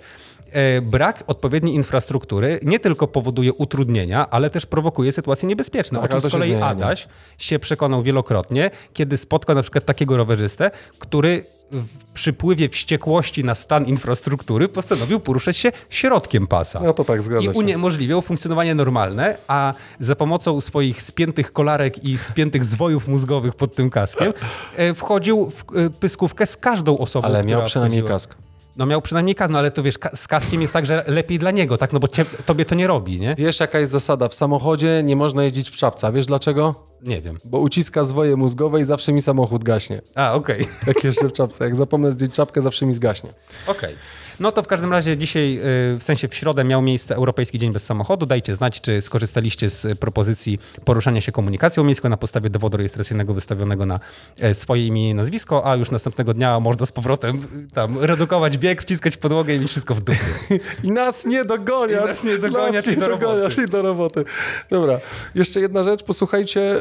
E, 0.57 0.81
brak 0.81 1.23
odpowiedniej 1.27 1.75
infrastruktury 1.75 2.59
nie 2.63 2.79
tylko 2.79 3.07
powoduje 3.07 3.53
utrudnienia, 3.53 4.29
ale 4.29 4.49
też 4.49 4.65
prowokuje 4.65 5.11
sytuacje 5.11 5.49
niebezpieczne. 5.49 5.99
Tak, 5.99 6.15
o 6.15 6.21
czym 6.21 6.29
z 6.29 6.33
kolei 6.33 6.55
Adaś 6.55 7.07
się 7.37 7.59
przekonał 7.59 8.03
wielokrotnie, 8.03 8.71
kiedy 8.93 9.17
spotkał 9.17 9.55
na 9.55 9.61
przykład 9.61 9.85
takiego 9.85 10.17
rowerzystę, 10.17 10.71
który 10.99 11.43
w 11.71 12.13
przypływie 12.13 12.69
wściekłości 12.69 13.43
na 13.43 13.55
stan 13.55 13.85
infrastruktury 13.85 14.67
postanowił 14.67 15.19
poruszać 15.19 15.57
się 15.57 15.71
środkiem 15.89 16.47
pasa. 16.47 16.79
No 16.83 16.93
to 16.93 17.05
tak, 17.05 17.21
zgadza 17.21 17.51
I 17.51 17.53
uniemożliwiał 17.53 18.21
funkcjonowanie 18.21 18.75
normalne, 18.75 19.37
a 19.47 19.73
za 19.99 20.15
pomocą 20.15 20.61
swoich 20.61 21.01
spiętych 21.01 21.53
kolarek 21.53 22.03
i 22.03 22.17
spiętych 22.17 22.65
zwojów 22.65 23.07
mózgowych 23.07 23.55
pod 23.55 23.75
tym 23.75 23.89
kaskiem 23.89 24.33
e, 24.75 24.93
wchodził 24.93 25.49
w 25.49 25.75
e, 25.75 25.89
pyskówkę 25.89 26.45
z 26.45 26.57
każdą 26.57 26.97
osobą, 26.97 27.27
Ale 27.27 27.43
miał 27.43 27.63
przynajmniej 27.63 28.03
kask. 28.03 28.46
No 28.77 28.85
miał 28.85 29.01
przynajmniej 29.01 29.35
kask, 29.35 29.51
no 29.51 29.59
ale 29.59 29.71
to 29.71 29.83
wiesz, 29.83 29.95
z 30.15 30.27
kaskiem 30.27 30.61
jest 30.61 30.73
tak, 30.73 30.85
że 30.85 31.03
lepiej 31.07 31.39
dla 31.39 31.51
niego, 31.51 31.77
tak? 31.77 31.93
No 31.93 31.99
bo 31.99 32.07
tobie 32.45 32.65
to 32.65 32.75
nie 32.75 32.87
robi, 32.87 33.19
nie? 33.19 33.35
Wiesz, 33.37 33.59
jaka 33.59 33.79
jest 33.79 33.91
zasada? 33.91 34.29
W 34.29 34.35
samochodzie 34.35 35.01
nie 35.03 35.15
można 35.15 35.43
jeździć 35.43 35.69
w 35.69 35.75
czapce. 35.75 36.07
A 36.07 36.11
wiesz 36.11 36.25
dlaczego? 36.25 36.87
Nie 37.01 37.21
wiem. 37.21 37.39
Bo 37.45 37.59
uciska 37.59 38.03
zwoje 38.03 38.35
mózgowe 38.35 38.81
i 38.81 38.83
zawsze 38.83 39.13
mi 39.13 39.21
samochód 39.21 39.63
gaśnie. 39.63 40.01
A, 40.15 40.33
okej. 40.33 40.61
Okay. 40.61 40.73
Jak 40.87 41.03
jeszcze 41.03 41.27
w 41.27 41.33
czapce. 41.33 41.63
Jak 41.63 41.75
zapomnę 41.75 42.11
zdjąć 42.11 42.33
czapkę, 42.33 42.61
zawsze 42.61 42.85
mi 42.85 42.93
zgaśnie. 42.93 43.29
Okej. 43.67 43.89
Okay. 43.89 43.95
No 44.39 44.51
to 44.51 44.63
w 44.63 44.67
każdym 44.67 44.91
razie 44.91 45.17
dzisiaj, 45.17 45.59
y, 45.95 45.99
w 45.99 46.03
sensie 46.03 46.27
w 46.27 46.35
środę 46.35 46.63
miał 46.63 46.81
miejsce 46.81 47.15
Europejski 47.15 47.59
Dzień 47.59 47.73
Bez 47.73 47.85
Samochodu. 47.85 48.25
Dajcie 48.25 48.55
znać, 48.55 48.81
czy 48.81 49.01
skorzystaliście 49.01 49.69
z 49.69 49.99
propozycji 49.99 50.59
poruszania 50.85 51.21
się 51.21 51.31
komunikacją 51.31 51.83
miejską 51.83 52.09
na 52.09 52.17
podstawie 52.17 52.49
dowodu 52.49 52.77
rejestracyjnego 52.77 53.33
wystawionego 53.33 53.85
na 53.85 53.99
e, 54.39 54.53
swoje 54.53 54.87
imię 54.87 55.09
i 55.09 55.13
nazwisko, 55.13 55.71
a 55.71 55.75
już 55.75 55.91
następnego 55.91 56.33
dnia 56.33 56.59
można 56.59 56.85
z 56.85 56.91
powrotem 56.91 57.37
y, 57.37 57.73
tam 57.73 57.99
redukować 57.99 58.57
bieg, 58.57 58.81
wciskać 58.81 59.17
podłogę 59.17 59.55
i 59.55 59.59
mieć 59.59 59.69
wszystko 59.69 59.95
w 59.95 60.01
dupie. 60.01 60.19
I 60.83 60.91
nas 60.91 61.25
nie 61.25 61.45
dogonią. 61.45 62.03
I 62.03 62.07
nas 62.07 62.23
nie 62.23 62.37
dogonią, 62.37 62.73
nas 62.73 62.87
nie 62.87 62.97
do 62.97 63.07
roboty. 63.07 63.67
do 63.67 63.81
roboty. 63.81 64.25
Dobra. 64.69 64.99
Jeszcze 65.35 65.59
jedna 65.59 65.83
rzecz, 65.83 66.03
posłuchajcie, 66.03 66.75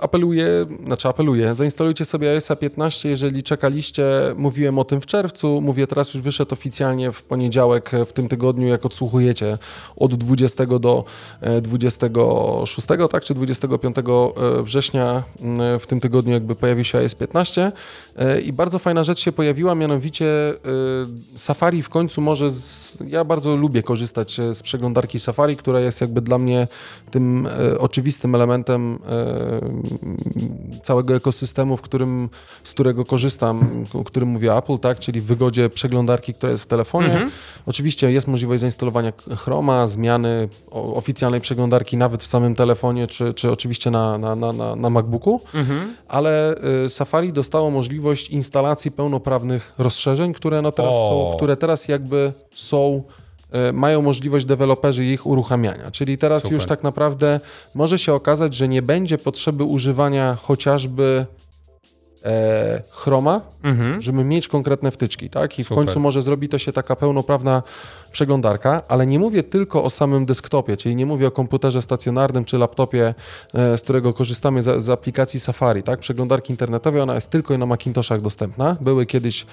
apeluję, 0.00 0.46
znaczy 0.84 1.08
apeluję, 1.08 1.54
zainstalujcie 1.54 2.04
sobie 2.04 2.30
iOS 2.30 2.48
15, 2.60 3.08
jeżeli 3.08 3.42
czekaliście, 3.42 4.04
mówiłem 4.36 4.78
o 4.78 4.84
tym 4.84 5.00
w 5.00 5.06
czerwcu, 5.06 5.60
mówię 5.60 5.86
teraz 5.86 6.14
już 6.14 6.22
wyszedł 6.22 6.54
oficjalnie 6.54 7.12
w 7.12 7.22
poniedziałek 7.22 7.90
w 8.06 8.12
tym 8.12 8.28
tygodniu, 8.28 8.68
jak 8.68 8.86
odsłuchujecie 8.86 9.58
od 9.96 10.14
20 10.14 10.66
do 10.66 11.04
26, 11.62 12.90
e, 12.90 13.08
tak, 13.08 13.24
czy 13.24 13.34
25 13.34 13.96
e, 13.98 14.62
września 14.62 15.22
w 15.80 15.86
tym 15.86 16.00
tygodniu 16.00 16.32
jakby 16.32 16.54
pojawi 16.54 16.84
się 16.84 16.98
iOS 16.98 17.14
15 17.14 17.72
i 18.44 18.52
bardzo 18.52 18.78
fajna 18.78 19.04
rzecz 19.04 19.20
się 19.20 19.32
pojawiła, 19.32 19.74
mianowicie 19.74 20.26
Safari 21.36 21.82
w 21.82 21.88
końcu 21.88 22.20
może, 22.20 22.50
z, 22.50 22.98
ja 23.08 23.24
bardzo 23.24 23.56
lubię 23.56 23.82
korzystać 23.82 24.40
z 24.52 24.62
przeglądarki 24.62 25.20
Safari, 25.20 25.56
która 25.56 25.80
jest 25.80 26.00
jakby 26.00 26.20
dla 26.20 26.38
mnie 26.38 26.68
tym 27.10 27.48
oczywistym 27.78 28.34
elementem 28.34 28.98
całego 30.82 31.14
ekosystemu, 31.14 31.76
w 31.76 31.82
którym, 31.82 32.28
z 32.64 32.72
którego 32.72 33.04
korzystam, 33.04 33.84
o 33.94 34.04
którym 34.04 34.28
mówię 34.28 34.56
Apple, 34.56 34.78
tak, 34.78 34.98
czyli 34.98 35.20
w 35.20 35.24
wygodzie 35.24 35.70
przeglądarki, 35.70 36.34
która 36.34 36.52
jest 36.52 36.64
w 36.64 36.66
telefonie. 36.66 37.12
Mhm. 37.12 37.30
Oczywiście 37.66 38.12
jest 38.12 38.28
możliwość 38.28 38.60
zainstalowania 38.60 39.12
Chroma, 39.36 39.86
zmiany 39.86 40.48
oficjalnej 40.70 41.40
przeglądarki 41.40 41.96
nawet 41.96 42.22
w 42.22 42.26
samym 42.26 42.54
telefonie, 42.54 43.06
czy, 43.06 43.34
czy 43.34 43.52
oczywiście 43.52 43.90
na, 43.90 44.18
na, 44.18 44.34
na, 44.36 44.76
na 44.76 44.90
MacBooku, 44.90 45.40
mhm. 45.54 45.94
ale 46.08 46.54
Safari 46.88 47.32
dostało 47.32 47.70
możliwość 47.70 48.01
instalacji 48.30 48.90
pełnoprawnych 48.90 49.72
rozszerzeń, 49.78 50.32
które, 50.32 50.62
no 50.62 50.72
teraz, 50.72 50.94
są, 50.94 51.32
które 51.36 51.56
teraz 51.56 51.88
jakby 51.88 52.32
są 52.54 53.02
y, 53.68 53.72
mają 53.72 54.02
możliwość 54.02 54.46
deweloperzy 54.46 55.04
ich 55.04 55.26
uruchamiania. 55.26 55.90
Czyli 55.90 56.18
teraz 56.18 56.42
Super. 56.42 56.54
już 56.54 56.66
tak 56.66 56.82
naprawdę 56.82 57.40
może 57.74 57.98
się 57.98 58.14
okazać, 58.14 58.54
że 58.54 58.68
nie 58.68 58.82
będzie 58.82 59.18
potrzeby 59.18 59.64
używania 59.64 60.36
chociażby 60.42 61.26
e, 62.24 62.82
Chroma, 62.90 63.40
mhm. 63.62 64.00
żeby 64.00 64.24
mieć 64.24 64.48
konkretne 64.48 64.90
wtyczki, 64.90 65.30
tak? 65.30 65.58
I 65.58 65.64
w 65.64 65.68
końcu 65.68 66.00
może 66.00 66.22
zrobi 66.22 66.48
to 66.48 66.58
się 66.58 66.72
taka 66.72 66.96
pełnoprawna 66.96 67.62
przeglądarka, 68.12 68.82
ale 68.88 69.06
nie 69.06 69.18
mówię 69.18 69.42
tylko 69.42 69.84
o 69.84 69.90
samym 69.90 70.26
desktopie, 70.26 70.76
czyli 70.76 70.96
nie 70.96 71.06
mówię 71.06 71.26
o 71.26 71.30
komputerze 71.30 71.82
stacjonarnym 71.82 72.44
czy 72.44 72.58
laptopie, 72.58 73.14
e, 73.54 73.78
z 73.78 73.82
którego 73.82 74.14
korzystamy 74.14 74.62
z, 74.62 74.82
z 74.82 74.88
aplikacji 74.88 75.40
Safari, 75.40 75.82
tak? 75.82 76.00
Przeglądarki 76.00 76.52
internetowej, 76.52 77.00
ona 77.00 77.14
jest 77.14 77.30
tylko 77.30 77.58
na 77.58 77.66
Macintoshach 77.66 78.20
dostępna. 78.20 78.76
Były 78.80 79.06
kiedyś 79.06 79.46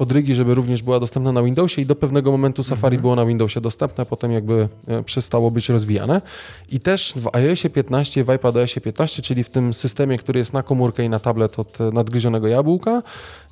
podrygi, 0.00 0.34
żeby 0.34 0.54
również 0.54 0.82
była 0.82 1.00
dostępna 1.00 1.32
na 1.32 1.42
Windowsie 1.42 1.82
i 1.82 1.86
do 1.86 1.96
pewnego 1.96 2.30
momentu 2.30 2.62
Safari 2.62 2.96
mhm. 2.96 3.02
było 3.02 3.16
na 3.16 3.26
Windowsie 3.26 3.60
dostępne, 3.60 4.06
potem 4.06 4.32
jakby 4.32 4.68
e, 4.86 5.02
przestało 5.02 5.50
być 5.50 5.68
rozwijane. 5.68 6.22
I 6.68 6.80
też 6.80 7.14
w 7.16 7.36
iOSie 7.36 7.70
15, 7.70 8.24
w 8.24 8.30
iPadOSie 8.30 8.80
15, 8.80 9.22
czyli 9.22 9.44
w 9.44 9.50
tym 9.50 9.74
systemie, 9.74 10.18
który 10.18 10.38
jest 10.38 10.52
na 10.52 10.62
komórkę 10.62 11.04
i 11.04 11.08
na 11.08 11.18
tablet 11.18 11.58
od 11.58 11.80
e, 11.80 11.90
nadgryzionego 11.90 12.48
jabłka, 12.48 13.02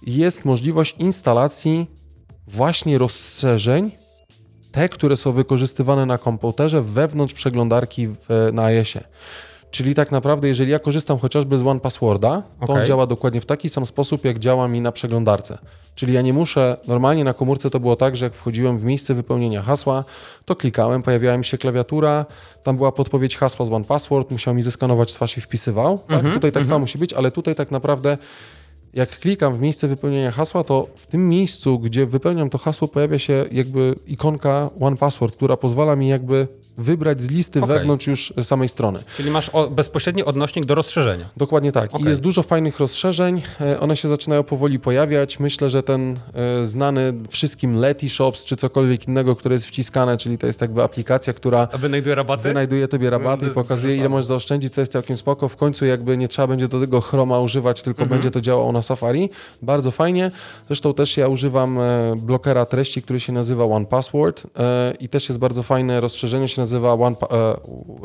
jest 0.07 0.45
możliwość 0.45 0.95
instalacji 0.99 1.87
właśnie 2.47 2.99
rozszerzeń, 2.99 3.91
te, 4.79 4.89
które 4.89 5.17
są 5.17 5.33
wykorzystywane 5.33 6.07
na 6.07 6.19
komputerze 6.19 6.83
wewnątrz 6.83 7.35
przeglądarki 7.35 8.09
w, 8.09 8.51
na 8.53 8.65
iOSie. 8.65 9.01
Czyli 9.71 9.95
tak 9.95 10.13
naprawdę, 10.13 10.49
jeżeli 10.49 10.71
ja 10.71 10.79
korzystam 10.79 11.19
chociażby 11.19 11.59
z 11.59 11.63
One 11.63 11.81
Passworda, 11.81 12.43
to 12.61 12.65
okay. 12.65 12.81
on 12.81 12.87
działa 12.87 13.07
dokładnie 13.07 13.41
w 13.41 13.47
taki 13.47 13.69
sam 13.69 13.87
sposób, 13.87 14.25
jak 14.25 14.39
działa 14.39 14.69
mi 14.69 14.81
na 14.81 14.93
przeglądarce. 14.93 15.59
Czyli 15.95 16.13
ja 16.13 16.23
nie 16.23 16.33
muszę, 16.33 16.77
normalnie 16.87 17.25
na 17.25 17.35
komórce 17.35 17.71
to 17.71 17.81
było 17.81 17.97
tak, 17.97 18.17
że 18.17 18.27
jak 18.27 18.35
wchodziłem 18.35 18.79
w 18.79 18.85
miejsce 18.85 19.15
wypełnienia 19.15 19.63
hasła, 19.63 20.05
to 20.45 20.57
klikałem, 20.57 21.03
pojawiała 21.03 21.37
mi 21.37 21.45
się 21.45 21.59
klawiatura, 21.59 22.27
tam 22.63 22.77
była 22.77 22.93
podpowiedź 22.93 23.37
hasła 23.37 23.67
z 23.67 23.71
One 23.71 23.85
Password, 23.85 24.31
musiał 24.31 24.55
mi 24.55 24.63
zeskanować 24.63 25.13
twarz 25.13 25.39
i 25.39 25.41
wpisywał. 25.41 25.99
Tak? 25.99 26.11
Mm 26.11 26.27
-hmm, 26.27 26.35
tutaj 26.35 26.53
tak 26.53 26.57
mm 26.57 26.65
-hmm. 26.65 26.69
samo 26.69 26.79
musi 26.79 26.99
być, 26.99 27.13
ale 27.13 27.31
tutaj 27.31 27.55
tak 27.55 27.71
naprawdę 27.71 28.19
jak 28.99 29.19
klikam 29.19 29.57
w 29.57 29.61
miejsce 29.61 29.89
wypełnienia 29.89 30.31
hasła, 30.31 30.65
to 30.65 30.87
w 30.97 31.07
tym 31.07 31.29
miejscu, 31.29 31.79
gdzie 31.79 32.07
wypełniam 32.07 32.51
to 32.51 32.59
hasło, 32.59 32.89
pojawia 32.89 33.19
się 33.19 33.45
jakby 33.53 33.95
ikonka 34.07 34.71
One 34.81 34.97
Password, 34.97 35.37
która 35.37 35.57
pozwala 35.57 35.97
mi 35.97 36.09
jakby 36.09 36.49
wybrać 36.79 37.23
z 37.23 37.31
listy 37.31 37.63
okay. 37.63 37.79
wewnątrz 37.79 38.07
już 38.07 38.33
samej 38.43 38.69
strony. 38.69 38.99
Czyli 39.17 39.31
masz 39.31 39.49
o, 39.49 39.71
bezpośredni 39.71 40.25
odnośnik 40.25 40.65
do 40.65 40.75
rozszerzenia. 40.75 41.29
Dokładnie 41.37 41.73
tak. 41.73 41.95
Okay. 41.95 42.07
I 42.07 42.09
jest 42.09 42.21
dużo 42.21 42.43
fajnych 42.43 42.79
rozszerzeń. 42.79 43.43
E, 43.61 43.81
one 43.81 43.97
się 43.97 44.09
zaczynają 44.09 44.43
powoli 44.43 44.79
pojawiać. 44.79 45.41
Myślę, 45.41 45.71
że 45.71 45.83
ten 45.83 46.17
e, 46.35 46.67
znany 46.67 47.15
wszystkim 47.29 47.77
Leti 47.77 48.09
Shops 48.09 48.45
czy 48.45 48.57
cokolwiek 48.57 49.09
innego, 49.09 49.37
które 49.37 49.55
jest 49.55 49.67
wciskane, 49.67 50.17
czyli 50.17 50.39
to 50.39 50.47
jest 50.47 50.61
jakby 50.61 50.83
aplikacja, 50.83 51.33
która 51.33 51.69
A 51.73 51.79
wynajduje 51.79 52.15
rabaty? 52.15 52.43
Wynajduje 52.43 52.89
tobie 52.89 53.11
rabaty 53.11 53.47
i 53.47 53.51
pokazuje 53.51 53.97
ile 53.97 54.09
możesz 54.09 54.27
zaoszczędzić, 54.27 54.75
co 54.75 54.81
jest 54.81 54.93
całkiem 54.93 55.17
spoko. 55.17 55.49
W 55.49 55.57
końcu 55.57 55.85
jakby 55.87 56.17
nie 56.17 56.29
trzeba 56.29 56.49
będzie 56.49 56.69
do 56.69 56.81
tego 56.81 57.01
Chroma 57.01 57.39
używać, 57.41 57.83
tylko 57.83 58.03
mhm. 58.03 58.21
będzie 58.21 58.31
to 58.31 58.41
działało 58.41 58.73
na 58.73 58.83
Safari. 58.89 59.31
Bardzo 59.63 59.91
fajnie. 59.91 60.31
Zresztą 60.67 60.95
też 60.95 61.17
ja 61.17 61.29
używam 61.29 61.79
e, 61.79 62.17
blokera 62.17 62.67
treści, 62.67 63.03
który 63.03 63.21
się 63.21 63.33
nazywa 63.33 63.65
One 63.65 63.87
Password 63.87 64.47
e, 64.59 64.95
i 65.01 65.09
też 65.09 65.29
jest 65.29 65.39
bardzo 65.39 65.63
fajne 65.63 66.01
rozszerzenie, 66.01 66.49
się 66.49 66.61
nazywa 66.61 66.93
One, 66.93 67.17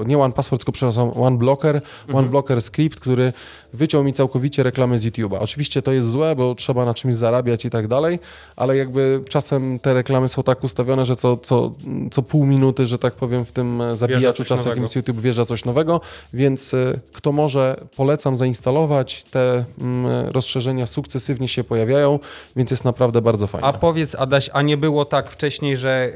nie 0.06 0.18
One 0.18 0.34
Password, 0.34 0.62
tylko 0.62 0.72
przepraszam, 0.72 1.12
One 1.16 1.38
Blocker, 1.38 1.76
mhm. 1.76 2.16
One 2.16 2.28
Blocker 2.28 2.62
Script, 2.62 3.00
który 3.00 3.34
wyciął 3.74 4.04
mi 4.04 4.14
całkowicie 4.14 4.64
reklamy 4.64 5.00
z 5.00 5.06
YouTube'a. 5.06 5.38
Oczywiście 5.40 5.82
to 5.82 5.92
jest 5.92 6.10
złe, 6.10 6.36
bo 6.36 6.56
trzeba 6.56 6.86
na 6.86 6.94
czymś 6.94 7.16
zarabiać 7.16 7.66
i 7.66 7.70
tak 7.70 7.88
dalej, 7.88 8.20
ale 8.56 8.78
jakby 8.78 9.24
czasem 9.30 9.80
te 9.80 9.94
reklamy 9.94 10.30
są 10.30 10.44
tak 10.44 10.64
ustawione, 10.64 11.06
że 11.06 11.16
co, 11.16 11.38
co, 11.38 11.72
co 12.12 12.22
pół 12.22 12.46
minuty, 12.46 12.86
że 12.86 13.00
tak 13.00 13.14
powiem, 13.14 13.46
w 13.46 13.52
tym 13.52 13.82
zabijaczu 13.94 14.46
czasu 14.46 14.70
jakimś 14.70 14.96
YouTube 14.96 15.22
wjeżdża 15.22 15.46
coś 15.46 15.66
nowego, 15.66 16.02
więc 16.34 16.74
e, 16.74 17.00
kto 17.14 17.32
może, 17.32 17.78
polecam 17.96 18.36
zainstalować. 18.36 19.24
Te 19.24 19.66
mm, 19.78 20.32
rozszerzenia 20.64 20.86
sukcesywnie 20.86 21.48
się 21.48 21.64
pojawiają, 21.64 22.20
więc 22.56 22.72
jest 22.72 22.86
naprawdę 22.86 23.22
bardzo 23.22 23.48
fajne. 23.48 23.68
A 23.68 23.74
powiedz 23.74 24.16
Adaś, 24.16 24.50
a 24.54 24.62
nie 24.62 24.78
było 24.78 25.06
tak 25.06 25.32
wcześniej, 25.32 25.78
że 25.78 26.12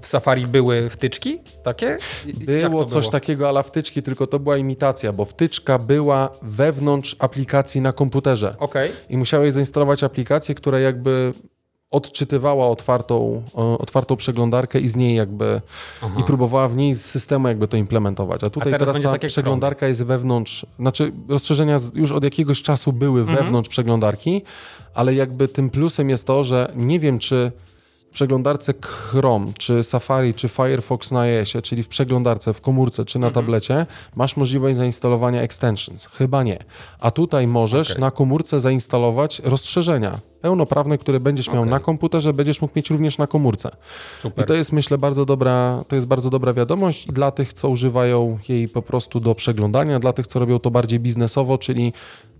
w 0.00 0.06
Safari 0.06 0.46
były 0.46 0.90
wtyczki 0.90 1.38
takie? 1.62 1.98
Było 2.70 2.84
coś 2.84 3.04
było? 3.04 3.12
takiego 3.12 3.48
ala 3.48 3.62
wtyczki, 3.62 4.02
tylko 4.02 4.26
to 4.26 4.38
była 4.38 4.56
imitacja, 4.56 5.12
bo 5.12 5.24
wtyczka 5.24 5.78
była 5.78 6.30
wewnątrz 6.42 7.16
aplikacji 7.18 7.80
na 7.80 7.92
komputerze. 7.92 8.54
Okay. 8.58 8.90
I 9.08 9.16
musiałeś 9.16 9.52
zainstalować 9.52 10.04
aplikację, 10.04 10.54
która 10.54 10.80
jakby 10.80 11.34
odczytywała 11.90 12.68
otwartą, 12.68 13.42
otwartą 13.54 14.16
przeglądarkę 14.16 14.80
i 14.80 14.88
z 14.88 14.96
niej 14.96 15.16
jakby 15.16 15.60
Aha. 16.02 16.14
i 16.20 16.24
próbowała 16.24 16.68
w 16.68 16.76
niej 16.76 16.94
z 16.94 17.04
systemu 17.04 17.48
jakby 17.48 17.68
to 17.68 17.76
implementować. 17.76 18.44
A 18.44 18.50
tutaj 18.50 18.74
A 18.74 18.78
teraz, 18.78 18.96
teraz 18.96 19.20
ta 19.20 19.28
przeglądarka 19.28 19.88
jest 19.88 20.04
wewnątrz, 20.04 20.66
znaczy 20.78 21.12
rozszerzenia 21.28 21.78
już 21.94 22.12
od 22.12 22.24
jakiegoś 22.24 22.62
czasu 22.62 22.92
były 22.92 23.20
mhm. 23.20 23.38
wewnątrz 23.38 23.68
przeglądarki, 23.68 24.42
ale 24.94 25.14
jakby 25.14 25.48
tym 25.48 25.70
plusem 25.70 26.10
jest 26.10 26.26
to, 26.26 26.44
że 26.44 26.72
nie 26.76 27.00
wiem 27.00 27.18
czy 27.18 27.52
przeglądarce 28.12 28.74
Chrome, 28.82 29.52
czy 29.58 29.82
Safari, 29.82 30.34
czy 30.34 30.48
Firefox 30.48 31.10
na 31.12 31.20
iOSie, 31.20 31.62
czyli 31.62 31.82
w 31.82 31.88
przeglądarce, 31.88 32.54
w 32.54 32.60
komórce, 32.60 33.04
czy 33.04 33.18
na 33.18 33.26
mhm. 33.26 33.44
tablecie, 33.44 33.86
masz 34.16 34.36
możliwość 34.36 34.76
zainstalowania 34.76 35.42
extensions. 35.42 36.06
Chyba 36.06 36.42
nie. 36.42 36.58
A 37.00 37.10
tutaj 37.10 37.46
możesz 37.46 37.90
okay. 37.90 38.00
na 38.00 38.10
komórce 38.10 38.60
zainstalować 38.60 39.40
rozszerzenia 39.44 40.20
pełnoprawne, 40.40 40.98
które 40.98 41.20
będziesz 41.20 41.48
miał 41.48 41.62
okay. 41.62 41.70
na 41.70 41.80
komputerze, 41.80 42.32
będziesz 42.32 42.60
mógł 42.60 42.72
mieć 42.76 42.90
również 42.90 43.18
na 43.18 43.26
komórce. 43.26 43.70
Super. 44.22 44.44
I 44.44 44.48
to 44.48 44.54
jest, 44.54 44.72
myślę, 44.72 44.98
bardzo 44.98 45.24
dobra, 45.24 45.84
to 45.88 45.96
jest 45.96 46.06
bardzo 46.06 46.30
dobra 46.30 46.52
wiadomość 46.52 47.06
i 47.06 47.12
dla 47.12 47.30
tych, 47.30 47.52
co 47.52 47.68
używają 47.68 48.38
jej 48.48 48.68
po 48.68 48.82
prostu 48.82 49.20
do 49.20 49.34
przeglądania, 49.34 49.98
dla 49.98 50.12
tych, 50.12 50.26
co 50.26 50.38
robią 50.38 50.58
to 50.58 50.70
bardziej 50.70 51.00
biznesowo, 51.00 51.58
czyli 51.58 51.92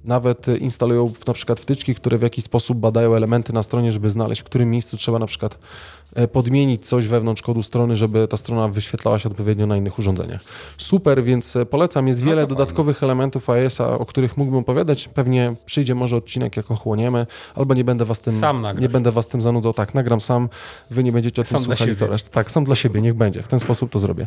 nawet 0.04 0.46
instalują 0.48 1.12
na 1.26 1.32
przykład 1.32 1.60
wtyczki, 1.60 1.94
które 1.94 2.18
w 2.18 2.22
jakiś 2.22 2.44
sposób 2.44 2.78
badają 2.78 3.14
elementy 3.14 3.52
na 3.52 3.62
stronie, 3.62 3.92
żeby 3.92 4.10
znaleźć, 4.10 4.40
w 4.40 4.44
którym 4.44 4.70
miejscu 4.70 4.96
trzeba 4.96 5.18
na 5.18 5.26
przykład 5.26 5.58
E, 5.58 5.99
podmienić 6.32 6.86
coś 6.86 7.06
wewnątrz 7.06 7.42
kodu 7.42 7.62
strony, 7.62 7.96
żeby 7.96 8.28
ta 8.28 8.36
strona 8.36 8.68
wyświetlała 8.68 9.18
się 9.18 9.28
odpowiednio 9.28 9.66
na 9.66 9.76
innych 9.76 9.98
urządzeniach. 9.98 10.40
Super, 10.78 11.24
więc 11.24 11.56
e, 11.56 11.66
polecam. 11.66 12.08
Jest 12.08 12.20
no 12.20 12.26
wiele 12.26 12.46
dodatkowych 12.46 12.96
fajnie. 12.98 13.12
elementów 13.12 13.50
iOS-a, 13.50 13.98
o 13.98 14.06
których 14.06 14.36
mógłbym 14.36 14.60
opowiadać. 14.60 15.08
Pewnie 15.08 15.54
przyjdzie 15.66 15.94
może 15.94 16.16
odcinek, 16.16 16.56
jak 16.56 16.70
ochłoniemy, 16.70 17.26
albo 17.54 17.74
nie 17.74 17.84
będę 17.84 18.04
was 18.04 18.20
tym, 18.20 18.34
nie 18.80 18.88
będę 18.88 19.12
was 19.12 19.28
tym 19.28 19.42
zanudzał. 19.42 19.72
Tak, 19.72 19.94
nagram 19.94 20.20
sam, 20.20 20.48
wy 20.90 21.04
nie 21.04 21.12
będziecie 21.12 21.42
o 21.42 21.44
tym 21.44 21.58
sam 21.58 21.64
słuchali 21.64 21.96
co 21.96 22.06
resztę. 22.06 22.30
Tak, 22.30 22.50
sam 22.50 22.64
dla 22.64 22.74
siebie, 22.74 23.00
niech 23.00 23.14
będzie. 23.14 23.42
W 23.42 23.48
ten 23.48 23.58
sposób 23.58 23.90
to 23.90 23.98
zrobię. 23.98 24.26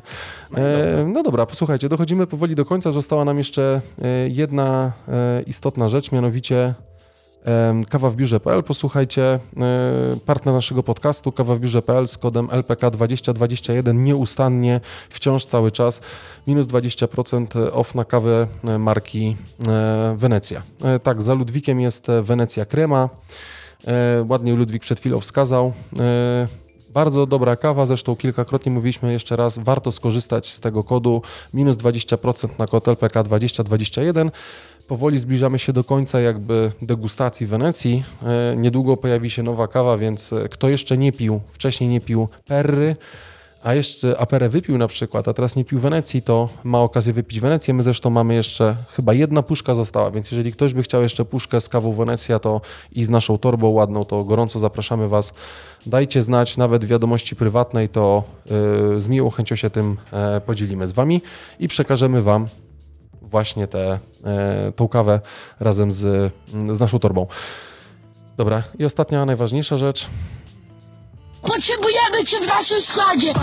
No, 0.52 0.60
e, 0.60 1.06
no 1.14 1.24
dobra, 1.24 1.46
posłuchajcie, 1.46 1.90
dochodzimy 1.90 2.28
powoli 2.28 2.56
do 2.56 2.66
końca. 2.66 2.92
Została 2.92 3.26
nam 3.26 3.38
jeszcze 3.38 3.82
e, 4.02 4.08
jedna 4.30 4.92
e, 5.08 5.42
istotna 5.42 5.90
rzecz, 5.90 6.12
mianowicie 6.12 6.74
Kawa 7.90 8.10
w 8.10 8.16
biurze.pl. 8.16 8.64
Posłuchajcie, 8.64 9.24
e, 9.24 9.40
partner 10.26 10.56
naszego 10.56 10.84
podcastu 10.84 11.32
Kawa 11.32 11.56
w 11.56 11.60
biurze.pl 11.60 12.08
z 12.08 12.18
kodem 12.18 12.48
LPK2021 12.48 13.96
nieustannie, 13.96 14.82
wciąż 15.10 15.46
cały 15.46 15.72
czas 15.72 16.02
minus 16.48 16.68
20% 16.68 17.70
off 17.72 17.96
na 17.96 18.06
kawę 18.06 18.48
e, 18.68 18.78
marki 18.78 19.36
e, 19.68 20.16
Wenecja. 20.18 20.62
Tak, 21.04 21.22
za 21.22 21.34
Ludwikiem 21.34 21.80
jest 21.80 22.08
Wenecja 22.22 22.66
Krema. 22.66 23.10
Ładnie 24.30 24.54
Ludwik 24.54 24.82
przed 24.82 25.00
chwilą 25.00 25.20
wskazał. 25.20 25.74
Bardzo 26.94 27.26
dobra 27.26 27.56
kawa, 27.56 27.86
zresztą 27.86 28.16
kilkakrotnie 28.16 28.72
mówiliśmy 28.72 29.14
jeszcze 29.14 29.36
raz, 29.36 29.58
warto 29.58 29.92
skorzystać 29.92 30.52
z 30.52 30.60
tego 30.60 30.84
kodu 30.84 31.22
minus 31.54 31.78
20% 31.78 32.60
na 32.60 32.68
kod 32.68 32.88
LPK 32.88 33.24
2021. 33.24 34.32
Powoli 34.88 35.18
zbliżamy 35.18 35.60
się 35.60 35.74
do 35.74 35.84
końca 35.84 36.20
jakby 36.20 36.72
degustacji 36.82 37.48
Wenecji. 37.48 38.04
E, 38.24 38.58
niedługo 38.58 38.98
pojawi 38.98 39.30
się 39.30 39.44
nowa 39.44 39.68
kawa, 39.68 39.98
więc 39.98 40.34
e, 40.34 40.50
kto 40.50 40.70
jeszcze 40.70 40.98
nie 40.98 41.12
pił, 41.12 41.42
wcześniej 41.54 41.90
nie 41.90 42.02
pił 42.02 42.28
Perry, 42.48 42.96
a 43.64 43.74
jeszcze 43.74 44.20
Aperę 44.20 44.50
wypił 44.50 44.78
na 44.78 44.88
przykład, 44.88 45.28
a 45.28 45.34
teraz 45.34 45.56
nie 45.56 45.66
pił 45.66 45.80
Wenecji, 45.80 46.22
to 46.22 46.50
ma 46.64 46.80
okazję 46.80 47.14
wypić 47.14 47.40
Wenecję. 47.40 47.74
My 47.74 47.84
zresztą 47.84 48.10
mamy 48.10 48.34
jeszcze, 48.36 48.76
chyba 48.92 49.14
jedna 49.14 49.44
puszka 49.44 49.76
została, 49.76 50.12
więc 50.12 50.32
jeżeli 50.32 50.52
ktoś 50.52 50.74
by 50.74 50.84
chciał 50.84 51.02
jeszcze 51.02 51.26
puszkę 51.26 51.62
z 51.62 51.70
kawą 51.70 51.94
Wenecja 51.94 52.40
to 52.40 52.62
i 52.92 53.04
z 53.04 53.10
naszą 53.10 53.38
torbą 53.38 53.68
ładną, 53.68 54.06
to 54.06 54.24
gorąco 54.24 54.60
zapraszamy 54.60 55.08
Was. 55.08 55.34
Dajcie 55.86 56.22
znać, 56.22 56.58
nawet 56.58 56.86
wiadomości 56.86 57.36
prywatnej, 57.36 57.90
to 57.90 58.24
yy, 58.46 59.02
z 59.02 59.08
miłą 59.08 59.30
chęcią 59.30 59.56
się 59.56 59.70
tym 59.70 59.98
yy, 60.34 60.42
podzielimy 60.42 60.88
z 60.88 60.92
Wami 60.92 61.22
i 61.60 61.68
przekażemy 61.68 62.22
Wam 62.22 62.48
właśnie 63.34 63.68
tę 63.68 64.00
e, 64.26 64.72
tą 64.76 64.88
kawę 64.88 65.20
razem 65.60 65.92
z, 65.92 66.34
z 66.74 66.80
naszą 66.80 67.00
torbą. 67.00 67.28
Dobra, 68.38 68.64
i 68.80 68.86
ostatnia, 68.86 69.26
najważniejsza 69.26 69.78
rzecz. 69.78 70.08
Potrzebujemy 71.42 72.26
Cię 72.26 72.38
w 72.42 72.48
naszym 72.48 72.82
składzie! 72.82 73.34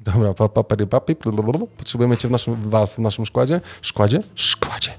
Dobra, 0.00 0.34
papery, 0.34 0.86
papi, 0.86 1.16
potrzebujemy 1.76 2.16
Cię 2.16 2.28
w 2.28 2.30
naszym, 2.30 2.70
was 2.70 2.94
w 2.94 2.98
naszym 2.98 3.26
składzie. 3.26 3.60
Składzie? 3.82 4.22
Składzie. 4.36 4.90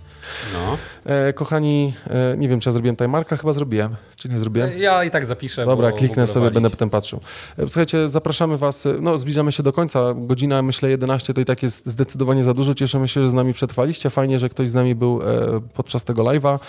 No. 0.53 0.77
E, 1.05 1.33
kochani, 1.33 1.93
e, 2.09 2.37
nie 2.37 2.49
wiem, 2.49 2.59
czy 2.59 2.69
ja 2.69 2.73
zrobiłem 2.73 2.95
timemarka, 2.95 3.37
chyba 3.37 3.53
zrobiłem, 3.53 3.95
czy 4.15 4.29
nie 4.29 4.39
zrobiłem? 4.39 4.69
E, 4.69 4.77
ja 4.77 5.03
i 5.03 5.11
tak 5.11 5.25
zapiszę. 5.25 5.65
Dobra, 5.65 5.91
kliknę 5.91 6.27
sobie, 6.27 6.51
będę 6.51 6.69
potem 6.69 6.89
patrzył. 6.89 7.19
E, 7.57 7.67
słuchajcie, 7.67 8.09
zapraszamy 8.09 8.57
Was, 8.57 8.85
e, 8.85 8.93
no 9.01 9.17
zbliżamy 9.17 9.51
się 9.51 9.63
do 9.63 9.73
końca, 9.73 10.13
godzina 10.15 10.61
myślę 10.61 10.89
11 10.89 11.33
to 11.33 11.41
i 11.41 11.45
tak 11.45 11.63
jest 11.63 11.85
zdecydowanie 11.85 12.43
za 12.43 12.53
dużo, 12.53 12.73
cieszymy 12.73 13.07
się, 13.07 13.23
że 13.23 13.29
z 13.29 13.33
nami 13.33 13.53
przetrwaliście, 13.53 14.09
fajnie, 14.09 14.39
że 14.39 14.49
ktoś 14.49 14.69
z 14.69 14.73
nami 14.73 14.95
był 14.95 15.21
e, 15.21 15.25
podczas 15.73 16.03
tego 16.03 16.23
live'a. 16.23 16.59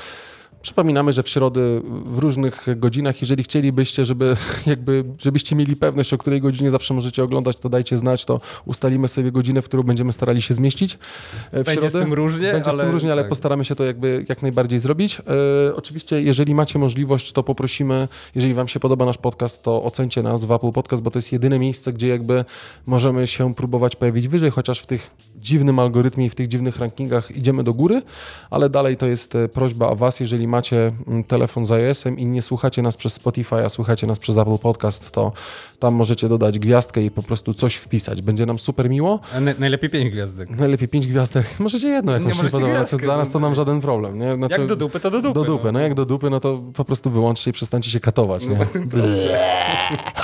Przypominamy, 0.62 1.12
że 1.12 1.22
w 1.22 1.28
środę 1.28 1.60
w 2.06 2.18
różnych 2.18 2.66
godzinach, 2.76 3.20
jeżeli 3.20 3.42
chcielibyście, 3.42 4.04
żeby 4.04 4.36
jakby, 4.66 5.04
żebyście 5.18 5.56
mieli 5.56 5.76
pewność, 5.76 6.14
o 6.14 6.18
której 6.18 6.40
godzinie 6.40 6.70
zawsze 6.70 6.94
możecie 6.94 7.22
oglądać, 7.22 7.56
to 7.56 7.68
dajcie 7.68 7.98
znać, 7.98 8.24
to 8.24 8.40
ustalimy 8.64 9.08
sobie 9.08 9.32
godzinę, 9.32 9.62
w 9.62 9.64
którą 9.64 9.82
będziemy 9.82 10.12
starali 10.12 10.42
się 10.42 10.54
zmieścić 10.54 10.94
e, 10.94 11.62
w 11.62 11.66
Będzie 11.66 11.72
środę. 11.72 11.90
z 11.90 11.92
tym 11.92 12.12
różnie, 12.12 12.52
Będzie 12.52 12.70
ale... 12.70 12.82
z 12.82 12.86
tym 12.86 12.92
różnie, 12.92 13.12
ale 13.12 13.22
tak. 13.22 13.28
postaramy 13.28 13.64
się 13.64 13.74
to 13.74 13.84
jakby 13.84 14.24
jak 14.28 14.42
najbardziej 14.42 14.78
zrobić. 14.78 15.20
E, 15.20 15.74
oczywiście, 15.76 16.22
jeżeli 16.22 16.54
macie 16.54 16.78
możliwość, 16.78 17.32
to 17.32 17.42
poprosimy, 17.42 18.08
jeżeli 18.34 18.54
wam 18.54 18.68
się 18.68 18.80
podoba 18.80 19.04
nasz 19.04 19.18
podcast, 19.18 19.62
to 19.62 19.82
ocencie 19.82 20.22
nas 20.22 20.44
w 20.44 20.52
Apple 20.52 20.72
Podcast, 20.72 21.02
bo 21.02 21.10
to 21.10 21.18
jest 21.18 21.32
jedyne 21.32 21.58
miejsce, 21.58 21.92
gdzie 21.92 22.08
jakby 22.08 22.44
możemy 22.86 23.26
się 23.26 23.54
próbować 23.54 23.96
pojawić 23.96 24.28
wyżej, 24.28 24.50
chociaż 24.50 24.80
w 24.80 24.86
tych 24.86 25.10
dziwnym 25.36 25.78
algorytmie 25.78 26.26
i 26.26 26.30
w 26.30 26.34
tych 26.34 26.48
dziwnych 26.48 26.76
rankingach 26.76 27.36
idziemy 27.36 27.64
do 27.64 27.74
góry, 27.74 28.02
ale 28.50 28.70
dalej 28.70 28.96
to 28.96 29.06
jest 29.06 29.34
e, 29.34 29.48
prośba 29.48 29.86
o 29.86 29.96
was, 29.96 30.20
jeżeli 30.20 30.51
macie 30.52 30.90
mm, 31.06 31.24
telefon 31.24 31.64
z 31.64 31.72
iOS-em 31.72 32.18
i 32.18 32.26
nie 32.26 32.42
słuchacie 32.42 32.82
nas 32.82 32.96
przez 32.96 33.12
Spotify, 33.12 33.64
a 33.64 33.68
słuchacie 33.68 34.06
nas 34.06 34.18
przez 34.18 34.38
Apple 34.38 34.58
Podcast, 34.58 35.10
to 35.10 35.32
tam 35.78 35.94
możecie 35.94 36.28
dodać 36.28 36.58
gwiazdkę 36.58 37.02
i 37.02 37.10
po 37.10 37.22
prostu 37.22 37.54
coś 37.54 37.74
wpisać. 37.74 38.22
Będzie 38.22 38.46
nam 38.46 38.58
super 38.58 38.90
miło. 38.90 39.20
najlepiej 39.58 39.90
pięć 39.90 40.10
gwiazdek. 40.10 40.50
Najlepiej 40.50 40.88
pięć 40.88 41.06
gwiazdek. 41.06 41.46
Możecie 41.66 41.88
jedno, 41.88 42.12
jak 42.12 42.24
nie 42.24 42.34
się 42.34 42.44
podoba. 42.44 42.72
Gwiazdkę, 42.72 42.98
dla 42.98 43.16
nas 43.16 43.30
to 43.30 43.38
nam 43.38 43.54
żaden 43.54 43.80
problem. 43.80 44.18
Nie? 44.18 44.36
Znaczy, 44.36 44.60
jak 44.60 44.68
do 44.68 44.76
dupy, 44.76 45.00
to 45.00 45.10
do 45.10 45.22
dupy. 45.22 45.40
Do 45.40 45.44
dupy. 45.44 45.64
No. 45.64 45.72
no 45.72 45.80
jak 45.80 45.94
do 45.94 46.04
dupy, 46.04 46.30
no 46.30 46.40
to 46.40 46.62
po 46.74 46.84
prostu 46.84 47.10
wyłączcie 47.10 47.50
i 47.50 47.52
przestańcie 47.52 47.90
się 47.90 48.00
katować. 48.00 48.46
Nie? 48.46 48.58
No, 48.58 48.64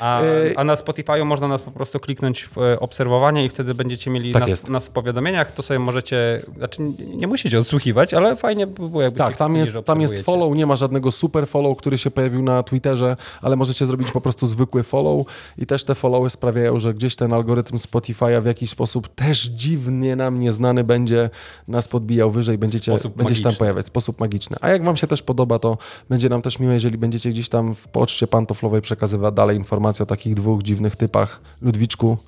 a, 0.00 0.22
e, 0.22 0.24
a 0.56 0.64
na 0.64 0.76
Spotify 0.76 1.24
można 1.24 1.48
nas 1.48 1.62
po 1.62 1.70
prostu 1.70 2.00
kliknąć 2.00 2.44
w 2.44 2.58
e, 2.58 2.80
obserwowanie 2.80 3.44
i 3.44 3.48
wtedy 3.48 3.74
będziecie 3.74 4.10
mieli 4.10 4.32
tak 4.32 4.48
nas, 4.48 4.68
nas, 4.68 4.88
w 4.88 4.90
powiadomieniach. 4.90 5.52
To 5.52 5.62
sobie 5.62 5.78
możecie, 5.78 6.42
znaczy 6.56 6.82
nie 7.14 7.26
musicie 7.26 7.58
odsłuchiwać, 7.58 8.14
ale 8.14 8.36
fajnie 8.36 8.66
było 8.74 9.02
jakby 9.02 9.18
Tak, 9.18 9.36
tam 9.36 9.56
jest, 9.56 9.74
tam 9.84 10.00
jest 10.00 10.20
follow, 10.20 10.56
nie 10.56 10.66
ma 10.66 10.76
żadnego 10.76 11.12
super 11.12 11.48
follow, 11.48 11.78
który 11.78 11.98
się 11.98 12.10
pojawił 12.10 12.42
na 12.42 12.62
Twitterze, 12.62 13.16
ale 13.42 13.56
możecie 13.56 13.86
zrobić 13.86 14.10
po 14.10 14.20
prostu 14.20 14.46
zwykły 14.46 14.82
follow 14.82 15.26
i 15.58 15.66
też 15.66 15.84
te 15.84 15.94
followy 15.94 16.30
sprawiają, 16.30 16.78
że 16.78 16.94
gdzieś 16.94 17.16
ten 17.16 17.32
algorytm 17.32 17.76
Spotify'a 17.76 18.42
w 18.42 18.46
jakiś 18.46 18.70
sposób 18.70 19.08
też 19.14 19.42
dziwnie 19.42 20.16
nam 20.16 20.40
nieznany 20.40 20.84
będzie 20.84 21.30
nas 21.68 21.88
podbijał 21.88 22.30
wyżej, 22.30 22.58
będziecie, 22.58 22.96
będziecie 23.16 23.42
tam 23.42 23.54
pojawiać, 23.54 23.86
sposób 23.86 24.20
magiczny. 24.20 24.56
A 24.60 24.68
jak 24.68 24.84
wam 24.84 24.96
się 24.96 25.06
też 25.06 25.22
podoba, 25.22 25.58
to 25.58 25.78
będzie 26.08 26.28
nam 26.28 26.42
też 26.42 26.58
miłe, 26.58 26.74
jeżeli 26.74 26.98
będziecie 26.98 27.30
gdzieś 27.30 27.48
tam 27.48 27.74
w 27.74 27.88
poczcie 27.88 28.26
pantoflowej 28.26 28.82
przekazywać 28.82 29.34
dalej 29.34 29.56
informacje 29.56 30.02
o 30.02 30.06
takich 30.06 30.34
dwóch 30.34 30.62
dziwnych 30.62 30.96
typach, 30.96 31.40
Ludwiczku 31.60 32.18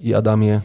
i 0.00 0.14
Adamie, 0.14 0.60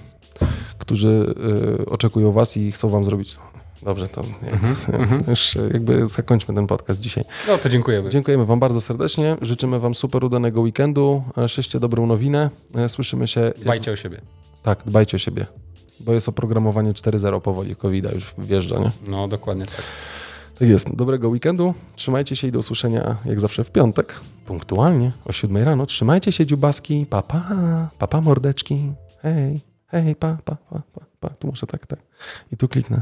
którzy 0.78 1.36
y, 1.82 1.86
oczekują 1.86 2.32
was 2.32 2.58
i 2.58 2.72
chcą 2.72 2.90
wam 2.90 3.04
zrobić 3.04 3.38
Dobrze, 3.84 4.08
to 4.08 4.22
mm-hmm. 4.22 5.30
już 5.30 5.58
jakby 5.74 6.08
zakończmy 6.08 6.56
ten 6.56 6.68
podcast 6.68 7.02
dzisiaj. 7.02 7.24
No 7.48 7.58
to 7.58 7.70
dziękujemy. 7.70 8.10
Dziękujemy 8.10 8.46
Wam 8.46 8.60
bardzo 8.60 8.82
serdecznie. 8.82 9.38
Życzymy 9.42 9.80
Wam 9.80 9.96
super 9.96 10.26
udanego 10.26 10.62
weekendu. 10.62 11.24
Szyście 11.48 11.80
dobrą 11.80 12.08
nowinę. 12.08 12.50
Słyszymy 12.88 13.28
się. 13.28 13.54
Dbajcie 13.62 13.92
jak... 13.92 14.00
o 14.00 14.02
siebie. 14.02 14.22
Tak, 14.64 14.80
dbajcie 14.86 15.16
o 15.16 15.18
siebie. 15.18 15.46
Bo 16.00 16.14
jest 16.14 16.30
oprogramowanie 16.30 16.94
4.0 16.94 17.42
powoli, 17.42 17.76
covid 17.76 18.14
już 18.14 18.34
wjeżdża, 18.38 18.80
nie? 18.80 18.92
No, 19.08 19.28
dokładnie 19.28 19.66
tak. 19.66 19.84
Tak 20.60 20.70
jest. 20.70 20.96
Dobrego 20.96 21.30
weekendu. 21.30 21.74
Trzymajcie 21.96 22.36
się 22.36 22.48
i 22.48 22.52
do 22.52 22.60
usłyszenia 22.60 23.18
jak 23.26 23.40
zawsze 23.40 23.64
w 23.64 23.72
piątek. 23.72 24.20
Punktualnie 24.46 25.12
o 25.26 25.32
7 25.32 25.58
rano. 25.58 25.86
Trzymajcie 25.86 26.32
się, 26.32 26.46
dziubaski. 26.46 27.06
Papa, 27.10 27.44
papa 27.98 28.22
mordeczki. 28.22 28.92
Hej, 29.22 29.62
hej, 29.88 30.16
pa, 30.16 30.38
pa, 30.46 30.56
pa, 30.56 30.82
pa, 30.94 31.06
pa. 31.20 31.30
Tu 31.30 31.48
muszę 31.48 31.68
tak, 31.68 31.88
tak. 31.88 32.00
I 32.52 32.58
tu 32.58 32.68
kliknę. 32.68 33.02